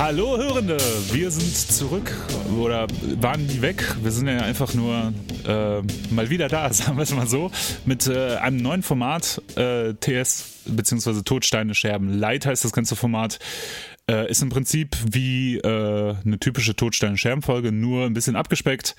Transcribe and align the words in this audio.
Hallo 0.00 0.38
Hörende, 0.38 0.78
wir 1.12 1.30
sind 1.30 1.54
zurück 1.54 2.10
oder 2.58 2.86
waren 3.20 3.44
nie 3.46 3.60
weg. 3.60 3.84
Wir 4.00 4.10
sind 4.10 4.28
ja 4.28 4.38
einfach 4.38 4.72
nur 4.72 5.12
äh, 5.46 5.82
mal 6.10 6.30
wieder 6.30 6.48
da, 6.48 6.72
sagen 6.72 6.96
wir 6.96 7.02
es 7.02 7.14
mal 7.14 7.26
so, 7.26 7.50
mit 7.84 8.06
äh, 8.06 8.36
einem 8.36 8.56
neuen 8.56 8.82
Format, 8.82 9.42
äh, 9.56 9.92
TS 9.92 10.62
bzw. 10.64 11.20
Todsteine 11.22 11.74
Scherben. 11.74 12.18
Light 12.18 12.46
heißt 12.46 12.64
das 12.64 12.72
ganze 12.72 12.96
Format. 12.96 13.40
Äh, 14.10 14.28
ist 14.28 14.42
im 14.42 14.48
Prinzip 14.48 14.96
wie 15.08 15.58
äh, 15.58 16.16
eine 16.24 16.40
typische 16.40 16.74
Todsteine-Scherben-Folge, 16.74 17.70
nur 17.70 18.06
ein 18.06 18.12
bisschen 18.12 18.34
abgespeckt. 18.34 18.96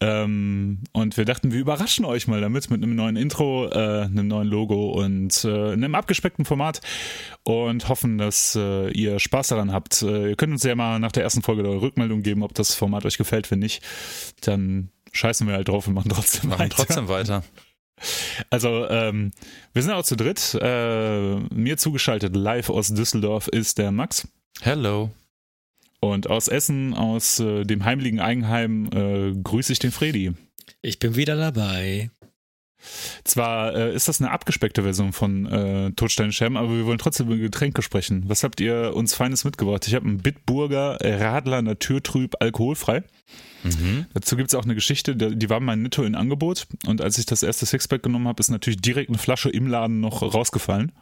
Ähm, 0.00 0.82
und 0.92 1.16
wir 1.16 1.24
dachten, 1.24 1.52
wir 1.52 1.60
überraschen 1.60 2.04
euch 2.04 2.26
mal 2.26 2.40
damit 2.40 2.68
mit 2.68 2.82
einem 2.82 2.96
neuen 2.96 3.14
Intro, 3.14 3.68
äh, 3.68 4.06
einem 4.06 4.26
neuen 4.26 4.48
Logo 4.48 4.90
und 4.90 5.44
äh, 5.44 5.72
einem 5.72 5.94
abgespeckten 5.94 6.44
Format 6.44 6.80
und 7.44 7.88
hoffen, 7.88 8.18
dass 8.18 8.56
äh, 8.56 8.90
ihr 8.90 9.20
Spaß 9.20 9.48
daran 9.48 9.72
habt. 9.72 10.02
Äh, 10.02 10.30
ihr 10.30 10.36
könnt 10.36 10.52
uns 10.52 10.64
ja 10.64 10.74
mal 10.74 10.98
nach 10.98 11.12
der 11.12 11.22
ersten 11.22 11.42
Folge 11.42 11.62
eure 11.62 11.80
Rückmeldung 11.80 12.22
geben, 12.22 12.42
ob 12.42 12.52
das 12.54 12.74
Format 12.74 13.04
euch 13.04 13.16
gefällt. 13.16 13.52
Wenn 13.52 13.60
nicht, 13.60 13.84
dann 14.40 14.90
scheißen 15.12 15.46
wir 15.46 15.54
halt 15.54 15.68
drauf 15.68 15.86
und 15.86 15.94
machen 15.94 16.10
trotzdem 16.12 16.50
Machen 16.50 16.62
weiter. 16.62 16.74
trotzdem 16.74 17.08
weiter. 17.08 17.44
Also, 18.50 18.88
ähm, 18.88 19.30
wir 19.72 19.82
sind 19.82 19.92
auch 19.92 20.04
zu 20.04 20.16
dritt. 20.16 20.58
Äh, 20.60 21.36
mir 21.54 21.76
zugeschaltet 21.76 22.34
live 22.34 22.70
aus 22.70 22.88
Düsseldorf 22.88 23.46
ist 23.48 23.78
der 23.78 23.92
Max. 23.92 24.26
Hello. 24.60 25.10
Und 26.00 26.28
aus 26.28 26.48
Essen, 26.48 26.94
aus 26.94 27.40
äh, 27.40 27.64
dem 27.64 27.84
heimlichen 27.84 28.20
Eigenheim, 28.20 28.88
äh, 28.92 29.32
grüße 29.40 29.72
ich 29.72 29.78
den 29.78 29.92
Fredi. 29.92 30.32
Ich 30.82 30.98
bin 30.98 31.16
wieder 31.16 31.36
dabei. 31.36 32.10
Zwar 33.24 33.74
äh, 33.74 33.94
ist 33.94 34.08
das 34.08 34.20
eine 34.20 34.30
abgespeckte 34.30 34.82
Version 34.82 35.12
von 35.12 35.46
äh, 35.46 35.90
Todstein 35.92 36.32
Scherben, 36.32 36.56
aber 36.56 36.70
wir 36.70 36.86
wollen 36.86 36.98
trotzdem 36.98 37.26
über 37.26 37.36
Getränke 37.36 37.82
sprechen. 37.82 38.24
Was 38.26 38.44
habt 38.44 38.60
ihr 38.60 38.94
uns 38.94 39.14
Feines 39.14 39.44
mitgebracht? 39.44 39.86
Ich 39.88 39.94
habe 39.94 40.06
einen 40.06 40.18
Bitburger 40.18 40.98
Radler 41.00 41.62
Naturtrüb 41.62 42.36
alkoholfrei. 42.40 43.02
Mhm. 43.64 44.06
Dazu 44.14 44.36
gibt 44.36 44.50
es 44.50 44.54
auch 44.54 44.64
eine 44.64 44.74
Geschichte, 44.74 45.16
die 45.16 45.50
war 45.50 45.60
mein 45.60 45.82
Netto 45.82 46.02
in 46.02 46.14
Angebot 46.14 46.66
und 46.86 47.00
als 47.00 47.18
ich 47.18 47.26
das 47.26 47.42
erste 47.42 47.66
Sixpack 47.66 48.02
genommen 48.02 48.28
habe, 48.28 48.40
ist 48.40 48.50
natürlich 48.50 48.80
direkt 48.80 49.08
eine 49.10 49.18
Flasche 49.18 49.50
im 49.50 49.66
Laden 49.66 50.00
noch 50.00 50.22
rausgefallen 50.22 50.92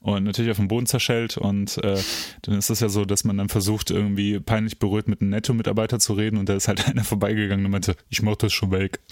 und 0.00 0.24
natürlich 0.24 0.50
auf 0.50 0.58
dem 0.58 0.68
Boden 0.68 0.86
zerschellt 0.86 1.36
und 1.38 1.78
äh, 1.78 1.98
dann 2.42 2.58
ist 2.58 2.70
es 2.70 2.80
ja 2.80 2.88
so, 2.88 3.04
dass 3.04 3.24
man 3.24 3.38
dann 3.38 3.48
versucht 3.48 3.90
irgendwie 3.90 4.38
peinlich 4.40 4.78
berührt 4.78 5.08
mit 5.08 5.20
einem 5.20 5.30
Netto-Mitarbeiter 5.30 5.98
zu 5.98 6.12
reden 6.12 6.36
und 6.36 6.48
da 6.48 6.54
ist 6.54 6.68
halt 6.68 6.86
einer 6.88 7.04
vorbeigegangen 7.04 7.64
und 7.64 7.70
meinte, 7.70 7.96
ich 8.10 8.22
mach 8.22 8.36
das 8.36 8.52
schon 8.52 8.70
weg. 8.70 9.00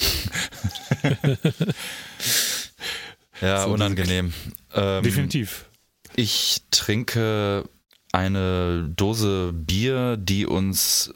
Ja, 3.40 3.64
So, 3.64 3.70
unangenehm. 3.70 4.32
Ähm, 4.72 5.02
Definitiv. 5.02 5.66
Ich 6.14 6.62
trinke 6.70 7.64
eine 8.12 8.88
Dose 8.94 9.52
Bier, 9.52 10.16
die 10.16 10.46
uns 10.46 11.12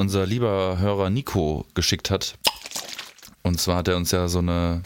unser 0.00 0.26
lieber 0.26 0.78
Hörer 0.78 1.10
Nico 1.10 1.66
geschickt 1.74 2.10
hat. 2.10 2.38
Und 3.42 3.60
zwar 3.60 3.76
hat 3.76 3.88
er 3.88 3.96
uns 3.96 4.10
ja 4.10 4.28
so 4.28 4.38
eine 4.38 4.82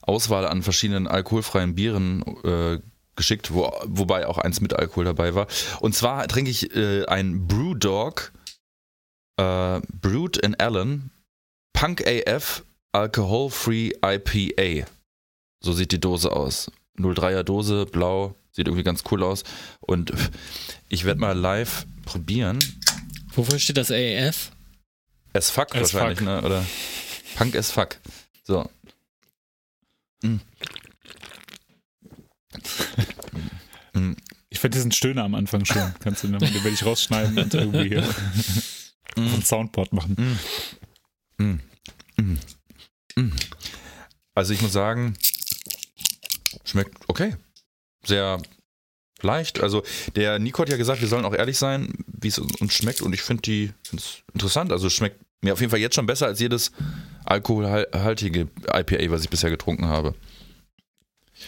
Auswahl 0.00 0.46
an 0.46 0.62
verschiedenen 0.62 1.06
alkoholfreien 1.06 1.74
Bieren 1.74 2.24
äh, 2.44 2.78
geschickt, 3.16 3.52
wo, 3.52 3.70
wobei 3.84 4.26
auch 4.26 4.38
eins 4.38 4.60
mit 4.60 4.74
Alkohol 4.74 5.04
dabei 5.04 5.34
war. 5.34 5.46
Und 5.80 5.94
zwar 5.94 6.26
trinke 6.28 6.50
ich 6.50 6.74
äh, 6.74 7.04
ein 7.06 7.46
Brewdog 7.46 8.32
äh, 9.36 9.80
Brewed 10.00 10.36
in 10.38 10.54
Allen 10.56 11.10
Punk 11.72 12.04
AF 12.06 12.64
Alcohol-Free 12.92 13.92
IPA. 14.04 14.86
So 15.60 15.72
sieht 15.72 15.92
die 15.92 16.00
Dose 16.00 16.32
aus. 16.32 16.70
03er 16.98 17.42
Dose, 17.42 17.86
blau, 17.86 18.34
sieht 18.50 18.66
irgendwie 18.66 18.84
ganz 18.84 19.02
cool 19.10 19.22
aus. 19.22 19.44
Und 19.80 20.12
ich 20.88 21.04
werde 21.04 21.20
mal 21.20 21.36
live 21.36 21.86
probieren. 22.04 22.58
Wofür 23.34 23.58
steht 23.58 23.76
das 23.76 23.90
AF? 23.90 24.52
As 25.32 25.50
fuck 25.50 25.74
As 25.74 25.94
wahrscheinlich, 25.94 26.18
fuck. 26.18 26.26
ne? 26.28 26.42
Oder 26.42 26.64
Punk 27.36 27.56
as 27.56 27.70
fuck. 27.70 27.98
So. 28.44 28.68
Mm. 30.22 30.40
Mm. 33.94 34.16
Ich 34.50 34.58
fand 34.60 34.74
diesen 34.74 34.92
Stöhner 34.92 35.24
am 35.24 35.34
Anfang 35.34 35.64
schon. 35.64 35.94
Kannst 36.00 36.22
du 36.24 36.28
den, 36.28 36.38
den 36.38 36.52
werde 36.54 36.68
ich 36.68 36.84
rausschneiden 36.84 37.38
und 37.38 37.54
irgendwie 37.54 37.88
hier 37.88 38.02
auf 38.06 38.18
ein 39.16 39.42
Soundboard 39.42 39.94
machen. 39.94 40.38
Mm. 41.38 41.42
Mm. 41.42 41.60
Mm. 42.18 42.38
Mm. 43.16 43.32
Also 44.34 44.52
ich 44.52 44.60
muss 44.60 44.72
sagen, 44.72 45.14
schmeckt 46.64 46.98
okay. 47.08 47.34
Sehr 48.04 48.42
leicht. 49.22 49.60
Also 49.60 49.82
der 50.16 50.38
Nico 50.38 50.62
hat 50.62 50.68
ja 50.68 50.76
gesagt, 50.76 51.00
wir 51.00 51.08
sollen 51.08 51.24
auch 51.24 51.34
ehrlich 51.34 51.58
sein, 51.58 51.92
wie 52.06 52.28
es 52.28 52.38
uns 52.38 52.74
schmeckt 52.74 53.02
und 53.02 53.12
ich 53.12 53.22
finde 53.22 53.42
die 53.42 53.72
find's 53.82 54.18
interessant. 54.32 54.72
Also 54.72 54.86
es 54.86 54.92
schmeckt 54.92 55.20
mir 55.42 55.52
auf 55.52 55.60
jeden 55.60 55.70
Fall 55.70 55.80
jetzt 55.80 55.94
schon 55.94 56.06
besser 56.06 56.26
als 56.26 56.40
jedes 56.40 56.72
alkoholhaltige 57.24 58.48
IPA, 58.72 59.10
was 59.10 59.22
ich 59.22 59.30
bisher 59.30 59.50
getrunken 59.50 59.86
habe. 59.86 60.14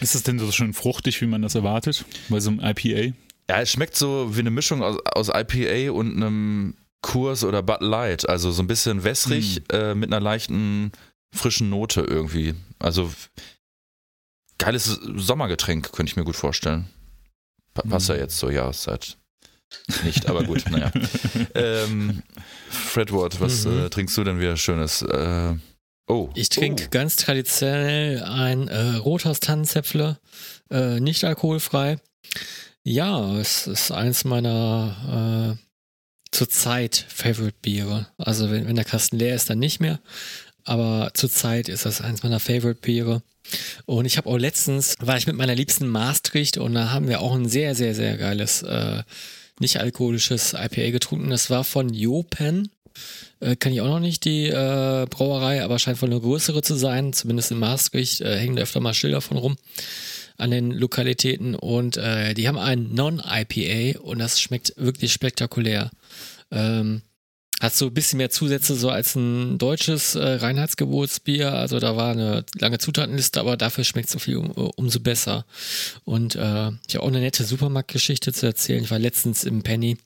Ist 0.01 0.15
es 0.15 0.23
denn 0.25 0.39
so 0.39 0.51
schön 0.51 0.75
fruchtig, 0.75 1.21
wie 1.21 1.27
man 1.27 1.43
das 1.43 1.55
erwartet? 1.55 2.05
Bei 2.29 2.41
so 2.41 2.51
einem 2.51 2.61
IPA? 2.61 3.15
Ja, 3.49 3.61
es 3.61 3.71
schmeckt 3.71 3.97
so 3.97 4.35
wie 4.35 4.41
eine 4.41 4.51
Mischung 4.51 4.83
aus, 4.83 4.99
aus 5.05 5.29
IPA 5.29 5.93
und 5.93 6.17
einem 6.17 6.75
Kurs 7.03 7.45
oder 7.45 7.63
Bud 7.63 7.81
Light. 7.81 8.29
Also 8.29 8.51
so 8.51 8.63
ein 8.63 8.67
bisschen 8.67 9.05
wässrig 9.05 9.63
äh, 9.71 9.95
mit 9.95 10.11
einer 10.11 10.21
leichten 10.21 10.91
frischen 11.33 11.69
Note 11.69 12.01
irgendwie. 12.01 12.55
Also 12.79 13.13
geiles 14.59 14.85
Sommergetränk, 15.17 15.93
könnte 15.93 16.11
ich 16.11 16.17
mir 16.17 16.25
gut 16.25 16.37
vorstellen. 16.37 16.89
Pa 17.75 17.83
passt 17.83 18.09
ja 18.09 18.15
Mhm. 18.15 18.21
jetzt 18.21 18.39
zur 18.39 18.53
Jahreszeit. 18.53 19.17
Nicht, 20.05 20.27
aber 20.29 20.45
gut, 20.45 20.65
naja. 20.71 20.93
Ähm, 21.55 22.23
Fred 22.71 23.13
Ward, 23.13 23.41
was 23.41 23.65
Mhm. 23.65 23.87
äh, 23.87 23.91
trinkst 23.91 24.17
du 24.17 24.25
denn 24.25 24.39
wieder 24.41 24.57
Schönes? 24.57 25.03
Äh, 25.03 25.55
oh. 26.07 26.31
Ich 26.35 26.49
trinke 26.49 26.89
ganz 26.89 27.17
traditionell 27.17 28.23
ein 28.23 28.69
äh, 28.69 28.97
Rothaus 28.97 29.41
Tannenzäpfle, 29.41 30.19
äh, 30.71 31.01
nicht 31.01 31.25
alkoholfrei. 31.25 31.97
Ja, 32.85 33.37
es 33.39 33.67
ist 33.67 33.91
eins 33.91 34.25
meiner 34.25 35.57
äh, 35.59 35.65
zurzeit 36.31 37.07
Favorite 37.09 37.57
Biere. 37.63 38.07
Also 38.19 38.51
wenn, 38.51 38.67
wenn 38.69 38.77
der 38.77 38.85
Kasten 38.85 39.17
leer 39.19 39.35
ist, 39.35 39.49
dann 39.51 39.59
nicht 39.59 39.81
mehr. 39.81 40.01
Aber 40.65 41.11
zurzeit 41.15 41.69
ist 41.69 41.87
das 41.87 42.01
eins 42.01 42.23
meiner 42.23 42.41
Favorite 42.41 42.81
Biere. 42.81 43.23
Und 43.85 44.07
ich 44.07 44.17
habe 44.17 44.29
auch 44.29 44.39
letztens, 44.39 44.95
war 45.01 45.17
ich 45.17 45.27
mit 45.27 45.37
meiner 45.37 45.55
liebsten 45.55 45.87
Maastricht 45.87 46.57
und 46.57 46.75
da 46.75 46.91
haben 46.91 47.09
wir 47.09 47.21
auch 47.21 47.35
ein 47.35 47.49
sehr, 47.49 47.75
sehr, 47.75 47.95
sehr 47.95 48.17
geiles, 48.17 48.63
äh, 48.63 49.03
nicht 49.61 49.79
alkoholisches 49.79 50.55
IPA 50.55 50.91
getrunken. 50.91 51.31
Das 51.31 51.51
war 51.51 51.65
von 51.65 51.93
Jopen. 51.93 52.71
Äh, 53.41 53.57
kann 53.57 53.73
ich 53.73 53.81
auch 53.81 53.89
noch 53.89 54.01
nicht 54.01 54.25
die 54.25 54.47
äh, 54.47 55.07
Brauerei, 55.11 55.63
aber 55.63 55.79
scheint 55.79 56.01
wohl 56.01 56.11
eine 56.11 56.21
größere 56.21 56.63
zu 56.63 56.75
sein. 56.75 57.13
Zumindest 57.13 57.51
in 57.51 57.59
Maastricht 57.59 58.23
äh, 58.23 58.39
hängen 58.39 58.57
da 58.57 58.63
öfter 58.63 58.81
mal 58.81 58.95
Schilder 58.95 59.21
von 59.21 59.37
rum 59.37 59.57
an 60.39 60.51
den 60.51 60.71
Lokalitäten. 60.71 61.55
Und 61.55 61.97
äh, 61.97 62.35
die 62.35 62.49
haben 62.49 62.59
ein 62.59 62.95
Non-IPA 62.95 64.01
und 64.01 64.19
das 64.19 64.41
schmeckt 64.41 64.75
wirklich 64.77 65.13
spektakulär. 65.13 65.91
Ähm, 66.51 67.03
hat 67.65 67.75
so 67.75 67.87
ein 67.87 67.95
bisschen 67.95 68.19
mehr 68.19 68.31
Zusätze 68.31 68.75
so 68.75 68.91
als 68.91 69.15
ein 69.15 69.59
deutsches 69.59 70.15
äh, 70.15 70.25
Reinheitsgebotsbier. 70.25 71.53
Also 71.53 71.79
da 71.79 71.97
war 71.97 72.13
eine 72.13 72.45
lange 72.59 72.79
Zutatenliste, 72.79 73.41
aber 73.41 73.57
dafür 73.57 73.85
schmeckt 73.85 74.11
so 74.11 74.19
viel 74.19 74.37
um, 74.37 74.51
umso 74.51 75.01
besser. 75.01 75.45
Und 76.05 76.37
äh, 76.37 76.71
ich 76.87 76.95
habe 76.95 77.03
auch 77.03 77.09
eine 77.09 77.21
nette 77.21 77.45
Supermarktgeschichte 77.45 78.33
zu 78.33 78.47
erzählen. 78.47 78.85
Ich 78.85 78.91
war 78.91 78.99
letztens 78.99 79.45
im 79.45 79.63
Penny 79.63 79.99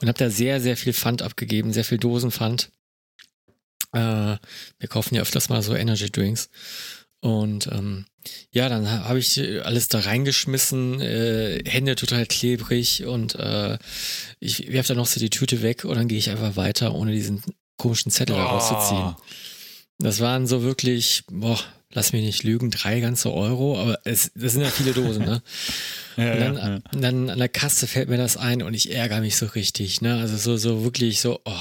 und 0.00 0.08
habe 0.08 0.18
da 0.18 0.30
sehr, 0.30 0.60
sehr 0.60 0.76
viel 0.76 0.92
Pfand 0.92 1.22
abgegeben, 1.22 1.72
sehr 1.72 1.84
viel 1.84 1.98
Dosenpfand. 1.98 2.70
Äh, 3.92 4.36
wir 4.78 4.88
kaufen 4.88 5.14
ja 5.14 5.22
öfters 5.22 5.48
mal 5.48 5.62
so 5.62 5.74
Energy 5.74 6.10
Drinks. 6.10 6.48
Und 7.20 7.68
ähm, 7.68 8.06
ja, 8.50 8.68
dann 8.68 8.90
ha- 8.90 9.04
habe 9.08 9.18
ich 9.18 9.38
äh, 9.38 9.60
alles 9.60 9.88
da 9.88 10.00
reingeschmissen, 10.00 11.00
äh, 11.00 11.62
Hände 11.66 11.94
total 11.96 12.26
klebrig 12.26 13.04
und 13.04 13.34
äh, 13.34 13.78
ich 14.40 14.72
werfe 14.72 14.88
dann 14.88 14.96
noch 14.98 15.06
so 15.06 15.20
die 15.20 15.30
Tüte 15.30 15.62
weg 15.62 15.84
und 15.84 15.96
dann 15.96 16.08
gehe 16.08 16.18
ich 16.18 16.30
einfach 16.30 16.56
weiter, 16.56 16.94
ohne 16.94 17.12
diesen 17.12 17.42
komischen 17.76 18.10
Zettel 18.10 18.36
Oh. 18.36 18.40
rauszuziehen. 18.40 19.14
Das 19.98 20.20
waren 20.20 20.46
so 20.46 20.62
wirklich, 20.62 21.22
boah, 21.30 21.58
lass 21.92 22.12
mich 22.12 22.24
nicht 22.24 22.42
lügen, 22.42 22.70
drei 22.70 23.00
ganze 23.00 23.32
Euro, 23.32 23.78
aber 23.78 24.00
es, 24.04 24.32
das 24.34 24.52
sind 24.52 24.62
ja 24.62 24.70
viele 24.70 24.92
Dosen, 24.92 25.24
ne? 25.24 25.42
Ja, 26.16 26.32
Und 26.32 26.38
dann, 26.40 26.56
ja, 26.56 26.68
ja. 26.68 26.80
dann 27.00 27.30
an 27.30 27.38
der 27.40 27.48
Kasse 27.48 27.88
fällt 27.88 28.08
mir 28.08 28.16
das 28.16 28.36
ein 28.36 28.62
und 28.62 28.72
ich 28.74 28.92
ärgere 28.94 29.20
mich 29.20 29.34
so 29.36 29.46
richtig, 29.46 30.00
ne? 30.00 30.16
Also 30.20 30.36
so, 30.36 30.56
so 30.56 30.84
wirklich 30.84 31.20
so, 31.20 31.40
oh, 31.44 31.52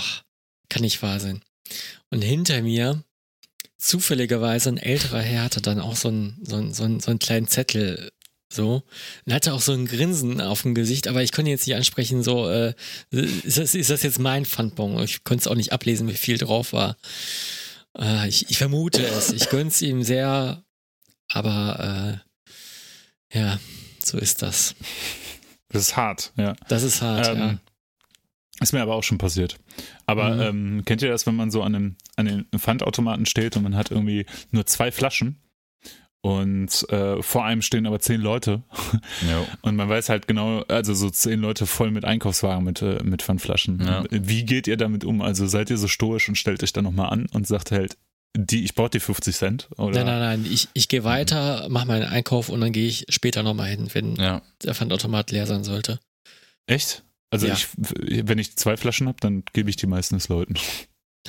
kann 0.70 0.84
nicht 0.84 1.02
wahr 1.02 1.20
sein. 1.20 1.42
Und 2.12 2.22
hinter 2.22 2.62
mir, 2.62 3.04
zufälligerweise 3.84 4.70
ein 4.70 4.78
älterer 4.78 5.22
Herr 5.22 5.44
hatte 5.44 5.62
dann 5.62 5.80
auch 5.80 5.98
so 5.98 6.08
einen, 6.08 6.40
so 6.44 6.56
einen, 6.56 6.74
so 6.74 6.84
einen, 6.84 7.00
so 7.02 7.12
einen 7.12 7.20
kleinen 7.20 7.48
Zettel 7.48 8.12
so 8.50 8.84
und 9.26 9.34
hatte 9.34 9.54
auch 9.54 9.62
so 9.62 9.74
ein 9.74 9.88
Grinsen 9.88 10.40
auf 10.40 10.62
dem 10.62 10.74
Gesicht, 10.74 11.08
aber 11.08 11.22
ich 11.22 11.32
konnte 11.32 11.52
jetzt 11.52 11.68
nicht 11.68 11.76
ansprechen, 11.76 12.24
so, 12.24 12.50
äh, 12.50 12.74
ist, 13.12 13.58
das, 13.58 13.76
ist 13.76 13.90
das 13.90 14.04
jetzt 14.04 14.20
mein 14.20 14.46
Pfandbon? 14.46 15.02
Ich 15.04 15.24
konnte 15.24 15.42
es 15.42 15.48
auch 15.48 15.56
nicht 15.56 15.74
ablesen, 15.74 16.08
wie 16.08 16.14
viel 16.14 16.38
drauf 16.38 16.72
war. 16.72 16.96
Äh, 17.98 18.30
ich, 18.30 18.50
ich 18.50 18.58
vermute 18.58 19.06
es, 19.06 19.32
ich 19.34 19.50
gönn's 19.50 19.82
ihm 19.82 20.04
sehr, 20.04 20.64
aber 21.28 22.22
äh, 23.34 23.38
ja, 23.38 23.60
so 24.04 24.18
ist 24.18 24.44
das. 24.44 24.76
Das 25.70 25.82
ist 25.82 25.98
hart, 25.98 26.32
ja. 26.38 26.56
Das 26.70 26.84
ist 26.84 27.02
hart, 27.02 27.28
Ähm, 27.30 27.38
ja. 27.38 27.60
Ist 28.60 28.72
mir 28.74 28.82
aber 28.82 28.96
auch 28.96 29.04
schon 29.04 29.18
passiert. 29.18 29.58
Aber 30.06 30.36
Mhm. 30.36 30.42
ähm, 30.42 30.86
kennt 30.86 31.02
ihr 31.02 31.10
das, 31.10 31.26
wenn 31.26 31.36
man 31.36 31.52
so 31.52 31.64
an 31.64 31.76
einem, 31.76 31.96
an 32.16 32.26
den 32.26 32.46
Pfandautomaten 32.58 33.26
steht 33.26 33.58
und 33.58 33.64
man 33.64 33.76
hat 33.76 33.92
irgendwie 33.92 34.26
nur 34.52 34.66
zwei 34.66 34.92
Flaschen 34.92 35.38
und 36.22 36.88
äh, 36.90 37.22
vor 37.22 37.44
einem 37.44 37.62
stehen 37.62 37.86
aber 37.86 38.00
zehn 38.00 38.22
Leute 38.22 38.64
Ja. 39.28 39.46
und 39.62 39.76
man 39.76 39.90
weiß 39.90 40.08
halt 40.10 40.28
genau, 40.28 40.62
also 40.70 40.94
so 40.94 41.10
zehn 41.10 41.42
Leute 41.42 41.66
voll 41.66 41.92
mit 41.92 42.06
Einkaufswagen 42.06 42.64
mit, 42.64 42.82
äh, 42.82 43.04
mit 43.04 43.22
Pfandflaschen. 43.22 43.82
Ja. 43.82 44.04
Wie 44.10 44.46
geht 44.46 44.68
ihr 44.68 44.78
damit 44.78 45.04
um? 45.04 45.22
Also 45.22 45.48
seid 45.48 45.70
ihr 45.70 45.78
so 45.78 45.88
stoisch 45.90 46.30
und 46.30 46.36
stellt 46.36 46.64
euch 46.64 46.72
dann 46.72 46.86
nochmal 46.86 47.10
an 47.10 47.26
und 47.34 47.46
sagt 47.48 47.72
halt, 47.72 47.98
die, 48.38 48.64
ich 48.64 48.74
brauche 48.74 48.90
die 48.92 49.00
50 49.00 49.36
Cent? 49.36 49.70
Oder? 49.78 50.04
Nein, 50.04 50.06
nein, 50.06 50.20
nein. 50.44 50.48
Ich, 50.52 50.68
ich 50.74 50.88
gehe 50.88 51.04
weiter, 51.04 51.68
mache 51.70 51.88
meinen 51.88 52.06
Einkauf 52.08 52.50
und 52.50 52.62
dann 52.62 52.72
gehe 52.72 52.88
ich 52.88 53.06
später 53.10 53.44
nochmal 53.44 53.68
hin, 53.70 53.90
wenn 53.94 54.16
ja. 54.16 54.42
der 54.64 54.74
Pfandautomat 54.74 55.32
leer 55.32 55.46
sein 55.46 55.64
sollte. 55.64 56.00
Echt? 56.66 57.04
Also 57.34 57.48
Ja. 57.48 57.54
ich, 57.54 57.68
wenn 57.78 58.38
ich 58.38 58.56
zwei 58.56 58.78
Flaschen 58.78 59.08
habe, 59.08 59.18
dann 59.20 59.44
gebe 59.54 59.70
ich 59.70 59.76
die 59.76 59.88
meistens 59.88 60.30
Leuten. 60.30 60.54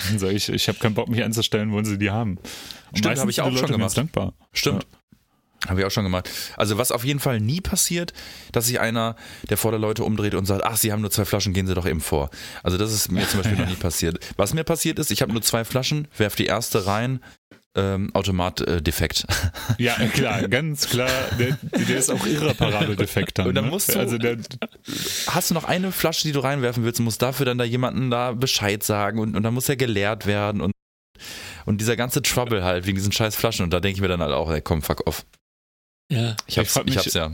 Dann 0.09 0.19
sage 0.19 0.35
ich, 0.35 0.49
ich 0.49 0.69
habe 0.69 0.79
keinen 0.79 0.95
Bock, 0.95 1.09
mich 1.09 1.23
anzustellen, 1.25 1.73
wollen 1.73 1.85
sie 1.85 1.99
die 1.99 2.11
haben. 2.11 2.37
Und 2.37 2.99
Stimmt, 2.99 3.05
meistens 3.07 3.23
hab 3.23 3.29
ich 3.31 3.41
auch 3.41 3.45
schon 3.47 3.55
Leute 3.55 3.67
mir 3.73 3.79
gemacht. 3.79 3.97
dankbar. 3.97 4.35
Stimmt. 4.53 4.87
Habe 5.67 5.81
ich 5.81 5.87
auch 5.87 5.91
schon 5.91 6.05
gemacht. 6.05 6.29
Also 6.59 6.77
was 6.77 6.93
auf 6.93 7.05
jeden 7.05 7.21
Fall 7.21 7.41
nie 7.41 7.63
passiert, 7.63 8.13
dass 8.53 8.67
sich 8.67 8.81
einer, 8.81 9.17
der 9.49 9.57
vor 9.57 9.71
der 9.71 9.81
Leute 9.81 10.05
umdreht 10.05 10.35
und 10.35 10.45
sagt, 10.45 10.63
ach, 10.63 10.77
Sie 10.77 10.93
haben 10.93 11.01
nur 11.01 11.11
zwei 11.11 11.25
Flaschen, 11.25 11.55
gehen 11.55 11.67
Sie 11.67 11.75
doch 11.75 11.87
eben 11.87 12.03
vor. 12.03 12.29
Also 12.63 12.77
das 12.77 12.93
ist 12.93 13.11
mir 13.11 13.27
zum 13.27 13.41
Beispiel 13.41 13.57
noch 13.59 13.69
nie 13.71 13.77
passiert. 13.77 14.19
Was 14.37 14.53
mir 14.53 14.65
passiert 14.65 14.99
ist, 14.99 15.11
ich 15.11 15.23
habe 15.23 15.33
nur 15.33 15.41
zwei 15.41 15.65
Flaschen, 15.65 16.07
werf 16.19 16.35
die 16.37 16.45
erste 16.47 16.85
rein, 16.85 17.21
ähm, 17.77 18.11
Automat 18.15 18.61
äh, 18.63 18.81
defekt. 18.83 19.25
Ja, 19.79 19.95
klar, 20.09 20.47
ganz 20.49 20.89
klar. 20.89 21.11
Der, 21.39 21.57
der 21.73 21.97
ist 21.99 22.11
auch 22.11 22.25
irreparabel 22.27 22.95
defekt 22.97 23.39
dann. 23.39 23.49
Und 23.49 23.55
dann 23.55 23.65
ne? 23.67 23.71
musst 23.71 23.95
du- 23.95 23.99
also 23.99 24.19
der, 24.19 24.37
Hast 25.27 25.51
du 25.51 25.55
noch 25.55 25.65
eine 25.65 25.91
Flasche, 25.91 26.23
die 26.23 26.33
du 26.33 26.41
reinwerfen 26.41 26.85
willst, 26.85 27.01
musst 27.01 27.23
dafür 27.23 27.47
dann 27.47 27.59
da 27.59 27.65
jemanden 27.65 28.11
da 28.11 28.33
Bescheid 28.33 28.83
sagen 28.83 29.19
und, 29.19 29.37
und 29.37 29.43
dann 29.43 29.55
muss 29.55 29.69
er 29.69 29.77
geleert 29.77 30.27
werden 30.27 30.61
und, 30.61 30.73
und 31.67 31.81
dieser 31.81 31.97
ganze 31.97 32.23
Trouble 32.23 32.63
halt 32.63 32.87
wegen 32.87 32.97
diesen 32.97 33.13
scheiß 33.13 33.35
Flaschen 33.37 33.65
und 33.65 33.71
da 33.73 33.81
denke 33.81 33.97
ich 33.97 34.01
mir 34.03 34.09
dann 34.09 34.21
halt 34.21 34.33
auch, 34.33 34.51
ey, 34.51 34.61
komm, 34.61 34.83
fuck 34.83 35.07
off. 35.07 35.25
Ja. 36.13 36.37
Ich 36.47 36.59
hab's, 36.59 36.77
ich, 36.77 36.85
mich- 36.85 36.99
hab's 36.99 37.15
ja. 37.15 37.33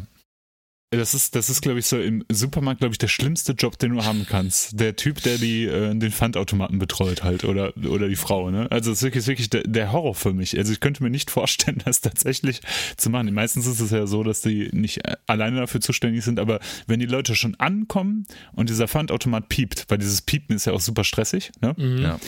Das 0.99 1.15
ist, 1.15 1.37
das 1.37 1.49
ist, 1.49 1.63
glaube 1.63 1.79
ich, 1.79 1.87
so 1.87 2.01
im 2.01 2.25
Supermarkt, 2.29 2.81
glaube 2.81 2.93
ich, 2.93 2.99
der 2.99 3.07
schlimmste 3.07 3.53
Job, 3.53 3.79
den 3.79 3.93
du 3.93 4.05
haben 4.05 4.27
kannst. 4.29 4.81
Der 4.81 4.97
Typ, 4.97 5.23
der 5.23 5.39
die, 5.39 5.65
äh, 5.65 5.95
den 5.95 6.11
Pfandautomaten 6.11 6.81
betreut 6.81 7.23
halt 7.23 7.45
oder, 7.45 7.73
oder 7.77 8.09
die 8.09 8.17
Frau, 8.17 8.51
ne? 8.51 8.67
Also 8.73 8.91
es 8.91 8.99
ist 8.99 9.05
wirklich, 9.05 9.27
wirklich 9.29 9.49
der, 9.51 9.63
der 9.63 9.93
Horror 9.93 10.17
für 10.17 10.33
mich. 10.33 10.59
Also 10.59 10.73
ich 10.73 10.81
könnte 10.81 11.05
mir 11.05 11.11
nicht 11.11 11.31
vorstellen, 11.31 11.81
das 11.85 12.01
tatsächlich 12.01 12.61
zu 12.97 13.09
machen. 13.09 13.33
Meistens 13.33 13.69
ist 13.69 13.79
es 13.79 13.93
ja 13.93 14.09
so, 14.09 14.25
dass 14.25 14.41
die 14.41 14.69
nicht 14.73 15.07
äh, 15.07 15.15
alleine 15.29 15.61
dafür 15.61 15.81
zuständig 15.81 16.25
sind, 16.25 16.41
aber 16.41 16.59
wenn 16.89 16.99
die 16.99 17.07
Leute 17.07 17.37
schon 17.37 17.55
ankommen 17.61 18.27
und 18.53 18.69
dieser 18.69 18.89
Pfandautomat 18.89 19.49
piept, 19.49 19.85
weil 19.89 19.99
dieses 19.99 20.23
Piepen 20.23 20.57
ist 20.57 20.65
ja 20.65 20.73
auch 20.73 20.81
super 20.81 21.05
stressig, 21.05 21.53
ne? 21.61 21.73
Mhm. 21.77 22.03
Ja. 22.03 22.19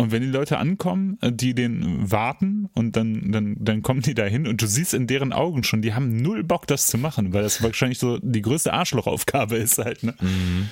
Und 0.00 0.12
wenn 0.12 0.22
die 0.22 0.28
Leute 0.28 0.58
ankommen, 0.58 1.18
äh, 1.22 1.32
die 1.32 1.54
den 1.54 2.10
warten 2.10 2.68
und 2.74 2.94
dann, 2.94 3.32
dann, 3.32 3.56
dann 3.58 3.82
kommen 3.82 4.00
die 4.00 4.14
da 4.14 4.24
hin 4.24 4.46
und 4.46 4.62
du 4.62 4.66
siehst 4.66 4.94
in 4.94 5.08
deren 5.08 5.32
Augen 5.32 5.64
schon, 5.64 5.82
die 5.82 5.92
haben 5.92 6.22
null 6.22 6.44
Bock, 6.44 6.68
das 6.68 6.86
zu 6.86 6.98
machen, 6.98 7.32
weil 7.32 7.42
das 7.42 7.62
wahrscheinlich 7.62 7.98
so 7.98 8.18
die 8.22 8.42
größte 8.42 8.72
Arschlochaufgabe 8.72 9.56
ist 9.56 9.78
halt. 9.78 10.04
Ne? 10.04 10.14
Mhm. 10.20 10.68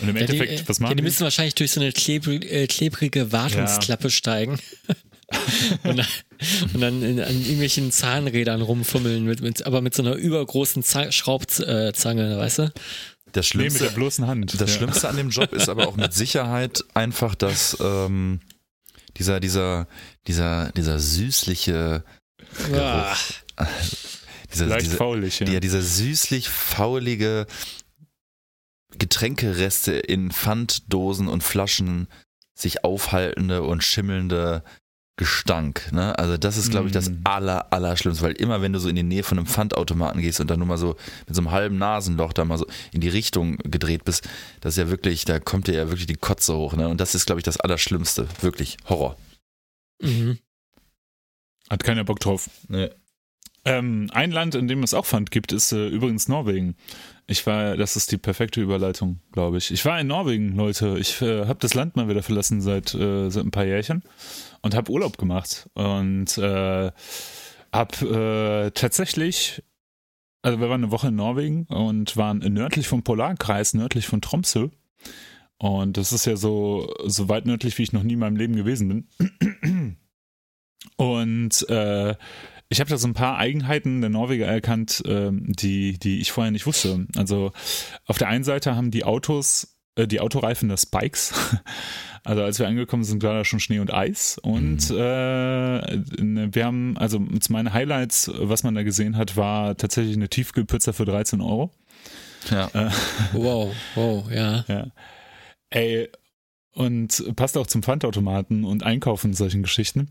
Und 0.00 0.08
im 0.08 0.16
Ja, 0.16 0.24
die, 0.26 0.32
Endeffekt, 0.32 0.62
äh, 0.62 0.68
was 0.68 0.78
ja, 0.78 0.82
machen 0.84 0.96
die 0.96 1.02
die? 1.02 1.02
müssen 1.02 1.24
wahrscheinlich 1.24 1.54
durch 1.56 1.72
so 1.72 1.80
eine 1.80 1.92
klebri 1.92 2.36
äh, 2.36 2.66
klebrige 2.66 3.32
Wartungsklappe 3.32 4.10
steigen. 4.10 4.58
und 5.82 5.98
dann, 5.98 6.06
und 6.72 6.80
dann 6.80 7.02
in, 7.02 7.20
an 7.20 7.38
irgendwelchen 7.40 7.92
Zahnrädern 7.92 8.62
rumfummeln, 8.62 9.24
mit, 9.24 9.42
mit, 9.42 9.66
aber 9.66 9.82
mit 9.82 9.94
so 9.94 10.02
einer 10.02 10.14
übergroßen 10.14 10.82
Za 10.82 11.12
Schraubzange, 11.12 12.38
weißt 12.38 12.58
du? 12.60 12.72
Das 13.32 13.54
Nee, 13.54 13.64
mit 13.64 13.72
Schlimmste, 13.72 13.84
der 13.84 13.90
bloßen 13.90 14.26
Hand. 14.26 14.60
Das 14.60 14.70
ja. 14.70 14.76
Schlimmste 14.76 15.08
an 15.08 15.16
dem 15.16 15.30
Job 15.30 15.52
ist 15.52 15.68
aber 15.68 15.88
auch 15.88 15.96
mit 15.96 16.12
Sicherheit 16.12 16.84
einfach, 16.94 17.34
dass 17.34 17.76
ähm, 17.80 18.40
dieser, 19.16 19.40
dieser, 19.40 19.86
dieser, 20.26 20.72
dieser 20.72 20.98
süßliche, 20.98 22.04
Ah, 22.72 23.16
dieser, 24.52 24.66
Leicht 24.66 24.86
dieser, 24.86 24.96
faulig, 24.96 25.40
ja. 25.40 25.48
ja, 25.48 25.60
dieser 25.60 25.82
süßlich 25.82 26.48
faulige 26.48 27.46
Getränkereste 28.96 29.92
in 29.92 30.30
Pfanddosen 30.30 31.28
und 31.28 31.42
Flaschen 31.42 32.08
sich 32.54 32.84
aufhaltende 32.84 33.62
und 33.62 33.84
schimmelnde 33.84 34.62
Gestank. 35.18 35.92
Ne? 35.92 36.18
Also 36.18 36.38
das 36.38 36.56
ist, 36.56 36.70
glaube 36.70 36.86
ich, 36.86 36.92
das 36.92 37.10
Mm. 37.10 37.20
aller, 37.24 37.70
aller 37.72 37.96
Schlimmste, 37.96 38.24
weil 38.24 38.32
immer 38.32 38.62
wenn 38.62 38.72
du 38.72 38.78
so 38.78 38.88
in 38.88 38.96
die 38.96 39.02
Nähe 39.02 39.22
von 39.22 39.36
einem 39.36 39.46
Pfandautomaten 39.46 40.22
gehst 40.22 40.40
und 40.40 40.48
dann 40.48 40.60
nur 40.60 40.68
mal 40.68 40.78
so 40.78 40.96
mit 41.26 41.34
so 41.36 41.42
einem 41.42 41.50
halben 41.50 41.76
Nasenloch 41.76 42.32
da 42.32 42.44
mal 42.46 42.56
so 42.56 42.66
in 42.92 43.00
die 43.02 43.08
Richtung 43.10 43.58
gedreht 43.58 44.04
bist, 44.04 44.26
das 44.60 44.74
ist 44.74 44.78
ja 44.78 44.88
wirklich, 44.90 45.24
da 45.26 45.40
kommt 45.40 45.66
dir 45.66 45.74
ja 45.74 45.88
wirklich 45.88 46.06
die 46.06 46.14
Kotze 46.14 46.56
hoch. 46.56 46.74
Ne? 46.74 46.88
Und 46.88 47.00
das 47.00 47.14
ist, 47.14 47.26
glaube 47.26 47.40
ich, 47.40 47.44
das 47.44 47.58
Allerschlimmste. 47.58 48.26
Wirklich 48.40 48.78
Horror. 48.88 49.16
mhm. 50.00 50.38
Hat 51.68 51.84
keiner 51.84 52.04
Bock 52.04 52.20
drauf. 52.20 52.48
Nee. 52.68 52.88
Ähm, 53.64 54.08
ein 54.12 54.30
Land, 54.30 54.54
in 54.54 54.68
dem 54.68 54.82
es 54.82 54.94
auch 54.94 55.04
Pfand 55.04 55.30
gibt, 55.30 55.52
ist 55.52 55.72
äh, 55.72 55.88
übrigens 55.88 56.28
Norwegen. 56.28 56.76
Ich 57.30 57.46
war, 57.46 57.76
das 57.76 57.94
ist 57.94 58.10
die 58.10 58.16
perfekte 58.16 58.62
Überleitung, 58.62 59.20
glaube 59.32 59.58
ich. 59.58 59.70
Ich 59.70 59.84
war 59.84 60.00
in 60.00 60.06
Norwegen, 60.06 60.56
Leute. 60.56 60.96
Ich 60.98 61.20
äh, 61.20 61.44
habe 61.44 61.58
das 61.60 61.74
Land 61.74 61.94
mal 61.94 62.08
wieder 62.08 62.22
verlassen 62.22 62.62
seit, 62.62 62.94
äh, 62.94 63.28
seit 63.28 63.44
ein 63.44 63.50
paar 63.50 63.66
Jährchen 63.66 64.02
und 64.62 64.74
habe 64.74 64.90
Urlaub 64.90 65.18
gemacht 65.18 65.68
und 65.74 66.38
äh, 66.38 66.90
habe 67.70 68.66
äh, 68.66 68.70
tatsächlich, 68.70 69.62
also 70.40 70.58
wir 70.58 70.70
waren 70.70 70.82
eine 70.82 70.90
Woche 70.90 71.08
in 71.08 71.16
Norwegen 71.16 71.64
und 71.64 72.16
waren 72.16 72.38
nördlich 72.38 72.88
vom 72.88 73.02
Polarkreis, 73.02 73.74
nördlich 73.74 74.06
von 74.06 74.22
Tromsø. 74.22 74.70
Und 75.58 75.98
das 75.98 76.14
ist 76.14 76.24
ja 76.24 76.36
so, 76.36 76.94
so 77.04 77.28
weit 77.28 77.44
nördlich, 77.44 77.76
wie 77.76 77.82
ich 77.82 77.92
noch 77.92 78.04
nie 78.04 78.14
in 78.14 78.20
meinem 78.20 78.36
Leben 78.36 78.56
gewesen 78.56 78.88
bin. 78.88 79.96
Und 80.96 81.68
äh, 81.68 82.14
ich 82.68 82.80
habe 82.80 82.90
da 82.90 82.98
so 82.98 83.08
ein 83.08 83.14
paar 83.14 83.38
Eigenheiten 83.38 84.00
der 84.00 84.10
Norweger 84.10 84.46
erkannt, 84.46 85.02
ähm, 85.06 85.44
die, 85.48 85.98
die 85.98 86.20
ich 86.20 86.32
vorher 86.32 86.50
nicht 86.50 86.66
wusste. 86.66 87.06
Also 87.16 87.52
auf 88.06 88.18
der 88.18 88.28
einen 88.28 88.44
Seite 88.44 88.76
haben 88.76 88.90
die 88.90 89.04
Autos, 89.04 89.78
äh, 89.96 90.06
die 90.06 90.20
Autoreifen 90.20 90.68
das 90.68 90.82
Spikes. 90.82 91.32
Also 92.24 92.42
als 92.42 92.58
wir 92.58 92.68
angekommen 92.68 93.04
sind, 93.04 93.22
war 93.22 93.32
da 93.32 93.44
schon 93.44 93.60
Schnee 93.60 93.78
und 93.78 93.94
Eis. 93.94 94.36
Und 94.42 94.90
äh, 94.90 94.94
wir 94.94 96.64
haben, 96.64 96.98
also 96.98 97.24
zu 97.40 97.52
meinen 97.52 97.72
Highlights, 97.72 98.30
was 98.34 98.64
man 98.64 98.74
da 98.74 98.82
gesehen 98.82 99.16
hat, 99.16 99.36
war 99.38 99.76
tatsächlich 99.78 100.14
eine 100.16 100.28
Tiefkühlpizza 100.28 100.92
für 100.92 101.06
13 101.06 101.40
Euro. 101.40 101.70
Ja. 102.50 102.70
Wow, 103.32 103.72
wow, 103.94 104.30
ja. 104.30 104.64
Ja. 104.68 104.88
Ey, 105.70 106.10
und 106.72 107.34
passt 107.34 107.56
auch 107.56 107.66
zum 107.66 107.82
Pfandautomaten 107.82 108.64
und 108.64 108.84
Einkaufen 108.84 109.28
und 109.28 109.34
solchen 109.34 109.62
Geschichten. 109.62 110.10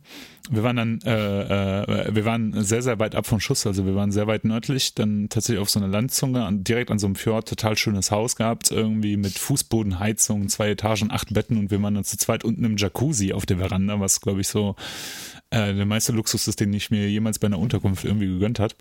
Wir 0.50 0.64
waren 0.64 0.76
dann, 0.76 1.00
äh, 1.06 1.84
äh, 1.84 2.16
wir 2.16 2.26
waren 2.26 2.64
sehr, 2.64 2.82
sehr 2.82 3.00
weit 3.00 3.16
ab 3.16 3.26
vom 3.26 3.40
Schuss, 3.40 3.66
also 3.66 3.86
wir 3.86 3.96
waren 3.96 4.12
sehr 4.12 4.28
weit 4.28 4.44
nördlich, 4.44 4.94
dann 4.94 5.30
tatsächlich 5.30 5.62
auf 5.62 5.70
so 5.70 5.80
einer 5.80 5.88
Landzunge, 5.88 6.44
an, 6.44 6.64
direkt 6.64 6.92
an 6.92 7.00
so 7.00 7.08
einem 7.08 7.16
Fjord, 7.16 7.48
total 7.48 7.78
schönes 7.78 8.12
Haus 8.12 8.36
gehabt, 8.36 8.72
irgendwie 8.72 9.18
mit 9.18 9.38
Fußbodenheizung, 9.38 10.50
zwei 10.50 10.72
Etagen, 10.72 11.12
acht 11.12 11.34
Betten 11.34 11.58
und 11.58 11.72
wir 11.72 11.82
waren 11.82 11.96
dann 11.96 12.04
zu 12.04 12.18
zweit 12.18 12.44
unten 12.44 12.66
im 12.66 12.78
Jacuzzi 12.78 13.34
auf 13.34 13.46
der 13.46 13.60
Veranda, 13.60 14.00
was 14.00 14.20
glaube 14.20 14.42
ich 14.42 14.48
so 14.48 14.76
äh, 15.50 15.74
der 15.74 15.86
meiste 15.86 16.12
Luxus 16.12 16.48
ist, 16.48 16.60
den 16.60 16.74
ich 16.74 16.92
mir 16.92 17.10
jemals 17.10 17.40
bei 17.40 17.48
einer 17.48 17.60
Unterkunft 17.60 18.04
irgendwie 18.04 18.28
gegönnt 18.28 18.60
hat. 18.60 18.76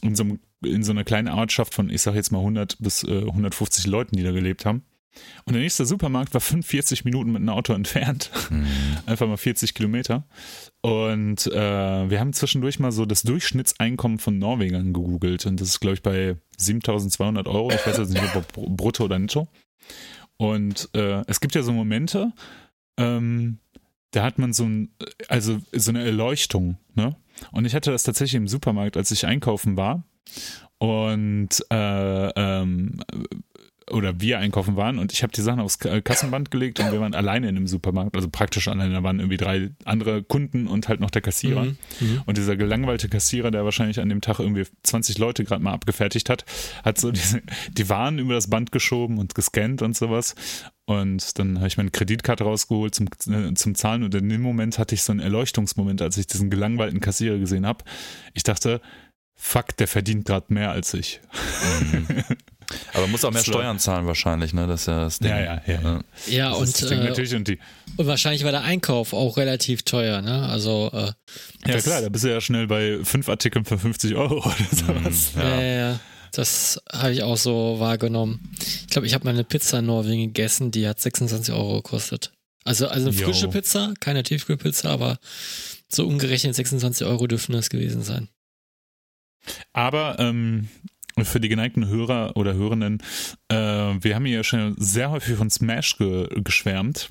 In 0.00 0.14
so, 0.14 0.22
einem, 0.22 0.38
in 0.64 0.84
so 0.84 0.92
einer 0.92 1.04
kleinen 1.04 1.28
Ortschaft 1.28 1.74
von, 1.74 1.90
ich 1.90 2.02
sag 2.02 2.14
jetzt 2.14 2.30
mal 2.30 2.38
100 2.38 2.78
bis 2.78 3.02
äh, 3.02 3.24
150 3.24 3.86
Leuten, 3.86 4.16
die 4.16 4.22
da 4.22 4.30
gelebt 4.30 4.64
haben. 4.64 4.82
Und 5.44 5.54
der 5.54 5.62
nächste 5.62 5.84
Supermarkt 5.86 6.34
war 6.34 6.40
45 6.40 7.04
Minuten 7.04 7.32
mit 7.32 7.40
einem 7.40 7.48
Auto 7.48 7.72
entfernt. 7.72 8.30
Mhm. 8.50 8.66
Einfach 9.06 9.26
mal 9.26 9.36
40 9.36 9.74
Kilometer. 9.74 10.24
Und 10.80 11.46
äh, 11.48 12.10
wir 12.10 12.20
haben 12.20 12.32
zwischendurch 12.32 12.78
mal 12.78 12.92
so 12.92 13.04
das 13.06 13.22
Durchschnittseinkommen 13.22 14.18
von 14.18 14.38
Norwegern 14.38 14.92
gegoogelt. 14.92 15.46
Und 15.46 15.60
das 15.60 15.68
ist, 15.68 15.80
glaube 15.80 15.94
ich, 15.94 16.02
bei 16.02 16.36
7200 16.56 17.48
Euro. 17.48 17.70
Ich 17.72 17.86
weiß 17.86 17.96
jetzt 17.98 18.12
nicht, 18.12 18.36
ob 18.36 18.52
br- 18.52 18.68
brutto 18.68 19.04
oder 19.04 19.18
netto. 19.18 19.48
Und 20.36 20.88
äh, 20.94 21.24
es 21.26 21.40
gibt 21.40 21.54
ja 21.56 21.62
so 21.62 21.72
Momente, 21.72 22.32
ähm, 22.96 23.58
da 24.12 24.22
hat 24.22 24.38
man 24.38 24.52
so 24.52 24.64
ein, 24.64 24.90
also 25.28 25.58
so 25.72 25.90
eine 25.90 26.04
Erleuchtung, 26.04 26.78
ne? 26.94 27.16
Und 27.52 27.64
ich 27.64 27.74
hatte 27.74 27.90
das 27.90 28.02
tatsächlich 28.04 28.36
im 28.36 28.48
Supermarkt, 28.48 28.96
als 28.96 29.10
ich 29.10 29.26
einkaufen 29.26 29.76
war. 29.76 30.04
Und 30.78 31.48
äh, 31.70 32.28
ähm, 32.36 33.00
oder 33.90 34.20
wir 34.20 34.38
einkaufen 34.38 34.76
waren 34.76 34.98
und 34.98 35.12
ich 35.12 35.22
habe 35.22 35.32
die 35.32 35.40
Sachen 35.40 35.60
aufs 35.60 35.78
K- 35.78 36.00
Kassenband 36.00 36.50
gelegt 36.50 36.80
und 36.80 36.92
wir 36.92 37.00
waren 37.00 37.14
alleine 37.14 37.48
in 37.48 37.56
einem 37.56 37.66
Supermarkt, 37.66 38.14
also 38.16 38.28
praktisch 38.28 38.68
alleine, 38.68 38.92
da 38.94 39.02
waren 39.02 39.18
irgendwie 39.18 39.36
drei 39.36 39.70
andere 39.84 40.22
Kunden 40.22 40.66
und 40.66 40.88
halt 40.88 41.00
noch 41.00 41.10
der 41.10 41.22
Kassierer. 41.22 41.64
Mhm. 41.64 41.76
Mhm. 42.00 42.22
Und 42.26 42.36
dieser 42.36 42.56
gelangweilte 42.56 43.08
Kassierer, 43.08 43.50
der 43.50 43.64
wahrscheinlich 43.64 44.00
an 44.00 44.08
dem 44.08 44.20
Tag 44.20 44.38
irgendwie 44.38 44.64
20 44.82 45.18
Leute 45.18 45.44
gerade 45.44 45.62
mal 45.62 45.72
abgefertigt 45.72 46.28
hat, 46.30 46.44
hat 46.84 46.98
so 46.98 47.10
diese, 47.10 47.40
die 47.72 47.88
Waren 47.88 48.18
über 48.18 48.34
das 48.34 48.48
Band 48.48 48.72
geschoben 48.72 49.18
und 49.18 49.34
gescannt 49.34 49.82
und 49.82 49.96
sowas. 49.96 50.34
Und 50.84 51.38
dann 51.38 51.58
habe 51.58 51.68
ich 51.68 51.76
meine 51.76 51.90
Kreditkarte 51.90 52.44
rausgeholt 52.44 52.94
zum, 52.94 53.08
äh, 53.30 53.52
zum 53.54 53.74
Zahlen 53.74 54.02
und 54.04 54.14
in 54.14 54.28
dem 54.28 54.40
Moment 54.40 54.78
hatte 54.78 54.94
ich 54.94 55.02
so 55.02 55.12
einen 55.12 55.20
Erleuchtungsmoment, 55.20 56.00
als 56.00 56.16
ich 56.16 56.26
diesen 56.26 56.48
gelangweilten 56.50 57.00
Kassierer 57.00 57.38
gesehen 57.38 57.66
habe. 57.66 57.84
Ich 58.32 58.42
dachte, 58.42 58.80
fuck, 59.34 59.76
der 59.76 59.86
verdient 59.86 60.24
gerade 60.24 60.46
mehr 60.52 60.70
als 60.70 60.94
ich. 60.94 61.20
Mhm. 61.92 62.06
Aber 62.92 63.06
muss 63.06 63.24
auch 63.24 63.30
mehr 63.30 63.42
So. 63.42 63.52
Steuern 63.52 63.78
zahlen 63.78 64.06
wahrscheinlich, 64.06 64.52
ne? 64.52 64.66
Das 64.66 64.82
ist 64.82 64.86
ja 64.88 65.00
das 65.00 65.18
Ding. 65.18 65.30
Ja, 65.30 65.40
ja, 65.40 65.62
ja. 65.66 65.80
ja. 65.80 66.00
Ja, 66.26 66.48
Das 66.50 66.58
und, 66.58 66.64
ist 66.68 66.82
das 66.82 66.88
Ding 66.90 67.00
äh, 67.00 67.04
natürlich 67.08 67.34
und 67.34 67.48
die. 67.48 67.58
und 67.96 68.06
wahrscheinlich 68.06 68.44
war 68.44 68.50
der 68.50 68.62
Einkauf 68.62 69.12
auch 69.12 69.36
relativ 69.38 69.82
teuer, 69.84 70.20
ne? 70.20 70.46
Also, 70.48 70.90
äh, 70.92 71.12
Ja 71.70 71.80
klar, 71.80 72.02
da 72.02 72.08
bist 72.10 72.24
du 72.24 72.28
ja 72.30 72.40
schnell 72.40 72.66
bei 72.66 72.98
fünf 73.04 73.28
Artikeln 73.28 73.64
für 73.64 73.78
50 73.78 74.14
Euro 74.16 74.38
oder 74.44 74.54
sowas. 74.70 75.32
ja, 75.36 75.60
ja, 75.60 75.62
ja. 75.90 76.00
Das 76.32 76.78
habe 76.92 77.12
ich 77.12 77.22
auch 77.22 77.38
so 77.38 77.76
wahrgenommen. 77.80 78.52
Ich 78.60 78.88
glaube, 78.88 79.06
ich 79.06 79.14
habe 79.14 79.24
mal 79.24 79.30
eine 79.30 79.44
Pizza 79.44 79.78
in 79.78 79.86
Norwegen 79.86 80.26
gegessen, 80.26 80.70
die 80.70 80.86
hat 80.86 81.00
26 81.00 81.54
Euro 81.54 81.76
gekostet. 81.76 82.32
Also, 82.64 82.86
also 82.86 83.08
eine 83.08 83.16
frische 83.16 83.48
Pizza, 83.48 83.94
keine 83.98 84.22
Tiefkühlpizza, 84.22 84.90
aber 84.90 85.18
so 85.88 86.06
umgerechnet 86.06 86.54
26 86.54 87.06
Euro 87.06 87.26
dürfen 87.26 87.52
das 87.52 87.70
gewesen 87.70 88.02
sein. 88.02 88.28
Aber 89.72 90.16
ähm, 90.18 90.68
für 91.24 91.40
die 91.40 91.48
geneigten 91.48 91.88
Hörer 91.88 92.36
oder 92.36 92.54
Hörenden, 92.54 93.02
äh, 93.48 93.54
wir 93.56 94.14
haben 94.14 94.24
hier 94.24 94.36
ja 94.36 94.44
schon 94.44 94.74
sehr 94.78 95.10
häufig 95.10 95.36
von 95.36 95.50
Smash 95.50 95.96
ge 95.98 96.28
geschwärmt. 96.42 97.10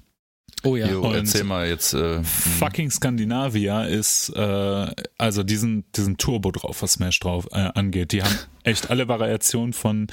Oh 0.63 0.75
ja. 0.75 0.87
Jo, 0.89 1.11
erzähl 1.13 1.43
mal 1.43 1.67
jetzt. 1.67 1.93
Äh, 1.93 2.23
Fucking 2.23 2.89
Skandinavia 2.89 3.83
ist 3.85 4.29
äh, 4.35 4.87
also 5.17 5.43
diesen, 5.43 5.85
diesen 5.95 6.17
Turbo 6.17 6.51
drauf, 6.51 6.81
was 6.81 6.93
Smash 6.93 7.19
drauf 7.19 7.47
äh, 7.51 7.69
angeht. 7.75 8.11
Die 8.11 8.23
haben 8.23 8.35
echt 8.63 8.89
alle 8.89 9.07
Variationen 9.07 9.73
von, 9.73 10.07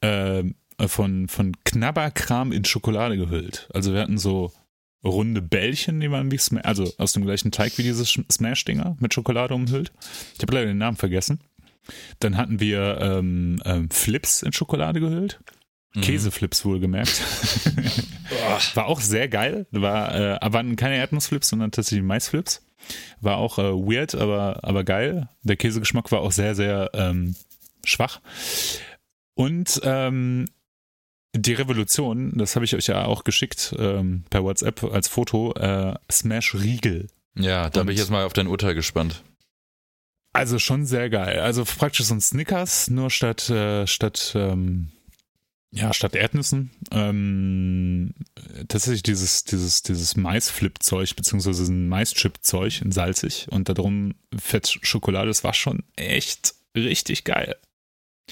äh, 0.00 0.42
von, 0.86 1.28
von 1.28 1.52
Knabberkram 1.64 2.50
in 2.50 2.64
Schokolade 2.64 3.16
gehüllt. 3.16 3.68
Also 3.72 3.92
wir 3.94 4.00
hatten 4.00 4.18
so 4.18 4.52
runde 5.04 5.42
Bällchen, 5.42 6.00
die 6.00 6.10
waren 6.10 6.30
wie 6.32 6.38
Smash, 6.38 6.64
also 6.64 6.90
aus 6.98 7.12
dem 7.12 7.24
gleichen 7.24 7.52
Teig 7.52 7.78
wie 7.78 7.82
diese 7.82 8.02
Sch- 8.04 8.24
Smash-Dinger 8.32 8.96
mit 9.00 9.14
Schokolade 9.14 9.54
umhüllt. 9.54 9.92
Ich 10.34 10.42
habe 10.42 10.54
leider 10.54 10.66
den 10.66 10.78
Namen 10.78 10.96
vergessen. 10.96 11.40
Dann 12.20 12.36
hatten 12.36 12.60
wir 12.60 12.98
ähm, 13.00 13.60
ähm, 13.64 13.90
Flips 13.90 14.42
in 14.42 14.52
Schokolade 14.52 15.00
gehüllt. 15.00 15.40
Mhm. 15.94 16.00
Käseflips 16.00 16.64
wohlgemerkt. 16.64 17.22
War 18.74 18.86
auch 18.86 19.00
sehr 19.00 19.28
geil. 19.28 19.66
War, 19.70 20.14
äh, 20.14 20.38
aber 20.40 20.64
keine 20.76 20.96
Erdnussflips, 20.96 21.48
sondern 21.48 21.70
tatsächlich 21.70 22.04
Maisflips. 22.04 22.66
War 23.20 23.36
auch 23.36 23.58
äh, 23.58 23.72
weird, 23.72 24.14
aber, 24.14 24.60
aber 24.62 24.84
geil. 24.84 25.28
Der 25.42 25.56
Käsegeschmack 25.56 26.10
war 26.12 26.20
auch 26.20 26.32
sehr, 26.32 26.54
sehr 26.54 26.90
ähm, 26.94 27.36
schwach. 27.84 28.20
Und 29.34 29.80
ähm, 29.84 30.46
die 31.34 31.54
Revolution, 31.54 32.32
das 32.36 32.54
habe 32.54 32.64
ich 32.64 32.74
euch 32.74 32.86
ja 32.86 33.04
auch 33.06 33.24
geschickt 33.24 33.74
ähm, 33.78 34.24
per 34.30 34.44
WhatsApp 34.44 34.84
als 34.84 35.08
Foto, 35.08 35.52
äh, 35.54 35.94
Smash 36.10 36.54
Riegel. 36.54 37.08
Ja, 37.36 37.70
da 37.70 37.82
bin 37.82 37.94
ich 37.94 37.98
jetzt 37.98 38.10
mal 38.10 38.24
auf 38.24 38.32
dein 38.32 38.46
Urteil 38.46 38.74
gespannt. 38.74 39.24
Also 40.34 40.58
schon 40.58 40.84
sehr 40.84 41.10
geil. 41.10 41.38
Also 41.38 41.64
praktisch 41.64 42.06
so 42.06 42.14
ein 42.14 42.20
Snickers, 42.20 42.90
nur 42.90 43.08
statt, 43.08 43.48
äh, 43.50 43.86
statt, 43.86 44.32
ähm, 44.34 44.88
ja, 45.70 45.94
statt 45.94 46.16
Erdnüssen. 46.16 46.72
Ähm, 46.90 48.14
tatsächlich 48.66 49.04
dieses, 49.04 49.44
dieses, 49.44 49.82
dieses 49.82 50.16
Maisflip-Zeug, 50.16 51.14
beziehungsweise 51.14 51.72
ein 51.72 51.88
Maischip-Zeug 51.88 52.82
in 52.82 52.90
salzig 52.90 53.46
und 53.50 53.68
darum 53.68 54.16
Fett 54.36 54.80
Schokolade. 54.82 55.28
Das 55.28 55.44
war 55.44 55.54
schon 55.54 55.84
echt 55.94 56.54
richtig 56.76 57.22
geil. 57.22 57.54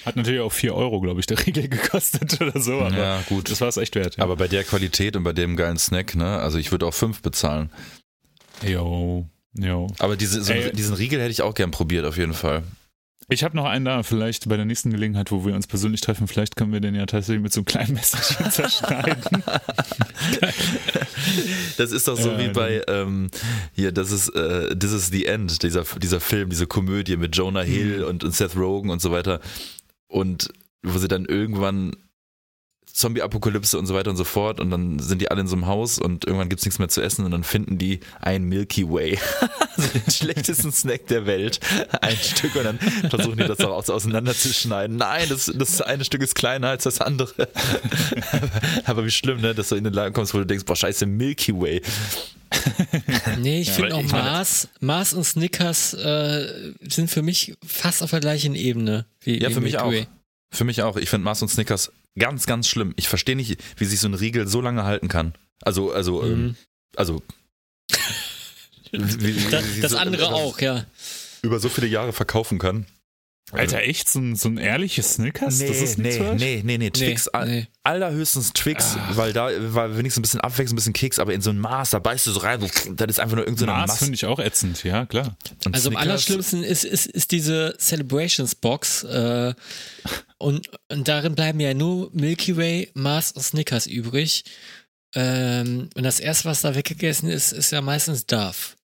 Hat 0.05 0.17
natürlich 0.17 0.41
auch 0.41 0.51
4 0.51 0.75
Euro, 0.75 0.99
glaube 0.99 1.21
ich, 1.21 1.25
der 1.25 1.45
Riegel 1.45 1.67
gekostet 1.69 2.41
oder 2.41 2.59
so, 2.59 2.81
aber 2.81 2.97
ja, 2.97 3.23
gut. 3.29 3.49
das 3.49 3.61
war 3.61 3.69
es 3.69 3.77
echt 3.77 3.95
wert. 3.95 4.17
Ja. 4.17 4.23
Aber 4.23 4.35
bei 4.35 4.49
der 4.49 4.65
Qualität 4.65 5.15
und 5.15 5.23
bei 5.23 5.33
dem 5.33 5.55
geilen 5.55 5.77
Snack, 5.77 6.15
ne? 6.15 6.39
Also 6.39 6.57
ich 6.57 6.71
würde 6.71 6.85
auch 6.85 6.93
fünf 6.93 7.21
bezahlen. 7.21 7.71
jo, 8.61 9.29
jo. 9.57 9.87
Aber 9.99 10.15
diese, 10.15 10.41
so, 10.43 10.53
Ey. 10.53 10.71
diesen 10.73 10.95
Riegel 10.95 11.19
hätte 11.19 11.31
ich 11.31 11.41
auch 11.41 11.53
gern 11.53 11.71
probiert, 11.71 12.05
auf 12.05 12.17
jeden 12.17 12.33
Fall. 12.33 12.63
Ich 13.29 13.43
habe 13.45 13.55
noch 13.55 13.63
einen 13.65 13.85
da, 13.85 14.03
vielleicht 14.03 14.49
bei 14.49 14.57
der 14.57 14.65
nächsten 14.65 14.91
Gelegenheit, 14.91 15.31
wo 15.31 15.45
wir 15.45 15.55
uns 15.55 15.65
persönlich 15.65 16.01
treffen, 16.01 16.27
vielleicht 16.27 16.57
können 16.57 16.73
wir 16.73 16.81
den 16.81 16.93
ja 16.93 17.05
tatsächlich 17.05 17.41
mit 17.41 17.53
so 17.53 17.61
einem 17.61 17.65
kleinen 17.65 17.93
Messerchen 17.95 18.51
zerschneiden. 18.51 19.43
Das 21.77 21.91
ist 21.91 22.07
doch 22.07 22.17
so 22.17 22.31
Ja, 22.31 22.39
wie 22.39 22.47
bei 22.49 22.81
ähm, 22.87 23.29
hier, 23.73 23.91
das 23.91 24.11
ist 24.11 24.29
äh, 24.29 24.75
This 24.77 24.91
is 24.91 25.07
the 25.07 25.25
End, 25.25 25.63
dieser, 25.63 25.83
dieser 26.01 26.19
Film, 26.19 26.49
diese 26.49 26.67
Komödie 26.67 27.17
mit 27.17 27.35
Jonah 27.35 27.61
Hill 27.61 27.99
Mhm. 27.99 28.05
und, 28.05 28.23
und 28.23 28.35
Seth 28.35 28.55
Rogen 28.55 28.89
und 28.89 29.01
so 29.01 29.11
weiter. 29.11 29.39
Und 30.07 30.49
wo 30.83 30.97
sie 30.99 31.07
dann 31.07 31.25
irgendwann 31.25 31.93
Zombie-Apokalypse 32.93 33.77
und 33.79 33.87
so 33.87 33.95
weiter 33.95 34.11
und 34.11 34.17
so 34.17 34.23
fort 34.23 34.59
und 34.59 34.69
dann 34.69 34.99
sind 34.99 35.19
die 35.19 35.31
alle 35.31 35.41
in 35.41 35.47
so 35.47 35.55
einem 35.55 35.65
Haus 35.65 35.97
und 35.97 36.25
irgendwann 36.25 36.47
gibt's 36.47 36.63
nichts 36.63 36.77
mehr 36.77 36.89
zu 36.89 37.01
essen 37.01 37.25
und 37.25 37.31
dann 37.31 37.43
finden 37.43 37.79
die 37.79 37.99
ein 38.21 38.43
Milky 38.43 38.87
Way, 38.87 39.17
also 39.75 39.89
den 39.89 40.11
schlechtesten 40.11 40.71
Snack 40.71 41.07
der 41.07 41.25
Welt, 41.25 41.59
ein 42.01 42.15
Stück 42.15 42.55
und 42.55 42.63
dann 42.65 42.77
versuchen 43.09 43.37
die 43.37 43.45
das 43.47 43.59
auch 43.61 43.71
aus- 43.71 43.89
auseinanderzuschneiden. 43.89 44.97
Nein, 44.97 45.27
das, 45.27 45.51
das 45.55 45.81
eine 45.81 46.05
Stück 46.05 46.21
ist 46.21 46.35
kleiner 46.35 46.69
als 46.69 46.83
das 46.83 47.01
andere. 47.01 47.47
Aber 48.85 49.05
wie 49.05 49.11
schlimm, 49.11 49.41
ne, 49.41 49.55
dass 49.55 49.69
du 49.69 49.75
in 49.75 49.83
den 49.83 49.93
Laden 49.93 50.13
kommst, 50.13 50.33
wo 50.35 50.37
du 50.37 50.45
denkst, 50.45 50.65
boah, 50.65 50.75
scheiße, 50.75 51.05
Milky 51.07 51.59
Way. 51.59 51.81
Nee, 53.39 53.61
ich 53.61 53.69
Ja, 53.69 53.73
finde 53.73 53.95
auch 53.95 54.03
Mars, 54.03 54.67
Mars 54.79 55.13
und 55.13 55.23
Snickers 55.23 55.93
äh, 55.95 56.73
sind 56.87 57.09
für 57.09 57.23
mich 57.23 57.55
fast 57.65 58.03
auf 58.03 58.11
der 58.11 58.19
gleichen 58.19 58.53
Ebene. 58.53 59.05
Wie, 59.21 59.41
Ja, 59.41 59.49
wie 59.49 59.53
für 59.55 59.61
mich 59.61 59.73
Milky 59.73 59.83
auch. 59.87 59.91
Way. 59.91 60.07
Für 60.51 60.63
mich 60.63 60.83
auch. 60.83 60.97
Ich 60.97 61.09
finde 61.09 61.25
Mars 61.25 61.41
und 61.41 61.47
Snickers 61.47 61.91
ganz, 62.17 62.45
ganz 62.45 62.67
schlimm. 62.67 62.93
Ich 62.95 63.07
verstehe 63.09 63.35
nicht, 63.35 63.57
wie 63.77 63.85
sich 63.85 63.99
so 63.99 64.07
ein 64.07 64.13
Riegel 64.13 64.47
so 64.47 64.61
lange 64.61 64.83
halten 64.83 65.07
kann. 65.07 65.33
Also, 65.61 65.91
also, 65.91 66.23
ähm, 66.23 66.43
Mhm. 66.47 66.55
also. 66.95 67.21
wie- 68.91 68.93
wie- 69.45 69.49
Das, 69.51 69.75
wie 69.75 69.81
das 69.81 69.91
so- 69.91 69.97
andere 69.97 70.27
auch, 70.33 70.59
ja. 70.59 70.85
Über 71.41 71.59
so 71.59 71.69
viele 71.69 71.87
Jahre 71.87 72.13
verkaufen 72.13 72.57
kann. 72.59 72.85
Alter, 73.51 73.81
echt? 73.83 74.09
So 74.09 74.19
ein, 74.19 74.35
so 74.35 74.49
ein 74.49 74.57
ehrliches 74.57 75.13
Snickers? 75.13 75.59
Nee, 75.59 75.67
das 75.67 75.77
ist 75.81 75.97
nee, 75.99 76.19
wert? 76.19 76.39
nee, 76.39 76.61
nee, 76.65 76.77
nee, 76.79 76.89
Twix, 76.89 77.25
nee, 77.25 77.31
all- 77.33 77.47
nee. 77.47 77.67
allerhöchstens 77.83 78.51
Twix, 78.53 78.97
weil 79.11 79.31
da 79.31 79.49
war 79.75 79.95
wenigstens 79.95 80.19
ein 80.19 80.23
bisschen 80.23 80.41
Abwechslung, 80.41 80.73
ein 80.73 80.77
bisschen 80.77 80.93
Keks, 80.93 81.19
aber 81.19 81.33
in 81.33 81.41
so 81.41 81.51
ein 81.51 81.59
Maß, 81.59 81.91
da 81.91 81.99
beißt 81.99 82.25
du 82.25 82.31
so 82.31 82.39
rein, 82.39 82.61
so, 82.61 82.67
das 82.93 83.07
ist 83.09 83.19
einfach 83.19 83.35
nur 83.35 83.45
irgendeine 83.45 83.73
Mars 83.73 83.87
Masse. 83.89 84.05
finde 84.05 84.15
ich 84.15 84.25
auch 84.25 84.39
ätzend, 84.39 84.83
ja, 84.83 85.05
klar. 85.05 85.37
Und 85.65 85.75
Also 85.75 85.89
am 85.89 85.97
allerschlimmsten 85.97 86.63
ist, 86.63 86.83
ist, 86.83 87.05
ist 87.05 87.29
diese 87.31 87.75
Celebrations 87.77 88.55
Box 88.55 89.03
äh, 89.03 89.53
und, 90.39 90.69
und 90.89 91.07
darin 91.07 91.35
bleiben 91.35 91.59
ja 91.59 91.73
nur 91.75 92.09
Milky 92.13 92.57
Way, 92.57 92.89
Mars 92.95 93.33
und 93.33 93.43
Snickers 93.43 93.85
übrig. 93.85 94.45
Ähm, 95.15 95.89
und 95.95 96.01
das 96.03 96.19
erste, 96.19 96.45
was 96.45 96.61
da 96.61 96.73
weggegessen 96.73 97.29
ist, 97.29 97.51
ist 97.51 97.71
ja 97.71 97.81
meistens 97.81 98.25
Darf. 98.25 98.75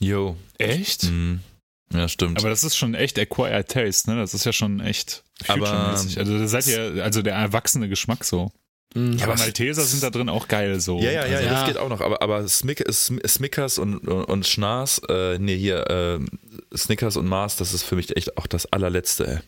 Jo. 0.00 0.36
Echt? 0.58 1.04
Mhm. 1.04 1.40
Ja, 1.92 2.08
stimmt. 2.08 2.38
Aber 2.38 2.48
das 2.50 2.64
ist 2.64 2.76
schon 2.76 2.94
echt 2.94 3.18
acquired 3.18 3.68
taste, 3.68 4.10
ne? 4.10 4.16
Das 4.16 4.34
ist 4.34 4.44
ja 4.44 4.52
schon 4.52 4.80
echt 4.80 5.22
Aber- 5.46 5.66
future-mäßig. 5.66 6.18
Also 6.18 6.38
da 6.38 6.48
seid 6.48 6.66
ihr, 6.66 7.02
also 7.04 7.22
der 7.22 7.34
erwachsene 7.34 7.88
Geschmack 7.88 8.24
so. 8.24 8.50
Mhm. 8.94 9.18
aber 9.22 9.34
was- 9.34 9.40
Malteser 9.40 9.82
sind 9.84 10.02
da 10.02 10.10
drin 10.10 10.28
auch 10.28 10.48
geil 10.48 10.80
so. 10.80 10.98
Ja, 11.00 11.10
ja, 11.10 11.12
ja, 11.12 11.20
also, 11.20 11.32
ja, 11.34 11.40
Ja. 11.42 11.50
das 11.52 11.66
geht 11.68 11.76
auch 11.76 11.88
noch. 11.88 12.00
Aber, 12.00 12.22
aber 12.22 12.46
Smick, 12.48 12.80
Sm- 12.88 13.20
Smickers 13.26 13.78
und, 13.78 13.98
und, 14.08 14.24
und 14.24 14.46
Schnars, 14.46 15.00
äh, 15.08 15.38
nee, 15.38 15.56
hier, 15.56 15.88
äh, 15.90 16.76
Snickers 16.76 17.16
und 17.16 17.26
Mars, 17.26 17.56
das 17.56 17.74
ist 17.74 17.82
für 17.82 17.96
mich 17.96 18.16
echt 18.16 18.36
auch 18.38 18.46
das 18.46 18.66
allerletzte, 18.66 19.26
ey. 19.26 19.38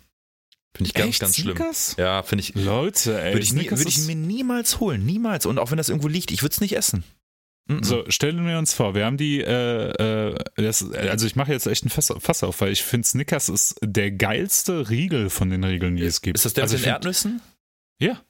Finde 0.76 0.88
ich 0.88 0.94
ganz, 0.94 1.08
echt, 1.10 1.20
ganz 1.20 1.36
schlimm. 1.36 1.56
Snickers? 1.56 1.94
Ja, 1.98 2.22
finde 2.22 2.42
ich. 2.44 2.54
Leute, 2.54 3.20
ey. 3.20 3.32
Würde 3.32 3.42
ich, 3.44 3.52
nie, 3.54 3.70
würd 3.70 3.88
ich 3.88 3.98
mir 4.06 4.14
niemals 4.16 4.80
holen, 4.80 5.04
niemals. 5.06 5.46
Und 5.46 5.58
auch 5.58 5.70
wenn 5.70 5.78
das 5.78 5.88
irgendwo 5.88 6.08
liegt, 6.08 6.30
ich 6.30 6.42
würde 6.42 6.52
es 6.52 6.60
nicht 6.60 6.76
essen. 6.76 7.02
Mhm. 7.68 7.84
So, 7.84 8.04
stellen 8.08 8.46
wir 8.46 8.58
uns 8.58 8.72
vor, 8.72 8.94
wir 8.94 9.04
haben 9.04 9.18
die, 9.18 9.40
äh, 9.40 10.30
äh, 10.30 10.44
das, 10.56 10.90
also 10.90 11.26
ich 11.26 11.36
mache 11.36 11.52
jetzt 11.52 11.66
echt 11.66 11.84
ein 11.84 11.90
Fass, 11.90 12.12
Fass 12.18 12.42
auf, 12.42 12.60
weil 12.62 12.72
ich 12.72 12.82
finde 12.82 13.06
Snickers 13.06 13.50
ist 13.50 13.76
der 13.82 14.10
geilste 14.10 14.88
Riegel 14.88 15.28
von 15.28 15.50
den 15.50 15.62
Riegeln, 15.62 15.96
die 15.96 16.04
es 16.04 16.22
gibt. 16.22 16.38
Ist 16.38 16.46
das 16.46 16.54
der 16.54 16.64
also 16.64 16.76
mit 16.76 16.86
den 16.86 16.90
Erdnüssen? 16.90 17.42
Ja. 18.00 18.22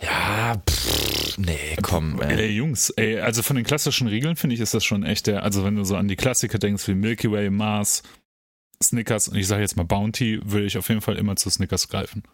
Ja, 0.00 0.60
pff, 0.68 1.38
nee, 1.38 1.76
komm. 1.82 2.20
Ey, 2.20 2.36
Ey. 2.36 2.50
Jungs, 2.50 2.90
ey, 2.90 3.20
also 3.20 3.42
von 3.42 3.54
den 3.54 3.64
klassischen 3.64 4.08
Riegeln 4.08 4.34
finde 4.34 4.54
ich, 4.54 4.60
ist 4.60 4.74
das 4.74 4.84
schon 4.84 5.04
echt 5.04 5.28
der, 5.28 5.44
also 5.44 5.64
wenn 5.64 5.76
du 5.76 5.84
so 5.84 5.94
an 5.96 6.08
die 6.08 6.16
Klassiker 6.16 6.58
denkst 6.58 6.88
wie 6.88 6.94
Milky 6.94 7.30
Way, 7.30 7.50
Mars, 7.50 8.02
Snickers 8.82 9.28
und 9.28 9.36
ich 9.36 9.46
sage 9.46 9.62
jetzt 9.62 9.76
mal 9.76 9.84
Bounty, 9.84 10.40
würde 10.42 10.66
ich 10.66 10.76
auf 10.76 10.88
jeden 10.88 11.00
Fall 11.00 11.16
immer 11.16 11.36
zu 11.36 11.48
Snickers 11.48 11.88
greifen. 11.88 12.24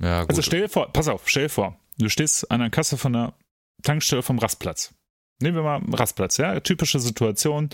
Ja, 0.00 0.22
gut. 0.22 0.30
Also 0.30 0.40
stell 0.40 0.62
dir 0.62 0.68
vor, 0.70 0.90
pass 0.92 1.08
auf, 1.08 1.28
stell 1.28 1.44
dir 1.44 1.48
vor, 1.50 1.78
du 1.98 2.08
stehst 2.08 2.50
an 2.50 2.60
der 2.60 2.70
Kasse 2.70 2.96
von 2.96 3.12
der 3.12 3.34
Tankstelle 3.82 4.22
vom 4.22 4.38
Rastplatz. 4.38 4.94
Nehmen 5.40 5.56
wir 5.56 5.62
mal 5.62 5.80
Rastplatz, 5.94 6.36
ja, 6.38 6.58
typische 6.58 6.98
Situation, 6.98 7.68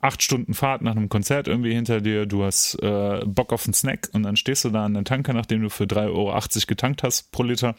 acht 0.00 0.20
Stunden 0.20 0.52
Fahrt 0.52 0.82
nach 0.82 0.96
einem 0.96 1.08
Konzert 1.08 1.46
irgendwie 1.46 1.72
hinter 1.72 2.00
dir, 2.00 2.26
du 2.26 2.42
hast 2.42 2.74
äh, 2.82 3.22
Bock 3.24 3.52
auf 3.52 3.66
einen 3.66 3.74
Snack 3.74 4.08
und 4.12 4.24
dann 4.24 4.34
stehst 4.34 4.64
du 4.64 4.70
da 4.70 4.84
an 4.84 4.94
der 4.94 5.04
Tanke, 5.04 5.32
nachdem 5.32 5.62
du 5.62 5.70
für 5.70 5.84
3,80 5.84 6.08
Euro 6.08 6.42
getankt 6.66 7.04
hast 7.04 7.30
pro 7.30 7.44
Liter 7.44 7.76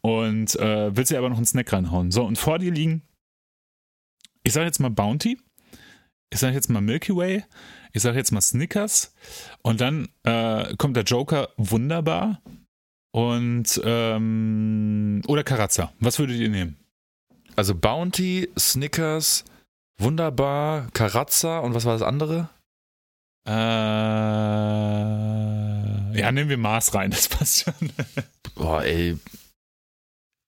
und 0.00 0.56
äh, 0.56 0.96
willst 0.96 1.12
dir 1.12 1.18
aber 1.18 1.28
noch 1.28 1.36
einen 1.36 1.46
Snack 1.46 1.72
reinhauen. 1.72 2.10
So, 2.10 2.24
und 2.24 2.36
vor 2.36 2.58
dir 2.58 2.72
liegen, 2.72 3.02
ich 4.42 4.52
sage 4.52 4.66
jetzt 4.66 4.80
mal 4.80 4.90
Bounty, 4.90 5.38
ich 6.30 6.40
sage 6.40 6.54
jetzt 6.54 6.68
mal 6.68 6.80
Milky 6.80 7.14
Way, 7.14 7.44
ich 7.92 8.02
sage 8.02 8.18
jetzt 8.18 8.32
mal 8.32 8.40
Snickers 8.40 9.14
und 9.62 9.80
dann 9.80 10.08
äh, 10.24 10.74
kommt 10.76 10.96
der 10.96 11.04
Joker 11.04 11.50
wunderbar 11.56 12.42
und 13.12 13.80
ähm, 13.84 15.22
oder 15.28 15.44
Karazza. 15.44 15.92
Was 16.00 16.18
würdet 16.18 16.38
ihr 16.38 16.48
nehmen? 16.48 16.76
Also 17.58 17.74
Bounty, 17.74 18.48
Snickers, 18.56 19.44
Wunderbar, 20.00 20.86
Karazza 20.92 21.58
und 21.58 21.74
was 21.74 21.84
war 21.84 21.92
das 21.94 22.02
andere? 22.02 22.48
Äh, 23.48 23.52
Ja, 26.20 26.30
nehmen 26.32 26.48
wir 26.50 26.56
Mars 26.56 26.94
rein, 26.94 27.10
das 27.16 27.28
passt 27.28 27.64
schon. 27.64 27.74
Boah, 28.54 28.84
ey. 28.84 29.16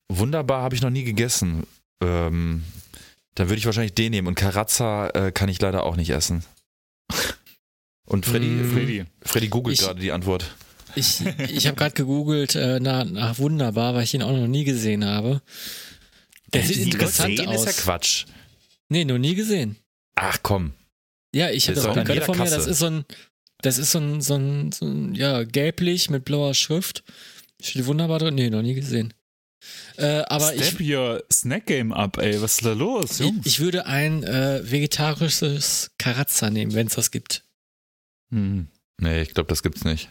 Wunderbar 0.09 0.63
habe 0.63 0.77
ich 0.77 0.83
noch 0.83 0.91
nie 0.91 1.03
gegessen. 1.05 1.67
Ähm, 2.01 2.63
dann 3.35 3.49
würde 3.49 3.59
ich 3.59 3.67
wahrscheinlich 3.67 3.95
den 3.95 4.11
nehmen. 4.13 4.29
Und 4.29 4.35
Karazza 4.37 5.09
äh, 5.11 5.33
kann 5.33 5.49
ich 5.49 5.61
leider 5.61 5.83
auch 5.85 5.97
nicht 5.97 6.11
essen. 6.11 6.45
Und 8.07 8.25
Freddy, 8.27 8.47
Mm. 8.47 8.73
Freddy. 8.73 9.05
Freddy 9.23 9.49
googelt 9.49 9.79
Ich- 9.79 9.85
gerade 9.85 10.01
die 10.01 10.13
Antwort. 10.13 10.55
Ich, 10.97 11.25
ich 11.39 11.67
habe 11.69 11.77
gerade 11.77 11.95
gegoogelt 11.95 12.57
äh, 12.57 12.81
nach, 12.81 13.05
nach 13.05 13.39
Wunderbar, 13.39 13.95
weil 13.95 14.03
ich 14.03 14.15
ihn 14.15 14.23
auch 14.25 14.33
noch 14.37 14.49
nie 14.49 14.65
gesehen 14.65 15.05
habe. 15.05 15.41
Der 16.53 16.63
sieht 16.65 16.79
Nie 16.79 16.91
interessant 16.93 17.31
gesehen 17.37 17.49
aus. 17.49 17.67
ist 17.67 17.77
ja 17.79 17.83
Quatsch. 17.85 18.27
Nee, 18.89 19.05
noch 19.05 19.19
nie 19.19 19.35
gesehen. 19.35 19.77
Ach 20.17 20.39
komm. 20.43 20.73
Ja, 21.35 21.51
ich 21.51 21.69
habe 21.69 21.81
auch 21.91 21.97
jeder 21.97 22.23
von 22.23 22.39
mir, 22.39 22.51
das 22.51 22.67
ist 22.67 22.79
so 22.79 22.87
ein, 22.87 23.05
das 23.63 23.79
ist 23.79 23.93
so 23.93 23.99
ein, 23.99 24.21
so 24.21 24.35
ein, 24.35 24.73
so 24.73 24.87
ein 24.87 25.15
ja, 25.15 25.45
gelblich 25.45 26.11
mit 26.11 26.25
blauer 26.25 26.55
Schrift. 26.55 27.05
Steht 27.63 27.87
wunderbar 27.87 28.19
drin. 28.19 28.35
Nee, 28.35 28.51
noch 28.51 28.63
nie 28.63 28.75
gesehen. 28.75 29.15
Äh, 29.97 30.23
aber 30.27 30.55
ich, 30.55 30.65
Step 30.65 30.81
your 30.81 31.23
Snack 31.31 31.67
Game 31.67 31.93
up, 31.93 32.17
ey. 32.19 32.41
Was 32.41 32.55
ist 32.55 32.65
da 32.65 32.73
los, 32.73 33.21
ich, 33.21 33.27
Jungs? 33.27 33.47
ich 33.47 33.61
würde 33.61 33.87
ein 33.87 34.25
äh, 34.25 34.63
vegetarisches 34.69 35.91
Karazza 35.99 36.51
nehmen, 36.51 36.75
wenn 36.75 36.87
es 36.87 36.95
das 36.95 37.11
gibt. 37.11 37.45
Hm. 38.31 38.69
Nee, 38.99 39.23
ich 39.23 39.35
glaube, 39.35 39.49
das 39.49 39.63
gibt's 39.63 39.85
nicht. 39.85 40.11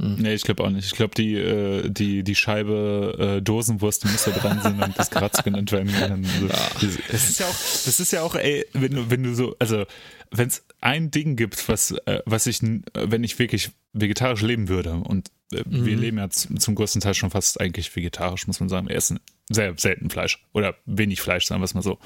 Hm. 0.00 0.16
Nee, 0.18 0.34
ich 0.34 0.42
glaube 0.42 0.64
auch 0.64 0.70
nicht. 0.70 0.86
Ich 0.86 0.94
glaube, 0.94 1.14
die, 1.14 1.34
äh, 1.34 1.90
die, 1.90 2.24
die 2.24 2.34
Scheibe 2.34 3.36
äh, 3.38 3.42
Dosenwurst 3.42 4.04
da 4.04 4.30
dran 4.30 4.60
sein, 4.62 4.78
damit 4.78 4.98
das 4.98 5.10
Kratz 5.10 5.42
genannt 5.44 5.72
werden 5.72 5.92
kann. 5.92 6.24
Also, 6.24 6.98
das 7.10 7.28
ist 7.28 7.40
ja 7.40 7.46
auch, 7.46 7.50
das 7.50 8.00
ist 8.00 8.12
ja 8.12 8.22
auch, 8.22 8.34
ey, 8.34 8.64
wenn 8.72 8.94
du, 8.94 9.10
wenn 9.10 9.22
du 9.22 9.34
so, 9.34 9.54
also, 9.58 9.84
wenn 10.30 10.48
es 10.48 10.64
ein 10.80 11.10
Ding 11.10 11.36
gibt, 11.36 11.68
was, 11.68 11.90
äh, 12.06 12.20
was 12.24 12.46
ich, 12.46 12.60
wenn 12.62 13.24
ich 13.24 13.38
wirklich 13.38 13.70
vegetarisch 13.92 14.42
leben 14.42 14.68
würde, 14.68 14.94
und 14.94 15.28
äh, 15.52 15.62
wir 15.66 15.96
Mhm. 15.96 16.00
leben 16.00 16.18
ja 16.18 16.30
zum 16.30 16.74
größten 16.74 17.00
Teil 17.00 17.14
schon 17.14 17.30
fast 17.30 17.60
eigentlich 17.60 17.94
vegetarisch, 17.94 18.46
muss 18.46 18.60
man 18.60 18.68
sagen. 18.68 18.88
Wir 18.88 18.96
essen 18.96 19.20
sehr 19.50 19.74
selten 19.76 20.08
Fleisch 20.08 20.42
oder 20.52 20.76
wenig 20.86 21.20
Fleisch, 21.20 21.44
sagen 21.46 21.60
wir 21.60 21.64
es 21.64 21.74
mal 21.74 21.82
so. 21.82 21.98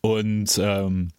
Und 0.00 0.58
ähm, 0.62 1.12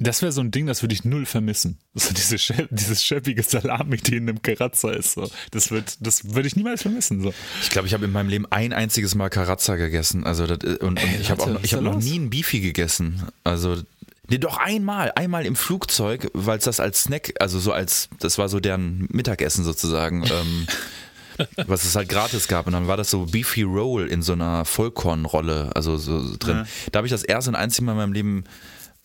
das 0.00 0.22
wäre 0.22 0.30
so 0.30 0.40
ein 0.40 0.52
Ding, 0.52 0.66
das 0.66 0.82
würde 0.82 0.94
ich 0.94 1.04
null 1.04 1.26
vermissen. 1.26 1.78
So 1.94 2.14
diese 2.14 2.36
dieses 2.70 3.02
schäppige 3.02 3.42
Salami, 3.42 3.96
die 3.96 4.16
in 4.16 4.28
einem 4.28 4.42
Karazza 4.42 4.90
ist. 4.90 5.14
So. 5.14 5.28
Das, 5.50 5.72
wird, 5.72 5.96
das 6.00 6.34
würde 6.34 6.46
ich 6.46 6.54
niemals 6.54 6.82
vermissen. 6.82 7.20
So. 7.20 7.34
Ich 7.62 7.70
glaube, 7.70 7.88
ich 7.88 7.94
habe 7.94 8.04
in 8.04 8.12
meinem 8.12 8.28
Leben 8.28 8.46
ein 8.50 8.72
einziges 8.72 9.16
Mal 9.16 9.28
Karazza 9.28 9.74
gegessen. 9.74 10.24
Also 10.24 10.46
das, 10.46 10.58
und, 10.58 10.82
und 10.82 10.96
Ey, 10.98 11.20
ich 11.20 11.30
habe 11.30 11.58
ich 11.62 11.70
da 11.70 11.78
habe 11.78 11.86
noch 11.86 11.98
nie 11.98 12.14
einen 12.14 12.30
Beefy 12.30 12.60
gegessen. 12.60 13.24
Also 13.42 13.76
nee, 14.28 14.38
doch 14.38 14.58
einmal, 14.58 15.10
einmal 15.16 15.44
im 15.44 15.56
Flugzeug, 15.56 16.30
weil 16.32 16.58
es 16.58 16.64
das 16.64 16.78
als 16.78 17.02
Snack, 17.02 17.34
also 17.40 17.58
so 17.58 17.72
als, 17.72 18.08
das 18.20 18.38
war 18.38 18.48
so 18.48 18.60
deren 18.60 19.08
Mittagessen 19.10 19.64
sozusagen. 19.64 20.22
ähm, 20.30 20.66
was 21.66 21.84
es 21.84 21.94
halt 21.94 22.08
gratis 22.08 22.48
gab 22.48 22.66
und 22.66 22.72
dann 22.72 22.88
war 22.88 22.96
das 22.96 23.10
so 23.10 23.26
Beefy 23.26 23.62
Roll 23.62 24.08
in 24.08 24.22
so 24.22 24.32
einer 24.32 24.64
Vollkornrolle, 24.64 25.70
also 25.74 25.96
so 25.96 26.36
drin. 26.36 26.56
Ja. 26.56 26.66
Da 26.90 26.96
habe 26.98 27.06
ich 27.06 27.12
das 27.12 27.22
erste 27.22 27.50
und 27.50 27.54
einzige 27.54 27.84
Mal 27.84 27.92
in 27.92 27.98
meinem 27.98 28.12
Leben 28.12 28.44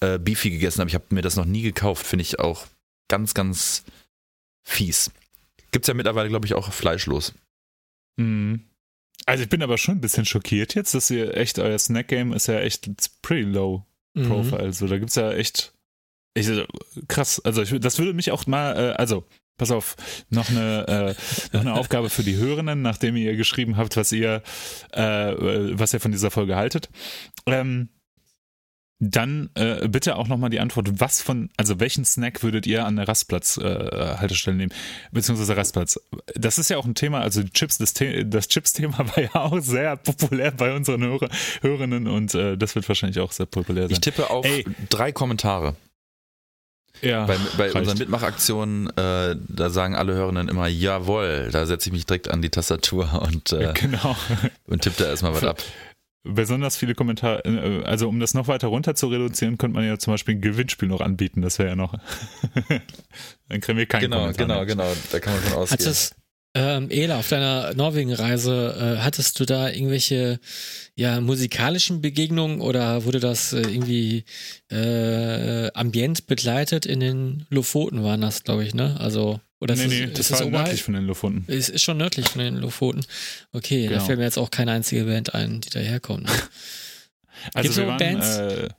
äh, 0.03 0.19
Beefy 0.19 0.49
gegessen, 0.49 0.81
aber 0.81 0.89
ich 0.89 0.95
habe 0.95 1.05
mir 1.09 1.21
das 1.21 1.35
noch 1.35 1.45
nie 1.45 1.61
gekauft. 1.61 2.05
Finde 2.05 2.23
ich 2.23 2.39
auch 2.39 2.67
ganz, 3.09 3.33
ganz 3.33 3.83
fies. 4.67 5.11
Gibt's 5.71 5.87
ja 5.87 5.93
mittlerweile, 5.93 6.29
glaube 6.29 6.45
ich, 6.45 6.53
auch 6.53 6.71
fleischlos. 6.71 7.33
Mhm. 8.17 8.61
Also 9.25 9.43
ich 9.43 9.49
bin 9.49 9.63
aber 9.63 9.77
schon 9.77 9.95
ein 9.97 10.01
bisschen 10.01 10.25
schockiert 10.25 10.75
jetzt, 10.75 10.93
dass 10.93 11.09
ihr 11.09 11.35
echt, 11.37 11.57
euer 11.59 11.79
Snack-Game 11.79 12.33
ist 12.33 12.47
ja 12.47 12.59
echt 12.59 12.87
it's 12.87 13.09
pretty 13.09 13.43
low 13.43 13.85
Mhm. 14.15 14.27
profile. 14.27 14.59
Also 14.59 14.87
da 14.87 14.97
gibt's 14.99 15.15
ja 15.15 15.31
echt, 15.31 15.73
ich, 16.35 16.47
krass. 17.07 17.39
Also 17.43 17.63
ich, 17.63 17.79
das 17.79 17.97
würde 17.97 18.13
mich 18.13 18.31
auch 18.31 18.45
mal, 18.45 18.75
äh, 18.77 18.93
also 18.93 19.25
pass 19.57 19.71
auf, 19.71 19.95
noch 20.29 20.49
eine, 20.49 20.87
äh, 20.87 21.53
noch 21.53 21.61
eine 21.61 21.73
Aufgabe 21.73 22.09
für 22.11 22.21
die 22.23 22.37
Hörenden, 22.37 22.81
nachdem 22.83 23.15
ihr 23.15 23.35
geschrieben 23.35 23.75
habt, 23.77 23.97
was 23.97 24.11
ihr, 24.11 24.43
äh, 24.93 25.31
äh, 25.31 25.79
was 25.79 25.93
ihr 25.93 25.99
von 25.99 26.11
dieser 26.11 26.29
Folge 26.29 26.55
haltet. 26.55 26.89
Ähm, 27.47 27.89
dann 28.99 29.49
äh, 29.55 29.87
bitte 29.87 30.15
auch 30.15 30.27
nochmal 30.27 30.49
die 30.49 30.59
Antwort, 30.59 30.99
was 30.99 31.21
von, 31.21 31.49
also 31.57 31.79
welchen 31.79 32.05
Snack 32.05 32.41
würdet 32.43 32.65
ihr 32.65 32.85
an 32.85 32.95
der 32.95 33.07
Rastplatz-Haltestelle 33.07 34.55
äh, 34.55 34.57
nehmen? 34.57 34.73
Beziehungsweise 35.11 35.57
Rastplatz. 35.57 35.99
Das 36.35 36.57
ist 36.57 36.69
ja 36.69 36.77
auch 36.77 36.85
ein 36.85 36.95
Thema, 36.95 37.19
also 37.21 37.43
Chips, 37.43 37.77
das, 37.77 37.93
The 37.95 38.23
das 38.29 38.47
Chips-Thema 38.47 38.99
war 39.15 39.19
ja 39.19 39.35
auch 39.35 39.59
sehr 39.59 39.97
populär 39.97 40.51
bei 40.51 40.73
unseren 40.73 41.03
Hörer, 41.03 41.29
Hörerinnen 41.61 42.07
und 42.07 42.33
äh, 42.35 42.57
das 42.57 42.75
wird 42.75 42.87
wahrscheinlich 42.87 43.19
auch 43.19 43.31
sehr 43.31 43.45
populär 43.45 43.85
Ich 43.85 43.95
sein. 43.95 44.01
tippe 44.01 44.29
auf 44.29 44.45
Ey. 44.45 44.65
drei 44.89 45.11
Kommentare. 45.11 45.75
Ja, 47.01 47.25
Bei, 47.25 47.37
bei 47.57 47.73
unseren 47.73 47.97
Mitmachaktionen, 47.97 48.87
äh, 48.95 49.35
da 49.35 49.69
sagen 49.69 49.95
alle 49.95 50.13
Hörenden 50.13 50.47
immer, 50.47 50.67
jawohl, 50.67 51.49
da 51.51 51.65
setze 51.65 51.89
ich 51.89 51.93
mich 51.93 52.05
direkt 52.05 52.29
an 52.29 52.41
die 52.41 52.49
Tastatur 52.49 53.21
und, 53.27 53.51
äh, 53.51 53.73
genau. 53.73 54.15
und 54.67 54.83
tippe 54.83 55.03
da 55.03 55.09
erstmal 55.09 55.33
was 55.33 55.43
ab. 55.43 55.61
Besonders 56.23 56.77
viele 56.77 56.95
Kommentare, 56.95 57.43
äh, 57.45 57.83
also 57.83 58.07
um 58.07 58.19
das 58.19 58.33
noch 58.33 58.47
weiter 58.47 58.67
runter 58.67 58.95
zu 58.95 59.07
reduzieren, 59.07 59.57
könnte 59.57 59.75
man 59.75 59.85
ja 59.85 59.97
zum 59.99 60.13
Beispiel 60.13 60.35
ein 60.35 60.41
Gewinnspiel 60.41 60.87
noch 60.87 61.01
anbieten, 61.01 61.41
das 61.41 61.59
wäre 61.59 61.69
ja 61.69 61.75
noch. 61.75 61.93
Dann 63.49 63.59
kriegen 63.61 63.77
wir 63.77 63.85
keinen 63.85 64.01
Genau, 64.03 64.17
Kommentar 64.19 64.45
genau, 64.45 64.55
mehr. 64.55 64.65
genau, 64.65 64.93
da 65.11 65.19
kann 65.19 65.33
man 65.33 65.41
von 65.43 65.53
ausgehen. 65.57 65.79
Hattest, 65.79 66.15
ähm, 66.55 66.89
Ela, 66.91 67.17
auf 67.17 67.27
deiner 67.29 67.73
Norwegen-Reise, 67.73 68.95
äh, 68.99 69.01
hattest 69.01 69.39
du 69.39 69.45
da 69.45 69.69
irgendwelche 69.69 70.39
ja, 70.95 71.19
musikalischen 71.19 71.99
Begegnungen 72.01 72.61
oder 72.61 73.05
wurde 73.05 73.19
das 73.19 73.53
äh, 73.53 73.61
irgendwie 73.61 74.23
äh, 74.71 75.71
ambient 75.73 76.27
begleitet? 76.27 76.85
In 76.85 76.99
den 76.99 77.45
Lofoten 77.49 78.03
waren 78.03 78.21
das, 78.21 78.43
glaube 78.43 78.63
ich, 78.63 78.73
ne? 78.75 78.97
Also, 78.99 79.41
oder 79.63 79.75
Nee, 79.75 79.83
ist 79.85 79.89
nee, 79.89 80.03
es, 80.03 80.13
das 80.13 80.19
ist 80.19 80.31
war 80.31 80.39
es 80.39 80.41
nördlich 80.41 80.53
oberhalb? 80.61 80.79
von 80.79 80.93
den 80.93 81.05
Lofoten. 81.05 81.43
Es 81.47 81.69
ist 81.69 81.81
schon 81.81 81.97
nördlich 81.97 82.29
von 82.29 82.39
den 82.41 82.57
Lofoten. 82.57 83.05
Okay, 83.53 83.85
da 83.87 83.93
Genau. 83.93 84.05
fällt 84.05 84.19
mir 84.19 84.25
jetzt 84.25 84.37
auch 84.37 84.51
keine 84.51 84.71
einzige 84.71 85.05
Band 85.05 85.33
ein, 85.33 85.61
die 85.61 85.69
daherkommt. 85.69 86.25
Ne? 86.25 86.31
Also 87.55 87.63
Gibt's 87.63 87.77
wir 87.77 87.87
waren, 87.87 87.97
Bands? 87.97 88.37
Äh, 88.37 88.69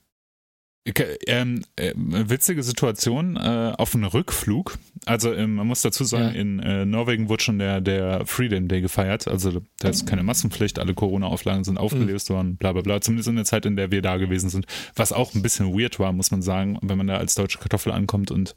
ähm, 1.26 1.64
äh, 1.76 1.92
witzige 1.96 2.62
Situation 2.62 3.36
äh, 3.36 3.72
auf 3.76 3.94
einem 3.94 4.04
Rückflug. 4.04 4.76
Also 5.06 5.32
ähm, 5.32 5.54
man 5.54 5.66
muss 5.66 5.80
dazu 5.80 6.04
sagen, 6.04 6.34
Ja. 6.34 6.40
in 6.40 6.58
äh, 6.60 6.84
Norwegen 6.84 7.30
wurde 7.30 7.42
schon 7.42 7.58
der, 7.58 7.80
der 7.80 8.26
Freedom 8.26 8.68
Day 8.68 8.82
gefeiert. 8.82 9.26
Also 9.26 9.62
da 9.78 9.88
ist 9.88 10.06
keine 10.06 10.22
Massenpflicht, 10.22 10.78
alle 10.78 10.92
Corona-Auflagen 10.92 11.64
sind 11.64 11.78
aufgelöst 11.78 12.28
worden, 12.28 12.56
bla 12.58 12.72
bla 12.72 12.82
bla. 12.82 13.00
Zumindest 13.00 13.28
in 13.30 13.36
der 13.36 13.46
Zeit, 13.46 13.64
in 13.64 13.76
der 13.76 13.90
wir 13.90 14.02
da 14.02 14.18
gewesen 14.18 14.50
sind. 14.50 14.66
Was 14.94 15.12
auch 15.12 15.34
ein 15.34 15.40
bisschen 15.42 15.72
weird 15.78 15.98
war, 15.98 16.12
muss 16.12 16.30
man 16.30 16.42
sagen, 16.42 16.78
wenn 16.82 16.98
man 16.98 17.06
da 17.06 17.16
als 17.16 17.34
deutsche 17.34 17.58
Kartoffel 17.58 17.90
ankommt 17.90 18.30
und 18.30 18.54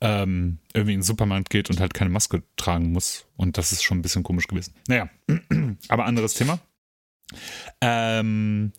ähm, 0.00 0.58
irgendwie 0.72 0.94
in 0.94 1.00
den 1.00 1.04
Supermarkt 1.04 1.50
geht 1.50 1.70
und 1.70 1.80
halt 1.80 1.94
keine 1.94 2.10
Maske 2.10 2.42
tragen 2.56 2.92
muss. 2.92 3.26
Und 3.36 3.58
das 3.58 3.72
ist 3.72 3.82
schon 3.82 3.98
ein 3.98 4.02
bisschen 4.02 4.22
komisch 4.22 4.46
gewesen. 4.46 4.74
Naja, 4.88 5.08
aber 5.88 6.04
anderes 6.06 6.34
Thema. 6.34 6.58
Ähm, 7.80 8.72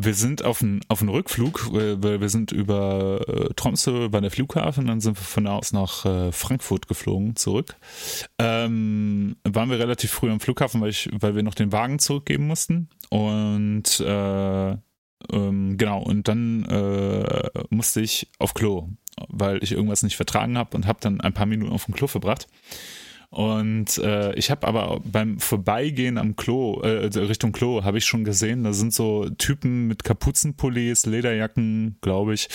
wir 0.00 0.14
sind 0.14 0.44
auf 0.44 0.60
dem 0.60 0.80
auf 0.86 1.02
Rückflug, 1.02 1.72
weil 1.72 2.20
wir 2.20 2.28
sind 2.28 2.52
über 2.52 3.20
äh, 3.26 3.54
Tromsø 3.54 4.08
bei 4.08 4.20
der 4.20 4.30
Flughafen, 4.30 4.86
dann 4.86 5.00
sind 5.00 5.18
wir 5.18 5.24
von 5.24 5.44
da 5.44 5.56
aus 5.56 5.72
nach 5.72 6.04
äh, 6.04 6.30
Frankfurt 6.30 6.86
geflogen 6.86 7.34
zurück. 7.34 7.74
Ähm, 8.38 9.36
waren 9.42 9.70
wir 9.70 9.78
relativ 9.80 10.12
früh 10.12 10.30
am 10.30 10.38
Flughafen, 10.38 10.80
weil, 10.80 10.90
ich, 10.90 11.08
weil 11.12 11.34
wir 11.34 11.42
noch 11.42 11.54
den 11.54 11.72
Wagen 11.72 11.98
zurückgeben 11.98 12.46
mussten. 12.46 12.90
Und 13.10 13.98
äh, 13.98 14.76
ähm, 15.32 15.76
genau, 15.76 16.02
und 16.02 16.28
dann 16.28 16.64
äh, 16.64 17.50
musste 17.70 18.00
ich 18.00 18.28
auf 18.38 18.54
Klo, 18.54 18.88
weil 19.28 19.62
ich 19.62 19.72
irgendwas 19.72 20.02
nicht 20.02 20.16
vertragen 20.16 20.58
habe 20.58 20.76
und 20.76 20.86
habe 20.86 20.98
dann 21.00 21.20
ein 21.20 21.32
paar 21.32 21.46
Minuten 21.46 21.72
auf 21.72 21.84
dem 21.84 21.94
Klo 21.94 22.06
verbracht. 22.06 22.46
Und 23.30 23.98
äh, 23.98 24.32
ich 24.36 24.50
habe 24.50 24.66
aber 24.66 25.00
beim 25.04 25.38
Vorbeigehen 25.38 26.16
am 26.16 26.34
Klo, 26.34 26.80
äh, 26.82 27.00
also 27.02 27.22
Richtung 27.22 27.52
Klo, 27.52 27.84
habe 27.84 27.98
ich 27.98 28.06
schon 28.06 28.24
gesehen, 28.24 28.64
da 28.64 28.72
sind 28.72 28.94
so 28.94 29.28
Typen 29.28 29.86
mit 29.86 30.02
Kapuzenpullis, 30.02 31.04
Lederjacken, 31.04 31.98
glaube 32.00 32.32
ich, 32.32 32.48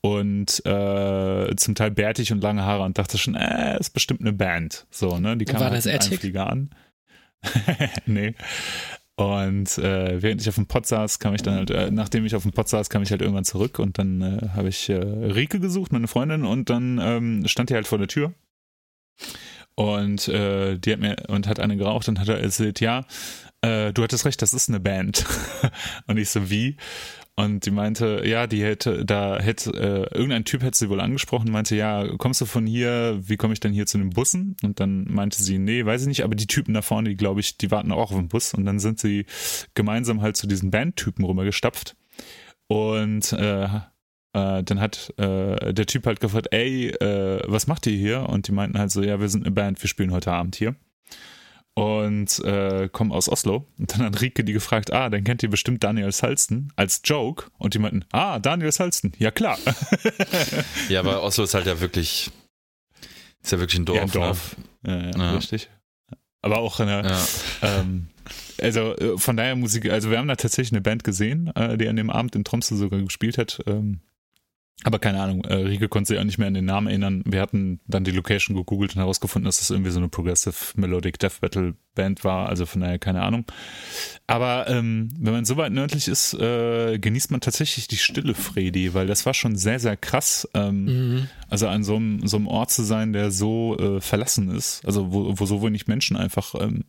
und 0.00 0.64
äh, 0.64 1.54
zum 1.56 1.74
Teil 1.74 1.90
bärtig 1.90 2.32
und 2.32 2.42
lange 2.42 2.64
Haare 2.64 2.84
und 2.84 2.96
dachte 2.96 3.18
schon, 3.18 3.34
äh, 3.34 3.78
ist 3.78 3.90
bestimmt 3.90 4.22
eine 4.22 4.32
Band. 4.32 4.86
So, 4.90 5.18
ne? 5.18 5.36
Die 5.36 5.44
kam 5.44 5.60
War 5.60 5.70
halt 5.70 5.76
das 5.76 5.84
mit 5.84 5.92
einem 5.92 6.00
Attic? 6.00 6.20
Flieger 6.20 6.48
an. 6.48 6.70
nee. 8.06 8.34
Und 9.16 9.78
äh, 9.78 10.20
während 10.22 10.40
ich 10.40 10.48
auf 10.48 10.56
dem 10.56 10.66
Pott 10.66 10.86
saß, 10.86 11.20
kam 11.20 11.34
ich 11.34 11.42
dann 11.42 11.54
halt, 11.54 11.70
äh, 11.70 11.90
nachdem 11.90 12.24
ich 12.24 12.34
auf 12.34 12.42
dem 12.42 12.52
Pott 12.52 12.68
saß, 12.68 12.90
kam 12.90 13.02
ich 13.02 13.10
halt 13.10 13.22
irgendwann 13.22 13.44
zurück 13.44 13.78
und 13.78 13.98
dann 13.98 14.20
äh, 14.20 14.48
habe 14.54 14.68
ich 14.68 14.88
äh, 14.88 14.94
Rike 14.94 15.60
gesucht, 15.60 15.92
meine 15.92 16.08
Freundin, 16.08 16.44
und 16.44 16.68
dann 16.68 16.98
ähm, 17.00 17.46
stand 17.46 17.70
die 17.70 17.74
halt 17.74 17.86
vor 17.86 17.98
der 17.98 18.08
Tür. 18.08 18.34
Und 19.76 20.28
äh, 20.28 20.78
die 20.78 20.92
hat 20.92 21.00
mir 21.00 21.16
und 21.28 21.46
hat 21.46 21.60
eine 21.60 21.76
geraucht 21.76 22.08
und 22.08 22.18
hat 22.18 22.28
er 22.28 22.40
erzählt, 22.40 22.80
ja, 22.80 23.04
äh, 23.60 23.92
du 23.92 24.02
hattest 24.02 24.24
recht, 24.24 24.42
das 24.42 24.52
ist 24.52 24.68
eine 24.68 24.80
Band. 24.80 25.24
und 26.06 26.16
ich 26.16 26.30
so, 26.30 26.50
wie? 26.50 26.76
Und 27.36 27.66
die 27.66 27.72
meinte, 27.72 28.22
ja, 28.24 28.46
die 28.46 28.62
hätte, 28.62 29.04
da 29.04 29.40
hätte, 29.40 29.70
äh, 29.72 30.16
irgendein 30.16 30.44
Typ 30.44 30.62
hätte 30.62 30.78
sie 30.78 30.88
wohl 30.88 31.00
angesprochen, 31.00 31.50
meinte, 31.50 31.74
ja, 31.74 32.06
kommst 32.16 32.40
du 32.40 32.46
von 32.46 32.64
hier, 32.64 33.18
wie 33.20 33.36
komme 33.36 33.52
ich 33.52 33.60
denn 33.60 33.72
hier 33.72 33.86
zu 33.86 33.98
den 33.98 34.10
Bussen? 34.10 34.56
Und 34.62 34.78
dann 34.78 35.12
meinte 35.12 35.42
sie, 35.42 35.58
nee, 35.58 35.84
weiß 35.84 36.02
ich 36.02 36.06
nicht, 36.06 36.22
aber 36.22 36.36
die 36.36 36.46
Typen 36.46 36.74
da 36.74 36.82
vorne, 36.82 37.08
die 37.08 37.16
glaube 37.16 37.40
ich, 37.40 37.58
die 37.58 37.72
warten 37.72 37.90
auch 37.90 38.12
auf 38.12 38.18
den 38.18 38.28
Bus. 38.28 38.54
Und 38.54 38.64
dann 38.66 38.78
sind 38.78 39.00
sie 39.00 39.26
gemeinsam 39.74 40.22
halt 40.22 40.36
zu 40.36 40.46
diesen 40.46 40.70
Bandtypen 40.70 41.24
rübergestapft. 41.24 41.96
Und 42.68 43.32
äh, 43.32 43.64
äh, 43.64 44.62
dann 44.62 44.80
hat 44.80 45.12
äh, 45.16 45.72
der 45.72 45.86
Typ 45.86 46.06
halt 46.06 46.20
gefragt, 46.20 46.48
ey, 46.52 46.90
äh, 46.90 47.42
was 47.46 47.66
macht 47.66 47.86
ihr 47.88 47.96
hier? 47.96 48.28
Und 48.28 48.46
die 48.46 48.52
meinten 48.52 48.78
halt 48.78 48.92
so, 48.92 49.02
ja, 49.02 49.18
wir 49.18 49.28
sind 49.28 49.44
eine 49.44 49.52
Band, 49.52 49.82
wir 49.82 49.88
spielen 49.88 50.12
heute 50.12 50.30
Abend 50.32 50.54
hier. 50.54 50.76
Und 51.74 52.38
äh, 52.44 52.88
kommen 52.88 53.10
aus 53.10 53.28
Oslo. 53.28 53.66
Und 53.78 53.92
dann 53.92 54.02
hat 54.04 54.20
Rike 54.20 54.44
die 54.44 54.52
gefragt, 54.52 54.92
ah, 54.92 55.10
dann 55.10 55.24
kennt 55.24 55.42
ihr 55.42 55.50
bestimmt 55.50 55.82
Daniel 55.82 56.12
Salsten 56.12 56.72
als 56.76 57.02
Joke. 57.04 57.46
Und 57.58 57.74
die 57.74 57.80
meinten, 57.80 58.04
ah, 58.12 58.38
Daniel 58.38 58.70
Salsten, 58.70 59.12
ja 59.18 59.32
klar. 59.32 59.58
ja, 60.88 61.00
aber 61.00 61.22
Oslo 61.22 61.44
ist 61.44 61.54
halt 61.54 61.66
ja 61.66 61.80
wirklich, 61.80 62.30
ist 63.42 63.52
ja 63.52 63.58
wirklich 63.58 63.80
ein 63.80 63.86
Dorf. 63.86 63.96
Ja, 63.96 64.02
ein 64.04 64.10
Dorf. 64.10 64.56
Ne? 64.82 65.12
Ja, 65.16 65.22
ja, 65.24 65.34
richtig. 65.34 65.68
Aber 66.42 66.58
auch 66.58 66.78
eine, 66.78 67.02
ja. 67.08 67.26
ähm, 67.62 68.08
also 68.60 68.94
äh, 68.96 69.18
von 69.18 69.36
daher 69.36 69.56
Musik, 69.56 69.90
also 69.90 70.10
wir 70.10 70.18
haben 70.18 70.28
da 70.28 70.36
tatsächlich 70.36 70.72
eine 70.72 70.82
Band 70.82 71.02
gesehen, 71.02 71.48
äh, 71.56 71.76
die 71.76 71.88
an 71.88 71.96
dem 71.96 72.10
Abend 72.10 72.36
in 72.36 72.44
Tromsø 72.44 72.76
sogar 72.76 73.00
gespielt 73.00 73.38
hat. 73.38 73.60
Ähm, 73.66 74.00
aber 74.82 74.98
keine 74.98 75.22
Ahnung, 75.22 75.44
äh, 75.44 75.54
Rieke 75.54 75.88
konnte 75.88 76.08
sich 76.08 76.18
auch 76.18 76.24
nicht 76.24 76.38
mehr 76.38 76.48
an 76.48 76.54
den 76.54 76.64
Namen 76.64 76.88
erinnern. 76.88 77.22
Wir 77.24 77.40
hatten 77.40 77.80
dann 77.86 78.04
die 78.04 78.10
Location 78.10 78.56
gegoogelt 78.56 78.94
und 78.94 79.00
herausgefunden, 79.00 79.46
dass 79.46 79.58
das 79.58 79.70
irgendwie 79.70 79.90
so 79.90 79.98
eine 79.98 80.08
Progressive 80.08 80.54
Melodic 80.76 81.18
Death 81.18 81.40
Battle 81.40 81.74
Band 81.94 82.24
war. 82.24 82.48
Also 82.48 82.66
von 82.66 82.80
daher 82.80 82.98
keine 82.98 83.22
Ahnung. 83.22 83.46
Aber 84.26 84.68
ähm, 84.68 85.10
wenn 85.18 85.32
man 85.32 85.44
so 85.44 85.56
weit 85.56 85.72
nördlich 85.72 86.08
ist, 86.08 86.34
äh, 86.34 86.98
genießt 86.98 87.30
man 87.30 87.40
tatsächlich 87.40 87.88
die 87.88 87.96
Stille 87.96 88.34
Fredi, 88.34 88.92
weil 88.94 89.06
das 89.06 89.24
war 89.24 89.32
schon 89.32 89.56
sehr, 89.56 89.78
sehr 89.78 89.96
krass. 89.96 90.48
Ähm, 90.54 90.84
mhm. 90.84 91.28
Also 91.48 91.68
an 91.68 91.84
so 91.84 91.96
einem, 91.96 92.26
so 92.26 92.36
einem 92.36 92.48
Ort 92.48 92.70
zu 92.70 92.82
sein, 92.82 93.12
der 93.12 93.30
so 93.30 93.78
äh, 93.78 94.00
verlassen 94.00 94.54
ist. 94.54 94.84
Also 94.84 95.12
wo, 95.12 95.38
wo 95.38 95.46
so 95.46 95.62
wenig 95.62 95.86
Menschen 95.86 96.16
einfach 96.16 96.54
ähm, 96.60 96.84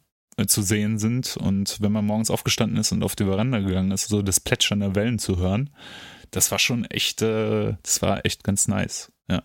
zu 0.48 0.64
sehen 0.64 0.98
sind. 0.98 1.38
Und 1.38 1.78
wenn 1.80 1.94
man 1.94 2.06
morgens 2.06 2.30
aufgestanden 2.30 2.78
ist 2.78 2.92
und 2.92 3.04
auf 3.04 3.16
die 3.16 3.26
Veranda 3.26 3.60
gegangen 3.60 3.92
ist, 3.92 4.10
so 4.10 4.22
das 4.22 4.42
Plätschern 4.42 4.82
der 4.82 4.96
Wellen 4.96 5.20
zu 5.20 5.38
hören 5.38 5.70
das 6.32 6.52
war 6.52 6.60
schon 6.60 6.86
echt, 6.86 7.22
äh, 7.22 7.76
das 7.84 8.02
war 8.02 8.26
echt 8.26 8.44
ganz 8.44 8.68
nice. 8.68 9.12
Ja. 9.30 9.44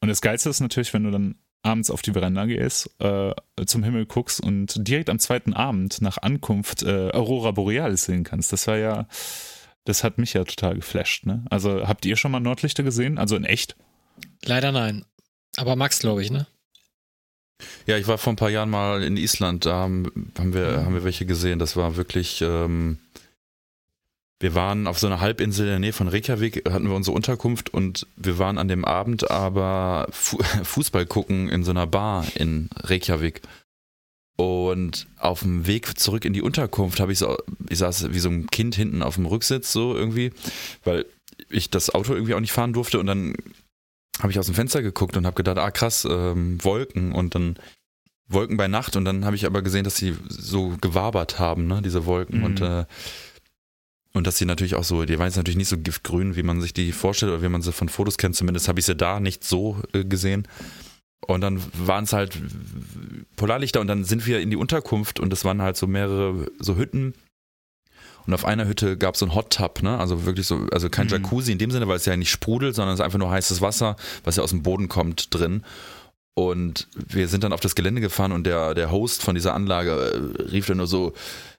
Und 0.00 0.08
das 0.08 0.20
Geilste 0.20 0.50
ist 0.50 0.60
natürlich, 0.60 0.92
wenn 0.92 1.04
du 1.04 1.10
dann 1.10 1.36
abends 1.62 1.90
auf 1.90 2.02
die 2.02 2.12
Veranda 2.12 2.44
gehst, 2.44 2.90
äh, 3.00 3.32
zum 3.64 3.82
Himmel 3.82 4.06
guckst 4.06 4.40
und 4.40 4.86
direkt 4.86 5.08
am 5.08 5.18
zweiten 5.18 5.54
Abend 5.54 6.02
nach 6.02 6.18
Ankunft 6.18 6.82
äh, 6.82 7.10
Aurora 7.12 7.52
Borealis 7.52 8.04
sehen 8.04 8.22
kannst. 8.22 8.52
Das 8.52 8.66
war 8.66 8.76
ja, 8.76 9.08
das 9.84 10.04
hat 10.04 10.18
mich 10.18 10.34
ja 10.34 10.44
total 10.44 10.74
geflasht. 10.74 11.24
Ne? 11.26 11.44
Also 11.48 11.88
habt 11.88 12.04
ihr 12.04 12.16
schon 12.16 12.32
mal 12.32 12.40
Nordlichter 12.40 12.82
gesehen? 12.82 13.18
Also 13.18 13.34
in 13.36 13.44
echt? 13.44 13.76
Leider 14.44 14.72
nein. 14.72 15.04
Aber 15.56 15.74
Max, 15.76 16.00
glaube 16.00 16.22
ich, 16.22 16.30
ne? 16.30 16.46
Ja, 17.86 17.96
ich 17.96 18.08
war 18.08 18.18
vor 18.18 18.32
ein 18.32 18.36
paar 18.36 18.50
Jahren 18.50 18.68
mal 18.68 19.02
in 19.02 19.16
Island, 19.16 19.64
da 19.64 19.74
haben, 19.74 20.32
haben 20.36 20.52
wir, 20.52 20.84
haben 20.84 20.94
wir 20.94 21.04
welche 21.04 21.24
gesehen. 21.24 21.58
Das 21.58 21.76
war 21.76 21.96
wirklich, 21.96 22.42
ähm, 22.42 22.98
wir 24.40 24.54
waren 24.54 24.86
auf 24.86 24.98
so 24.98 25.06
einer 25.06 25.20
Halbinsel 25.20 25.66
in 25.66 25.70
der 25.70 25.78
Nähe 25.78 25.92
von 25.92 26.08
Reykjavik, 26.08 26.68
hatten 26.68 26.88
wir 26.88 26.96
unsere 26.96 27.16
Unterkunft 27.16 27.72
und 27.72 28.06
wir 28.16 28.38
waren 28.38 28.58
an 28.58 28.68
dem 28.68 28.84
Abend 28.84 29.30
aber 29.30 30.08
Fußball 30.10 31.06
gucken 31.06 31.48
in 31.48 31.64
so 31.64 31.70
einer 31.70 31.86
Bar 31.86 32.26
in 32.34 32.68
Reykjavik. 32.76 33.42
Und 34.36 35.06
auf 35.18 35.40
dem 35.40 35.66
Weg 35.68 35.96
zurück 35.98 36.24
in 36.24 36.32
die 36.32 36.42
Unterkunft 36.42 36.98
habe 36.98 37.12
ich 37.12 37.18
so, 37.18 37.36
ich 37.68 37.78
saß 37.78 38.12
wie 38.12 38.18
so 38.18 38.28
ein 38.28 38.48
Kind 38.48 38.74
hinten 38.74 39.02
auf 39.02 39.14
dem 39.14 39.26
Rücksitz 39.26 39.72
so 39.72 39.94
irgendwie, 39.94 40.32
weil 40.82 41.06
ich 41.48 41.70
das 41.70 41.90
Auto 41.90 42.14
irgendwie 42.14 42.34
auch 42.34 42.40
nicht 42.40 42.52
fahren 42.52 42.72
durfte 42.72 42.98
und 42.98 43.06
dann 43.06 43.36
habe 44.20 44.32
ich 44.32 44.38
aus 44.38 44.46
dem 44.46 44.54
Fenster 44.54 44.82
geguckt 44.82 45.16
und 45.16 45.26
habe 45.26 45.36
gedacht, 45.36 45.58
ah 45.58 45.70
krass, 45.70 46.06
ähm, 46.08 46.62
Wolken 46.64 47.12
und 47.12 47.36
dann 47.36 47.56
Wolken 48.26 48.56
bei 48.56 48.68
Nacht 48.68 48.96
und 48.96 49.04
dann 49.04 49.24
habe 49.24 49.36
ich 49.36 49.46
aber 49.46 49.62
gesehen, 49.62 49.84
dass 49.84 49.96
sie 49.96 50.16
so 50.28 50.76
gewabert 50.80 51.38
haben, 51.38 51.66
ne, 51.66 51.82
diese 51.82 52.06
Wolken 52.06 52.38
mhm. 52.38 52.44
und 52.44 52.60
äh, 52.60 52.86
und 54.14 54.26
dass 54.26 54.38
sie 54.38 54.44
natürlich 54.44 54.76
auch 54.76 54.84
so, 54.84 55.04
die 55.04 55.18
waren 55.18 55.26
jetzt 55.26 55.36
natürlich 55.36 55.56
nicht 55.56 55.68
so 55.68 55.76
giftgrün, 55.76 56.36
wie 56.36 56.44
man 56.44 56.60
sich 56.60 56.72
die 56.72 56.92
vorstellt 56.92 57.32
oder 57.32 57.42
wie 57.42 57.48
man 57.48 57.62
sie 57.62 57.72
von 57.72 57.88
Fotos 57.88 58.16
kennt. 58.16 58.36
Zumindest 58.36 58.68
habe 58.68 58.78
ich 58.78 58.86
sie 58.86 58.94
da 58.94 59.18
nicht 59.18 59.42
so 59.44 59.76
äh, 59.92 60.04
gesehen. 60.04 60.46
Und 61.26 61.40
dann 61.40 61.60
waren 61.72 62.04
es 62.04 62.12
halt 62.12 62.38
Polarlichter 63.36 63.80
und 63.80 63.88
dann 63.88 64.04
sind 64.04 64.26
wir 64.26 64.40
in 64.40 64.50
die 64.50 64.56
Unterkunft 64.56 65.18
und 65.18 65.32
es 65.32 65.44
waren 65.44 65.62
halt 65.62 65.76
so 65.76 65.86
mehrere 65.86 66.46
so 66.60 66.76
Hütten. 66.76 67.14
Und 68.26 68.34
auf 68.34 68.44
einer 68.44 68.66
Hütte 68.66 68.96
gab 68.96 69.14
es 69.14 69.20
so 69.20 69.26
ein 69.26 69.34
Hot 69.34 69.50
Tub, 69.50 69.82
ne? 69.82 69.98
Also 69.98 70.24
wirklich 70.24 70.46
so, 70.46 70.66
also 70.70 70.88
kein 70.88 71.06
mhm. 71.06 71.12
Jacuzzi 71.12 71.52
in 71.52 71.58
dem 71.58 71.70
Sinne, 71.70 71.88
weil 71.88 71.96
es 71.96 72.06
ja 72.06 72.16
nicht 72.16 72.30
sprudelt, 72.30 72.74
sondern 72.74 72.94
es 72.94 73.00
ist 73.00 73.04
einfach 73.04 73.18
nur 73.18 73.30
heißes 73.30 73.60
Wasser, 73.60 73.96
was 74.22 74.36
ja 74.36 74.42
aus 74.42 74.50
dem 74.50 74.62
Boden 74.62 74.88
kommt, 74.88 75.34
drin. 75.34 75.64
Und 76.36 76.88
wir 76.94 77.28
sind 77.28 77.44
dann 77.44 77.52
auf 77.52 77.60
das 77.60 77.76
Gelände 77.76 78.00
gefahren 78.00 78.32
und 78.32 78.44
der, 78.44 78.74
der 78.74 78.90
Host 78.90 79.22
von 79.22 79.36
dieser 79.36 79.54
Anlage 79.54 79.92
äh, 80.38 80.42
rief 80.42 80.66
dann 80.66 80.78
nur 80.78 80.88
so, 80.88 81.12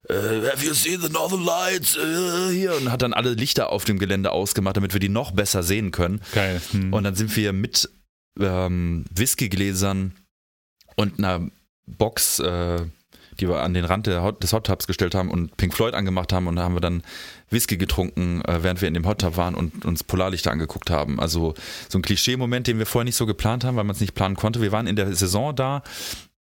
äh, 0.10 0.14
Have 0.14 0.66
you 0.66 0.74
seen 0.74 1.00
the 1.00 1.10
Northern 1.10 1.46
Lights? 1.46 1.96
Äh, 1.96 2.52
hier 2.54 2.76
und 2.76 2.92
hat 2.92 3.02
dann 3.02 3.14
alle 3.14 3.34
Lichter 3.34 3.72
auf 3.72 3.86
dem 3.86 4.00
Gelände 4.00 4.32
ausgemacht, 4.32 4.76
damit 4.76 4.92
wir 4.92 5.00
die 5.00 5.08
noch 5.08 5.32
besser 5.32 5.64
sehen 5.64 5.92
können. 5.92 6.20
Geil. 6.34 6.62
Hm. 6.72 6.92
Und 6.92 7.06
dann 7.06 7.16
sind 7.16 7.34
wir 7.38 7.54
mit 7.54 7.90
ähm, 8.38 9.06
Whiskygläsern 9.12 10.12
und 10.98 11.20
einer 11.20 11.50
Box 11.88 12.40
äh, 12.40 12.82
die 13.40 13.48
wir 13.48 13.62
an 13.62 13.74
den 13.74 13.86
Rand 13.86 14.08
des 14.08 14.54
Hot 14.54 14.66
Tubs 14.66 14.88
gestellt 14.88 15.16
haben 15.16 15.30
und 15.30 15.58
Pink 15.58 15.74
Floyd 15.74 15.94
angemacht 15.94 16.34
haben 16.34 16.48
und 16.48 16.56
da 16.56 16.64
haben 16.64 16.76
wir 16.76 16.82
dann 16.82 17.04
Whisky 17.50 17.78
getrunken, 17.78 18.42
äh, 18.46 18.64
während 18.64 18.82
wir 18.82 18.88
in 18.88 18.94
dem 18.94 19.06
Hot 19.06 19.22
Tub 19.22 19.38
waren 19.38 19.56
und 19.56 19.86
uns 19.86 20.04
Polarlichter 20.04 20.52
angeguckt 20.52 20.90
haben. 20.90 21.20
Also 21.20 21.54
so 21.90 22.00
ein 22.00 22.02
Klischee-Moment, 22.02 22.68
den 22.68 22.80
wir 22.80 22.86
vorher 22.86 23.06
nicht 23.06 23.16
so 23.16 23.26
geplant 23.26 23.64
haben, 23.64 23.78
weil 23.78 23.84
man 23.84 23.96
es 23.96 24.02
nicht 24.02 24.16
planen 24.16 24.36
konnte. 24.36 24.62
Wir 24.62 24.72
waren 24.72 24.88
in 24.88 24.96
der 24.96 25.14
Saison 25.16 25.56
da, 25.56 25.84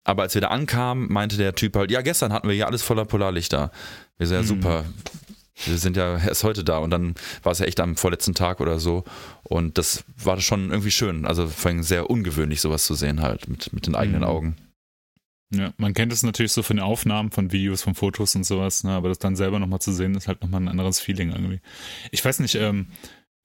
aber 0.04 0.24
als 0.24 0.34
wir 0.34 0.42
da 0.42 0.50
ankamen, 0.50 1.12
meinte 1.12 1.38
der 1.38 1.56
Typ 1.56 1.76
halt, 1.76 1.92
ja, 1.92 2.02
gestern 2.02 2.34
hatten 2.34 2.48
wir 2.48 2.56
ja 2.56 2.68
alles 2.68 2.82
voller 2.82 3.06
Polarlichter. 3.06 3.72
Wir 4.18 4.28
sind 4.28 4.36
ja 4.38 4.42
mhm. 4.44 4.48
super. 4.48 4.86
Wir 5.66 5.78
sind 5.78 5.96
ja 5.96 6.18
erst 6.18 6.44
heute 6.44 6.64
da 6.64 6.80
und 6.80 6.90
dann 6.90 7.14
war 7.44 7.52
es 7.52 7.60
ja 7.60 7.68
echt 7.68 7.80
am 7.80 7.96
vorletzten 7.96 8.34
Tag 8.34 8.60
oder 8.60 8.80
so. 8.80 9.04
Und 9.44 9.78
das 9.78 10.04
war 10.18 10.42
schon 10.42 10.72
irgendwie 10.72 10.92
schön. 10.92 11.26
Also 11.26 11.48
vor 11.48 11.70
allem 11.70 11.84
sehr 11.84 12.10
ungewöhnlich, 12.10 12.60
sowas 12.60 12.86
zu 12.86 12.96
sehen 12.96 13.22
halt 13.22 13.48
mit, 13.48 13.72
mit 13.72 13.86
den 13.86 13.96
eigenen 13.96 14.22
mhm. 14.22 14.28
Augen. 14.28 14.56
Ja, 15.54 15.74
man 15.78 15.94
kennt 15.94 16.12
es 16.12 16.24
natürlich 16.24 16.52
so 16.52 16.64
von 16.64 16.78
den 16.78 16.86
Aufnahmen, 16.86 17.32
von 17.32 17.52
Videos, 17.52 17.84
von 17.84 17.96
Fotos 17.96 18.36
und 18.36 18.44
sowas, 18.44 18.84
ne? 18.84 18.92
aber 18.92 19.10
das 19.10 19.20
dann 19.20 19.36
selber 19.36 19.60
nochmal 19.60 19.82
zu 19.82 19.92
sehen, 19.92 20.16
ist 20.16 20.28
halt 20.28 20.42
nochmal 20.42 20.62
ein 20.62 20.68
anderes 20.68 21.00
Feeling 21.00 21.30
irgendwie. 21.30 21.60
Ich 22.12 22.26
weiß 22.26 22.40
nicht, 22.40 22.56
ähm, 22.56 22.88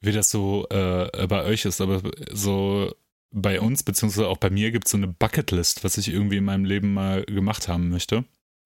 wie 0.01 0.13
das 0.13 0.31
so 0.31 0.67
äh, 0.71 1.27
bei 1.27 1.45
euch 1.45 1.65
ist, 1.65 1.81
aber 1.81 2.03
so 2.33 2.93
bei 3.31 3.61
uns, 3.61 3.83
beziehungsweise 3.83 4.29
auch 4.29 4.39
bei 4.39 4.49
mir, 4.49 4.71
gibt 4.71 4.87
es 4.87 4.93
so 4.93 4.97
eine 4.97 5.09
Bucketlist, 5.09 5.85
was 5.85 5.99
ich 5.99 6.09
irgendwie 6.09 6.39
in 6.39 6.45
meinem 6.45 6.65
Leben 6.65 6.95
mal 6.95 7.25
gemacht 7.25 7.69
haben 7.69 7.91
möchte. 7.91 8.25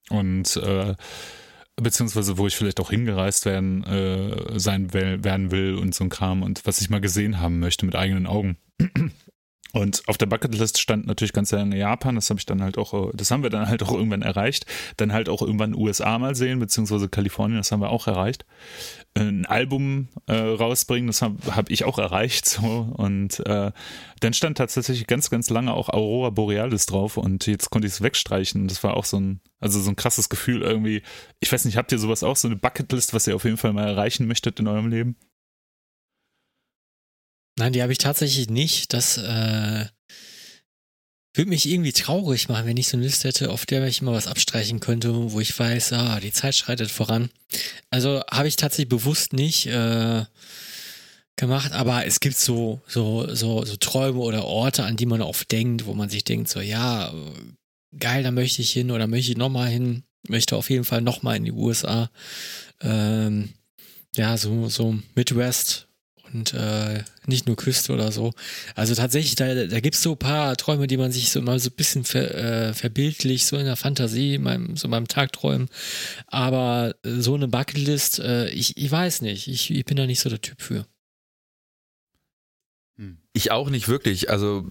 Und 0.09 0.57
äh, 0.57 0.95
beziehungsweise 1.77 2.39
wo 2.39 2.47
ich 2.47 2.57
vielleicht 2.57 2.81
auch 2.81 2.91
hingereist 2.91 3.47
werden 3.47 3.85
äh, 3.85 4.59
sein 4.59 4.93
werden 4.93 5.51
will 5.51 5.75
und 5.75 5.95
so 5.95 6.05
ein 6.05 6.11
Kram 6.11 6.43
und 6.43 6.67
was 6.67 6.81
ich 6.81 6.91
mal 6.91 7.01
gesehen 7.01 7.41
haben 7.41 7.59
möchte 7.59 7.87
mit 7.87 7.97
eigenen 7.97 8.27
Augen. 8.27 8.57
Und 9.73 10.03
auf 10.07 10.19
der 10.19 10.27
Bucketlist 10.27 10.79
stand 10.79 11.07
natürlich 11.07 11.33
ganz 11.33 11.51
lange 11.51 11.77
Japan, 11.77 12.15
das 12.15 12.29
habe 12.29 12.39
ich 12.39 12.45
dann 12.47 12.63
halt 12.63 12.77
auch, 12.77 13.11
das 13.15 13.31
haben 13.31 13.43
wir 13.43 13.49
dann 13.49 13.69
halt 13.69 13.83
auch 13.83 13.93
irgendwann 13.93 14.23
erreicht. 14.23 14.67
Dann 14.99 15.13
halt 15.13 15.31
auch 15.31 15.41
irgendwann 15.41 15.75
USA 15.75 16.19
mal 16.19 16.35
sehen, 16.35 16.59
beziehungsweise 16.59 17.09
Kalifornien, 17.09 17.59
das 17.59 17.73
haben 17.73 17.81
wir 17.81 17.91
auch 17.91 18.07
erreicht. 18.07 18.45
Ein 19.15 19.47
Album 19.47 20.09
äh, 20.27 20.35
rausbringen, 20.35 21.07
das 21.07 21.23
habe 21.23 21.57
hab 21.57 21.71
ich 21.71 21.85
auch 21.85 21.99
erreicht. 21.99 22.47
So. 22.47 22.93
Und 22.97 23.41
äh, 23.47 23.73
dann 24.21 24.35
stand 24.35 24.59
tatsächlich 24.59 25.07
ganz, 25.07 25.31
ganz 25.31 25.49
lange 25.49 25.73
auch 25.73 25.89
Aurora 25.89 26.31
Borealis 26.31 26.87
drauf 26.87 27.17
und 27.17 27.47
jetzt 27.47 27.71
konnte 27.71 27.89
ich 27.89 27.95
es 27.95 28.03
wegstreichen. 28.03 28.69
Das 28.69 28.85
war 28.85 28.95
auch 28.95 29.07
so 29.07 29.19
ein, 29.19 29.41
also 29.59 29.81
so 29.81 29.91
ein 29.91 29.97
krasses 29.97 30.29
Gefühl 30.29 30.63
irgendwie. 30.63 31.03
Ich 31.41 31.51
weiß 31.51 31.65
nicht, 31.65 31.79
habt 31.79 31.93
ihr 31.93 31.99
sowas 31.99 32.23
auch, 32.23 32.37
so 32.37 32.47
eine 32.47 32.57
Bucketlist, 32.57 33.15
was 33.15 33.27
ihr 33.27 33.37
auf 33.37 33.45
jeden 33.45 33.57
Fall 33.57 33.73
mal 33.73 33.89
erreichen 33.89 34.27
möchtet 34.27 34.61
in 34.61 34.69
eurem 34.69 34.89
Leben? 34.89 35.17
Nein, 37.59 37.73
die 37.73 37.83
habe 37.83 37.93
ich 37.93 37.99
tatsächlich 37.99 38.49
nicht. 38.49 38.93
Das 38.93 39.19
äh, 39.19 39.87
würde 41.35 41.49
mich 41.49 41.69
irgendwie 41.69 41.93
traurig 41.93 42.49
machen, 42.49 42.67
wenn 42.67 42.77
ich 42.77 42.89
so 42.89 42.97
eine 42.97 43.07
Liste 43.07 43.29
hätte, 43.29 43.51
auf 43.51 43.67
der 43.67 43.87
ich 43.87 44.03
mal 44.03 44.15
was 44.15 44.27
abstreichen 44.27 44.81
könnte, 44.81 45.33
wo 45.33 45.41
ich 45.41 45.59
weiß, 45.59 45.93
ah, 45.95 46.21
die 46.21 46.33
Zeit 46.33 46.55
schreitet 46.55 46.91
voran. 46.91 47.31
Also 47.91 48.23
habe 48.31 48.49
ich 48.49 48.57
tatsächlich 48.57 48.89
bewusst 48.89 49.33
nicht 49.33 49.67
äh, 49.67 50.25
gemacht, 51.37 51.73
aber 51.73 52.07
es 52.07 52.21
gibt 52.21 52.37
so, 52.37 52.81
so, 52.87 53.35
so, 53.35 53.65
so 53.65 53.77
Träume 53.77 54.21
oder 54.21 54.45
Orte, 54.45 54.85
an 54.85 54.97
die 54.97 55.07
man 55.07 55.23
oft 55.23 55.51
denkt, 55.51 55.87
wo 55.87 55.95
man 55.95 56.11
sich 56.11 56.25
denkt, 56.25 56.49
so, 56.49 56.61
ja, 56.61 57.13
geil, 57.99 58.23
da 58.23 58.31
möchte 58.31 58.63
ich 58.63 58.71
hin 58.71 58.91
oder 58.91 59.07
möchte 59.07 59.33
ich 59.33 59.39
nochmal 59.39 59.69
hin, 59.69 60.05
möchte 60.29 60.57
auf 60.57 60.69
jeden 60.71 60.85
Fall 60.85 61.01
nochmal 61.01 61.37
in 61.37 61.45
die 61.45 61.53
USA. 61.53 62.11
Ähm, 62.81 63.55
ja, 64.17 64.37
so, 64.37 64.69
so 64.69 64.99
Midwest 65.15 65.89
und 66.33 66.55
äh, 66.55 67.05
nicht 67.27 67.47
nur 67.47 67.57
Küste 67.57 67.93
oder 67.93 68.13
so. 68.13 68.33
Also 68.75 68.95
tatsächlich, 68.95 69.35
da, 69.35 69.67
da 69.67 69.81
gibt 69.81 69.95
es 69.95 70.03
so 70.03 70.13
ein 70.13 70.19
paar 70.19 70.57
Träume, 70.57 70.87
die 70.87 70.97
man 70.97 71.13
sich 71.13 71.31
so 71.31 71.41
mal 71.43 71.59
so 71.59 71.71
ein 71.71 71.77
bisschen 71.77 72.05
ver, 72.05 72.35
äh, 72.35 72.75
verbildlich, 72.75 73.47
so 73.47 73.57
in 73.57 73.67
der 73.67 73.77
Fantasie, 73.77 74.39
meinem, 74.39 74.77
so 74.77 74.89
beim 74.89 75.09
Tagträumen. 75.09 75.69
Aber 76.27 76.95
so 77.05 77.35
eine 77.35 77.49
Bucketlist, 77.49 78.19
äh, 78.21 78.49
ich, 78.51 78.77
ich 78.77 78.91
weiß 78.91 79.23
nicht, 79.23 79.49
ich, 79.49 79.71
ich 79.71 79.85
bin 79.85 79.97
da 79.97 80.07
nicht 80.07 80.21
so 80.21 80.29
der 80.29 80.41
Typ 80.41 80.61
für. 80.61 80.87
Hm. 82.97 83.19
Ich 83.33 83.51
auch 83.51 83.71
nicht 83.71 83.89
wirklich. 83.89 84.31
Also, 84.31 84.67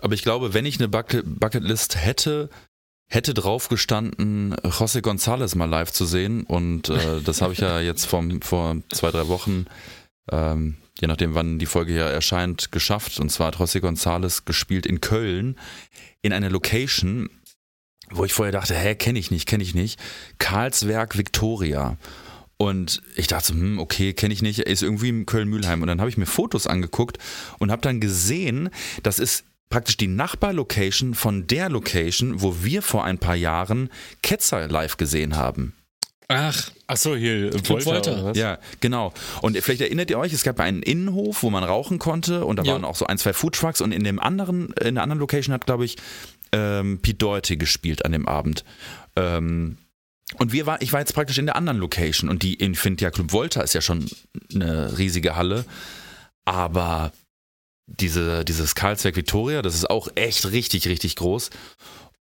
aber 0.00 0.14
ich 0.14 0.22
glaube, 0.22 0.54
wenn 0.54 0.66
ich 0.66 0.78
eine 0.78 0.88
Bucketlist 0.88 1.96
hätte, 1.96 2.48
hätte 3.10 3.34
drauf 3.34 3.68
gestanden, 3.68 4.54
José 4.54 5.00
González 5.00 5.56
mal 5.56 5.68
live 5.68 5.92
zu 5.92 6.06
sehen. 6.06 6.44
Und 6.44 6.88
äh, 6.88 7.20
das 7.24 7.42
habe 7.42 7.52
ich 7.52 7.58
ja 7.58 7.80
jetzt 7.80 8.06
vom, 8.06 8.40
vor 8.40 8.76
zwei, 8.90 9.10
drei 9.10 9.26
Wochen 9.28 9.66
ähm, 10.30 10.76
je 11.00 11.08
nachdem, 11.08 11.34
wann 11.34 11.58
die 11.58 11.66
Folge 11.66 11.92
hier 11.92 12.04
erscheint, 12.04 12.72
geschafft. 12.72 13.18
Und 13.20 13.30
zwar 13.30 13.48
hat 13.48 13.56
José 13.56 13.80
González 13.80 14.44
gespielt 14.44 14.86
in 14.86 15.00
Köln 15.00 15.56
in 16.22 16.32
einer 16.32 16.50
Location, 16.50 17.30
wo 18.10 18.24
ich 18.24 18.32
vorher 18.32 18.52
dachte, 18.52 18.74
hä, 18.74 18.94
kenne 18.94 19.18
ich 19.18 19.30
nicht, 19.30 19.46
kenne 19.46 19.62
ich 19.62 19.74
nicht. 19.74 19.98
Karlswerk 20.38 21.16
Victoria. 21.16 21.96
Und 22.56 23.00
ich 23.16 23.26
dachte, 23.26 23.54
hm, 23.54 23.78
okay, 23.78 24.12
kenne 24.12 24.34
ich 24.34 24.42
nicht, 24.42 24.58
ist 24.58 24.82
irgendwie 24.82 25.08
in 25.08 25.26
Köln-Mühlheim. 25.26 25.80
Und 25.80 25.88
dann 25.88 26.00
habe 26.00 26.10
ich 26.10 26.18
mir 26.18 26.26
Fotos 26.26 26.66
angeguckt 26.66 27.18
und 27.58 27.70
habe 27.70 27.80
dann 27.80 28.00
gesehen, 28.00 28.68
das 29.02 29.18
ist 29.18 29.44
praktisch 29.70 29.96
die 29.96 30.08
Nachbarlocation 30.08 31.14
von 31.14 31.46
der 31.46 31.70
Location, 31.70 32.42
wo 32.42 32.62
wir 32.62 32.82
vor 32.82 33.04
ein 33.04 33.18
paar 33.18 33.36
Jahren 33.36 33.88
Ketzer 34.22 34.68
live 34.68 34.98
gesehen 34.98 35.36
haben. 35.36 35.74
Ach, 36.32 36.70
Ach 36.86 36.96
so, 36.96 37.16
hier 37.16 37.50
Club 37.50 37.68
Volta, 37.68 37.90
Volta. 37.90 38.12
oder 38.12 38.24
was? 38.26 38.36
Ja, 38.38 38.58
genau. 38.80 39.12
Und 39.42 39.56
vielleicht 39.58 39.80
erinnert 39.80 40.10
ihr 40.10 40.18
euch, 40.18 40.32
es 40.32 40.44
gab 40.44 40.60
einen 40.60 40.80
Innenhof, 40.82 41.42
wo 41.42 41.50
man 41.50 41.64
rauchen 41.64 41.98
konnte 41.98 42.44
und 42.44 42.56
da 42.56 42.62
Ja. 42.62 42.74
waren 42.74 42.84
auch 42.84 42.94
so 42.94 43.06
ein, 43.06 43.18
zwei 43.18 43.32
Foodtrucks 43.32 43.80
und 43.80 43.90
in 43.92 44.04
dem 44.04 44.20
anderen, 44.20 44.72
in 44.74 44.94
der 44.94 45.02
anderen 45.02 45.18
Location 45.18 45.52
hat, 45.52 45.66
glaube 45.66 45.84
ich, 45.84 45.96
ähm, 46.52 47.00
Pete 47.02 47.18
Doherty 47.18 47.56
gespielt 47.56 48.04
an 48.04 48.12
dem 48.12 48.28
Abend. 48.28 48.64
Ähm, 49.16 49.76
und 50.38 50.52
wir 50.52 50.66
war, 50.66 50.80
ich 50.82 50.92
war 50.92 51.00
jetzt 51.00 51.14
praktisch 51.14 51.38
in 51.38 51.46
der 51.46 51.56
anderen 51.56 51.78
Location 51.78 52.30
und 52.30 52.44
die 52.44 52.54
Infinity 52.54 53.10
Club 53.10 53.32
Volta 53.32 53.60
ist 53.62 53.74
ja 53.74 53.80
schon 53.80 54.08
eine 54.54 54.96
riesige 54.98 55.34
Halle, 55.34 55.64
aber 56.44 57.12
diese, 57.86 58.44
dieses 58.44 58.76
Karlsberg 58.76 59.16
Victoria, 59.16 59.62
das 59.62 59.74
ist 59.74 59.90
auch 59.90 60.08
echt 60.14 60.50
richtig, 60.52 60.86
richtig 60.86 61.16
groß 61.16 61.50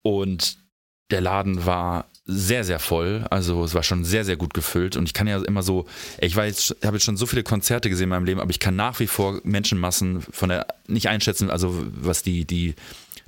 und 0.02 0.58
der 1.12 1.22
Laden 1.22 1.66
war 1.66 2.06
sehr, 2.32 2.64
sehr 2.64 2.80
voll. 2.80 3.26
Also 3.30 3.64
es 3.64 3.74
war 3.74 3.84
schon 3.84 4.04
sehr, 4.04 4.26
sehr 4.26 4.38
gut 4.38 4.54
gefüllt. 4.54 4.96
Und 4.96 5.06
ich 5.06 5.14
kann 5.14 5.28
ja 5.28 5.42
immer 5.44 5.64
so, 5.64 5.86
ich 6.20 6.36
war 6.36 6.46
jetzt, 6.46 6.76
habe 6.84 6.98
jetzt 6.98 7.04
schon 7.04 7.18
so 7.18 7.26
viele 7.26 7.44
Konzerte 7.44 7.90
gesehen 7.90 8.06
in 8.06 8.10
meinem 8.10 8.26
Leben, 8.26 8.40
aber 8.40 8.52
ich 8.52 8.60
kann 8.60 8.76
nach 8.76 9.00
wie 9.00 9.08
vor 9.08 9.42
Menschenmassen 9.44 10.22
von 10.22 10.50
der 10.50 10.68
nicht 10.88 11.10
einschätzen, 11.10 11.50
also 11.50 11.86
was 11.94 12.24
die, 12.24 12.46
die, 12.46 12.76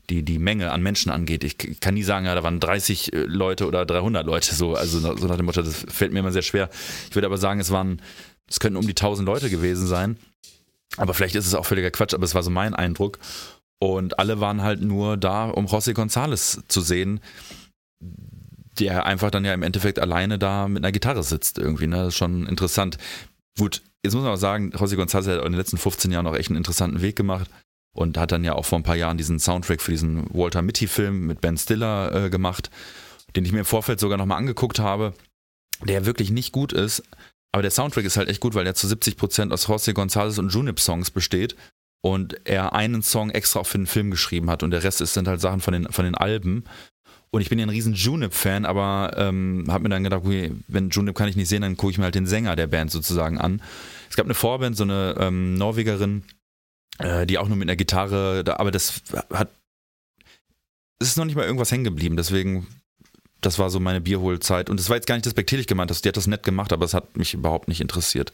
die, 0.09 0.23
die 0.23 0.39
Menge 0.39 0.71
an 0.71 0.81
Menschen 0.81 1.11
angeht. 1.11 1.43
Ich 1.43 1.79
kann 1.79 1.93
nie 1.93 2.03
sagen, 2.03 2.25
ja, 2.25 2.35
da 2.35 2.43
waren 2.43 2.59
30 2.59 3.11
Leute 3.13 3.67
oder 3.67 3.85
300 3.85 4.25
Leute 4.25 4.55
so. 4.55 4.75
Also 4.75 4.99
so 4.99 5.27
nach 5.27 5.37
dem 5.37 5.45
Motto, 5.45 5.61
das 5.61 5.85
fällt 5.87 6.13
mir 6.13 6.19
immer 6.19 6.31
sehr 6.31 6.41
schwer. 6.41 6.69
Ich 7.09 7.15
würde 7.15 7.27
aber 7.27 7.37
sagen, 7.37 7.59
es 7.59 7.71
waren, 7.71 8.01
es 8.49 8.59
könnten 8.59 8.77
um 8.77 8.85
die 8.85 8.91
1000 8.91 9.25
Leute 9.25 9.49
gewesen 9.49 9.87
sein. 9.87 10.17
Aber 10.97 11.13
vielleicht 11.13 11.35
ist 11.35 11.47
es 11.47 11.55
auch 11.55 11.65
völliger 11.65 11.91
Quatsch, 11.91 12.13
aber 12.13 12.23
es 12.23 12.35
war 12.35 12.43
so 12.43 12.51
mein 12.51 12.73
Eindruck. 12.73 13.19
Und 13.79 14.19
alle 14.19 14.39
waren 14.39 14.61
halt 14.61 14.81
nur 14.81 15.17
da, 15.17 15.45
um 15.49 15.65
José 15.65 15.93
González 15.93 16.61
zu 16.67 16.81
sehen, 16.81 17.19
der 18.79 19.05
einfach 19.05 19.31
dann 19.31 19.45
ja 19.45 19.53
im 19.53 19.63
Endeffekt 19.63 19.99
alleine 19.99 20.39
da 20.39 20.67
mit 20.67 20.83
einer 20.83 20.91
Gitarre 20.91 21.23
sitzt 21.23 21.57
irgendwie. 21.57 21.87
Ne? 21.87 21.97
Das 21.97 22.07
ist 22.09 22.17
schon 22.17 22.47
interessant. 22.47 22.97
Gut, 23.57 23.81
jetzt 24.03 24.13
muss 24.13 24.23
man 24.23 24.33
auch 24.33 24.37
sagen, 24.37 24.71
José 24.73 24.95
González 24.95 25.27
hat 25.27 25.45
in 25.45 25.51
den 25.51 25.59
letzten 25.59 25.77
15 25.77 26.11
Jahren 26.11 26.27
auch 26.27 26.35
echt 26.35 26.49
einen 26.49 26.57
interessanten 26.57 27.01
Weg 27.01 27.15
gemacht 27.15 27.49
und 27.93 28.17
hat 28.17 28.31
dann 28.31 28.43
ja 28.43 28.53
auch 28.53 28.65
vor 28.65 28.79
ein 28.79 28.83
paar 28.83 28.95
Jahren 28.95 29.17
diesen 29.17 29.39
Soundtrack 29.39 29.81
für 29.81 29.91
diesen 29.91 30.33
Walter 30.33 30.61
Mitty-Film 30.61 31.27
mit 31.27 31.41
Ben 31.41 31.57
Stiller 31.57 32.25
äh, 32.25 32.29
gemacht, 32.29 32.71
den 33.35 33.45
ich 33.45 33.51
mir 33.51 33.59
im 33.59 33.65
Vorfeld 33.65 33.99
sogar 33.99 34.17
nochmal 34.17 34.39
angeguckt 34.39 34.79
habe, 34.79 35.13
der 35.83 36.05
wirklich 36.05 36.31
nicht 36.31 36.51
gut 36.51 36.73
ist. 36.73 37.03
Aber 37.51 37.61
der 37.61 37.71
Soundtrack 37.71 38.05
ist 38.05 38.17
halt 38.17 38.29
echt 38.29 38.39
gut, 38.39 38.55
weil 38.55 38.65
er 38.65 38.73
zu 38.73 38.87
70% 38.87 39.51
aus 39.51 39.67
José 39.67 39.93
González 39.93 40.39
und 40.39 40.51
Junip-Songs 40.51 41.11
besteht 41.11 41.55
und 42.01 42.45
er 42.45 42.73
einen 42.73 43.03
Song 43.03 43.29
extra 43.29 43.59
auch 43.59 43.67
für 43.67 43.77
den 43.77 43.87
Film 43.87 44.09
geschrieben 44.09 44.49
hat 44.49 44.63
und 44.63 44.71
der 44.71 44.83
Rest 44.83 45.01
ist, 45.01 45.13
sind 45.13 45.27
halt 45.27 45.39
Sachen 45.39 45.61
von 45.61 45.73
den, 45.73 45.91
von 45.91 46.03
den 46.03 46.15
Alben. 46.15 46.65
Und 47.33 47.41
ich 47.41 47.49
bin 47.49 47.57
ja 47.57 47.65
ein 47.65 47.69
riesen 47.69 47.95
Junip-Fan, 47.95 48.63
aber 48.63 49.15
ähm, 49.17 49.65
habe 49.67 49.81
mir 49.81 49.89
dann 49.89 50.03
gedacht, 50.03 50.21
okay, 50.23 50.51
wenn 50.67 50.91
Junip 50.91 51.15
kann 51.15 51.27
ich 51.27 51.35
nicht 51.35 51.49
sehen, 51.49 51.63
dann 51.63 51.77
gucke 51.77 51.89
ich 51.89 51.97
mir 51.97 52.03
halt 52.03 52.13
den 52.13 52.27
Sänger 52.27 52.55
der 52.55 52.67
Band 52.67 52.91
sozusagen 52.91 53.39
an. 53.39 53.59
Es 54.07 54.15
gab 54.15 54.27
eine 54.27 54.35
Vorband, 54.35 54.77
so 54.77 54.83
eine 54.83 55.15
ähm, 55.17 55.55
Norwegerin, 55.55 56.25
äh, 56.99 57.25
die 57.25 57.39
auch 57.39 57.47
nur 57.47 57.57
mit 57.57 57.67
einer 57.67 57.75
Gitarre, 57.75 58.43
da, 58.43 58.57
aber 58.57 58.69
das 58.69 59.01
hat, 59.33 59.49
es 60.99 61.07
ist 61.07 61.17
noch 61.17 61.25
nicht 61.25 61.35
mal 61.35 61.43
irgendwas 61.43 61.71
hängen 61.71 61.83
geblieben, 61.83 62.17
deswegen, 62.17 62.67
das 63.41 63.57
war 63.57 63.71
so 63.71 63.79
meine 63.79 63.99
Bierholzeit. 63.99 64.69
Und 64.69 64.79
es 64.79 64.89
war 64.89 64.97
jetzt 64.97 65.07
gar 65.07 65.15
nicht 65.15 65.25
despektierlich 65.25 65.65
gemeint, 65.65 65.89
das, 65.89 66.03
die 66.03 66.09
hat 66.09 66.17
das 66.17 66.27
nett 66.27 66.43
gemacht, 66.43 66.71
aber 66.71 66.85
es 66.85 66.93
hat 66.93 67.17
mich 67.17 67.33
überhaupt 67.33 67.67
nicht 67.67 67.81
interessiert. 67.81 68.31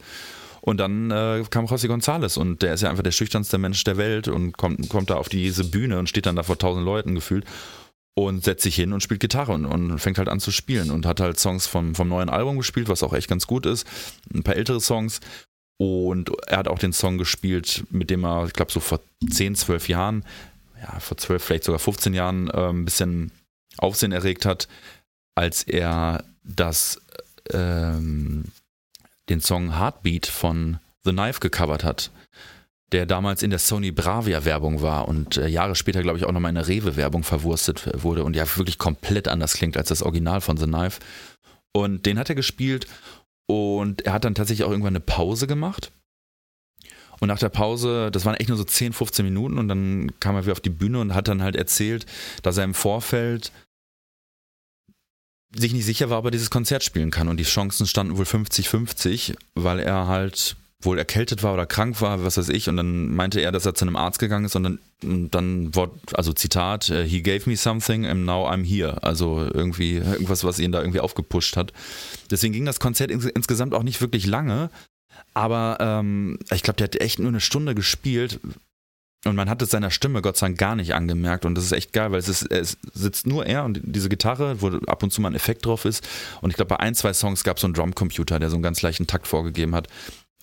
Und 0.60 0.76
dann 0.76 1.10
äh, 1.10 1.42
kam 1.48 1.64
José 1.64 1.86
González 1.86 2.38
und 2.38 2.60
der 2.60 2.74
ist 2.74 2.82
ja 2.82 2.90
einfach 2.90 3.02
der 3.02 3.12
schüchternste 3.12 3.56
Mensch 3.56 3.82
der 3.84 3.96
Welt 3.96 4.28
und 4.28 4.58
kommt, 4.58 4.90
kommt 4.90 5.08
da 5.08 5.14
auf 5.14 5.30
diese 5.30 5.64
Bühne 5.64 5.98
und 5.98 6.10
steht 6.10 6.26
dann 6.26 6.36
da 6.36 6.42
vor 6.42 6.58
tausend 6.58 6.84
Leuten 6.84 7.14
gefühlt 7.14 7.46
und 8.14 8.44
setzt 8.44 8.62
sich 8.62 8.74
hin 8.74 8.92
und 8.92 9.02
spielt 9.02 9.20
Gitarre 9.20 9.52
und, 9.52 9.66
und 9.66 9.98
fängt 9.98 10.18
halt 10.18 10.28
an 10.28 10.40
zu 10.40 10.50
spielen 10.50 10.90
und 10.90 11.06
hat 11.06 11.20
halt 11.20 11.38
Songs 11.38 11.66
vom, 11.66 11.94
vom 11.94 12.08
neuen 12.08 12.28
Album 12.28 12.58
gespielt, 12.58 12.88
was 12.88 13.02
auch 13.02 13.12
echt 13.12 13.28
ganz 13.28 13.46
gut 13.46 13.66
ist. 13.66 13.86
Ein 14.32 14.42
paar 14.42 14.56
ältere 14.56 14.80
Songs. 14.80 15.20
Und 15.78 16.30
er 16.46 16.58
hat 16.58 16.68
auch 16.68 16.78
den 16.78 16.92
Song 16.92 17.16
gespielt, 17.16 17.84
mit 17.90 18.10
dem 18.10 18.24
er, 18.24 18.46
ich 18.46 18.52
glaube, 18.52 18.70
so 18.70 18.80
vor 18.80 19.00
10, 19.30 19.54
12 19.54 19.88
Jahren, 19.88 20.24
ja, 20.80 21.00
vor 21.00 21.16
12, 21.16 21.42
vielleicht 21.42 21.64
sogar 21.64 21.78
15 21.78 22.12
Jahren, 22.12 22.50
äh, 22.50 22.68
ein 22.68 22.84
bisschen 22.84 23.32
Aufsehen 23.78 24.12
erregt 24.12 24.44
hat, 24.44 24.68
als 25.34 25.62
er 25.62 26.24
das, 26.44 27.00
ähm, 27.50 28.44
den 29.30 29.40
Song 29.40 29.78
Heartbeat 29.78 30.26
von 30.26 30.78
The 31.04 31.12
Knife 31.12 31.40
gecovert 31.40 31.84
hat 31.84 32.10
der 32.92 33.06
damals 33.06 33.42
in 33.42 33.50
der 33.50 33.58
Sony 33.58 33.92
Bravia 33.92 34.44
Werbung 34.44 34.82
war 34.82 35.06
und 35.08 35.36
äh, 35.36 35.46
Jahre 35.46 35.76
später, 35.76 36.02
glaube 36.02 36.18
ich, 36.18 36.24
auch 36.24 36.32
nochmal 36.32 36.50
in 36.50 36.56
der 36.56 36.68
Rewe 36.68 36.96
Werbung 36.96 37.22
verwurstet 37.22 37.88
wurde 38.02 38.24
und 38.24 38.34
ja 38.34 38.44
wirklich 38.56 38.78
komplett 38.78 39.28
anders 39.28 39.54
klingt 39.54 39.76
als 39.76 39.88
das 39.88 40.02
Original 40.02 40.40
von 40.40 40.56
The 40.56 40.66
Knife. 40.66 41.00
Und 41.72 42.06
den 42.06 42.18
hat 42.18 42.28
er 42.28 42.34
gespielt 42.34 42.86
und 43.46 44.02
er 44.02 44.12
hat 44.12 44.24
dann 44.24 44.34
tatsächlich 44.34 44.64
auch 44.64 44.70
irgendwann 44.70 44.92
eine 44.92 45.00
Pause 45.00 45.46
gemacht. 45.46 45.92
Und 47.20 47.28
nach 47.28 47.38
der 47.38 47.50
Pause, 47.50 48.10
das 48.10 48.24
waren 48.24 48.34
echt 48.34 48.48
nur 48.48 48.58
so 48.58 48.64
10, 48.64 48.92
15 48.92 49.24
Minuten 49.24 49.58
und 49.58 49.68
dann 49.68 50.10
kam 50.20 50.34
er 50.34 50.42
wieder 50.42 50.52
auf 50.52 50.60
die 50.60 50.70
Bühne 50.70 51.00
und 51.00 51.14
hat 51.14 51.28
dann 51.28 51.42
halt 51.42 51.54
erzählt, 51.54 52.06
dass 52.42 52.56
er 52.56 52.64
im 52.64 52.74
Vorfeld 52.74 53.52
sich 55.54 55.72
nicht 55.72 55.84
sicher 55.84 56.10
war, 56.10 56.20
ob 56.20 56.26
er 56.26 56.30
dieses 56.30 56.50
Konzert 56.50 56.82
spielen 56.82 57.10
kann. 57.10 57.28
Und 57.28 57.36
die 57.36 57.44
Chancen 57.44 57.86
standen 57.86 58.16
wohl 58.16 58.24
50-50, 58.24 59.36
weil 59.54 59.80
er 59.80 60.06
halt 60.06 60.56
wohl 60.82 60.98
erkältet 60.98 61.42
war 61.42 61.52
oder 61.52 61.66
krank 61.66 62.00
war, 62.00 62.24
was 62.24 62.36
weiß 62.38 62.48
ich. 62.48 62.68
Und 62.68 62.76
dann 62.76 63.14
meinte 63.14 63.40
er, 63.40 63.52
dass 63.52 63.66
er 63.66 63.74
zu 63.74 63.84
einem 63.84 63.96
Arzt 63.96 64.18
gegangen 64.18 64.46
ist 64.46 64.56
und 64.56 64.62
dann, 64.64 64.78
und 65.02 65.30
dann 65.34 65.74
Wort, 65.74 65.92
also 66.14 66.32
Zitat, 66.32 66.88
äh, 66.88 67.06
he 67.06 67.22
gave 67.22 67.48
me 67.48 67.56
something 67.56 68.06
and 68.06 68.24
now 68.24 68.48
I'm 68.48 68.64
here. 68.64 69.02
Also 69.02 69.46
irgendwie 69.52 69.96
irgendwas, 69.96 70.44
was 70.44 70.58
ihn 70.58 70.72
da 70.72 70.80
irgendwie 70.80 71.00
aufgepusht 71.00 71.56
hat. 71.56 71.72
Deswegen 72.30 72.54
ging 72.54 72.64
das 72.64 72.80
Konzert 72.80 73.10
ins, 73.10 73.26
insgesamt 73.26 73.74
auch 73.74 73.82
nicht 73.82 74.00
wirklich 74.00 74.26
lange. 74.26 74.70
Aber 75.34 75.78
ähm, 75.80 76.38
ich 76.52 76.62
glaube, 76.62 76.78
der 76.78 76.84
hat 76.84 76.96
echt 76.96 77.18
nur 77.18 77.28
eine 77.28 77.40
Stunde 77.40 77.74
gespielt. 77.74 78.40
Und 79.26 79.36
man 79.36 79.50
hat 79.50 79.60
es 79.60 79.68
seiner 79.68 79.90
Stimme 79.90 80.22
Gott 80.22 80.38
sei 80.38 80.46
Dank 80.46 80.58
gar 80.58 80.76
nicht 80.76 80.94
angemerkt. 80.94 81.44
Und 81.44 81.54
das 81.54 81.64
ist 81.64 81.72
echt 81.72 81.92
geil, 81.92 82.10
weil 82.10 82.20
es, 82.20 82.28
ist, 82.28 82.50
es 82.50 82.78
sitzt 82.94 83.26
nur 83.26 83.44
er 83.44 83.64
und 83.64 83.80
diese 83.82 84.08
Gitarre, 84.08 84.62
wo 84.62 84.68
ab 84.68 85.02
und 85.02 85.12
zu 85.12 85.20
mal 85.20 85.28
ein 85.28 85.34
Effekt 85.34 85.66
drauf 85.66 85.84
ist. 85.84 86.08
Und 86.40 86.48
ich 86.48 86.56
glaube, 86.56 86.70
bei 86.70 86.80
ein, 86.80 86.94
zwei 86.94 87.12
Songs 87.12 87.44
gab 87.44 87.58
es 87.58 87.60
so 87.60 87.66
einen 87.66 87.74
Drumcomputer, 87.74 88.38
der 88.38 88.48
so 88.48 88.56
einen 88.56 88.62
ganz 88.62 88.80
leichten 88.80 89.06
Takt 89.06 89.26
vorgegeben 89.26 89.74
hat. 89.74 89.88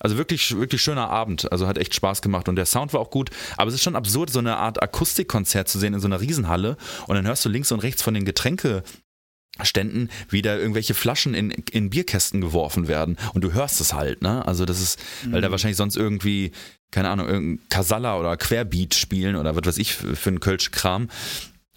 Also 0.00 0.16
wirklich, 0.16 0.56
wirklich 0.56 0.80
schöner 0.82 1.08
Abend. 1.10 1.50
Also 1.50 1.66
hat 1.66 1.76
echt 1.78 1.94
Spaß 1.94 2.22
gemacht 2.22 2.48
und 2.48 2.56
der 2.56 2.66
Sound 2.66 2.92
war 2.92 3.00
auch 3.00 3.10
gut. 3.10 3.30
Aber 3.56 3.68
es 3.68 3.74
ist 3.74 3.82
schon 3.82 3.96
absurd, 3.96 4.30
so 4.30 4.38
eine 4.38 4.56
Art 4.56 4.82
Akustikkonzert 4.82 5.68
zu 5.68 5.78
sehen 5.78 5.94
in 5.94 6.00
so 6.00 6.06
einer 6.06 6.20
Riesenhalle 6.20 6.76
und 7.06 7.16
dann 7.16 7.26
hörst 7.26 7.44
du 7.44 7.48
links 7.48 7.72
und 7.72 7.80
rechts 7.80 8.02
von 8.02 8.14
den 8.14 8.24
Getränkeständen, 8.24 10.10
wie 10.28 10.42
da 10.42 10.56
irgendwelche 10.56 10.94
Flaschen 10.94 11.34
in, 11.34 11.50
in 11.50 11.90
Bierkästen 11.90 12.40
geworfen 12.40 12.86
werden. 12.88 13.16
Und 13.34 13.42
du 13.42 13.52
hörst 13.52 13.80
es 13.80 13.92
halt, 13.92 14.22
ne? 14.22 14.46
Also 14.46 14.64
das 14.64 14.80
ist, 14.80 14.98
weil 15.32 15.40
da 15.40 15.50
wahrscheinlich 15.50 15.76
sonst 15.76 15.96
irgendwie, 15.96 16.52
keine 16.90 17.08
Ahnung, 17.10 17.28
irgendein 17.28 17.68
Casalla 17.68 18.18
oder 18.18 18.36
Querbeat 18.36 18.94
spielen 18.94 19.36
oder 19.36 19.56
was 19.56 19.64
weiß 19.66 19.78
ich 19.78 19.94
für 19.94 20.30
einen 20.30 20.40
Kölsch-Kram. 20.40 21.08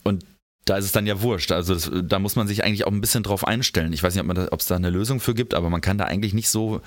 Und 0.03 0.23
da 0.65 0.77
ist 0.77 0.85
es 0.85 0.91
dann 0.91 1.07
ja 1.07 1.21
wurscht. 1.21 1.51
Also 1.51 1.73
das, 1.73 1.89
da 2.03 2.19
muss 2.19 2.35
man 2.35 2.47
sich 2.47 2.63
eigentlich 2.63 2.85
auch 2.85 2.91
ein 2.91 3.01
bisschen 3.01 3.23
drauf 3.23 3.47
einstellen. 3.47 3.93
Ich 3.93 4.03
weiß 4.03 4.13
nicht, 4.13 4.21
ob 4.21 4.27
man 4.27 4.35
da- 4.35 4.47
ob 4.51 4.59
es 4.59 4.67
da 4.67 4.75
eine 4.75 4.91
Lösung 4.91 5.19
für 5.19 5.33
gibt, 5.33 5.55
aber 5.55 5.69
man 5.71 5.81
kann 5.81 5.97
da 5.97 6.05
eigentlich 6.05 6.33
nicht 6.35 6.49
so 6.49 6.81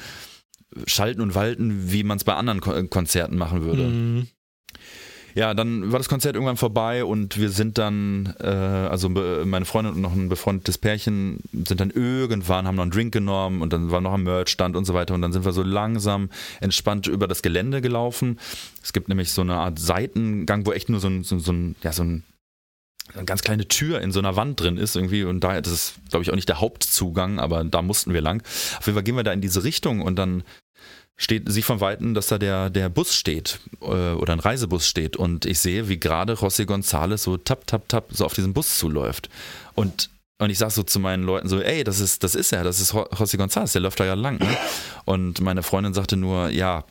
schalten 0.86 1.20
und 1.20 1.34
walten, 1.34 1.92
wie 1.92 2.04
man 2.04 2.16
es 2.16 2.24
bei 2.24 2.34
anderen 2.34 2.60
Ko 2.60 2.72
Konzerten 2.88 3.36
machen 3.36 3.62
würde. 3.62 3.84
Mhm. 3.84 4.28
Ja, 5.34 5.52
dann 5.52 5.90
war 5.90 5.98
das 5.98 6.08
Konzert 6.08 6.36
irgendwann 6.36 6.56
vorbei 6.56 7.04
und 7.04 7.38
wir 7.38 7.50
sind 7.50 7.76
dann, 7.76 8.34
äh, 8.38 8.46
also 8.46 9.08
meine 9.08 9.64
Freundin 9.64 9.94
und 9.94 10.00
noch 10.00 10.12
ein 10.12 10.28
befreundetes 10.28 10.78
Pärchen 10.78 11.40
sind 11.52 11.80
dann 11.80 11.90
irgendwann, 11.90 12.68
haben 12.68 12.76
noch 12.76 12.82
einen 12.82 12.92
Drink 12.92 13.12
genommen 13.12 13.60
und 13.60 13.72
dann 13.72 13.90
war 13.90 14.00
noch 14.00 14.14
ein 14.14 14.22
Merchstand 14.22 14.76
und 14.76 14.84
so 14.84 14.94
weiter 14.94 15.12
und 15.12 15.22
dann 15.22 15.32
sind 15.32 15.44
wir 15.44 15.52
so 15.52 15.64
langsam 15.64 16.30
entspannt 16.60 17.08
über 17.08 17.26
das 17.26 17.42
Gelände 17.42 17.80
gelaufen. 17.80 18.38
Es 18.80 18.92
gibt 18.92 19.08
nämlich 19.08 19.32
so 19.32 19.42
eine 19.42 19.56
Art 19.56 19.80
Seitengang, 19.80 20.66
wo 20.66 20.72
echt 20.72 20.88
nur 20.88 21.00
so 21.00 21.08
ein, 21.08 21.24
so, 21.24 21.36
so 21.40 21.52
ein, 21.52 21.74
ja, 21.82 21.92
so 21.92 22.04
ein 22.04 22.22
eine 23.12 23.24
ganz 23.26 23.42
kleine 23.42 23.68
Tür 23.68 24.00
in 24.00 24.12
so 24.12 24.18
einer 24.18 24.34
Wand 24.36 24.60
drin 24.60 24.78
ist 24.78 24.96
irgendwie 24.96 25.24
und 25.24 25.40
da 25.40 25.60
das 25.60 25.72
ist 25.72 25.94
glaube 26.08 26.22
ich 26.22 26.30
auch 26.30 26.36
nicht 26.36 26.48
der 26.48 26.60
Hauptzugang, 26.60 27.38
aber 27.38 27.62
da 27.64 27.82
mussten 27.82 28.14
wir 28.14 28.22
lang. 28.22 28.42
Auf 28.78 28.86
jeden 28.86 28.94
Fall 28.94 29.02
gehen 29.02 29.16
wir 29.16 29.24
da 29.24 29.32
in 29.32 29.42
diese 29.42 29.62
Richtung 29.62 30.00
und 30.00 30.16
dann 30.16 30.42
steht 31.16 31.50
sie 31.50 31.62
von 31.62 31.80
Weitem, 31.80 32.14
dass 32.14 32.26
da 32.26 32.38
der, 32.38 32.70
der 32.70 32.88
Bus 32.88 33.14
steht 33.14 33.60
äh, 33.80 33.84
oder 33.84 34.32
ein 34.32 34.40
Reisebus 34.40 34.86
steht 34.88 35.16
und 35.16 35.46
ich 35.46 35.60
sehe, 35.60 35.88
wie 35.88 35.98
gerade 36.00 36.34
José 36.34 36.64
González 36.64 37.18
so 37.18 37.36
tap, 37.36 37.66
tap, 37.66 37.88
tap 37.88 38.06
so 38.10 38.24
auf 38.24 38.34
diesen 38.34 38.52
Bus 38.52 38.78
zuläuft 38.78 39.28
und 39.74 40.10
und 40.38 40.50
ich 40.50 40.58
sag 40.58 40.72
so 40.72 40.82
zu 40.82 40.98
meinen 40.98 41.22
Leuten 41.22 41.48
so, 41.48 41.60
ey, 41.60 41.84
das 41.84 42.00
ist, 42.00 42.24
das 42.24 42.34
ist 42.34 42.52
er, 42.52 42.64
das 42.64 42.80
ist 42.80 42.92
Jo- 42.92 43.06
José 43.12 43.36
González, 43.38 43.70
der 43.72 43.82
läuft 43.82 44.00
da 44.00 44.04
ja 44.04 44.14
lang. 44.14 44.38
Ne? 44.40 44.56
Und 45.04 45.40
meine 45.40 45.62
Freundin 45.62 45.94
sagte 45.94 46.16
nur, 46.16 46.48
ja, 46.50 46.84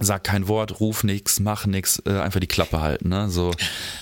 sag 0.00 0.24
kein 0.24 0.48
Wort, 0.48 0.80
ruf 0.80 1.04
nix, 1.04 1.38
mach 1.38 1.66
nix, 1.66 2.02
äh, 2.06 2.18
einfach 2.18 2.40
die 2.40 2.46
Klappe 2.46 2.80
halten, 2.80 3.10
ne? 3.10 3.28
So, 3.28 3.50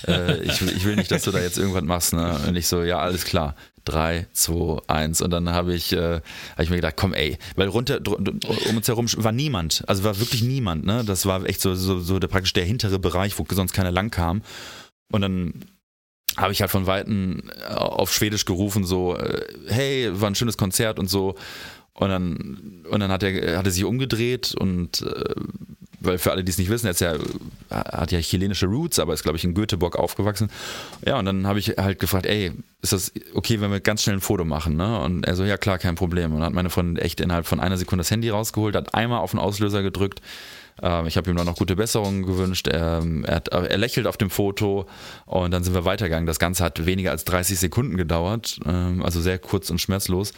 äh, 0.06 0.40
ich, 0.44 0.62
will, 0.62 0.68
ich 0.76 0.84
will 0.84 0.94
nicht, 0.94 1.10
dass 1.10 1.22
du 1.24 1.32
da 1.32 1.40
jetzt 1.40 1.58
irgendwas 1.58 1.82
machst, 1.82 2.12
ne? 2.12 2.38
Und 2.46 2.54
ich 2.54 2.68
so, 2.68 2.84
ja, 2.84 3.00
alles 3.00 3.24
klar. 3.24 3.56
Drei, 3.84 4.26
zwei, 4.32 4.80
eins. 4.86 5.20
Und 5.20 5.30
dann 5.30 5.50
habe 5.50 5.74
ich, 5.74 5.92
äh, 5.92 6.20
hab 6.52 6.60
ich 6.60 6.70
mir 6.70 6.76
gedacht, 6.76 6.96
komm, 6.96 7.12
ey, 7.12 7.38
weil 7.56 7.68
runter 7.68 8.00
um 8.06 8.76
uns 8.76 8.88
herum 8.88 9.06
war 9.16 9.32
niemand, 9.32 9.84
also 9.86 10.04
war 10.04 10.18
wirklich 10.18 10.42
niemand, 10.42 10.84
ne? 10.86 11.04
Das 11.04 11.26
war 11.26 11.44
echt 11.44 11.60
so, 11.60 11.74
so, 11.74 12.00
so 12.00 12.18
der, 12.18 12.28
praktisch 12.28 12.54
der 12.54 12.64
hintere 12.64 12.98
Bereich, 12.98 13.38
wo 13.38 13.44
sonst 13.50 13.72
keiner 13.72 13.92
lang 13.92 14.10
kam. 14.10 14.42
Und 15.12 15.20
dann 15.20 15.64
habe 16.36 16.52
ich 16.52 16.60
halt 16.60 16.70
von 16.70 16.86
Weitem 16.86 17.50
auf 17.68 18.12
Schwedisch 18.12 18.44
gerufen, 18.44 18.84
so, 18.84 19.16
äh, 19.16 19.46
hey, 19.68 20.20
war 20.20 20.30
ein 20.30 20.34
schönes 20.34 20.56
Konzert 20.56 20.98
und 20.98 21.08
so. 21.08 21.34
Und 21.92 22.08
dann, 22.08 22.84
und 22.90 23.00
dann 23.00 23.10
hat 23.10 23.22
er, 23.22 23.58
hat 23.58 23.66
er 23.66 23.70
sich 23.70 23.84
umgedreht 23.84 24.54
und 24.58 25.02
äh, 25.02 25.34
weil 26.04 26.18
für 26.18 26.32
alle, 26.32 26.44
die 26.44 26.50
es 26.50 26.58
nicht 26.58 26.70
wissen, 26.70 26.86
er 26.86 26.94
ja, 26.94 27.18
hat 27.70 28.12
ja 28.12 28.20
chilenische 28.20 28.66
Roots, 28.66 28.98
aber 28.98 29.14
ist, 29.14 29.22
glaube 29.22 29.38
ich, 29.38 29.44
in 29.44 29.54
Göteborg 29.54 29.96
aufgewachsen. 29.96 30.50
Ja, 31.06 31.18
und 31.18 31.24
dann 31.24 31.46
habe 31.46 31.58
ich 31.58 31.70
halt 31.70 31.98
gefragt, 31.98 32.26
ey, 32.26 32.52
ist 32.82 32.92
das 32.92 33.12
okay, 33.34 33.60
wenn 33.60 33.70
wir 33.70 33.80
ganz 33.80 34.02
schnell 34.02 34.16
ein 34.16 34.20
Foto 34.20 34.44
machen? 34.44 34.76
Ne? 34.76 35.00
Und 35.00 35.26
er 35.26 35.36
so, 35.36 35.44
ja 35.44 35.56
klar, 35.56 35.78
kein 35.78 35.94
Problem. 35.94 36.32
Und 36.32 36.38
dann 36.38 36.46
hat 36.46 36.54
meine 36.54 36.70
Freundin 36.70 37.02
echt 37.02 37.20
innerhalb 37.20 37.46
von 37.46 37.60
einer 37.60 37.76
Sekunde 37.76 38.00
das 38.00 38.10
Handy 38.10 38.30
rausgeholt, 38.30 38.76
hat 38.76 38.94
einmal 38.94 39.20
auf 39.20 39.30
den 39.30 39.40
Auslöser 39.40 39.82
gedrückt. 39.82 40.20
Ähm, 40.82 41.06
ich 41.06 41.16
habe 41.16 41.30
ihm 41.30 41.36
dann 41.36 41.46
noch 41.46 41.56
gute 41.56 41.76
Besserungen 41.76 42.24
gewünscht. 42.24 42.68
Er, 42.68 43.02
er, 43.24 43.34
hat, 43.34 43.48
er, 43.48 43.78
lächelt 43.78 44.06
auf 44.06 44.16
dem 44.16 44.30
Foto 44.30 44.86
und 45.26 45.50
dann 45.50 45.64
sind 45.64 45.74
wir 45.74 45.84
weitergegangen. 45.84 46.26
Das 46.26 46.38
Ganze 46.38 46.64
hat 46.64 46.84
weniger 46.84 47.10
als 47.10 47.24
30 47.24 47.58
Sekunden 47.58 47.96
gedauert, 47.96 48.58
ähm, 48.66 49.02
also 49.02 49.20
sehr 49.20 49.38
kurz 49.38 49.70
und 49.70 49.80
schmerzlos. 49.80 50.32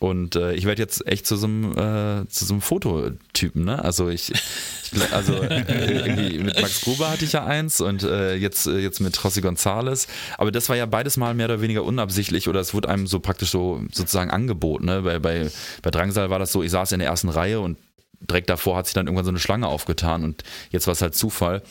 Und 0.00 0.36
äh, 0.36 0.54
ich 0.54 0.64
werde 0.64 0.80
jetzt 0.80 1.06
echt 1.08 1.26
zu 1.26 1.36
so 1.36 1.46
einem, 1.46 1.72
äh, 1.72 2.28
zu 2.28 2.44
so 2.44 2.54
einem 2.54 2.60
Fototypen, 2.60 3.64
ne? 3.64 3.84
Also 3.84 4.08
ich, 4.08 4.30
ich 4.30 5.12
also 5.12 5.34
äh, 5.34 5.64
irgendwie 6.06 6.38
mit 6.38 6.60
Max 6.60 6.82
Gruber 6.82 7.10
hatte 7.10 7.24
ich 7.24 7.32
ja 7.32 7.44
eins 7.44 7.80
und 7.80 8.04
äh, 8.04 8.36
jetzt, 8.36 8.68
äh, 8.68 8.78
jetzt 8.78 9.00
mit 9.00 9.16
José 9.16 9.40
González. 9.40 10.06
Aber 10.36 10.52
das 10.52 10.68
war 10.68 10.76
ja 10.76 10.86
beides 10.86 11.16
mal 11.16 11.34
mehr 11.34 11.46
oder 11.46 11.60
weniger 11.60 11.82
unabsichtlich 11.82 12.48
oder 12.48 12.60
es 12.60 12.74
wurde 12.74 12.88
einem 12.88 13.08
so 13.08 13.18
praktisch 13.18 13.50
so 13.50 13.82
sozusagen 13.90 14.30
angeboten. 14.30 14.86
Ne? 14.86 15.02
Bei, 15.02 15.18
bei, 15.18 15.50
bei 15.82 15.90
Drangsal 15.90 16.30
war 16.30 16.38
das 16.38 16.52
so, 16.52 16.62
ich 16.62 16.70
saß 16.70 16.92
in 16.92 17.00
der 17.00 17.08
ersten 17.08 17.28
Reihe 17.28 17.58
und 17.58 17.76
direkt 18.20 18.50
davor 18.50 18.76
hat 18.76 18.86
sich 18.86 18.94
dann 18.94 19.06
irgendwann 19.06 19.24
so 19.24 19.30
eine 19.32 19.40
Schlange 19.40 19.66
aufgetan 19.66 20.22
und 20.22 20.44
jetzt 20.70 20.86
war 20.86 20.92
es 20.92 21.02
halt 21.02 21.16
Zufall. 21.16 21.62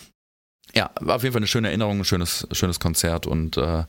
Ja, 0.75 0.91
war 0.99 1.15
auf 1.15 1.23
jeden 1.23 1.31
Fall 1.31 1.39
eine 1.39 1.47
schöne 1.47 1.69
Erinnerung, 1.69 1.99
ein 1.99 2.05
schönes, 2.05 2.45
schönes 2.51 2.81
Konzert 2.81 3.25
und, 3.25 3.55
äh, 3.55 3.85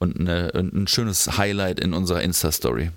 und 0.00 0.18
eine, 0.18 0.52
ein 0.54 0.88
schönes 0.88 1.38
Highlight 1.38 1.78
in 1.78 1.94
unserer 1.94 2.22
Insta-Story. 2.22 2.90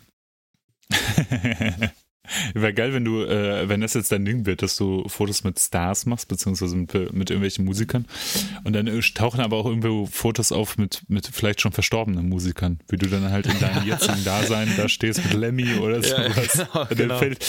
Wäre 2.53 2.73
geil, 2.73 2.93
wenn 2.93 3.05
du, 3.05 3.23
äh, 3.23 3.67
wenn 3.69 3.81
das 3.81 3.95
jetzt 3.95 4.11
dein 4.11 4.23
Ding 4.23 4.45
wird, 4.45 4.61
dass 4.61 4.75
du 4.75 5.07
Fotos 5.07 5.43
mit 5.43 5.59
Stars 5.59 6.05
machst, 6.05 6.27
beziehungsweise 6.27 6.75
mit, 6.75 6.93
mit 6.93 7.29
irgendwelchen 7.29 7.65
Musikern. 7.65 8.05
Und 8.63 8.73
dann 8.73 8.87
äh, 8.87 8.99
tauchen 8.99 9.39
aber 9.39 9.57
auch 9.57 9.65
irgendwo 9.65 10.05
Fotos 10.05 10.51
auf 10.51 10.77
mit, 10.77 11.01
mit 11.07 11.27
vielleicht 11.27 11.61
schon 11.61 11.71
verstorbenen 11.71 12.29
Musikern, 12.29 12.79
wie 12.87 12.97
du 12.97 13.07
dann 13.07 13.31
halt 13.31 13.47
in 13.47 13.59
deinem 13.59 13.87
jetzigen 13.87 14.23
Dasein 14.25 14.71
da 14.77 14.87
stehst 14.87 15.23
mit 15.23 15.33
Lemmy 15.33 15.75
oder 15.75 16.03
sowas. 16.03 16.53
Ja, 16.55 16.63
genau, 16.63 16.85
dann, 16.85 16.97
genau. 16.97 17.17
Fällt, 17.17 17.45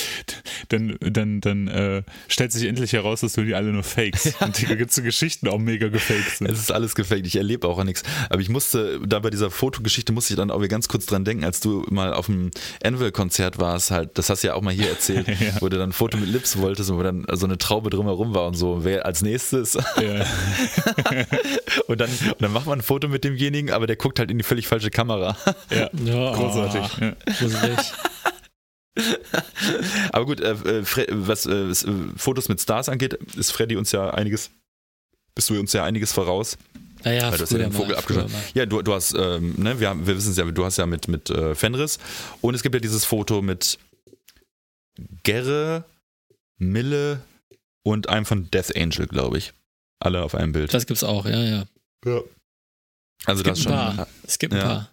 dann, 0.70 0.96
dann, 1.00 1.40
dann 1.40 1.68
äh, 1.68 2.02
stellt 2.28 2.52
sich 2.52 2.66
endlich 2.66 2.92
heraus, 2.92 3.20
dass 3.20 3.34
du 3.34 3.44
die 3.44 3.54
alle 3.54 3.72
nur 3.72 3.82
fakes. 3.82 4.30
Ja. 4.40 4.46
Und 4.46 4.60
die 4.60 4.66
ganzen 4.66 5.02
Geschichten 5.02 5.48
auch 5.48 5.58
mega 5.58 5.88
gefaked 5.88 6.38
sind. 6.38 6.48
Es 6.48 6.60
ist 6.60 6.70
alles 6.70 6.94
gefaked, 6.94 7.26
ich 7.26 7.36
erlebe 7.36 7.66
auch 7.66 7.82
nichts. 7.82 8.04
Aber 8.28 8.40
ich 8.40 8.48
musste, 8.48 9.00
da 9.04 9.18
bei 9.18 9.30
dieser 9.30 9.50
Fotogeschichte 9.50 10.12
musste 10.12 10.34
ich 10.34 10.36
dann 10.36 10.50
auch 10.50 10.58
wieder 10.58 10.68
ganz 10.68 10.88
kurz 10.88 11.06
dran 11.06 11.24
denken, 11.24 11.44
als 11.44 11.60
du 11.60 11.84
mal 11.90 12.12
auf 12.12 12.26
dem 12.26 12.50
Anvil-Konzert 12.84 13.58
warst, 13.58 13.90
halt, 13.90 14.16
das 14.18 14.30
hast 14.30 14.44
du 14.44 14.48
ja 14.48 14.54
auch 14.54 14.62
mal 14.62 14.72
hier 14.72 14.88
erzählt, 14.88 15.26
ja. 15.40 15.60
wo 15.60 15.68
du 15.68 15.78
dann 15.78 15.90
ein 15.90 15.92
Foto 15.92 16.16
mit 16.16 16.28
Lips 16.28 16.58
wolltest 16.58 16.90
und 16.90 16.98
wo 16.98 17.02
dann 17.02 17.26
so 17.32 17.46
eine 17.46 17.58
Traube 17.58 17.90
drumherum 17.90 18.34
war 18.34 18.46
und 18.46 18.54
so, 18.54 18.84
wer 18.84 19.04
als 19.04 19.22
nächstes. 19.22 19.74
Ja. 19.74 19.82
und, 21.86 22.00
dann, 22.00 22.10
und 22.10 22.42
dann 22.42 22.52
macht 22.52 22.66
man 22.66 22.78
ein 22.78 22.82
Foto 22.82 23.08
mit 23.08 23.24
demjenigen, 23.24 23.72
aber 23.72 23.86
der 23.86 23.96
guckt 23.96 24.18
halt 24.20 24.30
in 24.30 24.38
die 24.38 24.44
völlig 24.44 24.68
falsche 24.68 24.90
Kamera. 24.90 25.36
Ja, 25.70 25.90
ja 26.04 26.32
großartig. 26.32 26.98
Ja. 27.00 27.14
aber 30.12 30.26
gut, 30.26 30.40
äh, 30.40 30.52
äh 30.52 30.84
was 31.10 31.46
äh, 31.46 31.74
Fotos 32.16 32.48
mit 32.48 32.60
Stars 32.60 32.88
angeht, 32.88 33.14
ist 33.36 33.52
Freddy 33.52 33.76
uns 33.76 33.92
ja 33.92 34.10
einiges, 34.10 34.50
bist 35.34 35.50
du 35.50 35.58
uns 35.58 35.72
ja 35.72 35.84
einiges 35.84 36.12
voraus. 36.12 36.58
Naja, 37.04 37.30
du 37.30 37.38
hast 37.38 37.52
ja 37.52 37.58
den 37.58 37.72
Vogel 37.72 37.96
abgeschossen. 37.96 38.36
Ja, 38.54 38.66
du, 38.66 38.82
du 38.82 38.92
hast, 38.92 39.14
ähm, 39.14 39.54
ne, 39.56 39.80
wir, 39.80 40.06
wir 40.06 40.16
wissen 40.16 40.32
es 40.32 40.36
ja, 40.36 40.44
du 40.44 40.64
hast 40.64 40.76
ja 40.76 40.86
mit, 40.86 41.08
mit 41.08 41.30
äh, 41.30 41.54
Fenris 41.54 41.98
und 42.40 42.54
es 42.54 42.62
gibt 42.62 42.74
ja 42.74 42.80
dieses 42.80 43.04
Foto 43.04 43.40
mit 43.40 43.78
Gerre, 45.22 45.84
Mille 46.58 47.22
und 47.82 48.08
einem 48.08 48.26
von 48.26 48.50
Death 48.50 48.76
Angel, 48.76 49.06
glaube 49.06 49.38
ich. 49.38 49.54
Alle 49.98 50.22
auf 50.22 50.34
einem 50.34 50.52
Bild. 50.52 50.72
Das 50.72 50.86
gibt's 50.86 51.04
auch, 51.04 51.26
ja, 51.26 51.42
ja. 51.42 51.64
Ja. 52.04 52.20
Also 53.26 53.42
es 53.42 53.48
das 53.48 53.60
schon. 53.60 53.72
Paar. 53.72 54.08
Es 54.22 54.38
gibt 54.38 54.54
ein 54.54 54.60
paar. 54.60 54.90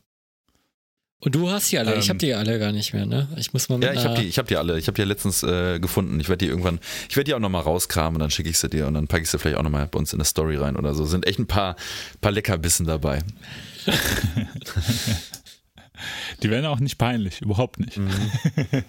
Und 1.20 1.34
du 1.34 1.50
hast 1.50 1.72
die 1.72 1.80
alle, 1.80 1.94
ähm, 1.94 2.00
ich 2.00 2.10
habe 2.10 2.20
die 2.20 2.34
alle 2.36 2.60
gar 2.60 2.72
nicht 2.72 2.94
mehr, 2.94 3.08
ne? 3.08 3.28
Ich 3.38 3.52
muss 3.52 3.70
mal 3.70 3.80
mit 3.80 3.88
Ja, 3.88 3.94
ich 3.94 4.06
habe 4.06 4.22
die, 4.22 4.28
ich 4.28 4.38
hab 4.38 4.48
die 4.48 4.56
alle. 4.56 4.78
Ich 4.78 4.88
habe 4.88 4.96
die 4.96 5.02
ja 5.02 5.08
letztens 5.08 5.42
äh, 5.42 5.80
gefunden. 5.80 6.20
Ich 6.20 6.30
werde 6.30 6.46
die 6.46 6.52
irgendwann, 6.52 6.80
ich 7.10 7.16
werde 7.16 7.26
die 7.26 7.34
auch 7.34 7.40
nochmal 7.40 7.64
rauskramen 7.64 8.16
und 8.16 8.20
dann 8.20 8.30
schicke 8.30 8.50
ich 8.50 8.60
sie 8.60 8.70
dir 8.70 8.86
und 8.86 8.94
dann 8.94 9.08
packe 9.08 9.24
ich 9.24 9.32
sie 9.32 9.40
vielleicht 9.40 9.58
auch 9.58 9.64
nochmal 9.64 9.88
bei 9.88 9.98
uns 9.98 10.14
in 10.14 10.20
der 10.20 10.26
Story 10.26 10.58
rein 10.58 10.76
oder 10.76 10.94
so. 10.94 11.06
Sind 11.06 11.26
echt 11.26 11.40
ein 11.40 11.48
paar, 11.48 11.76
paar 12.22 12.32
Leckerbissen 12.32 12.86
dabei. 12.86 13.24
die 16.44 16.50
werden 16.52 16.66
auch 16.66 16.80
nicht 16.80 16.98
peinlich, 16.98 17.42
überhaupt 17.42 17.80
nicht. 17.80 17.98
Mhm. 17.98 18.10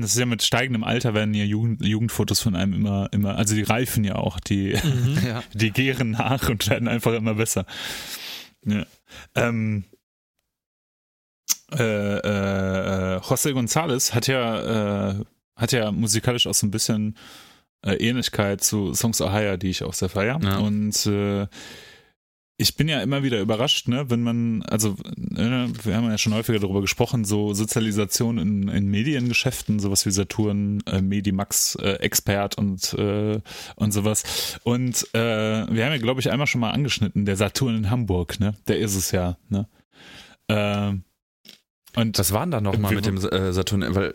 Das 0.00 0.10
ist 0.10 0.18
ja 0.18 0.26
mit 0.26 0.42
steigendem 0.42 0.82
Alter 0.82 1.14
werden 1.14 1.32
ja 1.32 1.44
Jugend, 1.44 1.84
Jugendfotos 1.84 2.40
von 2.40 2.56
einem 2.56 2.72
immer, 2.72 3.08
immer, 3.12 3.36
also 3.36 3.54
die 3.54 3.62
reifen 3.62 4.02
ja 4.02 4.16
auch, 4.16 4.40
die, 4.40 4.76
mhm, 4.82 5.18
ja. 5.24 5.44
die 5.54 5.70
gären 5.70 6.10
nach 6.10 6.48
und 6.48 6.68
werden 6.68 6.88
einfach 6.88 7.12
immer 7.12 7.34
besser. 7.34 7.64
Ja. 8.64 8.84
Ähm, 9.36 9.84
äh, 11.72 12.18
äh, 12.18 13.18
José 13.18 13.52
González 13.52 14.12
hat 14.12 14.26
ja, 14.26 15.10
äh, 15.10 15.24
hat 15.56 15.72
ja 15.72 15.92
musikalisch 15.92 16.46
auch 16.46 16.54
so 16.54 16.66
ein 16.66 16.70
bisschen 16.70 17.16
äh, 17.84 17.94
Ähnlichkeit 17.94 18.62
zu 18.62 18.94
Songs 18.94 19.20
of 19.20 19.32
Higher, 19.32 19.56
die 19.56 19.70
ich 19.70 19.82
auch 19.82 19.94
sehr 19.94 20.08
feier. 20.08 20.40
Ja. 20.42 20.58
Und 20.58 21.06
äh, 21.06 21.46
ich 22.60 22.74
bin 22.74 22.88
ja 22.88 23.00
immer 23.02 23.22
wieder 23.22 23.40
überrascht, 23.40 23.86
ne, 23.86 24.10
wenn 24.10 24.20
man, 24.20 24.62
also 24.64 24.96
wir 24.98 25.96
haben 25.96 26.10
ja 26.10 26.18
schon 26.18 26.34
häufiger 26.34 26.58
darüber 26.58 26.80
gesprochen, 26.80 27.24
so 27.24 27.54
Sozialisation 27.54 28.38
in, 28.38 28.66
in 28.66 28.90
Mediengeschäften, 28.90 29.78
sowas 29.78 30.04
wie 30.06 30.10
Saturn, 30.10 30.82
äh, 30.86 31.00
Medimax, 31.00 31.76
äh, 31.76 31.92
Expert 32.00 32.58
und 32.58 32.94
äh, 32.94 33.40
und 33.76 33.92
sowas. 33.92 34.58
Und 34.64 35.06
äh, 35.14 35.18
wir 35.70 35.84
haben 35.84 35.92
ja, 35.92 35.98
glaube 35.98 36.20
ich, 36.20 36.32
einmal 36.32 36.48
schon 36.48 36.60
mal 36.60 36.72
angeschnitten, 36.72 37.26
der 37.26 37.36
Saturn 37.36 37.76
in 37.76 37.90
Hamburg, 37.90 38.40
ne, 38.40 38.54
der 38.66 38.78
ist 38.78 38.96
es 38.96 39.12
ja, 39.12 39.38
ne. 39.48 39.68
Äh, 40.48 40.94
und 42.00 42.18
was 42.18 42.32
war 42.32 42.40
denn 42.40 42.50
da 42.50 42.60
nochmal 42.60 42.94
mit 42.94 43.06
dem 43.06 43.16
äh, 43.16 43.52
Saturn? 43.52 43.84
Weil, 43.94 44.14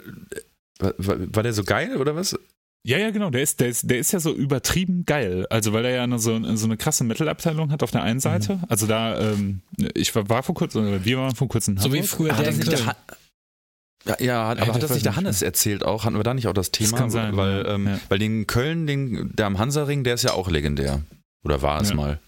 war, 0.80 0.94
war 0.98 1.44
der 1.44 1.54
so 1.54 1.64
geil 1.64 1.98
oder 1.98 2.16
was? 2.16 2.38
Ja, 2.86 2.98
ja, 2.98 3.12
genau. 3.12 3.30
Der 3.30 3.42
ist, 3.42 3.62
der 3.62 3.70
ist, 3.70 3.90
der 3.90 3.98
ist 4.00 4.12
ja 4.12 4.20
so 4.20 4.34
übertrieben 4.34 5.06
geil. 5.06 5.48
Also, 5.50 5.72
weil 5.72 5.86
er 5.86 5.92
ja 5.96 6.04
eine, 6.04 6.20
so, 6.20 6.38
so 6.56 6.66
eine 6.66 6.76
krasse 6.76 7.06
Metal-Abteilung 7.06 7.72
hat 7.72 7.82
auf 7.82 7.92
der 7.92 8.04
einen 8.04 8.20
Seite. 8.20 8.56
Mhm. 8.56 8.64
Also 8.68 8.88
da, 8.88 9.20
ähm, 9.20 9.62
ich 9.94 10.14
war, 10.16 10.28
war 10.28 10.44
vor 10.44 10.54
kurzem, 10.54 11.04
wir 11.04 11.18
waren 11.18 11.34
vor 11.34 11.48
kurzem 11.48 11.78
So 11.78 11.94
wie 11.94 12.02
früher 12.02 12.34
der, 12.34 12.52
der 12.52 12.96
ja, 14.06 14.18
ja, 14.20 14.44
aber 14.44 14.66
ja, 14.66 14.74
hat 14.74 14.84
das 14.84 14.92
nicht 14.92 15.06
der 15.06 15.16
Hannes 15.16 15.42
erzählt 15.42 15.86
auch? 15.86 16.04
Hatten 16.04 16.18
wir 16.18 16.24
da 16.24 16.34
nicht 16.34 16.48
auch 16.48 16.54
das 16.54 16.72
Thema? 16.72 16.92
Das 16.92 17.00
kann 17.00 17.10
sein, 17.10 17.38
weil, 17.38 17.66
ähm, 17.68 17.88
ja. 17.88 18.00
weil 18.10 18.20
den 18.20 18.48
Köln, 18.48 18.86
den, 18.86 19.34
der 19.34 19.46
am 19.46 19.60
Hansaring, 19.60 20.04
der 20.04 20.16
ist 20.16 20.24
ja 20.24 20.34
auch 20.34 20.50
legendär. 20.50 21.02
Oder 21.46 21.62
war 21.62 21.82
es 21.82 21.90
ja. 21.90 21.96
mal? 21.96 22.20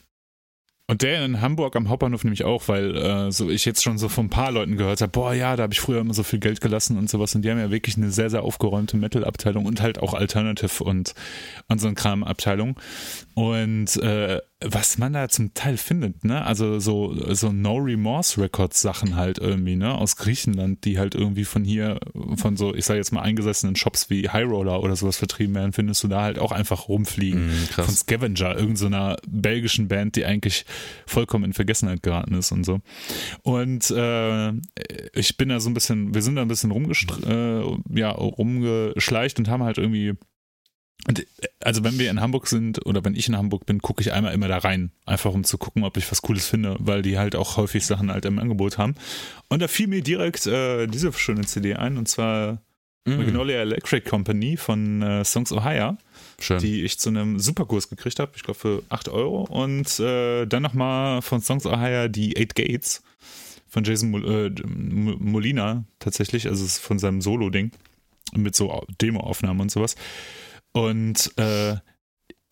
Und 0.88 1.02
der 1.02 1.26
in 1.26 1.42
Hamburg 1.42 1.76
am 1.76 1.90
Hauptbahnhof 1.90 2.24
nämlich 2.24 2.44
auch, 2.44 2.68
weil 2.68 2.96
äh, 2.96 3.32
so 3.32 3.50
ich 3.50 3.66
jetzt 3.66 3.84
schon 3.84 3.98
so 3.98 4.08
von 4.08 4.28
ein 4.28 4.30
paar 4.30 4.52
Leuten 4.52 4.78
gehört 4.78 5.02
habe, 5.02 5.12
boah 5.12 5.34
ja, 5.34 5.56
da 5.56 5.64
habe 5.64 5.74
ich 5.74 5.82
früher 5.82 6.00
immer 6.00 6.14
so 6.14 6.22
viel 6.22 6.38
Geld 6.38 6.62
gelassen 6.62 7.00
und 7.00 7.10
sowas. 7.10 7.34
Und 7.34 7.42
die 7.42 7.50
haben 7.50 7.58
ja 7.58 7.72
wirklich 7.72 7.98
eine 7.98 8.12
sehr, 8.12 8.30
sehr 8.30 8.44
aufgeräumte 8.44 8.96
Metal-Abteilung 8.96 9.66
und 9.66 9.82
halt 9.82 9.98
auch 9.98 10.14
Alternative 10.14 10.84
und, 10.84 11.16
und 11.68 11.82
so 11.82 11.88
ein 11.88 11.96
Kram-Abteilung. 11.96 12.80
Und 13.36 13.98
äh, 13.98 14.40
was 14.64 14.98
man 14.98 15.12
da 15.12 15.28
zum 15.28 15.54
Teil 15.54 15.76
findet, 15.76 16.24
ne? 16.24 16.46
Also 16.46 16.80
so, 16.80 17.14
so 17.34 17.52
No 17.52 17.76
Remorse 17.76 18.42
Records 18.42 18.80
Sachen 18.80 19.18
halt 19.18 19.40
irgendwie, 19.40 19.76
ne? 19.76 19.94
Aus 19.94 20.16
Griechenland, 20.16 20.86
die 20.86 20.98
halt 20.98 21.16
irgendwie 21.16 21.44
von 21.44 21.66
hier, 21.66 22.00
von 22.38 22.56
so, 22.56 22.74
ich 22.74 22.86
sag 22.86 22.96
jetzt 22.96 23.12
mal 23.12 23.22
eingesessenen 23.22 23.76
Shops 23.76 24.10
wie 24.10 24.30
High 24.30 24.48
Roller 24.48 24.82
oder 24.82 24.96
sowas 24.96 25.18
vertrieben 25.18 25.54
werden, 25.54 25.74
findest 25.74 26.02
du 26.04 26.08
da 26.08 26.22
halt 26.22 26.40
auch 26.40 26.54
einfach 26.54 26.88
rumfliegen. 26.88 27.48
Mm, 27.48 27.66
von 27.74 27.94
Scavenger, 27.94 28.56
irgendeiner 28.56 29.18
so 29.22 29.30
belgischen 29.30 29.90
Band, 29.90 30.16
die 30.16 30.24
eigentlich 30.24 30.66
vollkommen 31.06 31.44
in 31.44 31.54
Vergessenheit 31.54 32.04
geraten 32.04 32.36
ist 32.36 32.54
und 32.54 32.64
so. 32.64 32.80
Und 33.44 33.92
äh, 33.92 34.54
ich 35.14 35.36
bin 35.36 35.50
da 35.50 35.60
so 35.60 35.70
ein 35.70 35.74
bisschen, 35.74 36.14
wir 36.16 36.22
sind 36.22 36.38
da 36.38 36.42
ein 36.42 36.48
bisschen 36.48 36.72
äh, 36.72 38.00
ja, 38.00 38.12
rumgeschleicht 38.12 39.40
und 39.40 39.50
haben 39.50 39.64
halt 39.64 39.78
irgendwie 39.78 40.14
und 41.08 41.20
äh, 41.20 41.26
also 41.60 41.84
wenn 41.84 42.00
wir 42.00 42.10
in 42.10 42.22
Hamburg 42.22 42.48
sind 42.48 42.86
oder 42.86 43.04
wenn 43.04 43.16
ich 43.16 43.28
in 43.28 43.38
Hamburg 43.38 43.66
bin, 43.66 43.82
gucke 43.82 44.02
ich 44.02 44.14
einmal 44.14 44.34
immer 44.34 44.48
da 44.48 44.58
rein, 44.58 44.92
einfach 45.06 45.34
um 45.34 45.44
zu 45.44 45.58
gucken, 45.58 45.84
ob 45.84 45.98
ich 45.98 46.10
was 46.12 46.22
Cooles 46.22 46.48
finde, 46.48 46.76
weil 46.80 47.02
die 47.02 47.18
halt 47.18 47.36
auch 47.36 47.58
häufig 47.58 47.86
Sachen 47.86 48.12
halt 48.12 48.26
im 48.26 48.40
Angebot 48.40 48.78
haben. 48.78 48.96
Und 49.50 49.62
da 49.62 49.68
fiel 49.68 49.88
mir 49.88 50.02
direkt 50.02 50.48
äh, 50.48 50.88
diese 50.88 51.12
schöne 51.14 51.46
CD 51.46 51.76
ein 51.76 51.98
und 51.98 52.08
zwar 52.08 52.62
mm. 53.06 53.18
Magnolia 53.18 53.58
Electric 53.58 54.10
Company 54.10 54.58
von 54.58 55.02
äh, 55.02 55.26
Songs 55.26 55.52
of 55.52 55.64
Hire. 55.64 55.98
Schön. 56.40 56.60
die 56.60 56.84
ich 56.84 57.00
zu 57.00 57.10
einem 57.10 57.40
Superkurs 57.40 57.90
gekriegt 57.90 58.20
habe, 58.20 58.34
ich 58.36 58.44
glaube 58.44 58.60
für 58.60 58.84
8 58.90 59.08
Euro. 59.10 59.44
Und 59.44 60.00
äh, 60.02 60.46
dann 60.46 60.64
nochmal 60.64 61.22
von 61.22 61.42
Songs 61.42 61.66
of 61.66 61.80
Hire 61.80 62.10
die 62.10 62.36
Eight 62.38 62.56
Gates 62.56 63.04
von 63.70 63.84
Jason 63.84 64.12
Mol 64.12 64.26
äh, 64.26 64.68
Molina 64.68 65.86
tatsächlich, 66.00 66.48
also 66.48 66.66
von 66.66 67.00
seinem 67.00 67.22
Solo-Ding 67.22 67.72
mit 68.34 68.56
so 68.56 68.86
Demo-Aufnahmen 69.02 69.62
und 69.62 69.72
sowas. 69.72 69.96
Und 70.76 71.32
äh, 71.38 71.78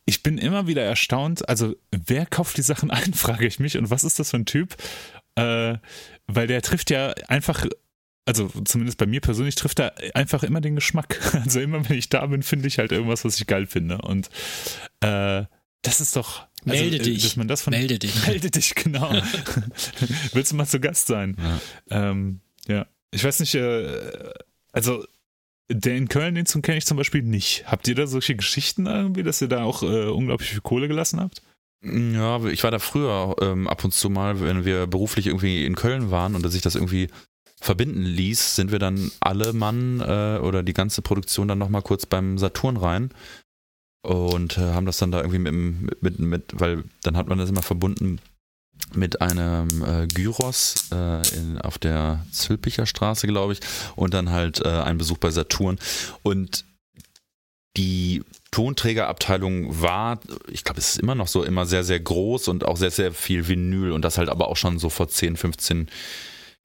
ich 0.05 0.23
bin 0.23 0.37
immer 0.37 0.65
wieder 0.65 0.81
erstaunt, 0.81 1.49
also 1.49 1.75
wer 1.91 2.25
kauft 2.25 2.55
die 2.55 2.61
Sachen 2.61 2.89
ein, 2.89 3.13
frage 3.13 3.45
ich 3.45 3.59
mich. 3.59 3.77
Und 3.77 3.89
was 3.89 4.05
ist 4.05 4.17
das 4.17 4.31
für 4.31 4.37
ein 4.37 4.45
Typ? 4.45 4.77
Äh, 5.35 5.75
weil 6.27 6.47
der 6.47 6.61
trifft 6.61 6.89
ja 6.89 7.13
einfach, 7.27 7.65
also 8.25 8.47
zumindest 8.63 8.97
bei 8.97 9.07
mir 9.07 9.19
persönlich 9.19 9.55
trifft 9.55 9.79
er 9.79 9.93
einfach 10.13 10.43
immer 10.43 10.61
den 10.61 10.75
Geschmack. 10.75 11.19
Also 11.43 11.59
immer 11.59 11.87
wenn 11.89 11.97
ich 11.97 12.07
da 12.07 12.25
bin, 12.25 12.43
finde 12.43 12.69
ich 12.69 12.77
halt 12.77 12.93
irgendwas, 12.93 13.25
was 13.25 13.37
ich 13.37 13.45
geil 13.45 13.67
finde. 13.67 13.97
Und 13.97 14.29
äh, 15.01 15.43
das 15.81 15.99
ist 15.99 16.15
doch. 16.15 16.47
Also, 16.65 16.81
Melde 16.81 16.95
äh, 16.95 16.99
dich. 16.99 17.23
Dass 17.23 17.35
man 17.35 17.49
das 17.49 17.61
von, 17.61 17.71
Melde 17.71 17.99
dich. 17.99 18.15
Melde 18.25 18.51
dich, 18.51 18.73
genau. 18.73 19.13
Willst 20.31 20.53
du 20.53 20.55
mal 20.55 20.65
zu 20.65 20.79
Gast 20.79 21.07
sein? 21.07 21.35
Ja. 21.89 22.09
Ähm, 22.09 22.39
ja. 22.69 22.87
Ich 23.11 23.21
weiß 23.21 23.41
nicht, 23.41 23.55
äh, 23.55 24.31
also 24.71 25.05
der 25.71 25.95
in 25.95 26.07
Köln, 26.09 26.35
den 26.35 26.45
kenne 26.45 26.77
ich 26.77 26.85
zum 26.85 26.97
Beispiel 26.97 27.23
nicht. 27.23 27.65
Habt 27.67 27.87
ihr 27.87 27.95
da 27.95 28.07
solche 28.07 28.35
Geschichten 28.35 28.85
irgendwie, 28.85 29.23
dass 29.23 29.41
ihr 29.41 29.47
da 29.47 29.63
auch 29.63 29.83
äh, 29.83 30.07
unglaublich 30.07 30.49
viel 30.49 30.61
Kohle 30.61 30.87
gelassen 30.87 31.19
habt? 31.19 31.41
Ja, 31.83 32.43
ich 32.45 32.63
war 32.63 32.71
da 32.71 32.79
früher 32.79 33.35
ähm, 33.41 33.67
ab 33.67 33.83
und 33.83 33.91
zu 33.93 34.09
mal, 34.09 34.39
wenn 34.39 34.63
wir 34.65 34.87
beruflich 34.87 35.27
irgendwie 35.27 35.65
in 35.65 35.75
Köln 35.75 36.11
waren 36.11 36.35
und 36.35 36.49
sich 36.49 36.61
das 36.61 36.75
irgendwie 36.75 37.09
verbinden 37.59 38.03
ließ, 38.03 38.55
sind 38.55 38.71
wir 38.71 38.79
dann 38.79 39.11
alle 39.19 39.53
Mann 39.53 39.99
äh, 40.01 40.39
oder 40.41 40.63
die 40.63 40.73
ganze 40.73 41.01
Produktion 41.01 41.47
dann 41.47 41.57
nochmal 41.59 41.81
kurz 41.81 42.05
beim 42.05 42.37
Saturn 42.37 42.77
rein 42.77 43.09
und 44.01 44.57
äh, 44.57 44.61
haben 44.73 44.85
das 44.85 44.97
dann 44.97 45.11
da 45.11 45.19
irgendwie 45.19 45.39
mit, 45.39 45.51
dem- 45.53 45.89
mit, 46.01 46.19
mit, 46.19 46.59
weil 46.59 46.83
dann 47.03 47.15
hat 47.17 47.27
man 47.27 47.37
das 47.37 47.49
immer 47.49 47.61
verbunden 47.61 48.19
mit 48.93 49.21
einem 49.21 49.83
äh, 49.83 50.07
Gyros 50.07 50.89
äh, 50.91 51.27
in, 51.35 51.59
auf 51.59 51.77
der 51.77 52.25
Zülpicher 52.31 52.85
Straße, 52.85 53.27
glaube 53.27 53.53
ich, 53.53 53.59
und 53.95 54.13
dann 54.13 54.29
halt 54.29 54.59
äh, 54.61 54.67
ein 54.67 54.97
Besuch 54.97 55.17
bei 55.17 55.31
Saturn 55.31 55.79
und 56.21 56.65
die 57.75 58.23
Tonträgerabteilung 58.51 59.81
war, 59.81 60.19
ich 60.47 60.63
glaube, 60.63 60.79
es 60.79 60.89
ist 60.89 60.99
immer 60.99 61.15
noch 61.15 61.27
so, 61.27 61.43
immer 61.43 61.65
sehr, 61.65 61.83
sehr 61.83 61.99
groß 61.99 62.47
und 62.49 62.65
auch 62.65 62.77
sehr, 62.77 62.91
sehr 62.91 63.11
viel 63.13 63.47
Vinyl 63.47 63.91
und 63.91 64.05
das 64.05 64.19
halt 64.19 64.29
aber 64.29 64.47
auch 64.47 64.57
schon 64.57 64.77
so 64.77 64.89
vor 64.89 65.07
10, 65.07 65.37
15 65.37 65.89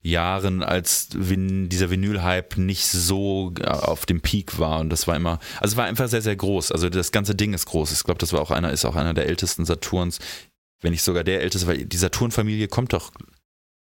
Jahren, 0.01 0.63
als 0.63 1.09
Vin 1.13 1.67
dieser 1.67 1.89
Vinyl-Hype 1.89 2.57
nicht 2.57 2.85
so 2.85 3.53
äh, 3.59 3.65
auf 3.65 4.05
dem 4.05 4.21
Peak 4.21 4.57
war 4.57 4.79
und 4.79 4.89
das 4.91 5.07
war 5.07 5.15
immer, 5.15 5.39
also 5.59 5.73
es 5.73 5.77
war 5.77 5.85
einfach 5.85 6.07
sehr, 6.07 6.21
sehr 6.21 6.35
groß. 6.35 6.71
Also 6.71 6.89
das 6.89 7.11
ganze 7.11 7.35
Ding 7.35 7.53
ist 7.53 7.65
groß. 7.65 7.91
Ich 7.91 8.03
glaube, 8.03 8.19
das 8.19 8.31
war 8.31 8.39
auch 8.39 8.51
einer, 8.51 8.71
ist 8.71 8.85
auch 8.85 8.95
einer 8.95 9.13
der 9.13 9.27
ältesten 9.27 9.65
Saturns, 9.65 10.19
wenn 10.81 10.91
nicht 10.91 11.03
sogar 11.03 11.23
der 11.23 11.41
älteste, 11.41 11.67
weil 11.67 11.85
die 11.85 11.97
Saturn-Familie 11.97 12.67
kommt 12.67 12.93
doch, 12.93 13.11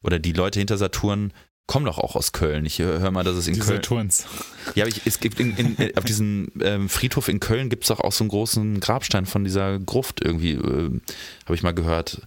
oder 0.03 0.19
die 0.19 0.33
Leute 0.33 0.59
hinter 0.59 0.79
Saturn 0.79 1.33
kommen 1.67 1.87
doch 1.87 1.99
auch 1.99 2.15
aus 2.15 2.33
Köln. 2.33 2.67
Ich 2.67 2.79
höre 2.79 3.01
hör 3.01 3.11
mal, 3.11 3.25
dass 3.25 3.37
es 3.37 3.47
in 3.47 3.55
Die 3.55 3.61
Köln. 3.61 3.77
Saturns. 3.77 4.27
Ja, 4.75 4.85
aber 4.85 4.91
ich, 4.91 5.07
es 5.07 5.19
gibt 5.19 5.41
in, 5.41 5.57
in, 5.57 5.97
auf 5.97 6.05
diesem 6.05 6.49
ähm, 6.61 6.89
Friedhof 6.89 7.29
in 7.29 7.41
Köln 7.41 7.71
gibt 7.71 7.85
es 7.85 7.89
doch 7.89 8.01
auch 8.01 8.13
so 8.13 8.23
einen 8.23 8.29
großen 8.29 8.81
Grabstein 8.81 9.25
von 9.25 9.45
dieser 9.45 9.79
Gruft 9.79 10.23
irgendwie, 10.23 10.53
äh, 10.53 11.01
habe 11.45 11.55
ich 11.55 11.63
mal 11.63 11.75
gehört. 11.75 12.21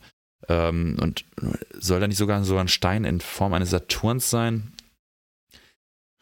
Ähm, 0.49 0.97
und 0.99 1.25
soll 1.77 1.99
da 1.99 2.07
nicht 2.07 2.17
sogar 2.17 2.43
so 2.43 2.57
ein 2.57 2.67
Stein 2.67 3.05
in 3.05 3.21
Form 3.21 3.53
eines 3.53 3.69
Saturns 3.69 4.29
sein? 4.29 4.73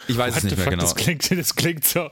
Ich 0.08 0.18
weiß 0.18 0.34
What 0.34 0.38
es 0.38 0.44
nicht 0.44 0.58
mehr 0.58 0.64
fuck, 0.66 0.72
genau. 0.72 0.84
Das 0.84 0.96
klingt, 0.96 1.32
das 1.32 1.56
klingt 1.56 1.86
so 1.86 2.10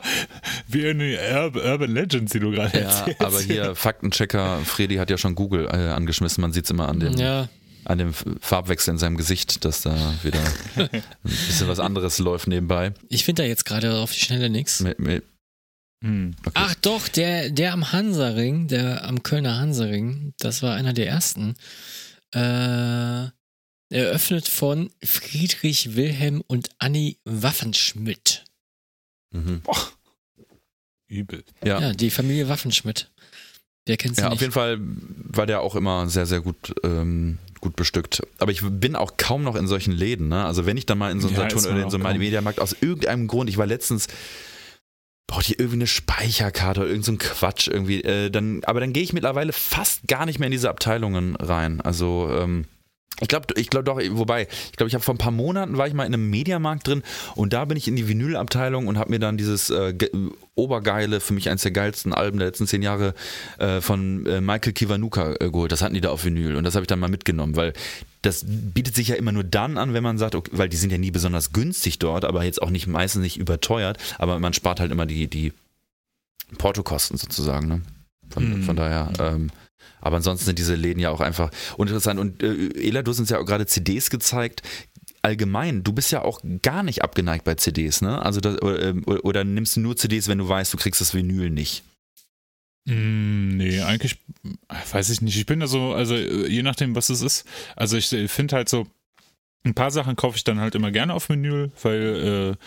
wie 0.68 0.88
eine 0.88 1.18
Ur 1.54 1.64
Urban 1.64 1.92
Legends, 1.94 2.32
die 2.32 2.40
du 2.40 2.52
gerade 2.52 2.80
Ja, 2.80 2.90
erzählst. 3.00 3.22
aber 3.22 3.40
hier 3.42 3.76
Faktenchecker 3.76 4.60
Freddy 4.66 4.96
hat 4.96 5.10
ja 5.10 5.18
schon 5.18 5.36
Google 5.36 5.66
äh, 5.68 5.90
angeschmissen. 5.92 6.42
Man 6.42 6.54
sieht 6.54 6.64
es 6.66 6.72
immer 6.72 6.88
an 6.90 7.00
dem, 7.00 7.18
Ja, 7.18 7.50
an 7.86 7.98
dem 7.98 8.14
Farbwechsel 8.40 8.94
in 8.94 8.98
seinem 8.98 9.18
Gesicht, 9.18 9.66
dass 9.66 9.82
da 9.82 9.96
wieder 10.24 10.40
ein 10.78 10.90
bisschen 11.24 11.68
was 11.68 11.80
anderes 11.80 12.18
läuft 12.20 12.48
nebenbei. 12.48 12.94
ich 13.10 13.26
finde 13.26 13.44
da 13.44 13.48
jetzt 13.48 13.66
gerade 13.66 13.94
auf 13.96 14.12
die 14.14 14.20
Schnelle 14.20 14.50
nichts. 14.50 14.80
Hm. 16.04 16.36
okay. 16.46 16.52
Ach 16.56 16.76
doch, 16.82 17.08
der, 17.08 17.50
der 17.50 17.74
am 17.74 17.92
Hansaring, 17.92 18.68
der 18.68 19.06
am 19.06 19.24
Kölner 19.24 19.58
Hansaring, 19.58 20.34
das 20.40 20.62
war 20.62 20.76
einer 20.76 20.94
der 20.94 21.08
ersten. 21.08 21.56
Äh, 22.34 23.28
eröffnet 23.94 24.48
von 24.48 24.90
Friedrich 25.04 25.96
Wilhelm 25.96 26.42
und 26.48 26.70
Annie 26.80 27.18
Waffenschmidt. 27.26 28.44
Mhm. 29.32 29.62
Übel. 31.08 31.44
Ja. 31.64 31.80
Ja, 31.80 31.94
die 31.94 32.10
Familie 32.10 32.50
Waffenschmidt. 32.50 33.12
Wer 33.86 33.98
kennt 33.98 34.16
sie 34.16 34.22
Ja, 34.22 34.30
nicht? 34.30 34.36
auf 34.36 34.42
jeden 34.42 34.54
Fall 34.54 34.78
war 34.80 35.46
der 35.46 35.62
auch 35.62 35.76
immer 35.76 36.08
sehr, 36.10 36.26
sehr 36.26 36.42
gut, 36.42 36.74
ähm, 36.84 37.38
gut 37.60 37.76
bestückt. 37.76 38.24
Aber 38.40 38.52
ich 38.52 38.62
bin 38.64 38.96
auch 38.96 39.18
kaum 39.18 39.44
noch 39.44 39.56
in 39.56 39.68
solchen 39.68 39.92
Läden. 39.92 40.30
Ne? 40.30 40.44
Also 40.46 40.66
wenn 40.66 40.78
ich 40.78 40.86
dann 40.86 40.98
mal 40.98 41.12
in 41.12 41.20
so 41.20 41.28
einen 41.28 41.36
Ja, 41.38 41.50
Saturn 41.50 41.74
oder 41.74 41.84
in 41.84 41.90
so 41.90 41.98
einen. 41.98 42.18
Mediamarkt 42.20 42.60
aus 42.60 42.76
irgendeinem 42.80 43.28
Grund, 43.28 43.50
ich 43.50 43.58
war 43.58 43.66
letztens, 43.66 44.08
braucht 45.28 45.50
ihr 45.50 45.60
irgendwie 45.60 45.78
eine 45.78 45.88
Speicherkarte 45.88 46.82
oder 46.82 46.90
irgend 46.90 47.06
so 47.06 47.16
Quatsch 47.18 47.68
irgendwie. 47.68 48.02
Äh, 48.04 48.30
dann, 48.30 48.64
aber 48.64 48.80
dann 48.80 48.94
gehe 48.94 49.04
ich 49.04 49.14
mittlerweile 49.14 49.52
fast 49.54 50.08
gar 50.08 50.26
nicht 50.26 50.40
mehr 50.40 50.48
in 50.48 50.52
diese 50.52 50.70
Abteilungen 50.70 51.36
rein. 51.36 51.82
Also 51.82 52.30
ähm, 52.32 52.66
ich 53.22 53.28
glaube, 53.28 53.48
ich 53.56 53.70
glaube 53.70 53.84
doch, 53.86 54.00
wobei, 54.12 54.48
ich 54.72 54.76
glaube, 54.78 54.88
ich 54.88 54.96
habe 54.96 55.04
vor 55.04 55.14
ein 55.14 55.20
paar 55.20 55.32
Monaten 55.32 55.78
war 55.78 55.88
ich 55.88 55.94
mal 55.94 56.06
in 56.06 56.14
einem 56.14 56.30
Mediamarkt 56.30 56.88
drin 56.88 57.04
und 57.36 57.54
da 57.54 57.64
bin 57.66 57.78
ich 57.78 57.88
in 57.88 57.96
die 57.96 58.08
Vinylabteilung 58.08 58.88
und 58.88 58.98
habe 58.98 59.12
mir 59.12 59.20
dann 59.20 59.38
dieses 59.38 59.70
äh, 59.70 59.94
ge- 59.94 60.10
obergeile, 60.56 61.20
für 61.20 61.34
mich 61.34 61.50
eines 61.50 61.62
der 61.62 61.72
geilsten 61.72 62.12
Alben 62.14 62.40
der 62.40 62.48
letzten 62.48 62.66
zehn 62.68 62.82
Jahre 62.82 63.14
äh, 63.60 63.82
von 63.82 64.26
äh, 64.26 64.42
Michael 64.42 64.74
Kiwanuka 64.74 65.34
äh, 65.40 65.50
geholt. 65.52 65.72
Das 65.72 65.82
hatten 65.84 65.94
die 65.94 66.02
da 66.02 66.10
auf 66.10 66.26
Vinyl 66.26 66.56
und 66.56 66.64
das 66.64 66.74
habe 66.76 66.84
ich 66.84 66.88
dann 66.88 67.00
mal 67.00 67.10
mitgenommen, 67.10 67.56
weil 67.56 67.74
das 68.24 68.44
bietet 68.48 68.96
sich 68.96 69.10
ja 69.10 69.16
immer 69.16 69.32
nur 69.32 69.44
dann 69.44 69.78
an, 69.78 69.94
wenn 69.94 70.04
man 70.04 70.18
sagt, 70.18 70.34
okay, 70.34 70.52
weil 70.54 70.70
die 70.70 70.78
sind 70.78 70.92
ja 70.92 70.98
nie 70.98 71.12
besonders 71.12 71.54
günstig 71.54 72.00
dort, 72.00 72.26
aber 72.26 72.44
jetzt 72.44 72.62
auch 72.62 72.70
nicht 72.72 72.88
meistens 72.88 73.22
nicht 73.22 73.38
überteuert, 73.38 73.98
aber 74.18 74.40
man 74.40 74.54
spart 74.54 74.80
halt 74.80 74.92
immer 74.92 75.06
die, 75.06 75.28
die 75.28 75.54
Portokosten 76.58 77.18
sozusagen. 77.18 77.68
Ne? 77.68 77.82
Von, 78.30 78.60
Mhm. 78.60 78.64
von 78.64 78.76
daher, 78.76 79.12
ähm, 79.20 79.50
aber 80.02 80.18
ansonsten 80.18 80.46
sind 80.46 80.60
diese 80.60 80.76
Läden 80.76 81.00
ja 81.00 81.10
auch 81.10 81.22
einfach 81.22 81.50
uninteressant. 81.78 82.20
Und 82.20 82.44
äh, 82.44 82.70
Ela, 82.76 83.02
du 83.02 83.12
hast 83.12 83.20
uns 83.20 83.30
ja 83.30 83.40
auch 83.40 83.46
gerade 83.46 83.66
CDs 83.66 84.10
gezeigt. 84.10 84.62
Allgemein, 85.22 85.84
du 85.84 85.94
bist 85.94 86.12
ja 86.12 86.22
auch 86.24 86.42
gar 86.62 86.84
nicht 86.84 87.02
abgeneigt 87.04 87.46
bei 87.46 87.56
CDs, 87.56 88.02
ne? 88.02 88.22
Also 88.22 88.42
das, 88.42 88.62
oder, 88.62 88.82
ähm, 88.82 89.04
oder 89.06 89.44
nimmst 89.46 89.78
du 89.78 89.80
nur 89.80 89.96
CDs, 89.96 90.28
wenn 90.28 90.40
du 90.40 90.50
weißt, 90.50 90.74
du 90.74 90.78
kriegst 90.78 91.00
das 91.00 91.14
Vinyl 91.14 91.50
nicht? 91.50 91.84
Mm, 92.86 93.56
nee, 93.56 93.80
eigentlich 93.82 94.18
weiß 94.92 95.10
ich 95.10 95.22
nicht. 95.22 95.38
Ich 95.38 95.46
bin 95.46 95.62
da 95.62 95.68
so, 95.68 95.94
also 95.94 96.16
äh, 96.16 96.48
je 96.48 96.64
nachdem, 96.64 96.96
was 96.96 97.10
es 97.10 97.22
ist. 97.22 97.46
Also 97.78 97.96
ich 97.96 98.12
äh, 98.12 98.28
finde 98.28 98.58
halt 98.58 98.68
so, 98.68 98.86
ein 99.64 99.74
paar 99.74 99.92
Sachen 99.92 100.16
kaufe 100.16 100.36
ich 100.36 100.44
dann 100.44 100.60
halt 100.60 100.76
immer 100.76 100.92
gerne 100.92 101.14
auf 101.14 101.30
Vinyl, 101.30 101.72
weil 101.82 102.58
äh, 102.58 102.66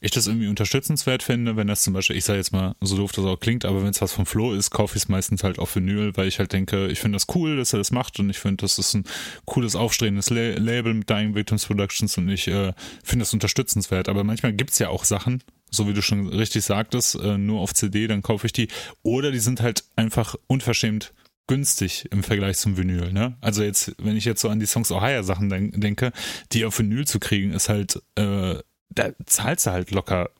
ich 0.00 0.10
das 0.10 0.26
irgendwie 0.26 0.48
unterstützenswert 0.48 1.22
finde, 1.22 1.56
wenn 1.56 1.66
das 1.66 1.82
zum 1.82 1.92
Beispiel, 1.92 2.16
ich 2.16 2.24
sage 2.24 2.38
jetzt 2.38 2.52
mal, 2.52 2.74
so 2.80 2.96
doof 2.96 3.12
das 3.12 3.24
auch 3.24 3.38
klingt, 3.38 3.64
aber 3.64 3.82
wenn 3.82 3.90
es 3.90 4.00
was 4.00 4.12
vom 4.12 4.26
Flo 4.26 4.52
ist, 4.52 4.70
kaufe 4.70 4.96
ich 4.96 5.04
es 5.04 5.08
meistens 5.08 5.42
halt 5.42 5.58
auf 5.58 5.74
Vinyl, 5.74 6.16
weil 6.16 6.28
ich 6.28 6.38
halt 6.38 6.52
denke, 6.52 6.88
ich 6.88 7.00
finde 7.00 7.16
das 7.16 7.26
cool, 7.34 7.56
dass 7.56 7.72
er 7.72 7.78
das 7.78 7.90
macht 7.90 8.18
und 8.18 8.30
ich 8.30 8.38
finde, 8.38 8.62
das 8.62 8.78
ist 8.78 8.94
ein 8.94 9.04
cooles, 9.44 9.76
aufstrebendes 9.76 10.30
La 10.30 10.56
Label 10.56 10.94
mit 10.94 11.10
Dying 11.10 11.34
Victims 11.34 11.66
Productions 11.66 12.16
und 12.18 12.28
ich 12.28 12.48
äh, 12.48 12.72
finde 13.02 13.22
das 13.22 13.32
unterstützenswert. 13.32 14.08
Aber 14.08 14.24
manchmal 14.24 14.52
gibt's 14.52 14.78
ja 14.78 14.88
auch 14.88 15.04
Sachen, 15.04 15.42
so 15.70 15.88
wie 15.88 15.92
du 15.92 16.02
schon 16.02 16.28
richtig 16.28 16.64
sagtest, 16.64 17.16
äh, 17.16 17.38
nur 17.38 17.60
auf 17.60 17.74
CD, 17.74 18.06
dann 18.06 18.22
kaufe 18.22 18.46
ich 18.46 18.52
die. 18.52 18.68
Oder 19.02 19.32
die 19.32 19.38
sind 19.38 19.60
halt 19.60 19.84
einfach 19.96 20.36
unverschämt 20.46 21.12
günstig 21.46 22.08
im 22.10 22.22
Vergleich 22.22 22.58
zum 22.58 22.76
Vinyl. 22.76 23.12
Ne? 23.12 23.36
Also 23.40 23.62
jetzt, 23.62 23.94
wenn 23.98 24.16
ich 24.16 24.24
jetzt 24.24 24.40
so 24.40 24.48
an 24.48 24.58
die 24.58 24.66
Songs 24.66 24.90
Ohio 24.90 25.22
Sachen 25.22 25.48
denk, 25.48 25.80
denke, 25.80 26.12
die 26.52 26.64
auf 26.64 26.78
Vinyl 26.78 27.06
zu 27.06 27.20
kriegen, 27.20 27.52
ist 27.52 27.68
halt, 27.68 28.02
äh, 28.16 28.56
da 28.88 29.10
zahlst 29.24 29.66
du 29.66 29.70
halt 29.70 29.90
locker 29.90 30.30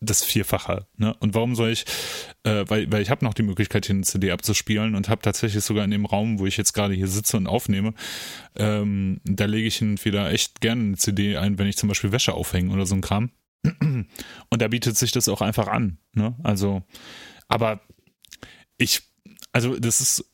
das 0.00 0.22
Vierfache. 0.22 0.86
Ne? 0.96 1.14
Und 1.20 1.34
warum 1.34 1.54
soll 1.54 1.70
ich, 1.70 1.84
äh, 2.44 2.64
weil, 2.68 2.90
weil 2.92 3.02
ich 3.02 3.10
habe 3.10 3.24
noch 3.24 3.34
die 3.34 3.42
Möglichkeit, 3.42 3.86
hier 3.86 3.94
eine 3.94 4.04
CD 4.04 4.30
abzuspielen 4.30 4.94
und 4.94 5.08
habe 5.08 5.22
tatsächlich 5.22 5.64
sogar 5.64 5.84
in 5.84 5.90
dem 5.90 6.04
Raum, 6.04 6.38
wo 6.38 6.46
ich 6.46 6.56
jetzt 6.56 6.74
gerade 6.74 6.94
hier 6.94 7.08
sitze 7.08 7.36
und 7.36 7.46
aufnehme, 7.46 7.94
ähm, 8.56 9.20
da 9.24 9.46
lege 9.46 9.66
ich 9.66 9.80
wieder 9.80 10.30
echt 10.30 10.60
gerne 10.60 10.82
eine 10.82 10.96
CD 10.96 11.36
ein, 11.36 11.58
wenn 11.58 11.66
ich 11.66 11.76
zum 11.76 11.88
Beispiel 11.88 12.12
Wäsche 12.12 12.34
aufhänge 12.34 12.72
oder 12.72 12.86
so 12.86 12.94
ein 12.94 13.00
Kram. 13.00 13.30
Und 13.80 14.62
da 14.62 14.68
bietet 14.68 14.96
sich 14.96 15.12
das 15.12 15.28
auch 15.28 15.40
einfach 15.40 15.66
an. 15.66 15.98
Ne? 16.12 16.36
Also, 16.42 16.82
aber 17.48 17.80
ich, 18.76 19.02
also 19.56 19.74
das 19.78 20.02
ist, 20.02 20.30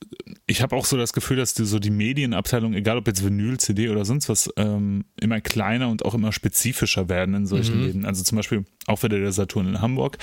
ich 0.49 0.62
habe 0.62 0.75
auch 0.75 0.85
so 0.85 0.97
das 0.97 1.12
Gefühl, 1.12 1.37
dass 1.37 1.55
die, 1.55 1.64
so 1.64 1.79
die 1.79 1.91
Medienabteilung, 1.91 2.75
egal 2.75 2.97
ob 2.99 3.07
jetzt 3.07 3.25
Vinyl, 3.25 3.57
CD 3.57 3.89
oder 3.89 4.05
sonst 4.05 4.29
was, 4.29 4.51
ähm, 4.57 5.05
immer 5.20 5.41
kleiner 5.41 5.89
und 5.91 6.05
auch 6.05 6.14
immer 6.14 6.33
spezifischer 6.33 7.09
werden 7.09 7.33
in 7.37 7.47
solchen 7.47 7.79
Mhm. 7.79 7.87
Läden. 7.87 8.05
Also 8.05 8.25
zum 8.25 8.35
Beispiel 8.35 8.64
auch 8.89 9.01
wieder 9.05 9.20
der 9.20 9.31
Saturn 9.31 9.68
in 9.68 9.81
Hamburg. 9.81 10.18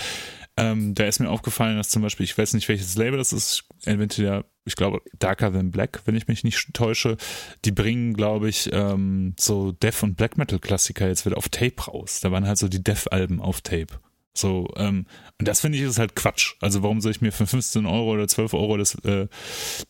Ähm, 0.57 0.95
da 0.95 1.05
ist 1.05 1.19
mir 1.19 1.29
aufgefallen, 1.29 1.77
dass 1.77 1.87
zum 1.87 2.01
Beispiel, 2.01 2.25
ich 2.25 2.37
weiß 2.37 2.53
nicht 2.55 2.67
welches 2.67 2.95
Label 2.95 3.17
das 3.17 3.31
ist, 3.31 3.63
entweder, 3.85 4.43
ich 4.65 4.75
glaube, 4.75 5.01
Darker 5.17 5.53
Than 5.53 5.71
Black, 5.71 6.01
wenn 6.03 6.15
ich 6.15 6.27
mich 6.27 6.43
nicht 6.43 6.73
täusche, 6.73 7.15
die 7.63 7.71
bringen, 7.71 8.13
glaube 8.13 8.49
ich, 8.49 8.69
ähm, 8.73 9.33
so 9.39 9.71
Death- 9.71 10.03
und 10.03 10.17
Black 10.17 10.37
Metal-Klassiker 10.37 11.07
jetzt 11.07 11.25
wieder 11.25 11.37
auf 11.37 11.47
Tape 11.47 11.81
raus. 11.87 12.19
Da 12.19 12.33
waren 12.33 12.45
halt 12.45 12.57
so 12.57 12.67
die 12.67 12.83
Death-Alben 12.83 13.39
auf 13.39 13.61
Tape. 13.61 14.01
So, 14.39 14.67
ähm, 14.77 15.05
und 15.39 15.47
das 15.47 15.61
finde 15.61 15.77
ich 15.77 15.83
ist 15.83 15.99
halt 15.99 16.15
Quatsch. 16.15 16.55
Also 16.61 16.83
warum 16.83 17.01
soll 17.01 17.11
ich 17.11 17.21
mir 17.21 17.31
für 17.31 17.47
15 17.47 17.85
Euro 17.85 18.13
oder 18.13 18.27
12 18.27 18.53
Euro 18.53 18.77
das, 18.77 18.95
äh, 19.03 19.27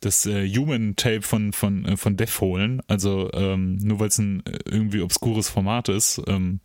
das 0.01 0.25
äh, 0.25 0.47
Human 0.47 0.95
Tape 0.95 1.21
von, 1.21 1.53
von, 1.53 1.85
äh, 1.85 1.97
von 1.97 2.17
Def 2.17 2.41
holen? 2.41 2.81
Also 2.87 3.29
ähm, 3.33 3.77
nur 3.77 3.99
weil 3.99 4.09
es 4.09 4.17
ein 4.17 4.45
äh, 4.45 4.59
irgendwie 4.65 5.01
obskures 5.01 5.49
Format 5.49 5.89
ist, 5.89 6.21
ähm, 6.27 6.59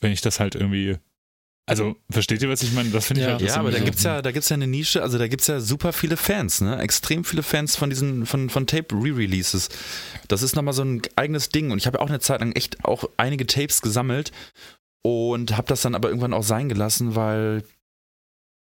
wenn 0.00 0.12
ich 0.12 0.20
das 0.20 0.40
halt 0.40 0.54
irgendwie 0.54 0.96
also, 1.68 1.96
versteht 2.08 2.40
ihr, 2.42 2.48
was 2.48 2.62
ich 2.62 2.72
meine? 2.72 2.90
Das 2.90 3.06
finde 3.06 3.22
ich 3.22 3.26
Ja. 3.26 3.32
halt 3.32 3.42
Ja, 3.42 3.56
aber 3.56 3.72
da 3.72 3.80
gibt's 3.80 4.04
ja, 4.04 4.22
da 4.22 4.30
gibt's 4.30 4.48
ja 4.48 4.54
eine 4.54 4.68
Nische, 4.68 5.02
also 5.02 5.18
da 5.18 5.26
gibt's 5.26 5.48
ja 5.48 5.58
super 5.58 5.92
viele 5.92 6.16
Fans, 6.16 6.60
ne? 6.60 6.78
Extrem 6.78 7.24
viele 7.24 7.42
Fans 7.42 7.74
von 7.74 7.90
diesen, 7.90 8.24
von, 8.24 8.50
von 8.50 8.68
Tape-Re-Releases. 8.68 9.68
Das 10.28 10.42
ist 10.42 10.54
nochmal 10.54 10.74
so 10.74 10.82
ein 10.84 11.02
eigenes 11.16 11.48
Ding. 11.48 11.72
Und 11.72 11.78
ich 11.78 11.88
habe 11.88 12.00
auch 12.00 12.08
eine 12.08 12.20
Zeit 12.20 12.38
lang 12.38 12.52
echt 12.52 12.84
auch 12.84 13.10
einige 13.16 13.46
Tapes 13.46 13.82
gesammelt 13.82 14.30
und 15.06 15.56
habe 15.56 15.68
das 15.68 15.82
dann 15.82 15.94
aber 15.94 16.08
irgendwann 16.08 16.34
auch 16.34 16.42
sein 16.42 16.68
gelassen, 16.68 17.14
weil 17.14 17.62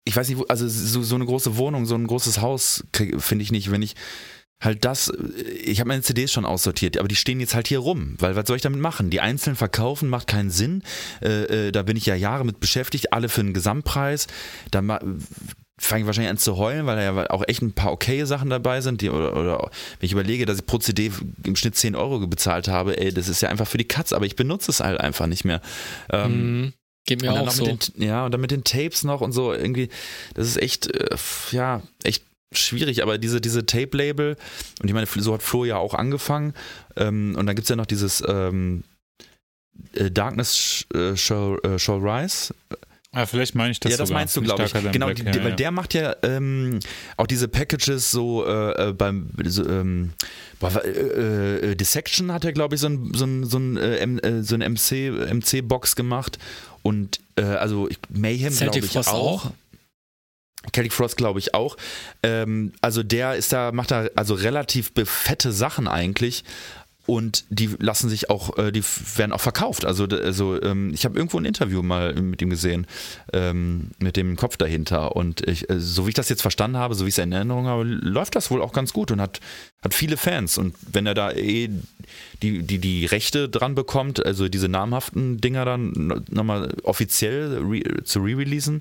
ich 0.04 0.16
weiß 0.16 0.28
nicht, 0.28 0.50
also 0.50 0.66
so, 0.66 1.02
so 1.02 1.14
eine 1.14 1.26
große 1.26 1.56
Wohnung, 1.56 1.86
so 1.86 1.94
ein 1.94 2.06
großes 2.06 2.40
Haus 2.40 2.84
finde 3.18 3.42
ich 3.42 3.52
nicht, 3.52 3.70
wenn 3.70 3.82
ich 3.82 3.94
halt 4.60 4.84
das, 4.84 5.12
ich 5.64 5.80
habe 5.80 5.88
meine 5.88 6.02
CDs 6.02 6.32
schon 6.32 6.44
aussortiert, 6.44 6.96
aber 6.96 7.08
die 7.08 7.16
stehen 7.16 7.40
jetzt 7.40 7.54
halt 7.54 7.68
hier 7.68 7.80
rum, 7.80 8.14
weil 8.18 8.34
was 8.34 8.46
soll 8.46 8.56
ich 8.56 8.62
damit 8.62 8.80
machen? 8.80 9.10
Die 9.10 9.20
einzeln 9.20 9.56
verkaufen 9.56 10.08
macht 10.08 10.26
keinen 10.28 10.50
Sinn. 10.50 10.82
Äh, 11.20 11.68
äh, 11.68 11.72
da 11.72 11.82
bin 11.82 11.96
ich 11.96 12.06
ja 12.06 12.14
Jahre 12.14 12.44
mit 12.44 12.60
beschäftigt, 12.60 13.12
alle 13.12 13.28
für 13.28 13.40
einen 13.40 13.54
Gesamtpreis. 13.54 14.28
Da 14.70 14.80
fange 15.80 16.02
ich 16.02 16.06
wahrscheinlich 16.06 16.30
an 16.30 16.38
zu 16.38 16.56
heulen, 16.56 16.86
weil 16.86 16.96
da 16.96 17.02
ja 17.02 17.30
auch 17.30 17.42
echt 17.46 17.62
ein 17.62 17.72
paar 17.72 17.92
okaye 17.92 18.26
Sachen 18.26 18.50
dabei 18.50 18.80
sind. 18.80 19.00
Die, 19.00 19.10
oder, 19.10 19.36
oder 19.36 19.58
wenn 19.98 20.06
ich 20.06 20.12
überlege, 20.12 20.46
dass 20.46 20.58
ich 20.58 20.66
pro 20.66 20.78
CD 20.78 21.10
im 21.44 21.56
Schnitt 21.56 21.76
10 21.76 21.94
Euro 21.96 22.26
bezahlt 22.26 22.68
habe, 22.68 22.98
ey, 22.98 23.12
das 23.12 23.28
ist 23.28 23.40
ja 23.42 23.48
einfach 23.48 23.66
für 23.66 23.78
die 23.78 23.88
Katz, 23.88 24.12
aber 24.12 24.26
ich 24.26 24.36
benutze 24.36 24.70
es 24.70 24.80
halt 24.80 25.00
einfach 25.00 25.26
nicht 25.26 25.44
mehr. 25.44 25.60
Ähm, 26.10 26.62
Mhm. 26.62 26.72
Geht 27.04 27.22
mir 27.22 27.32
auch 27.32 27.50
so. 27.50 27.64
den, 27.64 27.78
ja, 27.96 28.24
und 28.24 28.30
dann 28.32 28.40
mit 28.40 28.52
den 28.52 28.62
Tapes 28.62 29.02
noch 29.02 29.22
und 29.22 29.32
so 29.32 29.52
irgendwie, 29.52 29.88
das 30.34 30.46
ist 30.46 30.56
echt, 30.56 30.86
äh, 30.86 31.16
ja, 31.50 31.82
echt 32.04 32.22
schwierig, 32.52 33.02
aber 33.02 33.18
diese, 33.18 33.40
diese 33.40 33.66
Tape-Label, 33.66 34.36
und 34.80 34.88
ich 34.88 34.94
meine, 34.94 35.06
so 35.06 35.34
hat 35.34 35.42
Flo 35.42 35.64
ja 35.64 35.78
auch 35.78 35.94
angefangen, 35.94 36.54
ähm, 36.94 37.34
und 37.36 37.46
dann 37.46 37.56
gibt 37.56 37.64
es 37.64 37.70
ja 37.70 37.76
noch 37.76 37.86
dieses 37.86 38.22
ähm, 38.28 38.84
äh, 39.94 40.12
Darkness 40.12 40.86
äh, 40.94 41.16
Shall, 41.16 41.58
äh, 41.64 41.78
Shall 41.78 41.98
Rise. 41.98 42.54
Ah, 43.14 43.26
vielleicht 43.26 43.54
meine 43.54 43.72
ich 43.72 43.80
das 43.80 43.92
ja, 43.92 43.98
das 43.98 44.08
sogar. 44.08 44.20
meinst 44.20 44.36
du, 44.36 44.40
glaube 44.40 44.64
ich. 44.64 44.72
Genau, 44.72 45.06
Black, 45.06 45.16
die, 45.16 45.24
ja, 45.24 45.44
weil 45.44 45.50
ja. 45.50 45.56
der 45.56 45.70
macht 45.70 45.92
ja 45.92 46.16
ähm, 46.22 46.80
auch 47.18 47.26
diese 47.26 47.46
Packages 47.46 48.10
so 48.10 48.46
äh, 48.46 48.88
äh, 48.88 48.92
beim 48.94 49.28
so, 49.44 49.68
ähm, 49.68 50.14
boah, 50.58 50.82
äh, 50.82 51.72
äh, 51.72 51.74
Dissection 51.74 52.32
hat 52.32 52.46
er, 52.46 52.52
glaube 52.52 52.74
ich, 52.74 52.80
so 52.80 52.88
ein, 52.88 53.12
so 53.14 53.26
ein, 53.26 53.44
so 53.44 53.58
ein, 53.58 53.76
äh, 53.76 54.02
äh, 54.02 54.42
so 54.42 54.54
ein 54.54 54.62
MC, 54.62 55.10
MC-Box 55.30 55.94
gemacht. 55.94 56.38
Und 56.82 57.20
äh, 57.36 57.42
also 57.42 57.86
Mayhem, 58.08 58.56
glaube 58.56 58.78
ich, 58.78 58.86
Frost 58.86 59.08
auch. 59.10 59.44
auch? 59.46 59.50
Celtic 60.72 60.92
Frost 60.92 61.16
glaube 61.16 61.38
ich 61.38 61.54
auch. 61.54 61.76
Ähm, 62.22 62.72
also 62.80 63.02
der 63.02 63.34
ist 63.34 63.52
da, 63.52 63.72
macht 63.72 63.90
da 63.90 64.08
also 64.14 64.34
relativ 64.34 64.92
fette 65.04 65.52
Sachen 65.52 65.88
eigentlich. 65.88 66.44
Und 67.06 67.44
die 67.50 67.68
lassen 67.80 68.08
sich 68.08 68.30
auch, 68.30 68.56
äh, 68.58 68.70
die 68.70 68.84
werden 69.16 69.32
auch 69.32 69.40
verkauft. 69.40 69.84
Also, 69.84 70.04
also 70.04 70.62
ähm, 70.62 70.92
ich 70.94 71.04
habe 71.04 71.16
irgendwo 71.16 71.38
ein 71.38 71.44
Interview 71.44 71.82
mal 71.82 72.14
mit 72.14 72.40
ihm 72.42 72.50
gesehen, 72.50 72.86
ähm, 73.32 73.90
mit 73.98 74.16
dem 74.16 74.36
Kopf 74.36 74.56
dahinter. 74.56 75.16
Und 75.16 75.46
ich, 75.48 75.68
äh, 75.68 75.80
so 75.80 76.06
wie 76.06 76.10
ich 76.10 76.14
das 76.14 76.28
jetzt 76.28 76.42
verstanden 76.42 76.76
habe, 76.76 76.94
so 76.94 77.04
wie 77.04 77.08
ich 77.08 77.14
es 77.14 77.18
in 77.18 77.32
Erinnerung 77.32 77.66
habe, 77.66 77.82
läuft 77.82 78.36
das 78.36 78.50
wohl 78.50 78.62
auch 78.62 78.72
ganz 78.72 78.92
gut 78.92 79.10
und 79.10 79.20
hat, 79.20 79.40
hat 79.82 79.94
viele 79.94 80.16
Fans. 80.16 80.58
Und 80.58 80.76
wenn 80.92 81.06
er 81.06 81.14
da 81.14 81.32
eh 81.32 81.70
die, 82.40 82.62
die, 82.62 82.78
die 82.78 83.06
Rechte 83.06 83.48
dran 83.48 83.74
bekommt, 83.74 84.24
also 84.24 84.48
diese 84.48 84.68
namhaften 84.68 85.40
Dinger 85.40 85.64
dann 85.64 86.24
nochmal 86.30 86.72
offiziell 86.84 87.58
re 87.64 88.04
zu 88.04 88.20
re-releasen, 88.20 88.80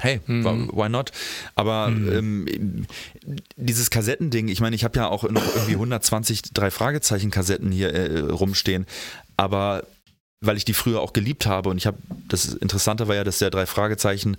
Hey, 0.00 0.20
Mhm. 0.26 0.70
why 0.72 0.88
not? 0.88 1.12
Aber 1.54 1.88
Mhm. 1.90 2.46
ähm, 2.48 2.86
dieses 3.56 3.90
Kassettending, 3.90 4.48
ich 4.48 4.60
meine, 4.60 4.74
ich 4.74 4.84
habe 4.84 4.98
ja 4.98 5.08
auch 5.08 5.22
noch 5.30 5.44
irgendwie 5.54 5.76
120 5.76 6.42
drei 6.54 6.70
Fragezeichen 6.70 7.30
Kassetten 7.30 7.70
hier 7.70 7.92
äh, 7.92 8.20
rumstehen, 8.20 8.86
aber 9.36 9.84
weil 10.40 10.56
ich 10.56 10.64
die 10.64 10.74
früher 10.74 11.00
auch 11.00 11.12
geliebt 11.12 11.46
habe 11.46 11.68
und 11.68 11.76
ich 11.76 11.86
habe 11.86 11.98
das 12.28 12.46
Interessante 12.54 13.06
war 13.06 13.14
ja, 13.14 13.22
dass 13.24 13.38
der 13.38 13.50
drei 13.50 13.66
Fragezeichen 13.66 14.36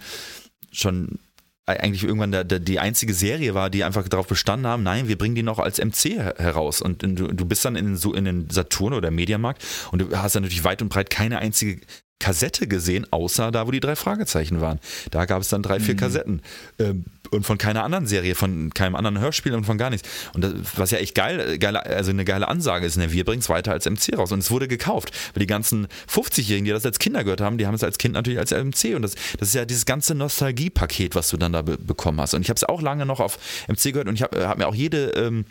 schon 0.71 1.19
eigentlich 1.65 2.03
irgendwann 2.03 2.33
der, 2.33 2.43
der, 2.43 2.59
die 2.59 2.79
einzige 2.79 3.13
Serie 3.13 3.53
war, 3.53 3.69
die 3.69 3.85
einfach 3.85 4.05
darauf 4.09 4.27
bestanden 4.27 4.67
haben, 4.67 4.83
nein, 4.83 5.07
wir 5.07 5.17
bringen 5.17 5.35
die 5.35 5.43
noch 5.43 5.59
als 5.59 5.79
MC 5.79 6.15
her- 6.17 6.35
heraus 6.37 6.81
und 6.81 7.03
du, 7.03 7.27
du 7.27 7.45
bist 7.45 7.63
dann 7.63 7.77
in, 7.77 7.95
Su- 7.95 8.11
in 8.11 8.25
den 8.25 8.49
Saturn 8.49 8.91
oder 8.93 9.11
Mediamarkt 9.11 9.63
und 9.91 9.99
du 9.99 10.17
hast 10.17 10.35
dann 10.35 10.43
natürlich 10.43 10.65
weit 10.65 10.81
und 10.81 10.89
breit 10.89 11.09
keine 11.09 11.37
einzige 11.39 11.79
Kassette 12.23 12.67
gesehen, 12.67 13.05
außer 13.11 13.51
da, 13.51 13.67
wo 13.67 13.71
die 13.71 13.81
drei 13.81 13.97
Fragezeichen 13.97 14.61
waren. 14.61 14.79
Da 15.11 15.25
gab 15.25 15.41
es 15.41 15.49
dann 15.49 15.61
drei, 15.61 15.81
vier 15.81 15.97
Kassetten. 15.97 16.41
Ähm, 16.79 17.03
und 17.31 17.45
von 17.45 17.57
keiner 17.57 17.83
anderen 17.83 18.07
Serie, 18.07 18.33
von 18.33 18.73
keinem 18.73 18.95
anderen 18.95 19.19
Hörspiel 19.19 19.53
und 19.53 19.65
von 19.65 19.77
gar 19.77 19.89
nichts. 19.89 20.07
Und 20.33 20.41
das, 20.41 20.53
was 20.77 20.91
ja 20.91 20.99
echt 20.99 21.15
geil, 21.15 21.57
geile, 21.57 21.85
also 21.85 22.11
eine 22.11 22.23
geile 22.23 22.47
Ansage 22.47 22.85
ist, 22.85 22.95
ne, 22.95 23.11
wir 23.11 23.25
bringen 23.25 23.41
es 23.41 23.49
weiter 23.49 23.73
als 23.73 23.85
MC 23.85 24.17
raus. 24.17 24.31
Und 24.31 24.39
es 24.39 24.51
wurde 24.51 24.69
gekauft. 24.69 25.11
Weil 25.33 25.41
die 25.41 25.47
ganzen 25.47 25.89
50-Jährigen, 26.09 26.63
die 26.63 26.71
das 26.71 26.85
als 26.85 26.97
Kinder 26.97 27.25
gehört 27.25 27.41
haben, 27.41 27.57
die 27.57 27.67
haben 27.67 27.75
es 27.75 27.83
als 27.83 27.97
Kind 27.97 28.13
natürlich 28.13 28.39
als 28.39 28.51
MC. 28.51 28.95
Und 28.95 29.01
das, 29.01 29.15
das 29.37 29.49
ist 29.49 29.55
ja 29.55 29.65
dieses 29.65 29.85
ganze 29.85 30.15
Nostalgie-Paket, 30.15 31.15
was 31.15 31.27
du 31.27 31.35
dann 31.35 31.51
da 31.51 31.61
be 31.61 31.77
bekommen 31.77 32.21
hast. 32.21 32.35
Und 32.35 32.43
ich 32.43 32.49
habe 32.49 32.57
es 32.57 32.63
auch 32.63 32.81
lange 32.81 33.05
noch 33.05 33.19
auf 33.19 33.37
MC 33.67 33.91
gehört 33.91 34.07
und 34.07 34.15
ich 34.15 34.21
habe 34.21 34.47
hab 34.47 34.57
mir 34.57 34.67
auch 34.67 34.75
jede 34.75 35.09
ähm, 35.09 35.43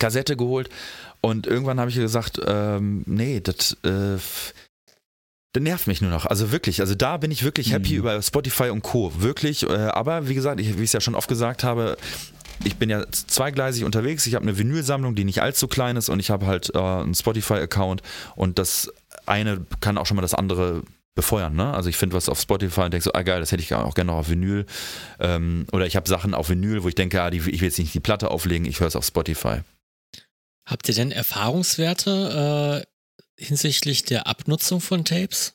Kassette 0.00 0.36
geholt. 0.36 0.70
Und 1.20 1.46
irgendwann 1.46 1.78
habe 1.78 1.90
ich 1.90 1.96
gesagt, 1.96 2.40
ähm, 2.48 3.04
nee, 3.06 3.40
das 3.40 3.76
äh, 3.84 4.18
das 4.18 4.52
nervt 5.58 5.86
mich 5.88 6.00
nur 6.00 6.10
noch. 6.10 6.26
Also 6.26 6.52
wirklich, 6.52 6.80
also 6.80 6.94
da 6.94 7.16
bin 7.16 7.30
ich 7.30 7.42
wirklich 7.42 7.72
happy 7.72 7.92
Mhm. 7.92 7.98
über 7.98 8.22
Spotify 8.22 8.68
und 8.70 8.82
Co. 8.82 9.12
Wirklich. 9.18 9.64
Äh, 9.64 9.72
aber 9.74 10.28
wie 10.28 10.34
gesagt, 10.34 10.60
ich, 10.60 10.78
wie 10.78 10.82
ich 10.82 10.88
es 10.90 10.92
ja 10.92 11.00
schon 11.00 11.14
oft 11.16 11.28
gesagt 11.28 11.64
habe, 11.64 11.96
ich 12.62 12.76
bin 12.76 12.90
ja 12.90 13.04
zweigleisig 13.10 13.84
unterwegs. 13.84 14.26
Ich 14.26 14.34
habe 14.34 14.42
eine 14.44 14.58
Vinylsammlung, 14.58 15.14
die 15.14 15.24
nicht 15.24 15.42
allzu 15.42 15.66
klein 15.66 15.96
ist 15.96 16.08
und 16.08 16.20
ich 16.20 16.30
habe 16.30 16.46
halt 16.46 16.72
äh, 16.74 16.78
einen 16.78 17.14
Spotify-Account 17.14 18.02
und 18.36 18.58
das 18.58 18.92
eine 19.26 19.64
kann 19.80 19.98
auch 19.98 20.06
schon 20.06 20.16
mal 20.16 20.22
das 20.22 20.34
andere 20.34 20.82
befeuern. 21.16 21.56
Ne? 21.56 21.72
Also 21.74 21.88
ich 21.88 21.96
finde 21.96 22.14
was 22.16 22.28
auf 22.28 22.40
Spotify 22.40 22.82
und 22.82 22.92
denke 22.92 23.04
so, 23.04 23.12
ah 23.14 23.22
geil, 23.22 23.40
das 23.40 23.50
hätte 23.50 23.62
ich 23.62 23.74
auch 23.74 23.94
gerne 23.94 24.12
noch 24.12 24.18
auf 24.18 24.28
Vinyl. 24.30 24.66
Ähm, 25.18 25.66
oder 25.72 25.86
ich 25.86 25.96
habe 25.96 26.08
Sachen 26.08 26.34
auf 26.34 26.48
Vinyl, 26.48 26.82
wo 26.84 26.88
ich 26.88 26.94
denke, 26.94 27.20
ah, 27.22 27.30
die, 27.30 27.38
ich 27.38 27.60
will 27.60 27.68
jetzt 27.68 27.78
nicht 27.78 27.92
die 27.94 28.00
Platte 28.00 28.30
auflegen, 28.30 28.66
ich 28.66 28.78
höre 28.78 28.86
es 28.88 28.96
auf 28.96 29.04
Spotify. 29.04 29.62
Habt 30.68 30.88
ihr 30.88 30.94
denn 30.94 31.10
Erfahrungswerte 31.10 32.84
äh, 32.84 32.90
hinsichtlich 33.40 34.04
der 34.04 34.26
Abnutzung 34.26 34.80
von 34.80 35.04
Tapes? 35.04 35.54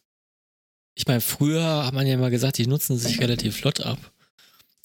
Ich 0.95 1.07
meine, 1.07 1.21
früher 1.21 1.85
hat 1.85 1.93
man 1.93 2.07
ja 2.07 2.13
immer 2.13 2.29
gesagt, 2.29 2.57
die 2.57 2.67
nutzen 2.67 2.97
sich 2.97 3.19
relativ 3.19 3.57
flott 3.57 3.81
ab. 3.81 3.99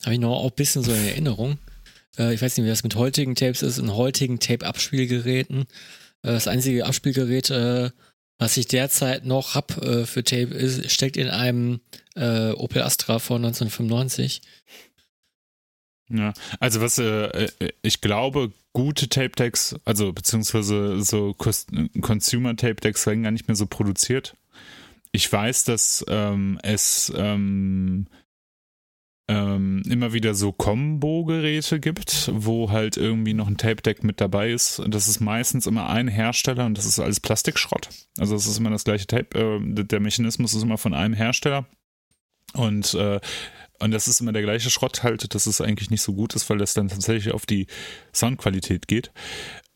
Habe 0.02 0.14
ich 0.14 0.20
noch 0.20 0.36
auch 0.36 0.50
ein 0.50 0.56
bisschen 0.56 0.82
so 0.82 0.92
in 0.92 1.06
Erinnerung. 1.06 1.58
Äh, 2.18 2.34
ich 2.34 2.42
weiß 2.42 2.56
nicht, 2.56 2.64
wie 2.64 2.70
das 2.70 2.82
mit 2.82 2.96
heutigen 2.96 3.34
Tapes 3.34 3.62
ist, 3.62 3.78
in 3.78 3.94
heutigen 3.94 4.40
Tape-Abspielgeräten. 4.40 5.62
Äh, 5.62 5.66
das 6.22 6.48
einzige 6.48 6.86
Abspielgerät, 6.86 7.50
äh, 7.50 7.90
was 8.38 8.56
ich 8.56 8.66
derzeit 8.66 9.24
noch 9.24 9.54
hab 9.54 9.76
äh, 9.82 10.06
für 10.06 10.24
Tape, 10.24 10.54
ist, 10.54 10.90
steckt 10.90 11.16
in 11.16 11.28
einem 11.28 11.80
äh, 12.16 12.50
Opel 12.52 12.82
Astra 12.82 13.18
von 13.18 13.44
1995. 13.44 14.40
Ja, 16.10 16.32
also 16.58 16.80
was 16.80 16.98
äh, 16.98 17.26
äh, 17.26 17.72
ich 17.82 18.00
glaube, 18.00 18.52
gute 18.72 19.08
Tape 19.08 19.30
Decks, 19.30 19.76
also 19.84 20.12
beziehungsweise 20.12 21.02
so 21.02 21.34
Consumer 21.34 22.56
Tape 22.56 22.76
Decks 22.76 23.06
werden 23.06 23.22
gar 23.22 23.30
nicht 23.30 23.48
mehr 23.48 23.56
so 23.56 23.66
produziert. 23.66 24.36
Ich 25.12 25.32
weiß, 25.32 25.64
dass 25.64 26.04
ähm, 26.08 26.58
es 26.62 27.12
ähm, 27.16 28.06
ähm, 29.28 29.82
immer 29.88 30.12
wieder 30.12 30.34
so 30.34 30.50
Combo-Geräte 30.50 31.78
gibt, 31.78 32.30
wo 32.34 32.70
halt 32.70 32.96
irgendwie 32.96 33.34
noch 33.34 33.46
ein 33.46 33.56
Tape 33.56 33.82
Deck 33.82 34.02
mit 34.02 34.20
dabei 34.20 34.50
ist. 34.50 34.82
Das 34.88 35.06
ist 35.06 35.20
meistens 35.20 35.68
immer 35.68 35.88
ein 35.88 36.08
Hersteller 36.08 36.66
und 36.66 36.76
das 36.76 36.86
ist 36.86 36.98
alles 36.98 37.20
Plastikschrott. 37.20 37.88
Also 38.18 38.34
es 38.34 38.48
ist 38.48 38.58
immer 38.58 38.70
das 38.70 38.82
gleiche 38.82 39.06
Tape. 39.06 39.38
Äh, 39.38 39.84
der 39.84 40.00
Mechanismus 40.00 40.54
ist 40.54 40.64
immer 40.64 40.78
von 40.78 40.94
einem 40.94 41.14
Hersteller. 41.14 41.66
Und 42.54 42.94
äh, 42.94 43.20
und 43.80 43.90
das 43.90 44.08
ist 44.08 44.20
immer 44.20 44.32
der 44.32 44.42
gleiche 44.42 44.70
Schrott 44.70 45.02
halt, 45.02 45.34
dass 45.34 45.46
es 45.46 45.60
eigentlich 45.60 45.90
nicht 45.90 46.02
so 46.02 46.12
gut 46.12 46.34
ist, 46.34 46.48
weil 46.50 46.58
das 46.58 46.74
dann 46.74 46.88
tatsächlich 46.88 47.32
auf 47.32 47.46
die 47.46 47.66
Soundqualität 48.14 48.86
geht. 48.88 49.10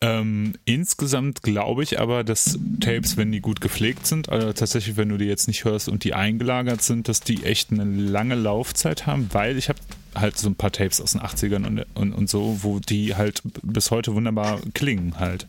Ähm, 0.01 0.53
insgesamt 0.67 1.43
glaube 1.43 1.83
ich 1.83 1.99
aber, 1.99 2.25
dass 2.25 2.59
Tapes, 2.81 3.17
wenn 3.17 3.33
die 3.33 3.41
gut 3.41 3.63
gepflegt 3.63 4.07
sind, 4.07 4.29
also 4.29 4.53
tatsächlich, 4.53 4.99
wenn 4.99 5.09
du 5.09 5.17
die 5.17 5.25
jetzt 5.25 5.49
nicht 5.49 5.65
hörst 5.65 5.89
und 5.89 6.05
die 6.05 6.13
eingelagert 6.13 6.83
sind, 6.83 7.09
dass 7.09 7.21
die 7.21 7.45
echt 7.45 7.73
eine 7.73 7.85
lange 7.85 8.35
Laufzeit 8.35 9.07
haben, 9.07 9.29
weil 9.33 9.57
ich 9.57 9.71
habe 9.71 9.79
halt 10.15 10.39
so 10.39 10.49
ein 10.49 10.55
paar 10.55 10.73
Tapes 10.73 11.01
aus 11.01 11.13
den 11.13 11.21
80ern 11.21 11.67
und, 11.67 11.85
und, 11.95 12.13
und 12.13 12.29
so, 12.31 12.59
wo 12.63 12.79
die 12.79 13.15
halt 13.17 13.43
bis 13.63 13.91
heute 13.91 14.15
wunderbar 14.15 14.61
klingen 14.75 15.19
halt. 15.19 15.47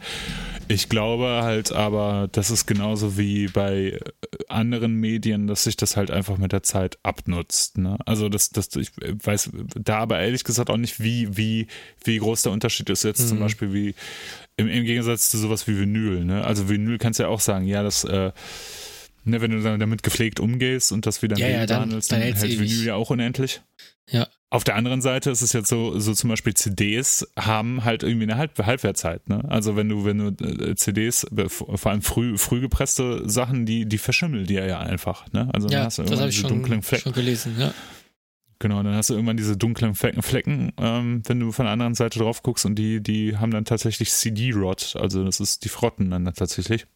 Ich 0.67 0.89
glaube 0.89 1.41
halt 1.43 1.71
aber, 1.71 2.27
das 2.31 2.49
ist 2.49 2.65
genauso 2.65 3.17
wie 3.17 3.47
bei 3.47 3.99
anderen 4.47 4.95
Medien, 4.95 5.45
dass 5.47 5.63
sich 5.65 5.77
das 5.77 5.95
halt 5.95 6.09
einfach 6.09 6.37
mit 6.37 6.51
der 6.51 6.63
Zeit 6.63 6.97
abnutzt. 7.03 7.77
Ne? 7.77 7.97
Also 8.05 8.29
das, 8.29 8.49
das, 8.49 8.69
ich 8.75 8.91
weiß 8.97 9.51
da 9.75 9.99
aber 9.99 10.19
ehrlich 10.19 10.43
gesagt 10.43 10.69
auch 10.71 10.77
nicht, 10.77 10.99
wie, 10.99 11.37
wie, 11.37 11.67
wie 12.03 12.17
groß 12.17 12.41
der 12.41 12.51
Unterschied 12.51 12.89
ist 12.89 13.03
jetzt 13.03 13.27
zum 13.29 13.37
Mhm. 13.37 13.41
Beispiel 13.41 13.73
wie 13.73 13.95
im, 14.57 14.67
im 14.67 14.85
Gegensatz 14.85 15.29
zu 15.29 15.37
sowas 15.37 15.67
wie 15.67 15.77
Vinyl. 15.77 16.25
Ne? 16.25 16.43
Also 16.43 16.67
Vinyl 16.69 16.97
kannst 16.97 17.19
du 17.19 17.23
ja 17.23 17.29
auch 17.29 17.39
sagen, 17.41 17.65
ja, 17.65 17.83
das 17.83 18.03
äh, 18.03 18.31
Ne, 19.27 19.41
wenn 19.41 19.49
du 19.49 19.59
dann 19.59 19.79
damit 19.79 20.03
gepflegt 20.03 20.39
umgehst 20.39 20.91
und 20.91 21.07
das 21.07 21.23
wieder 21.23 21.35
Ja, 21.35 21.47
ja, 21.47 21.65
dann- 21.65 21.77
behandelst, 21.89 22.11
dann 22.11 22.19
dann, 22.21 22.33
hält. 22.35 22.59
Vinyl 22.59 22.85
ja 22.85 22.93
auch 22.93 23.09
unendlich. 23.09 23.61
Ja. 24.07 24.27
Auf 24.51 24.63
der 24.63 24.75
anderen 24.75 25.01
Seite 25.01 25.31
ist 25.31 25.41
es 25.41 25.53
jetzt 25.53 25.67
so, 25.67 25.99
so 25.99 26.13
zum 26.13 26.29
Beispiel 26.29 26.53
CDs 26.53 27.27
haben 27.37 27.83
halt 27.83 28.03
irgendwie 28.03 28.23
eine 28.23 28.37
Halb 28.37 28.57
Halbwertzeit. 28.57 29.27
Ne? 29.27 29.43
Also 29.49 29.75
wenn 29.75 29.89
du, 29.89 30.05
wenn 30.05 30.17
du 30.17 30.45
äh, 30.45 30.75
CDs, 30.75 31.25
vor 31.47 31.91
allem 31.91 32.01
früh, 32.01 32.37
früh 32.37 32.61
gepresste 32.61 33.27
Sachen, 33.27 33.65
die, 33.65 33.85
die 33.85 33.97
verschimmeln 33.97 34.45
dir 34.45 34.65
ja 34.65 34.79
einfach. 34.79 35.31
Ne? 35.33 35.49
Also 35.51 35.67
dann 35.67 35.79
Ja, 35.79 35.85
hast 35.85 35.97
du 35.97 36.03
das 36.03 36.11
irgendwann 36.11 36.19
habe 36.21 36.29
ich 36.29 36.35
diese 36.37 36.47
dunklen 36.47 36.81
schon, 36.81 36.83
Flecken. 36.83 37.03
schon 37.03 37.13
gelesen. 37.13 37.55
Ja. 37.59 37.73
Genau, 38.59 38.81
dann 38.83 38.95
hast 38.95 39.09
du 39.09 39.15
irgendwann 39.15 39.35
diese 39.35 39.57
dunklen 39.57 39.95
Flecken, 39.95 40.21
Flecken 40.21 40.71
ähm, 40.77 41.21
wenn 41.25 41.39
du 41.39 41.51
von 41.51 41.65
der 41.65 41.73
anderen 41.73 41.93
Seite 41.93 42.19
drauf 42.19 42.41
guckst 42.41 42.65
und 42.65 42.75
die, 42.75 43.01
die 43.03 43.35
haben 43.37 43.51
dann 43.51 43.65
tatsächlich 43.65 44.11
CD-Rot, 44.11 44.95
also 44.95 45.25
das 45.25 45.41
ist, 45.41 45.65
die 45.65 45.69
frotten 45.69 46.09
dann 46.09 46.23
tatsächlich. 46.33 46.87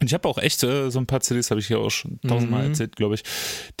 Und 0.00 0.06
ich 0.06 0.14
habe 0.14 0.28
auch 0.28 0.38
echt 0.38 0.62
äh, 0.62 0.90
so 0.90 0.98
ein 0.98 1.06
paar 1.06 1.20
CDs, 1.20 1.50
habe 1.50 1.60
ich 1.60 1.66
hier 1.66 1.78
auch 1.80 1.90
schon 1.90 2.20
tausendmal 2.26 2.62
Mhm. 2.62 2.68
erzählt, 2.70 2.96
glaube 2.96 3.16
ich, 3.16 3.22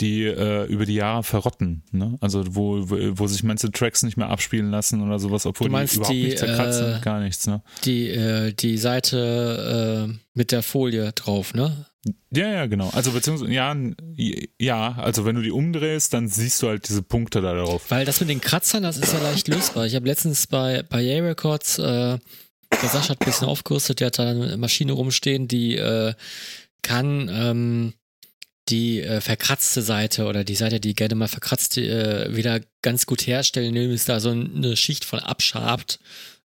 die 0.00 0.24
äh, 0.24 0.66
über 0.66 0.84
die 0.84 0.94
Jahre 0.94 1.22
verrotten. 1.22 1.82
Ne? 1.92 2.18
Also 2.20 2.44
wo, 2.56 2.90
wo, 2.90 2.96
wo 3.18 3.26
sich 3.26 3.42
manche 3.42 3.70
Tracks 3.70 4.02
nicht 4.02 4.16
mehr 4.16 4.28
abspielen 4.28 4.70
lassen 4.70 5.00
oder 5.02 5.18
sowas, 5.18 5.46
obwohl 5.46 5.68
Du 5.68 5.72
meinst 5.72 5.94
die 5.94 5.96
überhaupt 5.98 6.14
die, 6.16 6.24
nicht 6.24 6.38
zerkratzt 6.38 6.80
äh, 6.80 6.92
sind, 6.92 7.02
gar 7.02 7.20
nichts. 7.20 7.46
Ne? 7.46 7.62
Die, 7.84 8.08
äh, 8.08 8.52
die 8.52 8.76
Seite 8.76 10.08
äh, 10.10 10.18
mit 10.34 10.52
der 10.52 10.62
Folie 10.62 11.12
drauf, 11.12 11.54
ne? 11.54 11.86
Ja, 12.32 12.48
ja, 12.50 12.66
genau. 12.66 12.88
Also 12.90 13.12
beziehungsweise, 13.12 13.52
ja, 13.52 13.76
ja, 14.58 14.92
also 14.92 15.26
wenn 15.26 15.36
du 15.36 15.42
die 15.42 15.50
umdrehst, 15.50 16.14
dann 16.14 16.28
siehst 16.28 16.62
du 16.62 16.68
halt 16.68 16.88
diese 16.88 17.02
Punkte 17.02 17.40
da 17.42 17.54
drauf. 17.54 17.90
Weil 17.90 18.04
das 18.06 18.20
mit 18.20 18.30
den 18.30 18.40
Kratzern, 18.40 18.82
das 18.82 18.96
ist 18.96 19.12
ja 19.12 19.20
leicht 19.20 19.48
lösbar. 19.48 19.84
Ich 19.86 19.94
habe 19.94 20.06
letztens 20.06 20.46
bei, 20.46 20.82
bei 20.88 21.02
Yay 21.02 21.20
Records, 21.20 21.78
äh, 21.78 22.18
der 22.70 22.88
Sascha 22.88 23.10
hat 23.10 23.20
ein 23.20 23.26
bisschen 23.26 23.48
aufgerüstet, 23.48 24.00
der 24.00 24.08
hat 24.08 24.18
da 24.18 24.30
eine 24.30 24.56
Maschine 24.56 24.92
rumstehen, 24.92 25.48
die 25.48 25.76
äh, 25.76 26.14
kann 26.82 27.28
ähm, 27.32 27.92
die 28.68 29.00
äh, 29.00 29.20
verkratzte 29.20 29.82
Seite 29.82 30.26
oder 30.26 30.44
die 30.44 30.54
Seite, 30.54 30.80
die 30.80 30.94
gerne 30.94 31.14
mal 31.14 31.28
verkratzt, 31.28 31.76
äh, 31.78 32.34
wieder 32.34 32.60
ganz 32.82 33.06
gut 33.06 33.26
herstellen, 33.26 33.68
indem 33.74 33.90
es 33.90 34.04
da 34.04 34.20
so 34.20 34.30
eine 34.30 34.76
Schicht 34.76 35.04
von 35.04 35.18
abschabt. 35.18 35.98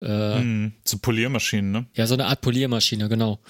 Äh, 0.03 0.07
Hm, 0.07 0.73
so 0.85 0.99
Poliermaschinen, 0.99 1.73
ne? 1.73 1.87
Ja, 1.95 2.07
so 2.07 2.15
eine 2.15 2.27
Art 2.27 2.41
Poliermaschine, 2.41 3.09
genau. 3.09 3.41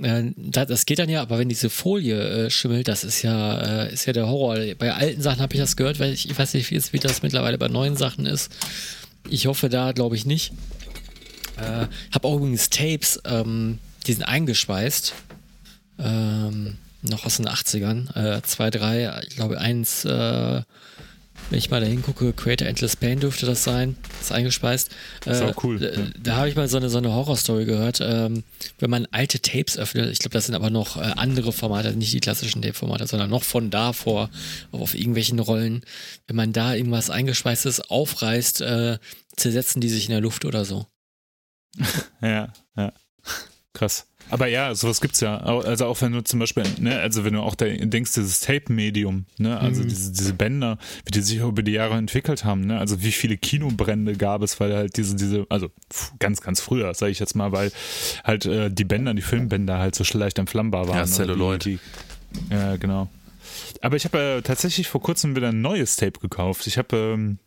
Äh, 0.00 0.30
das, 0.36 0.68
das 0.68 0.86
geht 0.86 0.98
dann 0.98 1.08
ja, 1.08 1.22
aber 1.22 1.38
wenn 1.38 1.48
diese 1.48 1.70
Folie 1.70 2.46
äh, 2.46 2.50
schimmelt, 2.50 2.88
das 2.88 3.04
ist 3.04 3.22
ja, 3.22 3.84
äh, 3.84 3.92
ist 3.92 4.06
ja 4.06 4.12
der 4.12 4.28
Horror. 4.28 4.56
Bei 4.78 4.94
alten 4.94 5.22
Sachen 5.22 5.40
habe 5.40 5.54
ich 5.54 5.60
das 5.60 5.76
gehört, 5.76 5.98
weil 5.98 6.12
ich, 6.12 6.30
ich 6.30 6.38
weiß 6.38 6.54
nicht, 6.54 6.70
wie 6.92 6.98
das 6.98 7.22
mittlerweile 7.22 7.58
bei 7.58 7.68
neuen 7.68 7.96
Sachen 7.96 8.26
ist. 8.26 8.50
Ich 9.28 9.46
hoffe 9.46 9.68
da, 9.68 9.92
glaube 9.92 10.16
ich, 10.16 10.26
nicht. 10.26 10.52
Äh, 11.56 11.86
habe 12.12 12.28
auch 12.28 12.36
übrigens 12.36 12.70
Tapes, 12.70 13.20
ähm, 13.24 13.78
die 14.06 14.12
sind 14.12 14.24
eingespeist. 14.24 15.14
Ähm, 15.98 16.78
noch 17.02 17.24
aus 17.26 17.36
den 17.36 17.48
80ern. 17.48 18.14
Äh, 18.16 18.42
zwei, 18.42 18.70
drei, 18.70 19.20
ich 19.28 19.36
glaube, 19.36 19.58
eins, 19.60 20.04
äh, 20.04 20.62
wenn 21.50 21.58
ich 21.58 21.70
mal 21.70 21.80
da 21.80 21.86
hingucke, 21.86 22.32
Creator 22.32 22.68
Endless 22.68 22.96
Pain 22.96 23.20
dürfte 23.20 23.46
das 23.46 23.64
sein. 23.64 23.96
Ist 24.20 24.32
eingespeist. 24.32 24.90
Äh, 25.26 25.32
Ist 25.32 25.42
auch 25.42 25.64
cool, 25.64 25.78
Da, 25.78 25.90
da 26.22 26.36
habe 26.36 26.48
ich 26.48 26.56
mal 26.56 26.68
so 26.68 26.76
eine, 26.76 26.88
so 26.88 26.98
eine 26.98 27.12
Horrorstory 27.12 27.64
gehört. 27.64 28.00
Ähm, 28.00 28.44
wenn 28.78 28.90
man 28.90 29.06
alte 29.10 29.40
Tapes 29.40 29.76
öffnet, 29.76 30.10
ich 30.10 30.20
glaube, 30.20 30.34
das 30.34 30.46
sind 30.46 30.54
aber 30.54 30.70
noch 30.70 30.96
äh, 30.96 31.00
andere 31.16 31.52
Formate, 31.52 31.92
nicht 31.92 32.12
die 32.12 32.20
klassischen 32.20 32.62
Tape-Formate, 32.62 33.06
sondern 33.06 33.30
noch 33.30 33.42
von 33.42 33.70
davor 33.70 34.30
auf 34.70 34.94
irgendwelchen 34.94 35.40
Rollen. 35.40 35.82
Wenn 36.26 36.36
man 36.36 36.52
da 36.52 36.74
irgendwas 36.74 37.10
eingespeistes 37.10 37.80
aufreißt, 37.80 38.60
äh, 38.60 38.98
zersetzen 39.36 39.80
die 39.80 39.88
sich 39.88 40.04
in 40.06 40.12
der 40.12 40.20
Luft 40.20 40.44
oder 40.44 40.64
so. 40.64 40.86
Ja, 42.20 42.52
ja. 42.76 42.92
Krass. 43.74 44.06
Aber 44.30 44.46
ja, 44.46 44.74
sowas 44.74 45.00
gibt's 45.00 45.20
ja. 45.20 45.38
Also 45.38 45.86
auch 45.86 46.00
wenn 46.00 46.12
du 46.12 46.22
zum 46.22 46.38
Beispiel, 46.38 46.62
ne, 46.78 47.00
also 47.00 47.24
wenn 47.24 47.34
du 47.34 47.40
auch 47.40 47.54
denkst, 47.54 48.12
dieses 48.14 48.40
Tape-Medium, 48.40 49.26
ne, 49.38 49.58
also 49.58 49.82
Mhm. 49.82 49.88
diese, 49.88 50.12
diese 50.12 50.34
Bänder, 50.34 50.78
wie 51.04 51.10
die 51.10 51.20
sich 51.22 51.38
über 51.38 51.62
die 51.62 51.72
Jahre 51.72 51.94
entwickelt 51.96 52.44
haben, 52.44 52.62
ne, 52.62 52.78
also 52.78 53.02
wie 53.02 53.12
viele 53.12 53.36
Kinobrände 53.36 54.14
gab 54.16 54.42
es, 54.42 54.60
weil 54.60 54.74
halt 54.74 54.96
diese, 54.96 55.16
diese, 55.16 55.46
also 55.48 55.68
ganz, 56.18 56.40
ganz 56.40 56.60
früher, 56.60 56.94
sage 56.94 57.12
ich 57.12 57.18
jetzt 57.18 57.34
mal, 57.34 57.52
weil 57.52 57.72
halt 58.24 58.46
äh, 58.46 58.70
die 58.70 58.84
Bänder, 58.84 59.14
die 59.14 59.22
Filmbänder 59.22 59.78
halt 59.78 59.94
so 59.94 60.04
leicht 60.18 60.38
entflammbar 60.38 60.86
waren. 60.88 60.98
Ja, 60.98 61.04
Celluloid. 61.06 61.64
Die, 61.64 61.78
ja, 62.50 62.76
genau. 62.76 63.08
Aber 63.80 63.96
ich 63.96 64.04
habe 64.04 64.18
äh, 64.18 64.42
tatsächlich 64.42 64.88
vor 64.88 65.02
kurzem 65.02 65.34
wieder 65.34 65.48
ein 65.48 65.60
neues 65.60 65.96
Tape 65.96 66.20
gekauft. 66.20 66.66
Ich 66.66 66.78
habe 66.78 66.96
ähm, 66.96 67.38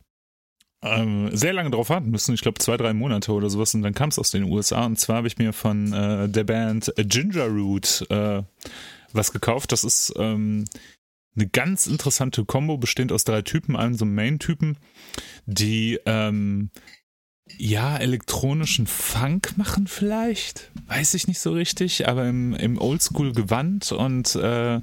ähm, 0.82 1.36
sehr 1.36 1.54
lange 1.54 1.72
drauf 1.72 1.90
warten 1.90 2.12
müssen, 2.12 2.34
ich 2.34 2.42
glaube 2.42 2.60
zwei, 2.60 2.78
drei 2.78 2.94
Monate 2.94 3.32
oder 3.32 3.50
sowas, 3.50 3.74
und 3.74 3.82
dann 3.82 3.94
kam 3.94 4.10
es 4.10 4.20
aus 4.20 4.32
den 4.32 4.44
USA. 4.44 4.86
Und 4.86 5.00
zwar 5.00 5.18
habe 5.18 5.28
ich 5.28 5.38
mir 5.38 5.54
von 5.54 5.94
äh, 5.94 6.30
der 6.30 6.44
Band 6.44 6.94
Ginger 6.98 7.48
Root 7.48 8.06
äh, 8.10 8.44
was 9.14 9.32
gekauft. 9.32 9.72
Das 9.72 9.84
ist 9.84 10.14
ähm, 10.18 10.66
eine 11.36 11.48
ganz 11.48 11.88
interessante 11.88 12.46
Combo, 12.46 12.78
bestehend 12.78 13.12
aus 13.12 13.24
drei 13.24 13.42
Typen, 13.42 13.76
einem 13.76 13.96
so 13.96 14.06
Main-Typen, 14.06 14.78
die 15.46 16.00
ähm, 16.06 16.70
ja 17.58 17.98
elektronischen 17.98 18.88
Funk 18.88 19.58
machen 19.58 19.88
vielleicht, 19.88 20.72
weiß 20.88 21.14
ich 21.14 21.28
nicht 21.28 21.40
so 21.40 21.52
richtig, 21.52 22.08
aber 22.08 22.28
im, 22.28 22.54
im 22.54 22.80
Oldschool-Gewand 22.80 23.92
und 23.92 24.36
äh, 24.36 24.80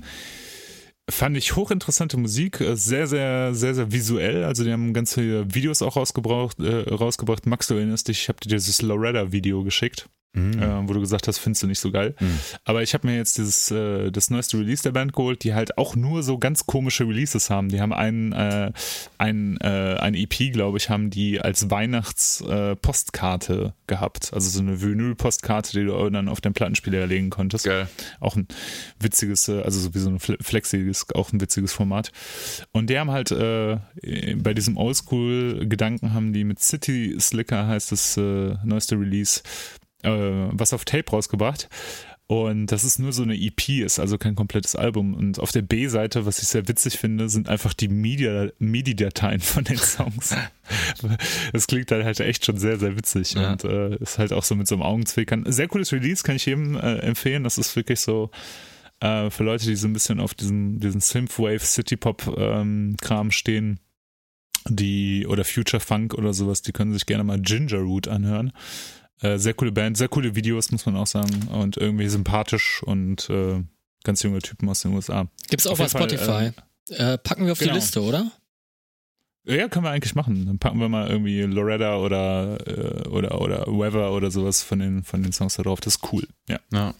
Fand 1.11 1.37
ich 1.37 1.57
hochinteressante 1.57 2.17
Musik, 2.17 2.61
äh, 2.61 2.77
sehr, 2.77 3.07
sehr, 3.07 3.55
sehr, 3.55 3.75
sehr 3.75 3.91
visuell. 3.91 4.45
Also 4.45 4.63
die 4.63 4.73
haben 4.73 4.95
ganz 4.95 5.15
viele 5.15 5.53
Videos 5.53 5.83
auch 5.83 5.97
rausgebracht. 5.97 6.61
Äh, 6.61 6.95
rausgebracht. 6.95 7.47
Max, 7.47 7.67
du 7.67 7.75
erinnerst 7.75 8.09
dich, 8.09 8.23
ich 8.23 8.29
habe 8.29 8.39
dir 8.41 8.51
dieses 8.51 8.83
Loretta-Video 8.83 9.65
geschickt, 9.65 10.09
Mhm. 10.35 10.63
äh, 10.63 10.89
wo 10.89 10.95
du 10.95 11.01
gesagt 11.01 11.29
hast, 11.29 11.39
findest 11.39 11.63
du 11.63 11.67
nicht 11.67 11.81
so 11.81 11.91
geil. 11.91 12.15
Mhm. 12.19 12.39
Aber 12.65 12.83
ich 12.83 12.95
habe 12.95 13.07
mir 13.07 13.17
jetzt 13.17 13.37
dieses 13.39 13.71
äh, 13.71 14.11
das 14.11 14.31
neueste 14.31 14.59
Release 14.59 14.83
der 14.83 14.93
Band 14.93 15.13
geholt, 15.13 15.45
die 15.45 15.53
halt 15.53 15.77
auch 15.77 15.95
nur 15.95 16.23
so 16.23 16.39
ganz 16.39 16.67
komische 16.67 17.07
Releases 17.07 17.51
haben. 17.51 17.69
Die 17.69 17.81
haben 17.81 17.93
einen, 17.93 18.33
äh, 18.33 18.73
ein, 19.19 19.59
äh, 19.61 19.97
ein 20.01 20.15
EP, 20.15 20.53
glaube 20.53 20.79
ich, 20.79 20.89
haben 20.89 21.11
die 21.11 21.41
als 21.41 21.71
Weihnachts-Postkarte 21.71 23.73
äh, 23.75 23.83
gehabt. 23.87 24.31
Also 24.33 24.49
so 24.49 24.61
eine 24.61 24.81
Vinyl-Postkarte, 24.81 25.73
die 25.79 25.85
du 25.87 26.11
dann 26.11 26.29
auf 26.29 26.41
den 26.41 26.53
Plattenspieler 26.53 27.07
legen 27.07 27.31
konntest 27.31 27.65
Geil. 27.67 27.89
auch 28.21 28.37
ein 28.37 28.47
witziges, 29.01 29.49
äh, 29.49 29.61
also 29.63 29.81
sowieso 29.81 30.11
ein 30.11 30.19
Fle- 30.19 30.43
flexiges, 30.43 31.07
auch 31.15 31.33
ein 31.33 31.41
witziges 31.41 31.73
Format. 31.73 32.13
Und 32.73 32.91
die 32.91 32.99
haben 32.99 33.11
halt 33.11 33.31
äh, 33.33 33.79
bei 34.37 34.55
diesem 34.55 34.77
Oldschool-Gedanken 34.77 36.13
haben 36.15 36.33
die 36.33 36.45
mit 36.45 36.61
City 36.61 37.17
Slicker 37.21 37.67
heißt 37.67 37.93
das 37.93 38.17
neueste 38.17 38.99
Release 38.99 39.41
äh, 40.03 40.49
was 40.53 40.73
auf 40.73 40.85
Tape 40.85 41.11
rausgebracht. 41.11 41.69
Und 42.29 42.69
das 42.69 42.85
ist 42.85 42.99
nur 42.99 43.13
so 43.13 43.25
eine 43.25 43.35
EP, 43.37 43.69
ist 43.85 43.99
also 43.99 44.17
kein 44.17 44.35
komplettes 44.35 44.75
Album. 44.75 45.13
Und 45.13 45.39
auf 45.39 45.53
der 45.53 45.61
B-Seite, 45.61 46.25
was 46.25 46.41
ich 46.41 46.49
sehr 46.49 46.67
witzig 46.67 46.97
finde, 46.97 47.29
sind 47.29 47.49
einfach 47.49 47.75
die 47.75 47.89
Media- 47.89 48.49
MIDI-Dateien 48.59 49.41
von 49.41 49.65
den 49.65 49.77
Songs. 49.77 50.35
Das 51.53 51.67
klingt 51.67 51.91
dann 51.91 52.05
halt 52.05 52.21
echt 52.21 52.47
schon 52.47 52.57
sehr, 52.57 52.79
sehr 52.79 52.97
witzig. 52.97 53.35
Ja. 53.35 53.53
Und 53.53 53.65
äh, 53.65 53.97
ist 53.97 54.19
halt 54.19 54.33
auch 54.33 54.45
so 54.45 54.55
mit 54.55 54.67
so 54.67 54.77
einem 54.77 54.83
Augenzwinkern. 54.83 55.45
Sehr 55.53 55.69
cooles 55.69 55.93
Release, 55.93 56.23
kann 56.23 56.37
ich 56.37 56.47
jedem 56.47 56.77
äh, 56.77 56.99
empfehlen. 57.01 57.45
Das 57.45 57.59
ist 57.59 57.77
wirklich 57.77 58.01
so 58.01 58.31
äh, 59.01 59.29
für 59.29 59.45
Leute, 59.45 59.67
die 59.67 59.77
so 59.77 59.89
ein 59.89 59.93
bisschen 59.93 60.21
auf 60.21 60.33
diesen, 60.33 60.79
diesen 60.81 61.01
Synthwave, 61.03 61.59
City-Pop-Kram 61.59 63.31
stehen, 63.31 63.81
die 64.69 65.27
oder 65.27 65.45
Future 65.45 65.81
Funk 65.81 66.15
oder 66.15 66.33
sowas, 66.33 66.63
die 66.63 66.73
können 66.73 66.93
sich 66.93 67.05
gerne 67.05 67.25
mal 67.25 67.41
Ginger 67.41 67.79
Root 67.81 68.09
anhören. 68.09 68.53
Äh, 69.23 69.39
sehr 69.39 69.55
coole 69.55 69.73
Band, 69.73 69.97
sehr 69.97 70.09
coole 70.09 70.35
Videos, 70.35 70.71
muss 70.73 70.85
man 70.85 70.97
auch 70.97 71.07
sagen. 71.07 71.49
Und 71.53 71.77
irgendwie 71.77 72.09
sympathisch 72.09 72.83
und 72.83 73.31
äh, 73.31 73.63
ganz 74.05 74.23
junge 74.23 74.41
Typen 74.41 74.69
aus 74.69 74.83
den 74.83 74.95
USA. 74.95 75.29
Gibt's 75.49 75.67
auch 75.67 75.73
Auf 75.73 75.79
bei 75.79 75.85
jeden 75.85 76.19
Fall, 76.19 76.53
Spotify. 76.53 77.03
äh, 77.03 77.19
packen 77.19 77.47
wir 77.47 77.53
auf 77.53 77.59
genau. 77.59 77.73
die 77.73 77.79
Liste, 77.79 78.03
oder? 78.03 78.31
Ja, 79.45 79.69
können 79.69 79.85
wir 79.85 79.91
eigentlich 79.91 80.15
machen. 80.15 80.47
Dann 80.47 80.59
packen 80.59 80.79
wir 80.79 80.89
mal 80.89 81.09
irgendwie 81.09 81.43
Loretta 81.43 81.97
oder, 81.99 82.59
äh, 82.67 83.09
oder, 83.09 83.41
oder 83.41 83.67
Weather 83.67 84.13
oder 84.13 84.31
sowas 84.31 84.63
von 84.63 84.79
den, 84.79 85.03
von 85.03 85.23
den 85.23 85.33
Songs 85.33 85.55
da 85.55 85.63
drauf. 85.63 85.81
Das 85.81 85.97
ist 85.97 86.13
cool. 86.13 86.27
Ja. 86.49 86.61
Ja. 86.73 86.95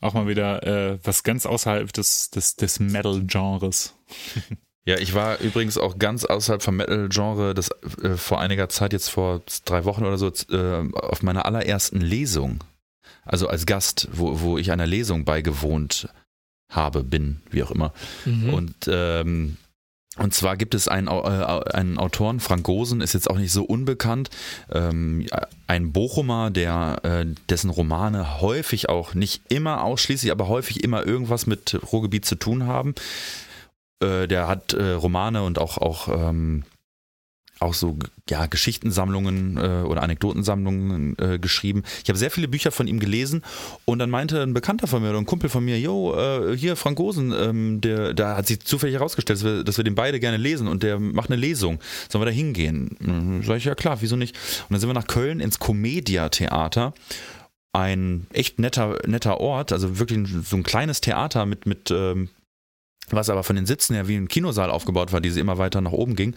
Auch 0.00 0.14
mal 0.14 0.28
wieder 0.28 0.62
äh, 0.64 0.98
was 1.02 1.24
ganz 1.24 1.44
außerhalb 1.44 1.92
des, 1.92 2.30
des, 2.30 2.56
des 2.56 2.78
Metal-Genres. 2.78 3.94
Ja, 4.88 4.96
ich 4.98 5.12
war 5.12 5.38
übrigens 5.40 5.76
auch 5.76 5.98
ganz 5.98 6.24
außerhalb 6.24 6.62
vom 6.62 6.76
Metal-Genre, 6.76 7.52
das 7.52 7.68
äh, 8.02 8.16
vor 8.16 8.40
einiger 8.40 8.70
Zeit, 8.70 8.94
jetzt 8.94 9.10
vor 9.10 9.42
drei 9.66 9.84
Wochen 9.84 10.06
oder 10.06 10.16
so, 10.16 10.32
äh, 10.50 10.90
auf 10.94 11.22
meiner 11.22 11.44
allerersten 11.44 12.00
Lesung. 12.00 12.64
Also 13.22 13.48
als 13.48 13.66
Gast, 13.66 14.08
wo, 14.12 14.40
wo 14.40 14.56
ich 14.56 14.72
einer 14.72 14.86
Lesung 14.86 15.26
beigewohnt 15.26 16.08
habe, 16.72 17.04
bin, 17.04 17.42
wie 17.50 17.62
auch 17.62 17.70
immer. 17.70 17.92
Mhm. 18.24 18.54
Und, 18.54 18.74
ähm, 18.90 19.58
und 20.16 20.32
zwar 20.32 20.56
gibt 20.56 20.74
es 20.74 20.88
einen, 20.88 21.08
äh, 21.08 21.10
einen 21.10 21.98
Autoren, 21.98 22.40
Frank 22.40 22.62
Gosen, 22.62 23.02
ist 23.02 23.12
jetzt 23.12 23.28
auch 23.28 23.36
nicht 23.36 23.52
so 23.52 23.64
unbekannt, 23.64 24.30
ähm, 24.72 25.26
ein 25.66 25.92
Bochumer, 25.92 26.50
der, 26.50 27.00
äh, 27.02 27.26
dessen 27.50 27.68
Romane 27.68 28.40
häufig 28.40 28.88
auch, 28.88 29.12
nicht 29.12 29.42
immer 29.50 29.84
ausschließlich, 29.84 30.32
aber 30.32 30.48
häufig 30.48 30.82
immer 30.82 31.06
irgendwas 31.06 31.46
mit 31.46 31.78
Ruhrgebiet 31.92 32.24
zu 32.24 32.36
tun 32.36 32.66
haben. 32.66 32.94
Äh, 34.00 34.28
der 34.28 34.48
hat 34.48 34.72
äh, 34.72 34.92
Romane 34.92 35.42
und 35.42 35.58
auch, 35.58 35.78
auch 35.78 36.08
ähm, 36.08 36.64
auch 37.60 37.74
so 37.74 37.98
ja, 38.28 38.46
Geschichtensammlungen 38.46 39.56
äh, 39.56 39.86
oder 39.86 40.02
Anekdotensammlungen 40.02 41.16
äh, 41.18 41.38
geschrieben. 41.38 41.82
Ich 42.02 42.08
habe 42.08 42.18
sehr 42.18 42.30
viele 42.30 42.48
Bücher 42.48 42.70
von 42.70 42.86
ihm 42.86 43.00
gelesen 43.00 43.42
und 43.84 43.98
dann 43.98 44.10
meinte 44.10 44.42
ein 44.42 44.54
Bekannter 44.54 44.86
von 44.86 45.02
mir 45.02 45.10
oder 45.10 45.18
ein 45.18 45.26
Kumpel 45.26 45.50
von 45.50 45.64
mir, 45.64 45.78
jo, 45.78 46.14
äh, 46.14 46.56
hier 46.56 46.76
Frank 46.76 46.96
Gosen, 46.96 47.32
ähm, 47.32 47.80
der, 47.80 48.14
da 48.14 48.36
hat 48.36 48.46
sich 48.46 48.60
zufällig 48.60 48.94
herausgestellt, 48.94 49.38
dass 49.38 49.44
wir, 49.44 49.64
dass 49.64 49.76
wir 49.76 49.84
den 49.84 49.94
beide 49.94 50.20
gerne 50.20 50.36
lesen 50.36 50.68
und 50.68 50.82
der 50.82 50.98
macht 51.00 51.30
eine 51.30 51.40
Lesung. 51.40 51.80
Sollen 52.08 52.22
wir 52.22 52.26
da 52.26 52.32
hingehen? 52.32 52.96
Mhm, 53.00 53.42
sag 53.42 53.56
ich, 53.56 53.64
ja 53.64 53.74
klar, 53.74 53.98
wieso 54.00 54.16
nicht? 54.16 54.36
Und 54.68 54.74
dann 54.74 54.80
sind 54.80 54.88
wir 54.88 54.94
nach 54.94 55.06
Köln 55.06 55.40
ins 55.40 55.58
Comedia 55.58 56.28
Theater 56.28 56.94
ein 57.72 58.26
echt 58.32 58.58
netter, 58.58 58.98
netter 59.06 59.40
Ort, 59.40 59.72
also 59.72 59.98
wirklich 59.98 60.26
so 60.44 60.56
ein 60.56 60.62
kleines 60.62 61.00
Theater 61.00 61.44
mit, 61.44 61.66
mit 61.66 61.90
ähm, 61.90 62.28
was 63.12 63.30
aber 63.30 63.44
von 63.44 63.56
den 63.56 63.66
Sitzen 63.66 63.94
her 63.94 64.08
wie 64.08 64.16
ein 64.16 64.28
Kinosaal 64.28 64.70
aufgebaut 64.70 65.12
war, 65.12 65.20
die 65.20 65.30
sie 65.30 65.40
immer 65.40 65.58
weiter 65.58 65.80
nach 65.80 65.92
oben 65.92 66.16
ging. 66.16 66.34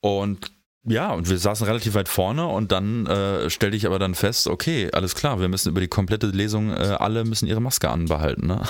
Und 0.00 0.52
ja, 0.86 1.12
und 1.12 1.30
wir 1.30 1.38
saßen 1.38 1.66
relativ 1.66 1.94
weit 1.94 2.08
vorne 2.08 2.46
und 2.46 2.70
dann 2.70 3.06
äh, 3.06 3.48
stellte 3.48 3.74
ich 3.76 3.86
aber 3.86 3.98
dann 3.98 4.14
fest, 4.14 4.46
okay, 4.46 4.90
alles 4.92 5.14
klar, 5.14 5.40
wir 5.40 5.48
müssen 5.48 5.70
über 5.70 5.80
die 5.80 5.88
komplette 5.88 6.26
Lesung, 6.26 6.70
äh, 6.70 6.96
alle 6.98 7.24
müssen 7.24 7.46
ihre 7.46 7.60
Maske 7.60 7.88
anbehalten. 7.88 8.46
Ne? 8.46 8.62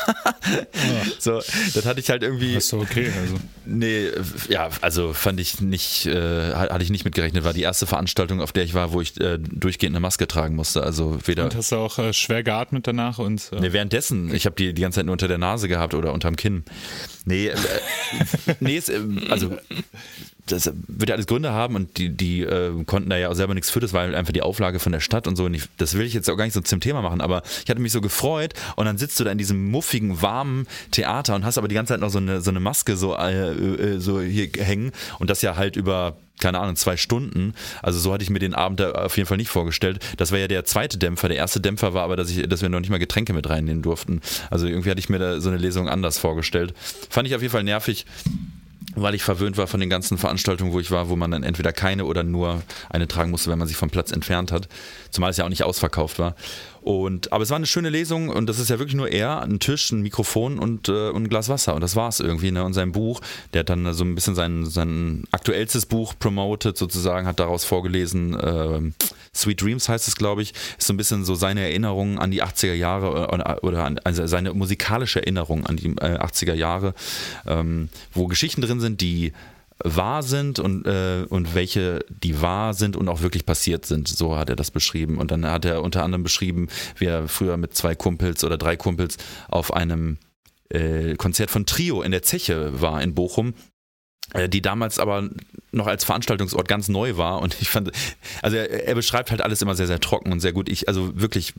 ja. 0.45 1.05
So, 1.19 1.41
das 1.75 1.87
hatte 1.87 2.01
ich 2.01 2.11
halt 2.11 2.23
irgendwie. 2.23 2.55
Das 2.55 2.65
ist 2.65 2.75
okay, 2.75 3.11
also. 3.19 3.37
Nee, 3.65 4.11
ja, 4.49 4.69
also 4.83 5.13
fand 5.15 5.41
ich 5.41 5.61
nicht, 5.61 6.07
äh, 6.07 6.53
hatte 6.53 6.83
ich 6.83 6.91
nicht 6.91 7.05
mitgerechnet. 7.05 7.45
War 7.45 7.55
die 7.55 7.63
erste 7.63 7.87
Veranstaltung, 7.87 8.41
auf 8.43 8.53
der 8.53 8.65
ich 8.65 8.75
war, 8.75 8.93
wo 8.93 9.01
ich 9.01 9.19
äh, 9.21 9.39
durchgehend 9.39 9.95
eine 9.95 10.01
Maske 10.01 10.29
tragen 10.29 10.55
musste. 10.55 10.83
Also 10.83 11.19
weder. 11.25 11.45
Und 11.45 11.55
hast 11.55 11.73
du 11.73 11.77
auch 11.77 11.99
äh, 11.99 12.13
schwer 12.13 12.43
geatmet 12.43 12.87
danach 12.87 13.19
und. 13.19 13.53
Äh, 13.53 13.61
nee, 13.61 13.73
währenddessen. 13.73 14.35
Ich 14.35 14.45
habe 14.45 14.57
die 14.57 14.75
die 14.75 14.83
ganze 14.83 14.97
Zeit 14.97 15.07
nur 15.07 15.15
unter 15.15 15.29
der 15.29 15.39
Nase 15.39 15.69
gehabt 15.69 15.95
oder 15.95 16.13
unterm 16.13 16.37
Kinn. 16.37 16.65
Nee, 17.25 17.53
nee, 18.61 18.83
also 19.31 19.57
das 20.47 20.71
wird 20.89 21.09
ja 21.09 21.15
alles 21.15 21.27
Gründe 21.27 21.53
haben 21.53 21.75
und 21.75 21.97
die, 21.97 22.11
die 22.11 22.43
äh, 22.43 22.85
konnten 22.85 23.11
da 23.11 23.17
ja 23.17 23.31
auch 23.31 23.35
selber 23.35 23.55
nichts 23.55 23.71
für, 23.71 23.81
das 23.81 23.93
war 23.93 24.03
halt 24.03 24.15
einfach 24.15 24.33
die 24.33 24.43
Auflage 24.43 24.79
von 24.79 24.93
der 24.93 25.01
Stadt 25.01 25.27
und 25.27 25.37
so. 25.37 25.45
Und 25.45 25.55
ich, 25.55 25.69
das 25.79 25.97
will 25.97 26.05
ich 26.05 26.15
jetzt 26.15 26.29
auch 26.29 26.37
gar 26.37 26.45
nicht 26.45 26.55
so 26.55 26.61
zum 26.61 26.81
Thema 26.81 27.03
machen, 27.03 27.21
aber 27.21 27.43
ich 27.65 27.71
hatte 27.71 27.81
mich 27.81 27.93
so 27.93 28.01
gefreut 28.01 28.55
und 28.77 28.85
dann 28.85 28.99
sitzt 28.99 29.19
du 29.19 29.25
da 29.25 29.31
in 29.31 29.39
diesem 29.39 29.71
muffigen, 29.71 30.21
warmen 30.21 30.67
Theater 30.91 31.35
und 31.35 31.45
hast 31.45 31.59
aber 31.59 31.69
die 31.69 31.75
ganze 31.75 31.95
Zeit 31.95 32.01
noch 32.01 32.11
so 32.11 32.19
eine, 32.19 32.41
so 32.41 32.51
eine 32.51 32.61
Maske 32.61 32.97
so, 32.97 33.17
äh, 33.17 33.53
äh, 33.53 33.99
so 33.99 34.21
hier 34.21 34.49
hängen 34.59 34.93
und 35.19 35.31
das 35.31 35.43
ja 35.43 35.57
halt 35.57 35.77
über 35.77 36.17
keine 36.41 36.59
Ahnung, 36.59 36.75
zwei 36.75 36.97
Stunden. 36.97 37.55
Also 37.81 38.01
so 38.01 38.13
hatte 38.13 38.25
ich 38.25 38.29
mir 38.31 38.41
den 38.41 38.55
Abend 38.55 38.81
da 38.81 38.91
auf 38.91 39.17
jeden 39.17 39.29
Fall 39.29 39.37
nicht 39.37 39.51
vorgestellt. 39.51 40.05
Das 40.17 40.33
war 40.33 40.39
ja 40.41 40.49
der 40.49 40.65
zweite 40.65 40.99
Dämpfer. 40.99 41.29
Der 41.29 41.37
erste 41.37 41.61
Dämpfer 41.61 41.95
war 41.95 42.03
aber, 42.03 42.17
dass, 42.17 42.29
ich, 42.29 42.49
dass 42.49 42.61
wir 42.61 42.69
noch 42.69 42.81
nicht 42.81 42.91
mal 42.91 42.99
Getränke 42.99 43.33
mit 43.33 43.49
reinnehmen 43.49 43.83
durften. 43.83 44.21
Also 44.51 44.67
irgendwie 44.67 44.91
hatte 44.91 44.99
ich 44.99 45.09
mir 45.09 45.21
da 45.21 45.41
so 45.41 45.49
eine 45.49 45.59
Lesung 45.59 45.89
anders 45.89 46.19
vorgestellt. 46.19 46.75
Fand 47.09 47.29
ich 47.29 47.37
auf 47.37 47.41
jeden 47.41 47.53
Fall 47.53 47.63
nervig 47.63 48.05
weil 48.95 49.15
ich 49.15 49.23
verwöhnt 49.23 49.57
war 49.57 49.67
von 49.67 49.81
den 49.81 49.91
ganzen 49.91 50.19
Veranstaltungen, 50.19 50.73
wo 50.73 50.81
ich 50.81 50.91
war, 50.91 51.09
wo 51.09 51.17
man 51.17 51.31
dann 51.31 51.43
entweder 51.43 51.73
keine 51.73 52.05
oder 52.05 52.23
nur 52.23 52.63
eine 52.91 53.09
tragen 53.09 53.31
musste, 53.31 53.51
wenn 53.51 53.59
man 53.59 53.69
sich 53.69 53.77
vom 53.77 53.91
Platz 53.91 54.13
entfernt 54.13 54.53
hat. 54.53 54.69
Zumal 55.11 55.31
es 55.31 55.37
ja 55.37 55.45
auch 55.45 55.49
nicht 55.49 55.65
ausverkauft 55.65 56.19
war. 56.19 56.35
Und, 56.85 57.33
aber 57.33 57.43
es 57.43 57.51
war 57.51 57.57
eine 57.57 57.67
schöne 57.67 57.89
Lesung 57.89 58.29
und 58.29 58.47
das 58.47 58.59
ist 58.59 58.69
ja 58.69 58.79
wirklich 58.79 58.95
nur 58.95 59.09
er, 59.09 59.43
ein 59.43 59.59
Tisch, 59.59 59.91
ein 59.91 60.03
Mikrofon 60.03 60.59
und, 60.59 60.91
äh, 60.91 61.09
und 61.09 61.25
ein 61.25 61.29
Glas 61.31 61.49
Wasser. 61.49 61.75
Und 61.75 61.81
das 61.81 61.97
war 61.97 62.11
es 62.11 62.21
irgendwie. 62.21 62.51
Ne? 62.51 62.63
Und 62.63 62.75
sein 62.75 62.93
Buch, 62.93 63.23
der 63.55 63.61
hat 63.61 63.71
dann 63.71 63.95
so 63.95 64.05
ein 64.05 64.15
bisschen 64.15 64.35
sein, 64.35 64.67
sein 64.67 65.25
aktuellstes 65.33 65.87
Buch 65.87 66.13
promoted, 66.19 66.77
sozusagen, 66.77 67.27
hat 67.27 67.41
daraus 67.41 67.65
vorgelesen. 67.65 68.39
Äh, 68.39 68.93
Sweet 69.35 69.61
Dreams 69.61 69.89
heißt 69.89 70.09
es, 70.09 70.17
glaube 70.17 70.43
ich. 70.43 70.53
Ist 70.79 70.87
so 70.87 70.93
ein 70.93 70.97
bisschen 70.97 71.25
so 71.25 71.35
seine 71.35 71.63
Erinnerung 71.63 72.19
an 72.19 72.31
die 72.31 72.43
80er 72.43 72.75
Jahre 72.75 73.29
oder, 73.29 73.65
oder 73.65 73.85
an, 73.85 73.99
also 74.05 74.27
seine 74.27 74.53
musikalische 74.55 75.21
Erinnerung 75.21 75.67
an 75.67 75.77
die 75.77 75.89
äh, 75.89 76.19
80er 76.19 76.55
Jahre, 76.55 76.95
ähm, 77.47 77.89
wo 78.13 78.27
Geschichten 78.27 78.61
drin 78.61 78.81
sind, 78.81 79.01
die 79.01 79.33
wahr 79.83 80.23
sind 80.23 80.61
und, 80.61 80.87
äh, 80.87 81.27
und 81.29 81.55
welche 81.55 82.05
die 82.09 82.41
wahr 82.41 82.75
sind 82.75 82.97
und 82.97 83.09
auch 83.09 83.23
wirklich 83.23 83.45
passiert 83.45 83.87
sind. 83.87 84.09
So 84.09 84.37
hat 84.37 84.49
er 84.49 84.57
das 84.57 84.71
beschrieben. 84.71 85.19
Und 85.19 85.31
dann 85.31 85.45
hat 85.47 85.65
er 85.65 85.83
unter 85.83 86.05
anderem 86.05 86.23
beschrieben, 86.23 86.69
wie 86.97 87.07
er 87.07 87.29
früher 87.29 87.57
mit 87.57 87.75
zwei 87.75 87.95
Kumpels 87.95 88.45
oder 88.45 88.57
drei 88.57 88.77
Kumpels 88.77 89.17
auf 89.49 89.73
einem 89.73 90.19
äh, 90.69 91.17
Konzert 91.17 91.51
von 91.51 91.67
Trio 91.67 92.03
in 92.03 92.13
der 92.13 92.23
Zeche 92.23 92.81
war 92.81 93.03
in 93.03 93.15
Bochum 93.15 93.49
äh, 93.49 93.74
die 94.49 94.63
damals 94.63 94.99
aber 94.99 95.29
noch 95.71 95.87
als 95.87 96.05
Veranstaltungsort 96.05 96.67
ganz 96.67 96.89
neu 96.89 97.17
war 97.17 97.41
und 97.43 97.57
ich 97.61 97.69
fand, 97.69 97.91
also 98.43 98.57
er, 98.57 98.87
er, 98.87 98.95
beschreibt 98.95 99.31
halt 99.31 99.43
alles 99.43 99.61
immer 99.63 99.75
sehr, 99.75 99.87
sehr 99.87 100.01
trocken 100.01 100.33
und 100.33 100.41
sehr 100.41 100.53
gut. 100.53 100.69
Ich, 100.69 100.89
also 100.89 101.21
wirklich 101.21 101.53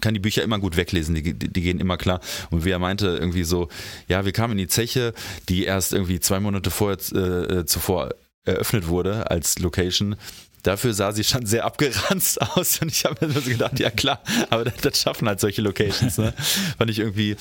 kann 0.00 0.14
die 0.14 0.20
Bücher 0.20 0.42
immer 0.42 0.58
gut 0.58 0.76
weglesen, 0.76 1.14
die, 1.14 1.22
die, 1.22 1.48
die, 1.48 1.62
gehen 1.62 1.80
immer 1.80 1.96
klar. 1.96 2.20
Und 2.50 2.64
wie 2.64 2.70
er 2.70 2.78
meinte, 2.78 3.08
irgendwie 3.08 3.44
so, 3.44 3.68
ja, 4.08 4.24
wir 4.24 4.32
kamen 4.32 4.52
in 4.52 4.58
die 4.58 4.68
Zeche, 4.68 5.14
die 5.48 5.64
erst 5.64 5.92
irgendwie 5.92 6.20
zwei 6.20 6.40
Monate 6.40 6.70
vorher, 6.70 6.98
äh, 7.12 7.66
zuvor 7.66 8.10
eröffnet 8.44 8.88
wurde 8.88 9.30
als 9.30 9.58
Location. 9.58 10.16
Dafür 10.62 10.94
sah 10.94 11.12
sie 11.12 11.24
schon 11.24 11.46
sehr 11.46 11.64
abgeranzt 11.64 12.40
aus 12.56 12.80
und 12.80 12.90
ich 12.90 13.04
habe 13.04 13.26
mir 13.26 13.32
so 13.32 13.40
gedacht, 13.40 13.78
ja 13.78 13.90
klar, 13.90 14.22
aber 14.50 14.64
das, 14.64 14.76
das 14.76 15.00
schaffen 15.00 15.28
halt 15.28 15.40
solche 15.40 15.62
Locations. 15.62 16.18
Ne? 16.18 16.32
Fand 16.78 16.90
ich 16.90 16.98
irgendwie, 16.98 17.36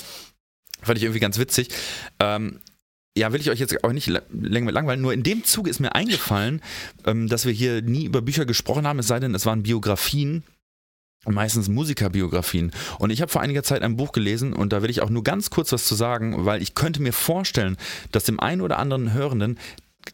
fand 0.82 0.98
ich 0.98 1.04
irgendwie 1.04 1.20
ganz 1.20 1.38
witzig. 1.38 1.70
Ähm, 2.20 2.60
ja, 3.18 3.32
will 3.32 3.42
ich 3.42 3.50
euch 3.50 3.60
jetzt 3.60 3.84
auch 3.84 3.94
nicht 3.94 4.12
länger 4.30 4.72
langweilen, 4.72 5.02
nur 5.02 5.14
in 5.14 5.24
dem 5.24 5.44
Zuge 5.44 5.70
ist 5.70 5.80
mir 5.80 5.96
eingefallen, 5.96 6.62
ähm, 7.06 7.28
dass 7.28 7.46
wir 7.46 7.54
hier 7.54 7.82
nie 7.82 8.06
über 8.06 8.22
Bücher 8.22 8.46
gesprochen 8.46 8.88
haben, 8.88 9.00
es 9.00 9.08
sei 9.08 9.20
denn, 9.20 9.34
es 9.36 9.46
waren 9.46 9.64
Biografien 9.64 10.44
meistens 11.28 11.70
Musikerbiografien. 11.70 12.72
Und 13.00 13.10
ich 13.10 13.22
habe 13.22 13.32
vor 13.32 13.42
einiger 13.42 13.64
Zeit 13.64 13.82
ein 13.82 13.98
Buch 13.98 14.12
gelesen 14.12 14.54
und 14.54 14.72
da 14.74 14.84
will 14.84 14.90
ich 14.90 15.02
auch 15.02 15.10
nur 15.10 15.24
ganz 15.24 15.50
kurz 15.50 15.72
was 15.72 15.86
zu 15.86 15.96
sagen, 15.96 16.46
weil 16.46 16.62
ich 16.62 16.76
könnte 16.76 17.02
mir 17.02 17.14
vorstellen, 17.14 17.78
dass 18.12 18.26
dem 18.26 18.40
einen 18.40 18.62
oder 18.62 18.78
anderen 18.78 19.14
Hörenden 19.14 19.58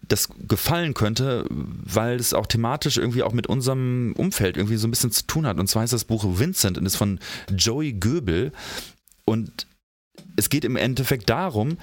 das 0.08 0.30
gefallen 0.48 0.94
könnte, 0.94 1.46
weil 1.50 2.16
es 2.16 2.34
auch 2.34 2.48
thematisch 2.48 2.98
irgendwie 2.98 3.24
auch 3.24 3.34
mit 3.34 3.48
unserem 3.48 4.14
Umfeld 4.16 4.56
irgendwie 4.56 4.78
so 4.78 4.88
ein 4.88 4.92
bisschen 4.92 5.12
zu 5.12 5.28
tun 5.28 5.46
hat. 5.46 5.60
Und 5.60 5.68
zwar 5.68 5.84
ist 5.84 5.92
das 5.92 6.06
Buch 6.06 6.24
Vincent 6.26 6.78
und 6.78 6.86
ist 6.86 6.96
von 6.96 7.20
Joey 7.54 7.94
Goebel. 7.94 8.54
Und 9.26 9.68
es 10.38 10.50
geht 10.50 10.64
im 10.64 10.78
Endeffekt 10.78 11.30
darum, 11.30 11.78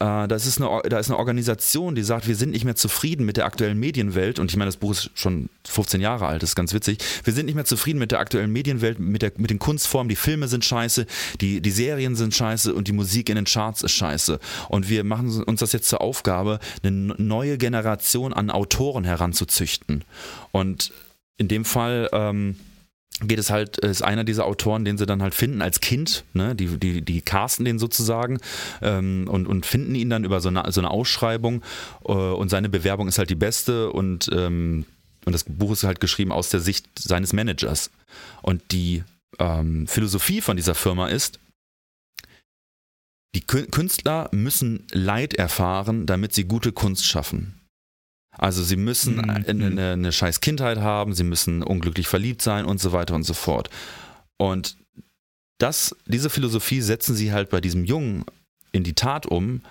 äh, 0.00 0.28
das 0.28 0.46
ist 0.46 0.60
eine, 0.60 0.80
da 0.88 0.98
ist 0.98 1.10
eine 1.10 1.18
Organisation, 1.18 1.94
die 1.94 2.02
sagt, 2.02 2.28
wir 2.28 2.36
sind 2.36 2.50
nicht 2.50 2.64
mehr 2.64 2.76
zufrieden 2.76 3.26
mit 3.26 3.36
der 3.36 3.46
aktuellen 3.46 3.78
Medienwelt. 3.78 4.38
Und 4.38 4.50
ich 4.50 4.56
meine, 4.56 4.68
das 4.68 4.76
Buch 4.76 4.92
ist 4.92 5.10
schon 5.14 5.48
15 5.66 6.00
Jahre 6.00 6.26
alt, 6.26 6.42
das 6.42 6.50
ist 6.50 6.56
ganz 6.56 6.72
witzig. 6.72 6.98
Wir 7.24 7.32
sind 7.32 7.46
nicht 7.46 7.54
mehr 7.54 7.64
zufrieden 7.64 7.98
mit 7.98 8.12
der 8.12 8.20
aktuellen 8.20 8.52
Medienwelt, 8.52 8.98
mit, 8.98 9.22
der, 9.22 9.32
mit 9.36 9.50
den 9.50 9.58
Kunstformen. 9.58 10.08
Die 10.08 10.16
Filme 10.16 10.48
sind 10.48 10.64
scheiße, 10.64 11.06
die, 11.40 11.60
die 11.60 11.70
Serien 11.70 12.14
sind 12.14 12.34
scheiße 12.34 12.72
und 12.74 12.88
die 12.88 12.92
Musik 12.92 13.28
in 13.28 13.36
den 13.36 13.44
Charts 13.44 13.82
ist 13.82 13.92
scheiße. 13.92 14.38
Und 14.68 14.88
wir 14.88 15.04
machen 15.04 15.42
uns 15.42 15.60
das 15.60 15.72
jetzt 15.72 15.88
zur 15.88 16.00
Aufgabe, 16.00 16.60
eine 16.82 16.90
neue 16.90 17.58
Generation 17.58 18.32
an 18.32 18.50
Autoren 18.50 19.04
heranzuzüchten. 19.04 20.04
Und 20.52 20.92
in 21.36 21.48
dem 21.48 21.64
Fall. 21.64 22.08
Ähm, 22.12 22.56
geht 23.20 23.38
es 23.38 23.50
halt, 23.50 23.78
ist 23.78 24.02
einer 24.02 24.24
dieser 24.24 24.46
Autoren, 24.46 24.84
den 24.84 24.96
sie 24.96 25.06
dann 25.06 25.22
halt 25.22 25.34
finden 25.34 25.60
als 25.60 25.80
Kind, 25.80 26.24
ne? 26.34 26.54
die, 26.54 26.78
die, 26.78 27.02
die 27.02 27.20
casten 27.20 27.64
den 27.64 27.78
sozusagen 27.78 28.38
ähm, 28.80 29.26
und, 29.28 29.46
und 29.46 29.66
finden 29.66 29.94
ihn 29.94 30.10
dann 30.10 30.24
über 30.24 30.40
so 30.40 30.48
eine, 30.48 30.70
so 30.70 30.80
eine 30.80 30.90
Ausschreibung 30.90 31.62
äh, 32.04 32.12
und 32.12 32.48
seine 32.48 32.68
Bewerbung 32.68 33.08
ist 33.08 33.18
halt 33.18 33.30
die 33.30 33.34
beste 33.34 33.90
und, 33.90 34.30
ähm, 34.32 34.84
und 35.24 35.32
das 35.32 35.44
Buch 35.44 35.72
ist 35.72 35.84
halt 35.84 36.00
geschrieben 36.00 36.32
aus 36.32 36.50
der 36.50 36.60
Sicht 36.60 36.86
seines 36.98 37.32
Managers. 37.32 37.90
Und 38.40 38.62
die 38.70 39.02
ähm, 39.38 39.86
Philosophie 39.86 40.40
von 40.40 40.56
dieser 40.56 40.74
Firma 40.74 41.08
ist, 41.08 41.40
die 43.34 43.42
Künstler 43.42 44.28
müssen 44.32 44.86
Leid 44.90 45.34
erfahren, 45.34 46.06
damit 46.06 46.32
sie 46.32 46.44
gute 46.44 46.72
Kunst 46.72 47.04
schaffen. 47.04 47.57
Also 48.38 48.62
sie 48.62 48.76
müssen 48.76 49.16
mhm. 49.16 49.30
eine, 49.30 49.66
eine, 49.66 49.92
eine 49.92 50.12
scheiß 50.12 50.40
Kindheit 50.40 50.78
haben, 50.78 51.12
sie 51.12 51.24
müssen 51.24 51.62
unglücklich 51.62 52.08
verliebt 52.08 52.40
sein 52.42 52.64
und 52.64 52.80
so 52.80 52.92
weiter 52.92 53.14
und 53.14 53.24
so 53.24 53.34
fort. 53.34 53.68
Und 54.36 54.76
das, 55.58 55.94
diese 56.06 56.30
Philosophie 56.30 56.80
setzen 56.80 57.14
sie 57.14 57.32
halt 57.32 57.50
bei 57.50 57.60
diesem 57.60 57.84
Jungen 57.84 58.24
in 58.72 58.84
die 58.84 58.94
Tat 58.94 59.26
um 59.26 59.62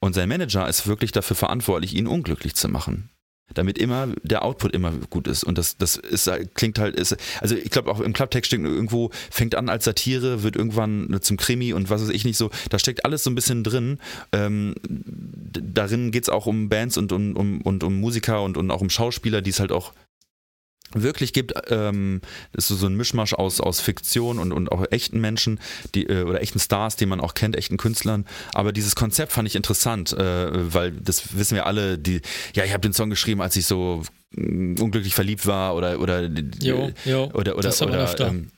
und 0.00 0.14
sein 0.14 0.28
Manager 0.28 0.68
ist 0.68 0.86
wirklich 0.86 1.12
dafür 1.12 1.36
verantwortlich, 1.36 1.94
ihn 1.94 2.06
unglücklich 2.06 2.54
zu 2.54 2.68
machen 2.68 3.10
damit 3.54 3.78
immer 3.78 4.08
der 4.22 4.44
Output 4.44 4.74
immer 4.74 4.92
gut 5.10 5.28
ist. 5.28 5.44
Und 5.44 5.58
das, 5.58 5.76
das 5.76 5.96
ist, 5.96 6.30
klingt 6.54 6.78
halt, 6.78 6.96
ist, 6.96 7.16
also 7.40 7.54
ich 7.54 7.70
glaube 7.70 7.90
auch 7.90 8.00
im 8.00 8.12
Klapptext 8.12 8.48
steckt 8.48 8.64
irgendwo, 8.64 9.10
fängt 9.30 9.54
an 9.54 9.68
als 9.68 9.84
Satire, 9.84 10.42
wird 10.42 10.56
irgendwann 10.56 11.18
zum 11.20 11.36
Krimi 11.36 11.72
und 11.72 11.90
was 11.90 12.02
weiß 12.02 12.10
ich 12.10 12.24
nicht 12.24 12.36
so, 12.36 12.50
da 12.70 12.78
steckt 12.78 13.04
alles 13.04 13.24
so 13.24 13.30
ein 13.30 13.34
bisschen 13.34 13.64
drin. 13.64 13.98
Ähm, 14.32 14.74
darin 14.82 16.10
geht 16.10 16.24
es 16.24 16.28
auch 16.28 16.46
um 16.46 16.68
Bands 16.68 16.96
und 16.96 17.12
um, 17.12 17.36
um, 17.36 17.60
und 17.62 17.84
um 17.84 18.00
Musiker 18.00 18.42
und, 18.42 18.56
und 18.56 18.70
auch 18.70 18.80
um 18.80 18.90
Schauspieler, 18.90 19.42
die 19.42 19.50
es 19.50 19.60
halt 19.60 19.72
auch 19.72 19.92
wirklich 21.02 21.32
gibt, 21.32 21.52
ähm, 21.70 22.20
ist 22.52 22.68
so 22.68 22.86
ein 22.86 22.94
Mischmasch 22.94 23.34
aus, 23.34 23.60
aus 23.60 23.80
Fiktion 23.80 24.38
und, 24.38 24.52
und 24.52 24.70
auch 24.72 24.84
echten 24.90 25.20
Menschen, 25.20 25.60
die, 25.94 26.06
äh, 26.06 26.22
oder 26.22 26.40
echten 26.40 26.58
Stars, 26.58 26.96
die 26.96 27.06
man 27.06 27.20
auch 27.20 27.34
kennt, 27.34 27.56
echten 27.56 27.76
Künstlern. 27.76 28.24
Aber 28.54 28.72
dieses 28.72 28.96
Konzept 28.96 29.32
fand 29.32 29.48
ich 29.48 29.56
interessant, 29.56 30.12
äh, 30.12 30.74
weil 30.74 30.92
das 30.92 31.36
wissen 31.36 31.54
wir 31.54 31.66
alle, 31.66 31.98
die, 31.98 32.20
ja, 32.54 32.64
ich 32.64 32.72
habe 32.72 32.80
den 32.80 32.92
Song 32.92 33.10
geschrieben, 33.10 33.40
als 33.40 33.56
ich 33.56 33.66
so 33.66 34.02
mm, 34.32 34.76
unglücklich 34.80 35.14
verliebt 35.14 35.46
war 35.46 35.74
oder 35.74 36.00
oder 36.00 36.22
jo, 36.60 36.90
jo, 37.04 37.24
oder 37.32 37.56
oder, 37.56 37.72
oder, 37.82 38.20
ähm, 38.20 38.50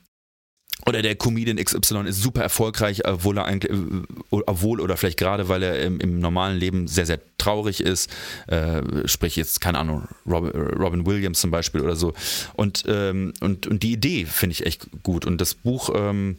oder 0.87 1.03
der 1.03 1.17
Comedian 1.17 1.57
XY 1.57 2.07
ist 2.07 2.23
super 2.23 2.43
erfolgreich, 2.43 3.07
obwohl 3.07 3.39
er 3.39 3.45
eigentlich, 3.45 3.73
äh, 3.73 4.03
obwohl 4.31 4.81
oder 4.81 4.97
vielleicht 4.97 5.19
gerade, 5.19 5.49
weil 5.49 5.63
er 5.63 5.81
im, 5.83 6.01
im 6.01 6.19
normalen 6.21 6.59
Leben 6.59 6.87
sehr, 6.87 7.07
sehr 7.07 7.21
traurig 7.37 7.81
ist, 7.81 8.11
äh, 8.47 8.83
sprich 9.07 9.37
jetzt, 9.37 9.61
keine 9.61 9.79
Ahnung, 9.79 10.09
Robin, 10.27 10.51
Robin, 10.51 11.07
Williams 11.07 11.41
zum 11.41 11.51
Beispiel 11.51 11.81
oder 11.81 11.97
so. 11.97 12.15
Und, 12.55 12.85
ähm, 12.87 13.33
und, 13.41 13.67
und 13.67 13.83
die 13.83 13.93
Idee 13.93 14.25
finde 14.25 14.53
ich 14.53 14.67
echt 14.67 14.89
gut. 15.03 15.27
Und 15.27 15.41
das 15.41 15.55
Buch 15.55 15.91
ähm, 15.95 16.39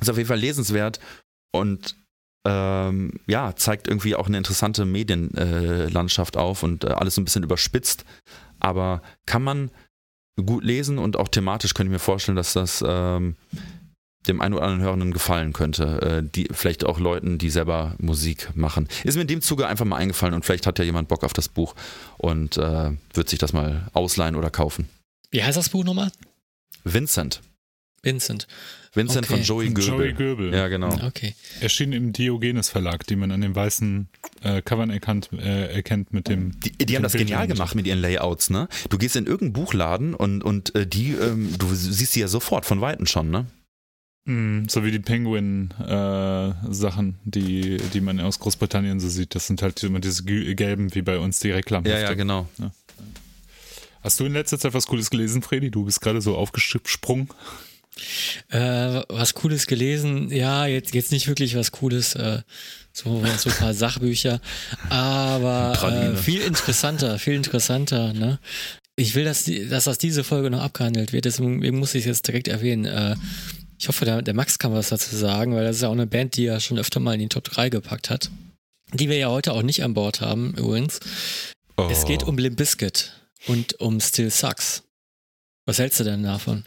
ist 0.00 0.10
auf 0.10 0.16
jeden 0.16 0.28
Fall 0.28 0.38
lesenswert 0.38 1.00
und 1.52 1.96
ähm, 2.46 3.12
ja, 3.26 3.56
zeigt 3.56 3.88
irgendwie 3.88 4.14
auch 4.14 4.26
eine 4.26 4.36
interessante 4.36 4.84
Medienlandschaft 4.84 6.36
äh, 6.36 6.38
auf 6.38 6.62
und 6.62 6.84
äh, 6.84 6.88
alles 6.88 7.16
ein 7.16 7.24
bisschen 7.24 7.42
überspitzt. 7.42 8.04
Aber 8.60 9.02
kann 9.26 9.42
man 9.42 9.70
gut 10.36 10.64
lesen 10.64 10.98
und 10.98 11.16
auch 11.16 11.28
thematisch 11.28 11.74
könnte 11.74 11.88
ich 11.88 11.92
mir 11.92 11.98
vorstellen, 12.00 12.36
dass 12.36 12.52
das 12.52 12.82
ähm, 12.86 13.36
dem 14.26 14.40
einen 14.40 14.54
oder 14.54 14.64
anderen 14.64 14.82
Hörenden 14.82 15.12
gefallen 15.12 15.52
könnte. 15.52 16.00
Äh, 16.02 16.28
die, 16.28 16.48
vielleicht 16.50 16.84
auch 16.84 16.98
Leuten, 16.98 17.38
die 17.38 17.50
selber 17.50 17.94
Musik 17.98 18.50
machen. 18.54 18.88
Ist 19.04 19.16
mir 19.16 19.22
in 19.22 19.28
dem 19.28 19.42
Zuge 19.42 19.66
einfach 19.66 19.84
mal 19.84 19.96
eingefallen 19.96 20.34
und 20.34 20.44
vielleicht 20.44 20.66
hat 20.66 20.78
ja 20.78 20.84
jemand 20.84 21.08
Bock 21.08 21.24
auf 21.24 21.32
das 21.32 21.48
Buch 21.48 21.74
und 22.18 22.56
äh, 22.56 22.92
wird 23.12 23.28
sich 23.28 23.38
das 23.38 23.52
mal 23.52 23.88
ausleihen 23.92 24.36
oder 24.36 24.50
kaufen. 24.50 24.88
Wie 25.30 25.42
heißt 25.42 25.56
das 25.56 25.68
Buch 25.68 25.84
nochmal? 25.84 26.10
Vincent. 26.84 27.40
Vincent. 28.02 28.46
Vincent 28.94 29.26
okay. 29.26 29.36
von 29.36 29.42
Joey 29.42 29.70
Göbel. 29.70 29.88
Joey 29.88 30.12
Göbel. 30.12 30.54
Ja, 30.54 30.68
genau. 30.68 30.94
Okay. 31.04 31.34
Erschien 31.60 31.92
im 31.92 32.12
Diogenes 32.12 32.68
Verlag, 32.68 33.06
die 33.06 33.16
man 33.16 33.32
an 33.32 33.40
den 33.40 33.54
weißen 33.54 34.08
äh, 34.42 34.62
Covern 34.62 34.90
erkannt, 34.90 35.30
äh, 35.32 35.74
erkennt 35.74 36.12
mit 36.12 36.28
dem. 36.28 36.60
Die, 36.60 36.72
die 36.72 36.96
haben 36.96 37.02
das 37.02 37.14
genial 37.14 37.48
gemacht 37.48 37.74
mit 37.74 37.86
ihren 37.86 38.00
Layouts, 38.00 38.50
ne? 38.50 38.68
Du 38.88 38.98
gehst 38.98 39.16
in 39.16 39.26
irgendeinen 39.26 39.54
Buchladen 39.54 40.14
und, 40.14 40.44
und 40.44 40.74
äh, 40.74 40.86
die, 40.86 41.12
ähm, 41.12 41.54
du 41.58 41.74
siehst 41.74 42.14
die 42.14 42.20
ja 42.20 42.28
sofort 42.28 42.66
von 42.66 42.80
Weitem 42.80 43.06
schon, 43.06 43.30
ne? 43.30 43.46
Mm, 44.26 44.68
so 44.68 44.84
wie 44.84 44.90
die 44.90 45.00
Penguin-Sachen, 45.00 47.08
äh, 47.08 47.12
die, 47.24 47.76
die 47.92 48.00
man 48.00 48.20
aus 48.20 48.38
Großbritannien 48.38 49.00
so 49.00 49.08
sieht. 49.08 49.34
Das 49.34 49.46
sind 49.46 49.60
halt 49.60 49.82
immer 49.82 50.00
diese 50.00 50.24
gelben, 50.24 50.94
wie 50.94 51.02
bei 51.02 51.18
uns 51.18 51.40
die 51.40 51.50
Reklame. 51.50 51.88
Ja, 51.88 51.98
ja, 51.98 52.14
genau. 52.14 52.48
Ja. 52.58 52.70
Hast 54.02 54.20
du 54.20 54.24
in 54.24 54.32
letzter 54.32 54.58
Zeit 54.58 54.74
was 54.74 54.86
Cooles 54.86 55.10
gelesen, 55.10 55.42
Freddy? 55.42 55.70
Du 55.70 55.84
bist 55.84 56.00
gerade 56.00 56.20
so 56.20 56.36
aufgesprungen. 56.36 57.28
Äh, 58.50 59.02
was 59.08 59.34
Cooles 59.34 59.66
gelesen, 59.66 60.30
ja, 60.30 60.66
jetzt, 60.66 60.94
jetzt 60.94 61.12
nicht 61.12 61.28
wirklich 61.28 61.56
was 61.56 61.72
Cooles, 61.72 62.14
äh, 62.14 62.42
so, 62.92 63.24
so 63.38 63.50
ein 63.50 63.56
paar 63.56 63.74
Sachbücher, 63.74 64.40
aber 64.88 65.78
äh, 65.82 66.16
viel 66.16 66.40
interessanter, 66.40 67.18
viel 67.18 67.34
interessanter, 67.34 68.12
ne? 68.12 68.38
Ich 68.96 69.16
will, 69.16 69.24
dass, 69.24 69.42
die, 69.42 69.68
dass 69.68 69.84
das 69.84 69.98
diese 69.98 70.22
Folge 70.22 70.50
noch 70.50 70.62
abgehandelt 70.62 71.12
wird, 71.12 71.24
deswegen 71.24 71.78
muss 71.78 71.94
ich 71.94 72.02
es 72.02 72.06
jetzt 72.06 72.28
direkt 72.28 72.48
erwähnen. 72.48 72.84
Äh, 72.84 73.16
ich 73.78 73.88
hoffe, 73.88 74.04
der, 74.04 74.22
der 74.22 74.34
Max 74.34 74.58
kann 74.58 74.72
was 74.72 74.90
dazu 74.90 75.14
sagen, 75.16 75.54
weil 75.54 75.64
das 75.64 75.76
ist 75.76 75.82
ja 75.82 75.88
auch 75.88 75.92
eine 75.92 76.06
Band, 76.06 76.36
die 76.36 76.46
er 76.46 76.60
schon 76.60 76.78
öfter 76.78 77.00
mal 77.00 77.14
in 77.14 77.20
die 77.20 77.28
Top 77.28 77.44
3 77.44 77.70
gepackt 77.70 78.08
hat. 78.10 78.30
Die 78.92 79.08
wir 79.08 79.16
ja 79.16 79.28
heute 79.28 79.52
auch 79.52 79.62
nicht 79.62 79.82
an 79.82 79.94
Bord 79.94 80.20
haben, 80.20 80.54
übrigens. 80.56 81.00
Oh. 81.76 81.88
Es 81.90 82.04
geht 82.04 82.22
um 82.22 82.38
Limp 82.38 82.56
Bizkit 82.56 83.12
und 83.46 83.80
um 83.80 84.00
Still 84.00 84.30
Sucks. 84.30 84.84
Was 85.66 85.78
hältst 85.78 85.98
du 85.98 86.04
denn 86.04 86.22
davon? 86.22 86.64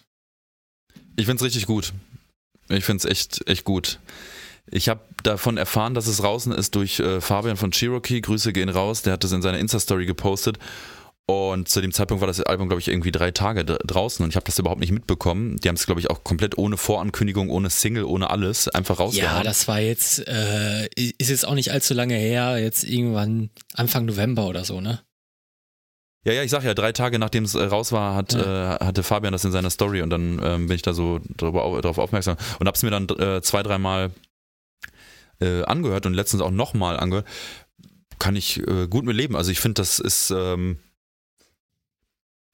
Ich 1.18 1.26
finde 1.26 1.42
es 1.42 1.44
richtig 1.44 1.66
gut. 1.66 1.92
Ich 2.70 2.86
finde 2.86 3.06
es 3.06 3.12
echt, 3.12 3.48
echt 3.48 3.66
gut. 3.66 4.00
Ich 4.70 4.88
habe 4.88 5.02
davon 5.24 5.58
erfahren, 5.58 5.94
dass 5.94 6.08
es 6.08 6.18
draußen 6.18 6.52
ist 6.52 6.76
durch 6.76 7.00
äh, 7.00 7.22
Fabian 7.22 7.58
von 7.58 7.72
Cherokee. 7.72 8.22
Grüße 8.22 8.54
gehen 8.54 8.70
raus. 8.70 9.02
Der 9.02 9.14
hat 9.14 9.24
das 9.24 9.32
in 9.32 9.42
seiner 9.42 9.60
Insta-Story 9.60 10.06
gepostet. 10.06 10.60
Und 11.30 11.68
zu 11.68 11.82
dem 11.82 11.92
Zeitpunkt 11.92 12.22
war 12.22 12.28
das 12.28 12.40
Album, 12.42 12.70
glaube 12.70 12.80
ich, 12.80 12.88
irgendwie 12.88 13.12
drei 13.12 13.32
Tage 13.32 13.66
draußen 13.66 14.24
und 14.24 14.30
ich 14.30 14.38
habe 14.38 14.46
das 14.46 14.60
überhaupt 14.60 14.80
nicht 14.80 14.94
mitbekommen. 14.94 15.58
Die 15.58 15.68
haben 15.68 15.76
es, 15.76 15.86
glaube 15.86 16.00
ich, 16.00 16.10
auch 16.10 16.24
komplett 16.24 16.58
ohne 16.58 16.78
Vorankündigung, 16.78 17.50
ohne 17.50 17.70
Single, 17.70 18.06
ohne 18.06 18.30
alles 18.30 18.70
einfach 18.70 19.00
rausgehauen. 19.00 19.38
Ja, 19.40 19.44
das 19.44 19.68
war 19.68 19.82
jetzt, 19.82 20.26
äh, 20.26 20.86
ist 20.96 21.30
jetzt 21.30 21.46
auch 21.46 21.56
nicht 21.56 21.74
allzu 21.74 21.94
lange 21.94 22.16
her, 22.16 22.58
jetzt 22.60 22.86
irgendwann 22.86 23.50
Anfang 23.74 24.06
November 24.06 24.48
oder 24.48 24.64
so, 24.64 24.80
ne? 24.80 25.02
Ja, 26.28 26.34
ja, 26.34 26.44
ich 26.44 26.52
sag 26.52 26.66
ja, 26.66 26.74
drei 26.74 26.92
Tage 26.92 27.20
nachdem 27.20 27.46
es 27.46 27.56
äh, 27.56 27.64
raus 27.64 27.94
war, 27.94 28.14
hat, 28.14 28.34
ja. 28.34 28.76
äh, 28.76 28.86
hatte 28.86 29.02
Fabian 29.02 29.32
das 29.32 29.46
in 29.46 29.54
seiner 29.54 29.70
Story 29.70 30.02
und 30.02 30.10
dann 30.10 30.42
ähm, 30.44 30.68
bin 30.68 30.76
ich 30.76 30.82
da 30.82 30.94
so 30.94 31.22
darauf 31.38 31.98
aufmerksam 31.98 32.36
und 32.60 32.68
hab's 32.68 32.84
mir 32.84 32.92
dann 32.92 33.08
äh, 33.08 33.42
zwei, 33.42 33.64
dreimal 33.64 34.12
äh, 35.40 35.64
angehört 35.64 36.06
und 36.06 36.14
letztens 36.14 36.42
auch 36.42 36.52
nochmal 36.52 37.00
angehört. 37.00 37.26
Kann 38.20 38.36
ich 38.36 38.60
äh, 38.68 38.88
gut 38.90 39.06
mit 39.06 39.16
leben. 39.16 39.38
Also 39.38 39.52
ich 39.52 39.62
finde, 39.62 39.76
das 39.76 40.00
ist 40.00 40.30
ähm, 40.32 40.80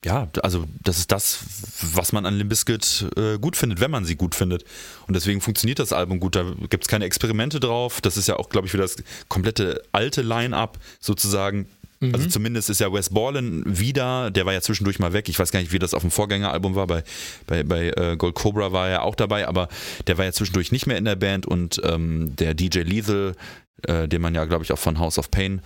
ja, 0.05 0.27
also 0.43 0.65
das 0.83 0.99
ist 0.99 1.11
das, 1.11 1.39
was 1.81 2.11
man 2.11 2.27
an 2.27 2.35
Limbiskit 2.35 3.07
äh, 3.17 3.39
gut 3.39 3.55
findet, 3.55 3.79
wenn 3.79 3.89
man 3.89 4.05
sie 4.05 4.15
gut 4.15 4.35
findet. 4.35 4.65
Und 5.07 5.15
deswegen 5.15 5.41
funktioniert 5.41 5.79
das 5.79 5.93
Album 5.93 6.19
gut. 6.19 6.35
Da 6.35 6.43
gibt 6.69 6.83
es 6.83 6.87
keine 6.89 7.05
Experimente 7.05 7.59
drauf. 7.59 8.01
Das 8.01 8.17
ist 8.17 8.27
ja 8.27 8.35
auch, 8.35 8.49
glaube 8.49 8.67
ich, 8.67 8.73
wieder 8.73 8.83
das 8.83 8.97
komplette 9.29 9.81
alte 9.93 10.21
Line-up 10.21 10.77
sozusagen. 10.99 11.67
Mhm. 12.07 12.15
Also 12.15 12.27
zumindest 12.27 12.69
ist 12.69 12.79
ja 12.79 12.91
Wes 12.91 13.09
Borland 13.09 13.63
wieder, 13.65 14.31
der 14.31 14.45
war 14.45 14.53
ja 14.53 14.61
zwischendurch 14.61 14.99
mal 14.99 15.13
weg. 15.13 15.29
Ich 15.29 15.39
weiß 15.39 15.51
gar 15.51 15.59
nicht, 15.59 15.71
wie 15.71 15.79
das 15.79 15.93
auf 15.93 16.01
dem 16.01 16.11
Vorgängeralbum 16.11 16.75
war. 16.75 16.87
Bei, 16.87 17.03
bei, 17.47 17.63
bei 17.63 17.89
äh, 17.89 18.17
Gold 18.17 18.35
Cobra 18.35 18.71
war 18.71 18.89
er 18.89 19.03
auch 19.03 19.15
dabei, 19.15 19.47
aber 19.47 19.69
der 20.07 20.17
war 20.17 20.25
ja 20.25 20.31
zwischendurch 20.31 20.71
nicht 20.71 20.87
mehr 20.87 20.97
in 20.97 21.05
der 21.05 21.15
Band 21.15 21.45
und 21.45 21.81
ähm, 21.83 22.35
der 22.35 22.53
DJ 22.53 22.79
Lethal, 22.79 23.35
äh, 23.83 24.07
den 24.07 24.21
man 24.21 24.35
ja, 24.35 24.45
glaube 24.45 24.63
ich, 24.63 24.71
auch 24.71 24.79
von 24.79 24.99
House 24.99 25.17
of 25.17 25.31
Pain 25.31 25.61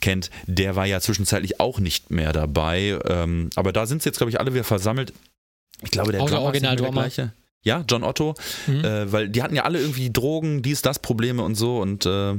kennt, 0.00 0.30
der 0.46 0.76
war 0.76 0.86
ja 0.86 1.00
zwischenzeitlich 1.00 1.58
auch 1.60 1.80
nicht 1.80 2.10
mehr 2.10 2.32
dabei. 2.32 2.98
Ähm, 3.06 3.50
aber 3.56 3.72
da 3.72 3.86
sind 3.86 4.02
sie 4.02 4.08
jetzt, 4.08 4.18
glaube 4.18 4.30
ich, 4.30 4.38
alle 4.38 4.54
wieder 4.54 4.64
versammelt. 4.64 5.12
Ich 5.82 5.90
glaube, 5.90 6.12
der, 6.12 6.24
der 6.24 6.40
Original 6.40 6.76
der 6.76 6.90
gleiche. 6.90 7.32
Ja, 7.62 7.84
John 7.88 8.04
Otto, 8.04 8.34
mhm. 8.66 8.84
äh, 8.84 9.12
weil 9.12 9.28
die 9.28 9.42
hatten 9.42 9.54
ja 9.54 9.64
alle 9.64 9.80
irgendwie 9.80 10.10
Drogen, 10.10 10.62
dies, 10.62 10.80
das 10.80 11.00
Probleme 11.00 11.42
und 11.42 11.56
so 11.56 11.80
und 11.80 12.06
äh, 12.06 12.34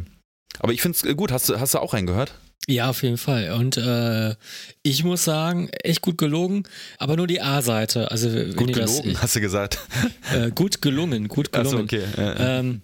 aber 0.60 0.74
ich 0.74 0.82
finde 0.82 0.98
es 0.98 1.16
gut. 1.16 1.32
Hast 1.32 1.50
du, 1.50 1.60
hast 1.60 1.74
du 1.74 1.80
auch 1.80 1.94
reingehört? 1.94 2.34
Ja, 2.68 2.90
auf 2.90 3.02
jeden 3.02 3.18
Fall. 3.18 3.52
Und 3.54 3.78
äh, 3.78 4.36
ich 4.84 5.04
muss 5.04 5.24
sagen, 5.24 5.70
echt 5.84 6.02
gut 6.02 6.18
gelogen, 6.18 6.64
aber 6.98 7.16
nur 7.16 7.26
die 7.26 7.42
A-Seite. 7.42 8.12
Also 8.12 8.30
gut 8.54 8.74
gelogen, 8.74 9.14
das, 9.14 9.24
hast 9.24 9.36
du 9.36 9.42
gesagt. 9.42 9.80
Äh, 10.32 10.52
gut 10.52 10.84
gelungen, 10.84 11.28
gut 11.28 11.52
gelungen. 11.52 11.74
Achso, 11.74 11.84
okay. 11.84 12.04
Ja, 12.16 12.60
ähm, 12.60 12.82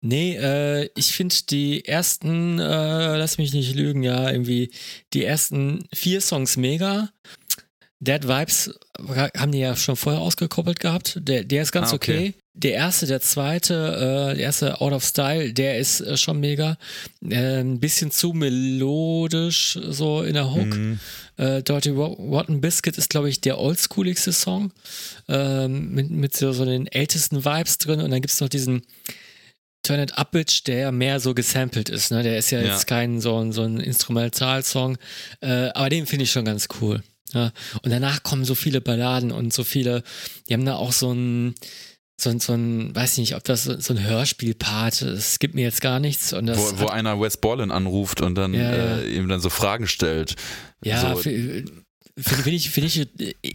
nee, 0.00 0.36
äh, 0.36 0.88
ich 0.94 1.12
finde 1.12 1.34
die 1.50 1.84
ersten, 1.84 2.60
äh, 2.60 3.16
lass 3.16 3.38
mich 3.38 3.52
nicht 3.52 3.74
lügen, 3.74 4.04
ja, 4.04 4.30
irgendwie 4.30 4.70
die 5.12 5.24
ersten 5.24 5.88
vier 5.92 6.20
Songs 6.20 6.56
mega. 6.56 7.10
Dead 8.06 8.26
Vibes 8.26 8.72
haben 9.36 9.52
die 9.52 9.58
ja 9.58 9.76
schon 9.76 9.96
vorher 9.96 10.20
ausgekoppelt 10.20 10.80
gehabt. 10.80 11.18
Der, 11.20 11.44
der 11.44 11.62
ist 11.62 11.72
ganz 11.72 11.92
ah, 11.92 11.96
okay. 11.96 12.16
okay. 12.16 12.34
Der 12.54 12.72
erste, 12.72 13.06
der 13.06 13.20
zweite, 13.20 13.74
äh, 13.74 14.34
der 14.34 14.44
erste 14.44 14.80
Out 14.80 14.94
of 14.94 15.04
Style, 15.04 15.52
der 15.52 15.78
ist 15.78 16.00
äh, 16.00 16.16
schon 16.16 16.40
mega. 16.40 16.78
Äh, 17.22 17.60
ein 17.60 17.80
bisschen 17.80 18.10
zu 18.10 18.32
melodisch, 18.32 19.78
so 19.88 20.22
in 20.22 20.34
der 20.34 20.54
Hook. 20.54 20.74
Mhm. 20.74 20.98
Äh, 21.36 21.62
Dirty 21.62 21.90
Rotten 21.90 22.62
Biscuit 22.62 22.96
ist, 22.96 23.10
glaube 23.10 23.28
ich, 23.28 23.42
der 23.42 23.58
oldschooligste 23.58 24.32
Song. 24.32 24.72
Ähm, 25.28 25.90
mit, 25.92 26.10
mit 26.10 26.34
so, 26.36 26.52
so 26.52 26.64
den 26.64 26.86
ältesten 26.86 27.44
Vibes 27.44 27.76
drin. 27.76 28.00
Und 28.00 28.10
dann 28.10 28.22
gibt 28.22 28.32
es 28.32 28.40
noch 28.40 28.48
diesen 28.48 28.82
Turn 29.82 30.00
It 30.00 30.16
Up 30.16 30.30
Bitch, 30.30 30.64
der 30.64 30.78
ja 30.78 30.92
mehr 30.92 31.20
so 31.20 31.34
gesampelt 31.34 31.90
ist. 31.90 32.10
Ne? 32.10 32.22
Der 32.22 32.38
ist 32.38 32.50
ja, 32.50 32.60
ja. 32.60 32.72
jetzt 32.72 32.86
kein 32.86 33.20
so, 33.20 33.52
so 33.52 33.62
ein 33.62 33.80
Instrumentalsong. 33.80 34.96
Äh, 35.42 35.68
aber 35.74 35.90
den 35.90 36.06
finde 36.06 36.24
ich 36.24 36.32
schon 36.32 36.46
ganz 36.46 36.68
cool. 36.80 37.02
Ja, 37.32 37.52
und 37.82 37.90
danach 37.90 38.22
kommen 38.22 38.44
so 38.44 38.54
viele 38.54 38.80
Balladen 38.80 39.32
und 39.32 39.52
so 39.52 39.64
viele, 39.64 40.02
die 40.48 40.54
haben 40.54 40.64
da 40.64 40.76
auch 40.76 40.92
so 40.92 41.12
ein, 41.12 41.54
so 42.18 42.30
ein, 42.30 42.40
so 42.40 42.54
ein 42.54 42.94
weiß 42.94 43.12
ich 43.12 43.18
nicht, 43.18 43.36
ob 43.36 43.44
das 43.44 43.64
so 43.64 43.92
ein 43.92 44.02
Hörspielpart, 44.02 45.02
es 45.02 45.38
gibt 45.38 45.54
mir 45.54 45.62
jetzt 45.62 45.80
gar 45.80 46.00
nichts. 46.00 46.32
Und 46.32 46.46
das 46.46 46.58
wo, 46.58 46.80
wo 46.80 46.86
einer 46.86 47.20
Wes 47.20 47.36
Borland 47.36 47.72
anruft 47.72 48.20
und 48.20 48.36
dann 48.36 48.54
ja, 48.54 48.74
ja. 48.74 48.98
Äh, 48.98 49.16
ihm 49.16 49.28
dann 49.28 49.40
so 49.40 49.50
Fragen 49.50 49.86
stellt. 49.86 50.36
Ja, 50.82 51.14
so. 51.14 51.22
für, 51.22 51.64
Finde 52.18 52.50
ich, 52.50 52.70
find 52.70 52.86
ich, 52.86 53.08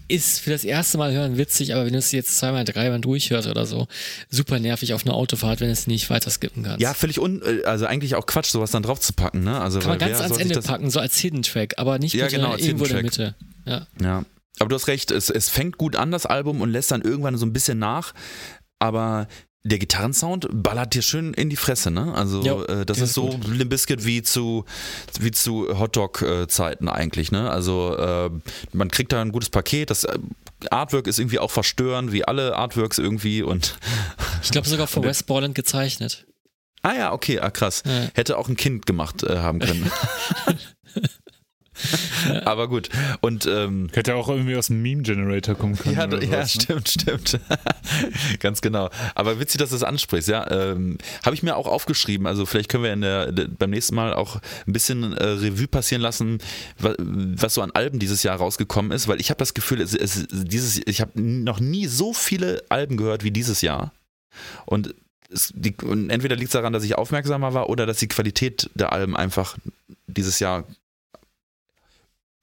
ist 0.07 0.39
für 0.39 0.51
das 0.51 0.63
erste 0.63 0.99
Mal 0.99 1.11
hören 1.13 1.37
witzig, 1.37 1.73
aber 1.73 1.85
wenn 1.85 1.93
du 1.93 1.97
es 1.97 2.11
jetzt 2.11 2.37
zweimal, 2.37 2.63
dreimal 2.63 3.01
durchhörst 3.01 3.47
oder 3.47 3.65
so, 3.65 3.87
super 4.29 4.59
nervig 4.59 4.93
auf 4.93 5.03
einer 5.03 5.15
Autofahrt, 5.15 5.61
wenn 5.61 5.67
du 5.67 5.73
es 5.73 5.87
nicht 5.87 6.11
weiter 6.11 6.29
skippen 6.29 6.61
kannst. 6.61 6.79
Ja, 6.79 6.93
völlig 6.93 7.19
un, 7.19 7.41
äh, 7.41 7.63
also 7.63 7.87
eigentlich 7.87 8.13
auch 8.13 8.27
Quatsch, 8.27 8.51
sowas 8.51 8.69
dann 8.69 8.83
drauf 8.83 8.99
zu 8.99 9.13
packen, 9.13 9.43
ne? 9.43 9.59
Also, 9.59 9.79
Kann 9.79 9.89
man 9.89 9.97
ganz 9.97 10.21
ans 10.21 10.37
Ende 10.37 10.61
packen, 10.61 10.91
so 10.91 10.99
als 10.99 11.17
Hidden 11.17 11.41
Track, 11.41 11.73
aber 11.77 11.97
nicht 11.97 12.13
ja, 12.13 12.27
genau, 12.27 12.55
irgendwo 12.55 12.85
in 12.85 12.93
der 12.93 13.03
Mitte. 13.03 13.35
Ja. 13.65 13.87
ja. 13.99 14.25
Aber 14.59 14.69
du 14.69 14.75
hast 14.75 14.87
recht, 14.87 15.09
es, 15.09 15.31
es 15.31 15.49
fängt 15.49 15.79
gut 15.79 15.95
an, 15.95 16.11
das 16.11 16.27
Album, 16.27 16.61
und 16.61 16.69
lässt 16.69 16.91
dann 16.91 17.01
irgendwann 17.01 17.37
so 17.37 17.47
ein 17.47 17.53
bisschen 17.53 17.79
nach. 17.79 18.13
Aber 18.77 19.27
der 19.63 19.77
Gitarrensound 19.77 20.47
ballert 20.51 20.95
dir 20.95 21.01
schön 21.01 21.33
in 21.33 21.49
die 21.49 21.55
Fresse, 21.55 21.91
ne? 21.91 22.13
Also 22.15 22.41
jo, 22.41 22.63
äh, 22.63 22.85
das 22.85 22.99
ist 22.99 23.13
so 23.13 23.27
gut. 23.27 23.47
Limbiskit 23.47 24.05
wie 24.05 24.23
zu 24.23 24.65
wie 25.19 25.31
zu 25.31 25.79
Hotdog-Zeiten 25.79 26.89
eigentlich, 26.89 27.31
ne? 27.31 27.49
Also 27.49 27.95
äh, 27.95 28.29
man 28.73 28.89
kriegt 28.89 29.11
da 29.11 29.21
ein 29.21 29.31
gutes 29.31 29.49
Paket. 29.49 29.91
Das 29.91 30.03
äh, 30.03 30.17
Artwork 30.71 31.07
ist 31.07 31.19
irgendwie 31.19 31.39
auch 31.39 31.51
verstörend, 31.51 32.11
wie 32.11 32.25
alle 32.25 32.55
Artworks 32.55 32.97
irgendwie 32.97 33.43
und 33.43 33.77
ich 34.41 34.49
glaube 34.49 34.67
sogar 34.67 34.87
von 34.87 35.03
West 35.03 35.27
Borland 35.27 35.53
gezeichnet. 35.53 36.25
Ah 36.81 36.93
ja, 36.93 37.13
okay, 37.13 37.39
ah, 37.39 37.51
krass. 37.51 37.83
Ja. 37.85 38.07
Hätte 38.15 38.39
auch 38.39 38.49
ein 38.49 38.57
Kind 38.57 38.87
gemacht 38.87 39.21
äh, 39.21 39.37
haben 39.37 39.59
können. 39.59 39.91
Aber 42.45 42.67
gut. 42.67 42.89
Und 43.21 43.45
ähm, 43.45 43.89
Hätte 43.93 44.15
auch 44.15 44.29
irgendwie 44.29 44.55
aus 44.55 44.67
dem 44.67 44.81
Meme-Generator 44.81 45.55
kommen 45.55 45.75
können. 45.77 45.95
ja, 45.95 46.05
ja 46.05 46.19
sowas, 46.19 46.55
ne? 46.55 46.61
stimmt, 46.61 46.89
stimmt. 46.89 47.39
Ganz 48.39 48.61
genau. 48.61 48.89
Aber 49.15 49.39
witzig, 49.39 49.59
dass 49.59 49.69
du 49.69 49.75
das 49.75 49.83
ansprichst, 49.83 50.29
ja. 50.29 50.49
Ähm, 50.51 50.97
Habe 51.25 51.35
ich 51.35 51.43
mir 51.43 51.55
auch 51.55 51.67
aufgeschrieben. 51.67 52.27
Also 52.27 52.45
vielleicht 52.45 52.69
können 52.69 52.83
wir 52.83 52.93
in 52.93 53.01
der, 53.01 53.31
de- 53.31 53.47
beim 53.47 53.69
nächsten 53.69 53.95
Mal 53.95 54.13
auch 54.13 54.37
ein 54.67 54.73
bisschen 54.73 55.13
äh, 55.13 55.23
Revue 55.23 55.67
passieren 55.67 56.01
lassen, 56.01 56.39
wa- 56.79 56.95
was 56.99 57.53
so 57.55 57.61
an 57.61 57.71
Alben 57.71 57.99
dieses 57.99 58.23
Jahr 58.23 58.37
rausgekommen 58.37 58.91
ist, 58.91 59.07
weil 59.07 59.19
ich 59.21 59.29
habe 59.29 59.37
das 59.39 59.53
Gefühl, 59.53 59.81
es, 59.81 59.93
es, 59.95 60.27
dieses, 60.31 60.81
ich 60.85 61.01
habe 61.01 61.19
noch 61.21 61.59
nie 61.59 61.87
so 61.87 62.13
viele 62.13 62.63
Alben 62.69 62.97
gehört 62.97 63.23
wie 63.23 63.31
dieses 63.31 63.61
Jahr. 63.61 63.91
Und, 64.65 64.93
es, 65.29 65.51
die, 65.55 65.75
und 65.83 66.09
entweder 66.09 66.35
liegt 66.35 66.47
es 66.49 66.53
daran, 66.53 66.73
dass 66.73 66.83
ich 66.83 66.95
aufmerksamer 66.97 67.53
war 67.53 67.69
oder 67.69 67.85
dass 67.85 67.97
die 67.97 68.07
Qualität 68.07 68.69
der 68.75 68.91
Alben 68.93 69.15
einfach 69.17 69.57
dieses 70.07 70.39
Jahr 70.39 70.65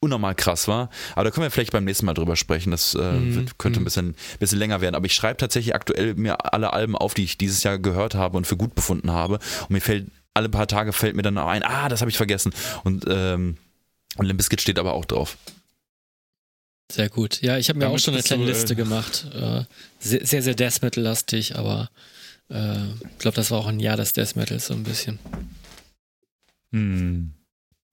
unnormal 0.00 0.34
krass 0.34 0.68
war. 0.68 0.90
Aber 1.14 1.24
da 1.24 1.30
können 1.30 1.44
wir 1.44 1.50
vielleicht 1.50 1.72
beim 1.72 1.84
nächsten 1.84 2.06
Mal 2.06 2.14
drüber 2.14 2.36
sprechen. 2.36 2.70
Das 2.70 2.94
äh, 2.94 2.98
Mhm, 2.98 3.34
wird, 3.34 3.58
könnte 3.58 3.80
ein 3.80 3.82
mhm. 3.82 3.84
bisschen, 3.84 4.16
bisschen 4.38 4.58
länger 4.58 4.80
werden. 4.80 4.94
Aber 4.94 5.06
ich 5.06 5.14
schreibe 5.14 5.36
tatsächlich 5.36 5.74
aktuell 5.74 6.14
mir 6.14 6.52
alle 6.52 6.72
Alben 6.72 6.96
auf, 6.96 7.14
die 7.14 7.24
ich 7.24 7.38
dieses 7.38 7.62
Jahr 7.62 7.78
gehört 7.78 8.14
habe 8.14 8.36
und 8.36 8.46
für 8.46 8.56
gut 8.56 8.74
befunden 8.74 9.10
habe. 9.10 9.38
Und 9.62 9.70
mir 9.70 9.80
fällt, 9.80 10.06
alle 10.34 10.48
paar 10.48 10.68
Tage 10.68 10.92
fällt 10.92 11.16
mir 11.16 11.22
dann 11.22 11.38
auch 11.38 11.48
ein, 11.48 11.62
ah, 11.62 11.88
das 11.88 12.00
habe 12.00 12.10
ich 12.10 12.16
vergessen. 12.16 12.52
Und, 12.84 13.04
ähm, 13.08 13.56
und 14.16 14.26
Limp 14.26 14.38
Bizkit 14.38 14.60
steht 14.60 14.78
aber 14.78 14.92
auch 14.92 15.04
drauf. 15.04 15.36
Sehr 16.90 17.10
gut. 17.10 17.42
Ja, 17.42 17.58
ich 17.58 17.68
habe 17.68 17.78
mir 17.78 17.84
Damit 17.84 18.00
auch 18.00 18.04
schon 18.04 18.14
eine 18.14 18.22
kleine 18.22 18.44
äh, 18.44 18.46
Liste 18.46 18.74
gemacht. 18.74 19.26
Äh, 19.34 19.64
sehr, 19.98 20.24
sehr, 20.24 20.42
sehr 20.42 20.54
Death 20.54 20.80
Metal-lastig, 20.80 21.56
aber 21.56 21.90
äh, 22.48 22.84
ich 22.86 23.18
glaube, 23.18 23.34
das 23.34 23.50
war 23.50 23.58
auch 23.58 23.66
ein 23.66 23.80
Jahr 23.80 23.96
des 23.96 24.14
Death 24.14 24.36
Metals 24.36 24.66
so 24.68 24.74
ein 24.74 24.84
bisschen. 24.84 25.18
Hm. 26.72 27.34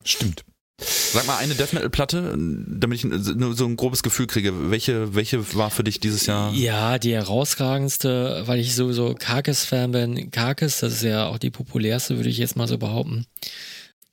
Stimmt. 0.03 0.45
Sag 0.77 1.27
mal 1.27 1.37
eine 1.37 1.55
Death 1.55 1.71
Metal 1.71 1.89
Platte, 1.89 2.37
damit 2.37 2.97
ich 2.97 3.05
nur 3.05 3.55
so 3.55 3.65
ein 3.65 3.77
grobes 3.77 4.03
Gefühl 4.03 4.27
kriege. 4.27 4.69
Welche, 4.69 5.15
welche 5.15 5.55
war 5.55 5.71
für 5.71 5.85
dich 5.85 6.01
dieses 6.01 6.25
Jahr? 6.25 6.53
Ja, 6.53 6.99
die 6.99 7.13
herausragendste, 7.13 8.43
weil 8.45 8.59
ich 8.59 8.75
sowieso 8.75 9.15
Karkis-Fan 9.15 9.91
bin. 9.91 10.31
Karkis, 10.31 10.81
das 10.81 10.93
ist 10.93 11.03
ja 11.03 11.27
auch 11.27 11.37
die 11.37 11.51
populärste, 11.51 12.17
würde 12.17 12.29
ich 12.29 12.37
jetzt 12.37 12.57
mal 12.57 12.67
so 12.67 12.77
behaupten. 12.77 13.25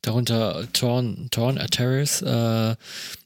Darunter 0.02 0.68
Torn, 0.72 1.28
Torn 1.30 1.58
Ataris 1.58 2.22
äh, 2.22 2.76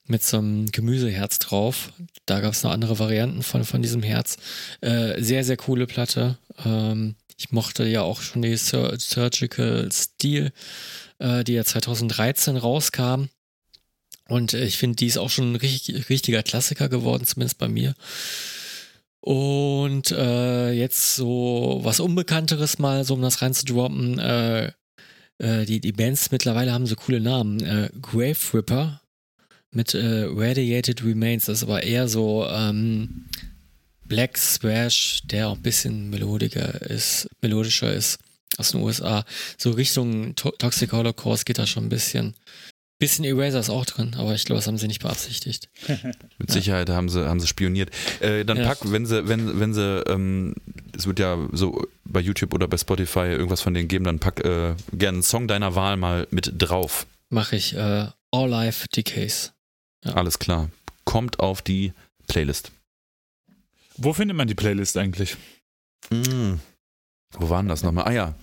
mit 0.07 0.23
so 0.23 0.39
einem 0.39 0.71
Gemüseherz 0.71 1.39
drauf. 1.39 1.93
Da 2.25 2.41
gab 2.41 2.53
es 2.53 2.63
noch 2.63 2.71
andere 2.71 2.99
Varianten 2.99 3.43
von, 3.43 3.65
von 3.65 3.83
diesem 3.83 4.03
Herz. 4.03 4.37
Äh, 4.81 5.23
sehr, 5.23 5.45
sehr 5.45 5.57
coole 5.57 5.87
Platte. 5.87 6.39
Ähm, 6.65 7.17
ich 7.39 7.53
mochte 7.53 7.85
ja 7.87 8.03
auch 8.03 8.23
schon 8.23 8.43
die 8.43 8.57
Sur 8.57 8.99
Surgical 8.99 9.91
Steel, 9.93 10.53
äh, 11.19 11.45
die 11.45 11.55
ja 11.55 11.65
2013 11.65 12.57
rauskam. 12.57 13.27
Und 14.29 14.55
äh, 14.55 14.65
ich 14.65 14.79
finde, 14.79 14.97
die 14.97 15.07
ist 15.07 15.19
auch 15.19 15.31
schon 15.31 15.53
ein 15.53 15.57
richtig, 15.57 16.09
richtiger 16.09 16.43
Klassiker 16.43 16.89
geworden, 16.89 17.25
zumindest 17.25 17.59
bei 17.59 17.69
mir. 17.69 17.95
Und 19.21 20.13
äh, 20.13 20.73
jetzt 20.73 21.17
so 21.17 21.81
was 21.83 22.01
Unbekannteres 22.01 22.79
mal, 22.79 23.05
so 23.05 23.15
um 23.15 23.23
das 23.23 23.43
reinzudroppen. 23.43 24.19
Äh, 24.19 24.73
äh, 25.39 25.65
die, 25.65 25.81
die 25.81 25.93
Bands 25.93 26.31
mittlerweile 26.31 26.73
haben 26.73 26.87
so 26.87 26.97
coole 26.97 27.21
Namen. 27.21 27.61
Äh, 27.61 27.91
Grave 28.01 28.37
Ripper 28.55 29.01
mit 29.71 29.95
äh, 29.95 30.27
Radiated 30.29 31.05
Remains. 31.05 31.47
Das 31.47 31.59
ist 31.59 31.65
aber 31.65 31.83
eher 31.83 32.09
so 32.09 32.47
ähm, 32.49 33.27
Black 34.05 34.39
Thrash, 34.61 35.23
der 35.25 35.49
auch 35.49 35.57
ein 35.57 35.63
bisschen 35.63 36.11
melodiger 36.11 36.81
ist, 36.83 37.29
melodischer 37.43 37.93
ist 37.93 38.19
aus 38.59 38.71
den 38.73 38.81
USA. 38.83 39.25
So 39.59 39.71
Richtung 39.71 40.35
to 40.37 40.51
Toxic 40.53 40.93
Holocaust 40.93 41.47
geht 41.47 41.59
da 41.59 41.67
schon 41.67 41.87
ein 41.87 41.89
bisschen. 41.89 42.35
Bisschen 42.99 43.27
Eraser 43.27 43.61
ist 43.61 43.69
auch 43.69 43.85
drin, 43.85 44.15
aber 44.17 44.35
ich 44.35 44.47
glaube, 44.47 44.57
das 44.59 44.67
haben 44.67 44.79
sie 44.79 44.87
nicht 44.89 45.03
beabsichtigt. 45.03 45.69
Mit 46.39 46.51
Sicherheit 46.51 46.89
haben 46.89 47.11
sie, 47.11 47.29
haben 47.29 47.41
sie 47.41 47.47
spioniert. 47.47 47.91
Äh, 48.21 48.47
dann 48.47 48.57
Ja. 48.57 48.69
pack, 48.69 48.79
wenn 48.85 49.05
sie, 49.05 49.29
wenn, 49.29 49.61
wenn 49.61 49.75
sie, 49.75 50.03
ähm, 50.07 50.55
es 50.97 51.07
wird 51.07 51.19
ja 51.19 51.37
so 51.53 51.87
bei 52.05 52.21
YouTube 52.21 52.55
oder 52.55 52.67
bei 52.69 52.79
Spotify 52.79 53.27
irgendwas 53.29 53.61
von 53.61 53.75
denen 53.75 53.89
geben, 53.89 54.07
dann 54.07 54.19
pack 54.19 54.41
äh, 54.47 54.75
gerne 54.93 55.17
einen 55.17 55.23
Song 55.23 55.47
deiner 55.47 55.75
Wahl 55.75 55.99
mal 55.99 56.27
mit 56.31 56.51
drauf. 56.57 57.07
Mache 57.29 57.57
ich 57.57 57.75
äh, 57.75 58.07
All 58.31 58.49
Life 58.49 58.87
Decays. 58.89 59.53
Ja. 60.03 60.13
Alles 60.15 60.39
klar. 60.39 60.71
Kommt 61.05 61.39
auf 61.39 61.61
die 61.61 61.93
Playlist. 62.29 62.73
Wo 63.99 64.15
findet 64.15 64.39
man 64.39 64.49
die 64.49 64.55
Playlist 64.55 64.97
eigentlich? 64.97 65.37
Mm. 66.11 66.55
Wo 67.39 67.51
waren 67.51 67.69
das 67.69 67.83
nochmal? 67.83 68.05
Ah 68.07 68.13
ja, 68.13 68.35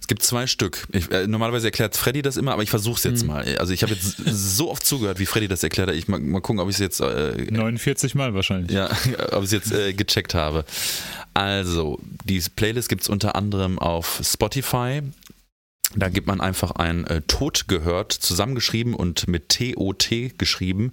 es 0.00 0.06
gibt 0.08 0.22
zwei 0.22 0.46
Stück. 0.46 0.86
Ich, 0.92 1.10
äh, 1.10 1.26
normalerweise 1.26 1.68
erklärt 1.68 1.96
Freddy 1.96 2.22
das 2.22 2.36
immer, 2.36 2.52
aber 2.52 2.62
ich 2.62 2.70
versuche 2.70 2.96
es 2.98 3.04
jetzt 3.04 3.20
Hm. 3.20 3.28
mal. 3.28 3.56
Also 3.58 3.72
ich 3.72 3.82
habe 3.82 3.94
jetzt 3.94 4.16
so 4.26 4.70
oft 4.70 4.84
zugehört, 4.84 5.18
wie 5.20 5.26
Freddy 5.26 5.48
das 5.48 5.62
erklärt 5.62 5.88
hat. 5.88 5.94
Ich 5.96 6.08
mal, 6.08 6.20
mal 6.20 6.40
gucken, 6.40 6.60
ob 6.60 6.68
ich 6.68 6.74
es 6.76 6.80
jetzt 6.80 7.00
äh, 7.00 7.46
49 7.50 8.14
Mal 8.14 8.34
wahrscheinlich. 8.34 8.72
Ja, 8.72 8.90
ob 9.30 9.44
ich 9.44 9.44
es 9.44 9.50
jetzt 9.52 9.72
äh, 9.72 9.92
gecheckt 9.92 10.34
habe. 10.34 10.64
Also, 11.34 11.98
die 12.24 12.40
Playlist 12.54 12.88
gibt 12.88 13.02
es 13.02 13.08
unter 13.08 13.36
anderem 13.36 13.78
auf 13.78 14.20
Spotify. 14.22 15.02
Da 15.94 16.08
gibt 16.08 16.26
man 16.26 16.40
einfach 16.40 16.72
ein 16.72 17.06
äh, 17.06 17.20
Tod 17.22 17.68
gehört, 17.68 18.12
zusammengeschrieben 18.12 18.94
und 18.94 19.28
mit 19.28 19.50
T-O-T 19.50 20.32
geschrieben. 20.36 20.92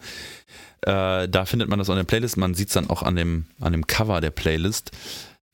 Äh, 0.82 1.28
da 1.28 1.46
findet 1.46 1.68
man 1.70 1.80
das 1.80 1.90
an 1.90 1.96
der 1.98 2.04
Playlist. 2.04 2.38
Man 2.38 2.54
sieht 2.54 2.68
es 2.70 2.74
dann 2.74 2.90
auch 2.90 3.04
an 3.04 3.16
dem, 3.16 3.46
an 3.60 3.72
dem 3.74 3.88
Cover 3.88 4.22
der 4.22 4.32
Playlist. 4.32 4.92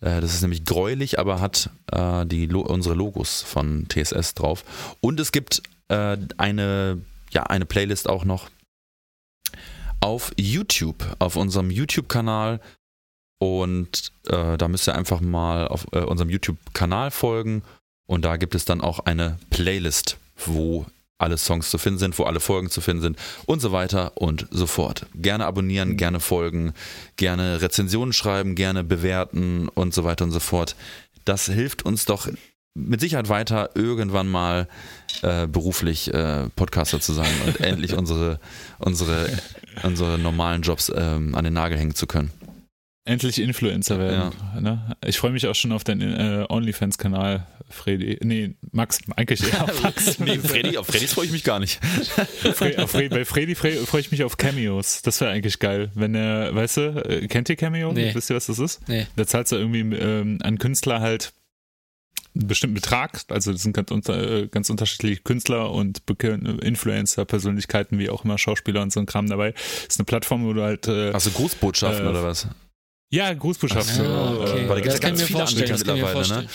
Äh, 0.02 0.22
das 0.22 0.34
ist 0.34 0.42
nämlich 0.42 0.66
gräulich, 0.66 1.20
aber 1.20 1.40
hat 1.40 1.70
äh, 1.92 2.26
die, 2.26 2.48
unsere 2.48 2.96
Logos 2.96 3.42
von 3.42 3.88
TSS 3.90 4.34
drauf. 4.34 4.98
Und 5.02 5.20
es 5.20 5.32
gibt 5.32 5.64
äh, 5.88 6.18
eine, 6.38 7.02
ja, 7.32 7.44
eine 7.44 7.66
Playlist 7.66 8.10
auch 8.10 8.26
noch 8.26 8.50
auf 10.02 10.32
YouTube, 10.38 11.16
auf 11.20 11.36
unserem 11.36 11.72
YouTube-Kanal. 11.72 12.60
Und 13.40 14.12
äh, 14.28 14.58
da 14.58 14.68
müsst 14.68 14.88
ihr 14.88 14.96
einfach 14.96 15.22
mal 15.22 15.68
auf 15.68 15.88
äh, 15.92 16.00
unserem 16.00 16.30
YouTube-Kanal 16.30 17.12
folgen. 17.12 17.64
Und 18.08 18.24
da 18.24 18.38
gibt 18.38 18.56
es 18.56 18.66
dann 18.66 18.82
auch 18.82 19.00
eine 19.00 19.38
Playlist, 19.50 20.18
wo 20.38 20.86
alle 21.18 21.38
Songs 21.38 21.70
zu 21.70 21.78
finden 21.78 22.00
sind, 22.00 22.20
wo 22.20 22.24
alle 22.24 22.40
Folgen 22.40 22.70
zu 22.70 22.82
finden 22.82 23.02
sind 23.02 23.18
und 23.46 23.62
so 23.62 23.72
weiter 23.72 24.14
und 24.16 24.48
so 24.52 24.68
fort. 24.68 25.06
Gerne 25.16 25.46
abonnieren, 25.46 25.98
gerne 25.98 26.20
folgen, 26.20 26.74
gerne 27.18 27.62
Rezensionen 27.62 28.14
schreiben, 28.14 28.56
gerne 28.56 28.84
bewerten 28.84 29.70
und 29.70 29.94
so 29.94 30.04
weiter 30.04 30.26
und 30.26 30.32
so 30.32 30.40
fort. 30.40 30.76
Das 31.24 31.46
hilft 31.46 31.84
uns 31.84 32.06
doch 32.06 32.28
mit 32.76 33.00
Sicherheit 33.00 33.30
weiter, 33.30 33.70
irgendwann 33.76 34.28
mal 34.28 34.68
äh, 35.22 35.48
beruflich 35.48 36.14
äh, 36.14 36.50
Podcaster 36.56 37.00
zu 37.00 37.14
sein 37.14 37.32
und 37.46 37.60
endlich 37.62 37.94
unsere, 37.94 38.40
unsere, 38.80 39.30
unsere 39.84 40.20
normalen 40.20 40.62
Jobs 40.62 40.92
ähm, 40.94 41.34
an 41.36 41.46
den 41.46 41.54
Nagel 41.54 41.78
hängen 41.78 41.96
zu 41.96 42.06
können. 42.06 42.32
Endlich 43.08 43.40
Influencer 43.40 44.00
werden. 44.00 44.32
Ne? 44.60 44.96
Ich 45.06 45.18
freue 45.20 45.32
mich 45.32 45.46
auch 45.46 45.54
schon 45.54 45.72
auf 45.72 45.84
deinen 45.84 46.12
äh, 46.42 46.46
OnlyFans-Kanal, 46.50 47.46
Freddy. 47.70 48.18
Nee, 48.24 48.56
Max, 48.72 48.98
eigentlich 49.16 49.44
eher 49.54 49.64
auf 49.64 49.84
Max. 49.84 50.18
nee, 50.20 50.40
Freddy, 50.40 50.78
auf 50.80 50.88
Freddys 50.88 51.14
freue 51.14 51.26
ich 51.28 51.32
mich 51.32 51.44
gar 51.44 51.60
nicht. 51.60 51.80
Fre 51.86 52.74
auf 52.84 52.90
Fre 52.92 53.08
bei 53.10 53.24
Freddy 53.24 53.54
fre 53.54 53.72
freue 53.86 54.02
ich 54.02 54.10
mich 54.10 54.24
auf 54.24 54.38
Cameos. 54.38 55.04
Das 55.04 55.22
wäre 55.22 55.30
eigentlich 55.30 55.60
geil. 55.60 55.92
Wenn 55.94 56.16
er, 56.16 56.56
weißt 56.56 56.78
du, 56.78 56.82
äh, 57.08 57.28
kennt 57.28 57.48
ihr 57.50 57.56
Cameo? 57.56 57.94
Nee. 57.94 58.10
Wisst 58.16 58.32
ihr, 58.32 58.36
was 58.36 58.48
das 58.48 58.58
ist? 58.58 58.88
Nee. 58.90 59.06
Da 59.16 59.28
zahlst 59.28 59.52
du 59.52 59.58
irgendwie 59.58 59.82
ähm, 59.98 60.40
an 60.42 60.58
Künstler 60.58 61.00
halt 61.00 61.34
einen 62.34 62.48
bestimmten 62.48 62.74
Betrag. 62.74 63.22
Also 63.30 63.52
das 63.52 63.62
sind 63.62 63.74
ganz, 63.74 63.92
unter, 63.92 64.20
äh, 64.44 64.48
ganz 64.48 64.72
unterschiedliche 64.72 65.22
Künstler 65.22 65.72
und 65.72 66.08
Beke- 66.08 66.60
Influencer, 66.64 67.24
Persönlichkeiten, 67.26 68.00
wie 68.00 68.10
auch 68.10 68.26
immer, 68.26 68.40
Schauspieler 68.40 68.82
und 68.82 68.92
so 68.92 69.00
ein 69.00 69.06
Kram 69.06 69.28
dabei. 69.30 69.52
Das 69.52 69.90
ist 69.90 70.00
eine 70.00 70.06
Plattform, 70.06 70.44
wo 70.44 70.54
du 70.54 70.64
halt 70.64 70.88
äh, 70.88 71.14
Hast 71.14 71.28
du 71.28 71.32
Grußbotschaften 71.32 72.06
Äh, 72.08 72.10
oder 72.10 72.24
was? 72.24 72.48
Ja, 73.10 73.34
Grußbotschaften. 73.34 74.06
Ah, 74.06 74.34
okay. 74.34 74.68
Weil 74.68 74.82
da 74.82 74.82
gibt's 74.82 74.94
das 74.96 75.04
ja 75.04 75.10
ganz 75.10 75.24
viele. 75.24 75.40
Das 75.68 75.88
Anbieter 75.88 76.08
vorstellen. 76.08 76.50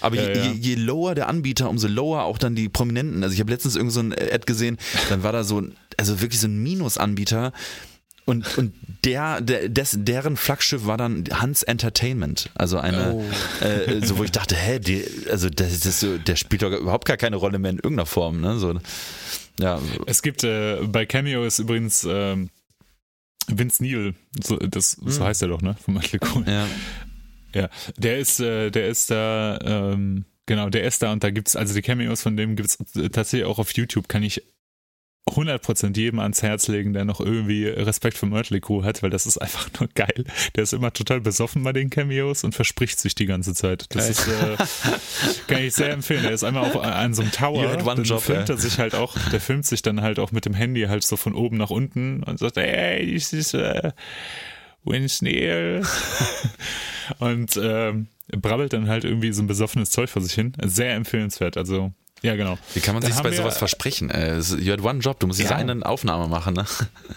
Aber 0.00 0.16
je, 0.16 0.22
Ja, 0.28 0.44
ja. 0.44 0.52
Je, 0.52 0.74
lower 0.76 1.14
der 1.14 1.28
Anbieter, 1.28 1.68
umso 1.68 1.88
lower 1.88 2.22
auch 2.24 2.38
dann 2.38 2.54
die 2.54 2.68
Prominenten. 2.68 3.22
Also 3.22 3.34
ich 3.34 3.40
habe 3.40 3.50
letztens 3.52 3.76
irgend 3.76 3.92
so 3.92 4.00
ein 4.00 4.12
Ad 4.12 4.44
gesehen, 4.46 4.78
dann 5.08 5.22
war 5.22 5.32
da 5.32 5.44
so 5.44 5.60
ein, 5.60 5.76
also 5.96 6.20
wirklich 6.20 6.40
so 6.40 6.46
ein 6.48 6.62
Minusanbieter. 6.62 7.52
Und, 8.24 8.58
und 8.58 8.74
der, 9.04 9.40
der 9.40 9.68
des, 9.68 9.94
deren 10.00 10.36
Flaggschiff 10.36 10.84
war 10.86 10.96
dann 10.96 11.22
Hans 11.32 11.62
Entertainment. 11.62 12.50
Also 12.56 12.78
eine, 12.78 13.12
Oh. 13.14 13.24
äh, 13.64 14.04
so 14.04 14.18
wo 14.18 14.24
ich 14.24 14.32
dachte, 14.32 14.56
hä, 14.56 14.80
die, 14.80 15.04
also 15.30 15.48
das 15.48 15.84
ist 15.86 16.00
so, 16.00 16.18
der 16.18 16.34
spielt 16.34 16.62
doch 16.62 16.72
überhaupt 16.72 17.06
gar 17.06 17.16
keine 17.16 17.36
Rolle 17.36 17.60
mehr 17.60 17.70
in 17.70 17.76
irgendeiner 17.76 18.06
Form. 18.06 18.40
Ne? 18.40 18.58
So, 18.58 18.74
ja, 19.60 19.80
Es 20.06 20.22
gibt 20.22 20.42
äh, 20.42 20.78
bei 20.82 21.06
Cameo 21.06 21.44
ist 21.44 21.60
übrigens 21.60 22.04
ähm, 22.08 22.50
Vince 23.48 23.82
Neil, 23.82 24.14
so, 24.42 24.56
das, 24.56 24.92
so 24.92 25.20
Hm. 25.20 25.26
heißt 25.26 25.42
er 25.42 25.48
doch, 25.48 25.62
ne? 25.62 25.76
Von 25.84 25.94
Mötley 25.94 26.18
Crüe. 26.18 26.44
ja. 26.46 26.66
Ja, 27.54 27.70
der 27.96 28.18
ist, 28.18 28.38
äh, 28.40 28.70
der 28.70 28.88
ist 28.88 29.10
da, 29.10 29.58
ähm, 29.64 30.26
genau, 30.44 30.68
der 30.68 30.84
ist 30.84 31.02
da 31.02 31.12
und 31.12 31.24
da 31.24 31.30
gibt's, 31.30 31.56
also 31.56 31.72
die 31.72 31.80
Cameos 31.80 32.20
von 32.20 32.36
dem 32.36 32.54
gibt's 32.54 32.76
äh, 32.96 33.08
tatsächlich 33.08 33.46
auch 33.46 33.58
auf 33.58 33.72
YouTube, 33.72 34.08
kann 34.08 34.22
ich 34.22 34.42
100% 35.28 35.96
jedem 35.96 36.20
ans 36.20 36.42
Herz 36.42 36.68
legen, 36.68 36.92
der 36.92 37.04
noch 37.04 37.20
irgendwie 37.20 37.66
Respekt 37.66 38.16
für 38.16 38.26
Mötley 38.26 38.60
Crew 38.60 38.84
hat, 38.84 39.02
weil 39.02 39.10
das 39.10 39.26
ist 39.26 39.38
einfach 39.38 39.68
nur 39.78 39.88
geil. 39.94 40.24
Der 40.54 40.62
ist 40.62 40.72
immer 40.72 40.92
total 40.92 41.20
besoffen 41.20 41.62
bei 41.64 41.72
den 41.72 41.90
Cameos 41.90 42.44
und 42.44 42.54
verspricht 42.54 43.00
sich 43.00 43.14
die 43.14 43.26
ganze 43.26 43.54
Zeit. 43.54 43.86
Das 43.90 44.08
ist, 44.08 44.28
äh, 44.28 44.56
kann 45.48 45.62
ich 45.62 45.74
sehr 45.74 45.90
empfehlen. 45.90 46.22
Der 46.22 46.32
ist 46.32 46.44
einmal 46.44 46.64
auf, 46.64 46.76
an 46.76 47.12
so 47.12 47.22
einem 47.22 47.32
Tower, 47.32 47.76
dann 47.76 48.04
job, 48.04 48.22
filmt 48.22 48.48
ey. 48.48 48.54
er 48.54 48.58
sich 48.58 48.78
halt 48.78 48.94
auch, 48.94 49.16
der 49.32 49.40
filmt 49.40 49.66
sich 49.66 49.82
dann 49.82 50.00
halt 50.00 50.18
auch 50.20 50.30
mit 50.30 50.44
dem 50.44 50.54
Handy 50.54 50.82
halt 50.82 51.02
so 51.02 51.16
von 51.16 51.34
oben 51.34 51.56
nach 51.56 51.70
unten 51.70 52.22
und 52.22 52.38
sagt, 52.38 52.56
hey, 52.56 53.12
this 53.12 53.32
is 53.32 53.52
uh, 53.52 53.90
Vince 54.84 55.24
Neil. 55.24 55.82
und 57.18 57.58
ähm, 57.60 58.06
brabbelt 58.28 58.72
dann 58.72 58.88
halt 58.88 59.04
irgendwie 59.04 59.32
so 59.32 59.42
ein 59.42 59.46
besoffenes 59.48 59.90
Zeug 59.90 60.08
vor 60.08 60.22
sich 60.22 60.34
hin. 60.34 60.52
Sehr 60.62 60.94
empfehlenswert. 60.94 61.56
Also, 61.56 61.92
ja, 62.22 62.34
genau. 62.36 62.58
Wie 62.74 62.80
kann 62.80 62.94
man 62.94 63.02
Dann 63.02 63.12
sich 63.12 63.22
bei 63.22 63.30
sowas 63.30 63.58
versprechen? 63.58 64.10
Ey? 64.10 64.38
You 64.58 64.72
had 64.72 64.82
one 64.82 64.98
job, 65.00 65.20
du 65.20 65.26
musst 65.26 65.38
diese 65.38 65.50
Ja. 65.50 65.56
eine 65.56 65.84
Aufnahme 65.84 66.28
machen, 66.28 66.54
ne? 66.54 66.64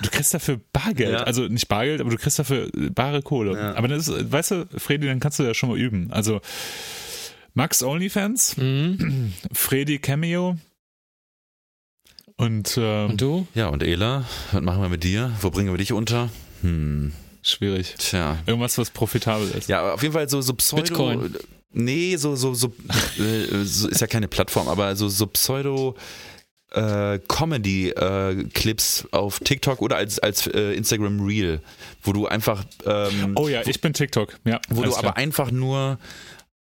Du 0.02 0.10
kriegst 0.10 0.34
dafür 0.34 0.60
Bargeld. 0.74 1.12
Ja. 1.14 1.24
Also 1.24 1.48
nicht 1.48 1.68
Bargeld, 1.68 2.02
aber 2.02 2.10
du 2.10 2.18
kriegst 2.18 2.38
dafür 2.38 2.70
bare 2.94 3.22
Kohle. 3.22 3.54
Ja. 3.58 3.76
Aber 3.76 3.88
das 3.88 4.08
ist, 4.08 4.32
weißt 4.32 4.52
du, 4.52 4.66
Fredi, 4.78 5.08
dann 5.08 5.20
kannst 5.20 5.40
du 5.40 5.44
ja 5.44 5.54
schon 5.54 5.70
mal 5.70 5.78
üben. 5.80 6.12
Also 6.12 6.42
Max 7.54 7.82
OnlyFans, 7.82 8.58
Mhm. 8.58 9.34
Fredi 9.54 10.00
Cameo 10.00 10.58
und, 12.38 12.78
ähm, 12.78 13.10
Und 13.12 13.22
du? 13.22 13.48
Ja, 13.56 13.68
und 13.68 13.84
Ela, 13.84 14.26
was 14.52 14.62
machen 14.62 14.82
wir 14.82 14.90
mit 14.90 15.04
dir? 15.04 15.32
Wo 15.42 15.50
bringen 15.50 15.72
wir 15.72 15.78
dich 15.78 15.92
unter? 15.92 16.30
Hm, 16.62 17.12
schwierig. 17.42 17.96
tja. 17.98 18.38
Irgendwas, 18.46 18.78
was 18.78 18.92
profitabel 18.92 19.50
ist. 19.52 19.68
Ja, 19.70 19.94
auf 19.94 20.02
jeden 20.04 20.14
Fall 20.14 20.30
so, 20.30 20.42
so 20.42 20.54
Pseudo. 20.54 20.84
Bitcoin. 20.84 21.36
Nee, 21.72 22.16
so, 22.18 22.36
so, 22.36 22.54
so, 22.54 22.74
äh, 23.20 23.64
so 23.64 23.88
ist 23.88 24.02
ja 24.02 24.08
keine 24.08 24.28
Plattform, 24.28 24.68
aber 24.68 24.96
so, 24.96 25.08
so 25.10 25.28
Pseudo. 25.28 25.96
Äh, 26.72 27.18
Comedy-Clips 27.28 29.08
auf 29.12 29.40
TikTok 29.40 29.82
oder 29.82 29.98
als, 29.98 30.20
als 30.20 30.46
äh, 30.48 30.74
Instagram 30.74 31.20
Reel, 31.26 31.62
wo 32.04 32.14
du 32.14 32.28
einfach, 32.28 32.64
ähm, 32.86 33.34
Oh 33.36 33.48
ja, 33.48 33.62
ich 33.66 33.82
bin 33.82 33.94
TikTok. 33.94 34.40
Ja, 34.46 34.60
wo 34.70 34.76
du 34.76 34.82
alles 34.84 34.96
aber 34.98 35.14
klar. 35.14 35.18
einfach 35.18 35.50
nur 35.52 35.98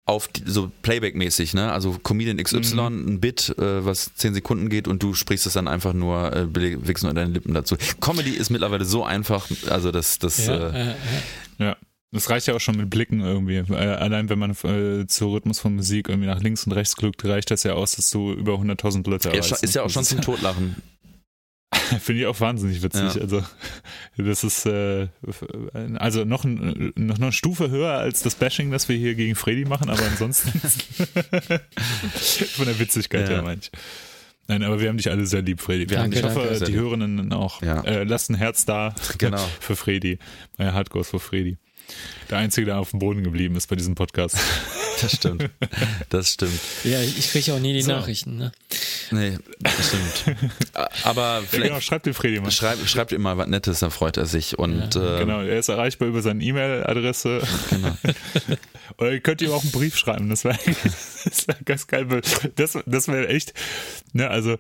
auf 0.06 0.28
die, 0.28 0.44
so 0.50 0.72
Playback-mäßig, 0.82 1.54
ne? 1.54 1.72
Also 1.72 1.98
Comedian 2.04 2.38
XY, 2.38 2.76
Mhm. 2.90 3.08
ein 3.08 3.20
Bit, 3.22 3.56
äh, 3.58 3.86
was 3.86 4.16
10 4.16 4.34
Sekunden 4.34 4.70
geht 4.70 4.88
und 4.88 5.02
du 5.04 5.14
sprichst 5.14 5.46
es 5.46 5.54
dann 5.54 5.68
einfach 5.68 5.94
nur, 5.94 6.34
äh, 6.34 6.48
wichsen 6.54 7.06
nur 7.06 7.14
deine 7.14 7.32
Lippen 7.32 7.54
dazu. 7.54 7.78
Comedy 8.02 8.32
ist 8.32 8.50
mittlerweile 8.50 8.86
so 8.86 9.04
einfach, 9.06 9.48
also 9.70 9.92
das, 9.92 10.18
das, 10.20 10.48
Ja, 10.48 10.56
äh, 10.70 10.82
äh, 10.82 10.90
äh. 10.90 10.96
Ja. 11.60 11.78
Das 12.14 12.30
reicht 12.30 12.48
ja 12.48 12.54
auch 12.54 12.60
schon 12.62 12.78
mit 12.78 12.90
Blicken 12.90 13.20
irgendwie. 13.22 13.60
Allein 13.74 14.30
wenn 14.30 14.40
man 14.40 14.52
äh, 14.52 15.08
zu 15.08 15.34
Rhythmus 15.34 15.60
von 15.60 15.76
Musik 15.76 16.10
irgendwie 16.10 16.28
nach 16.28 16.42
links 16.42 16.66
und 16.66 16.74
rechts 16.74 16.96
guckt, 16.96 17.24
reicht 17.26 17.50
das 17.52 17.64
ja 17.64 17.74
aus, 17.74 17.94
dass 17.96 18.10
du 18.12 18.34
über 18.34 18.54
100.000 18.54 19.10
Leute 19.10 19.30
ja, 19.30 19.36
erreichst. 19.36 19.64
ist 19.64 19.76
ja 19.76 19.84
auch 19.84 19.90
schon 19.90 20.04
zum 20.04 20.22
Totlachen. 20.22 20.76
Finde 22.00 22.22
ich 22.22 22.28
auch 22.28 22.40
wahnsinnig 22.40 22.82
witzig. 22.84 23.16
Ja. 23.16 23.22
Also 23.22 23.44
das 24.18 24.44
ist 24.44 24.66
äh, 24.68 25.08
also 25.96 26.24
noch, 26.24 26.44
ein, 26.44 26.94
noch 26.96 27.18
eine 27.18 27.32
Stufe 27.32 27.70
höher 27.72 27.94
als 27.94 28.22
das 28.22 28.36
Bashing, 28.36 28.70
das 28.72 28.90
wir 28.90 28.96
hier 28.96 29.16
gegen 29.16 29.36
Freddy 29.36 29.66
machen, 29.66 29.90
aber 29.90 30.04
ansonsten 30.04 30.52
von 32.20 32.66
der 32.66 32.80
Witzigkeit 32.80 33.28
Ja. 33.28 33.36
her 33.36 33.42
meine 33.42 33.62
ich. 33.62 33.72
Nein, 34.48 34.62
aber 34.64 34.82
wir 34.82 34.90
haben 34.90 34.98
dich 34.98 35.10
alle 35.10 35.26
sehr 35.26 35.42
lieb, 35.42 35.62
Freddy. 35.62 35.90
Wir 35.90 35.98
Danke, 35.98 36.22
haben, 36.22 36.30
ich 36.30 36.36
hoffe, 36.36 36.48
danke. 36.50 36.66
Die 36.66 36.72
lieb. 36.74 36.82
Hörerinnen 36.82 37.34
auch. 37.34 37.62
Ja. 37.62 37.82
Äh, 37.84 38.04
lasst 38.04 38.30
ein 38.30 38.36
Herz 38.36 38.66
da 38.66 38.94
Genau. 39.18 39.44
für 39.60 39.76
Freddy. 39.76 40.20
Hardcore 40.60 41.06
für 41.06 41.20
Freddy. 41.20 41.58
Der 42.30 42.38
Einzige, 42.38 42.66
der 42.66 42.78
auf 42.80 42.92
dem 42.92 43.00
Boden 43.00 43.24
geblieben 43.24 43.56
ist 43.56 43.68
bei 43.68 43.76
diesem 43.76 43.96
Podcast. 43.96 44.38
Das 45.02 45.12
stimmt. 45.16 45.50
Das 46.10 46.30
stimmt. 46.32 46.60
ja, 46.84 47.02
ich 47.02 47.32
kriege 47.32 47.54
auch 47.54 47.60
nie 47.60 47.74
die 47.74 47.82
So. 47.82 47.92
Nachrichten. 47.92 48.38
Ne? 48.38 48.52
Nee, 49.14 49.38
das 49.60 49.88
stimmt. 49.88 50.38
Aber 51.04 51.22
Ja, 51.22 51.40
genau, 51.40 51.48
vielleicht 51.50 51.84
schreibt 51.84 52.06
dir 52.06 52.14
Freddy 52.14 52.40
mal. 52.40 52.52
schreibt, 52.52 52.90
schreibt 52.90 53.12
ihm 53.12 53.22
mal 53.22 53.38
was 53.38 53.48
Nettes, 53.48 53.80
dann 53.80 53.92
freut 53.92 54.18
er 54.18 54.26
sich. 54.26 54.58
Und 54.58 54.96
Ja, 54.96 55.18
äh, 55.18 55.20
Genau, 55.20 55.42
er 55.42 55.60
ist 55.60 55.70
erreichbar 55.70 56.08
über 56.08 56.22
seine 56.22 56.44
E-Mail-Adresse. 56.44 57.42
Genau. 57.70 57.98
Oder 58.98 59.14
ihr 59.14 59.20
könnt 59.22 59.42
ihm 59.42 59.52
auch 59.52 59.64
einen 59.64 59.72
Brief 59.72 59.96
schreiben, 59.98 60.30
das 60.30 60.44
wäre 60.44 60.58
das 61.26 61.48
wär 61.48 61.56
ganz 61.66 61.88
geil. 61.88 62.06
Das, 62.56 62.78
das 62.86 63.08
wäre 63.08 63.28
echt, 63.28 63.54
ne, 64.12 64.30
also 64.30 64.58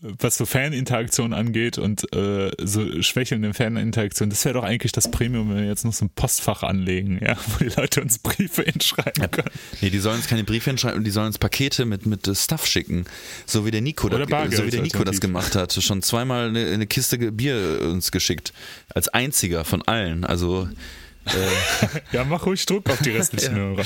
was 0.00 0.36
so 0.36 0.44
Faninteraktion 0.46 1.32
angeht 1.32 1.78
und 1.78 2.12
äh, 2.14 2.50
so 2.62 3.02
schwächelnde 3.02 3.54
Faninteraktion, 3.54 4.30
das 4.30 4.44
wäre 4.44 4.54
doch 4.54 4.64
eigentlich 4.64 4.92
das 4.92 5.10
Premium, 5.10 5.50
wenn 5.50 5.58
wir 5.58 5.66
jetzt 5.66 5.84
noch 5.84 5.92
so 5.92 6.04
ein 6.04 6.10
Postfach 6.10 6.62
anlegen, 6.62 7.20
ja, 7.24 7.36
wo 7.58 7.64
die 7.64 7.70
Leute 7.70 8.02
uns 8.02 8.18
Briefe 8.18 8.62
hinschreiben 8.62 9.30
können. 9.30 9.50
Nee, 9.80 9.90
die 9.90 9.98
sollen 9.98 10.16
uns 10.16 10.26
keine 10.26 10.44
Briefe 10.44 10.70
hinschreiben, 10.70 11.02
die 11.04 11.10
sollen 11.10 11.26
uns 11.28 11.38
Pakete 11.38 11.84
mit, 11.84 12.06
mit 12.06 12.30
Stuff 12.36 12.66
schicken. 12.66 13.04
So 13.46 13.64
wie 13.66 13.70
der 13.70 13.80
Nico, 13.90 14.06
Oder 14.06 14.20
das, 14.20 14.28
Bargeld 14.28 14.56
so 14.56 14.66
wie 14.66 14.70
der 14.70 14.82
Nico 14.82 15.02
das 15.02 15.20
gemacht 15.20 15.56
hat. 15.56 15.72
Schon 15.72 16.00
zweimal 16.02 16.48
eine, 16.48 16.66
eine 16.66 16.86
Kiste 16.86 17.18
Bier 17.32 17.80
äh, 17.80 17.84
uns 17.86 18.12
geschickt. 18.12 18.52
Als 18.94 19.08
einziger 19.08 19.64
von 19.64 19.82
allen. 19.82 20.24
Also, 20.24 20.68
äh, 21.26 21.30
Ja, 22.12 22.24
mach 22.24 22.46
ruhig 22.46 22.64
Druck 22.66 22.88
auf 22.88 23.00
die 23.02 23.10
restlichen 23.10 23.54
Hörer. 23.56 23.82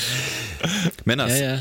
Männers, 1.06 1.32
Ja, 1.38 1.54
ja. 1.54 1.58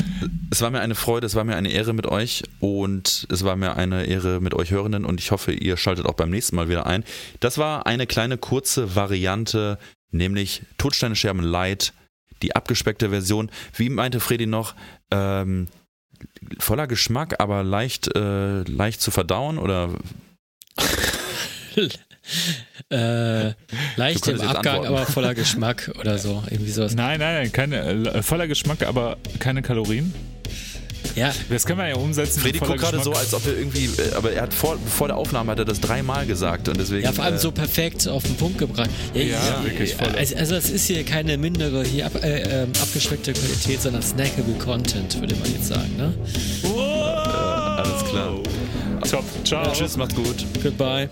es 0.52 0.62
war 0.62 0.72
mir 0.72 0.82
eine 0.82 0.96
Freude, 0.96 1.26
es 1.26 1.36
war 1.36 1.46
mir 1.46 1.56
eine 1.56 1.72
Ehre 1.72 1.94
mit 1.94 2.06
euch 2.06 2.44
und 2.60 3.28
es 3.32 3.46
war 3.46 3.56
mir 3.56 3.78
eine 3.78 4.06
Ehre 4.06 4.42
mit 4.42 4.54
euch 4.54 4.72
Hörenden 4.72 5.06
und 5.06 5.22
ich 5.22 5.32
hoffe, 5.32 5.54
ihr 5.54 5.78
schaltet 5.78 6.06
auch 6.06 6.16
beim 6.16 6.30
nächsten 6.30 6.58
Mal 6.58 6.68
wieder 6.68 6.86
ein. 6.86 7.06
Das 7.40 7.58
war 7.58 7.86
eine 7.86 8.08
kleine 8.08 8.38
kurze 8.38 8.96
Variante, 8.96 9.80
nämlich 10.12 10.64
Todsteine 10.78 11.16
Scherben 11.16 11.42
Light, 11.44 11.94
die 12.42 12.56
abgespeckte 12.58 13.10
Version. 13.10 13.50
Wie 13.74 13.90
meinte 13.90 14.20
Freddy 14.20 14.48
noch, 14.48 14.76
ähm, 15.12 15.68
voller 16.60 16.88
Geschmack, 16.88 17.40
aber 17.40 17.64
leicht, 17.64 18.16
äh, 18.16 18.64
leicht 18.64 19.02
zu 19.02 19.12
verdauen 19.12 19.58
oder 19.58 19.90
äh, 22.90 23.54
leicht 23.96 24.28
im 24.28 24.42
Abgang, 24.42 24.76
antworten. 24.76 24.88
aber 24.88 25.06
voller 25.06 25.36
Geschmack 25.36 25.92
oder 26.00 26.18
so. 26.18 26.44
Irgendwie 26.50 26.72
sowas. 26.72 26.96
Nein, 26.96 27.20
nein, 27.20 27.36
nein, 27.36 27.52
keine, 27.52 27.78
äh, 27.82 28.24
voller 28.24 28.48
Geschmack, 28.48 28.84
aber 28.84 29.18
keine 29.40 29.62
Kalorien. 29.62 30.14
Ja, 31.16 31.32
Das 31.50 31.66
können 31.66 31.80
wir 31.80 31.90
ja 31.90 31.96
umsetzen. 31.96 32.42
Freddy 32.42 32.60
guckt 32.60 32.80
gerade 32.80 33.02
so, 33.04 33.14
als 33.14 33.34
ob 33.34 33.46
er 33.46 33.58
irgendwie, 33.58 33.86
äh, 33.86 34.14
aber 34.16 34.32
er 34.32 34.44
hat 34.44 34.54
vor, 34.54 34.78
vor 34.86 35.08
der 35.08 35.18
Aufnahme 35.18 35.52
hat 35.52 35.60
er 35.60 35.66
das 35.66 35.80
dreimal 35.80 36.26
gesagt 36.26 36.68
und 36.70 36.78
deswegen. 36.80 37.04
ja, 37.04 37.12
vor 37.12 37.24
allem 37.26 37.36
äh, 37.36 37.40
so 37.40 37.52
perfekt 37.52 38.08
auf 38.08 38.24
den 38.24 38.36
Punkt 38.36 38.58
gebracht. 38.58 38.90
Ja, 39.14 39.64
wirklich 39.64 39.96
voll. 39.96 40.08
Also, 40.18 40.36
also 40.36 40.56
es 40.56 40.70
ist 40.70 40.88
hier 40.88 41.04
keine 41.04 41.38
mindere, 41.38 41.84
hier 41.84 42.06
ab, 42.08 42.14
äh, 42.24 42.64
ähm, 42.64 42.72
abgespeckte 42.82 43.34
Qualität, 43.34 43.82
sondern 43.82 44.02
snackable 44.02 44.56
Content, 44.56 45.20
würde 45.20 45.36
man 45.36 45.52
jetzt 45.52 45.68
sagen. 45.68 45.96
Ne? 45.98 46.14
Wow. 46.64 47.78
alles 47.78 48.06
klar. 48.10 48.40
Top, 49.10 49.26
ciao. 49.44 49.72
Tschüss, 49.72 49.98
macht's 49.98 50.16
gut. 50.16 50.46
Goodbye. 50.64 51.10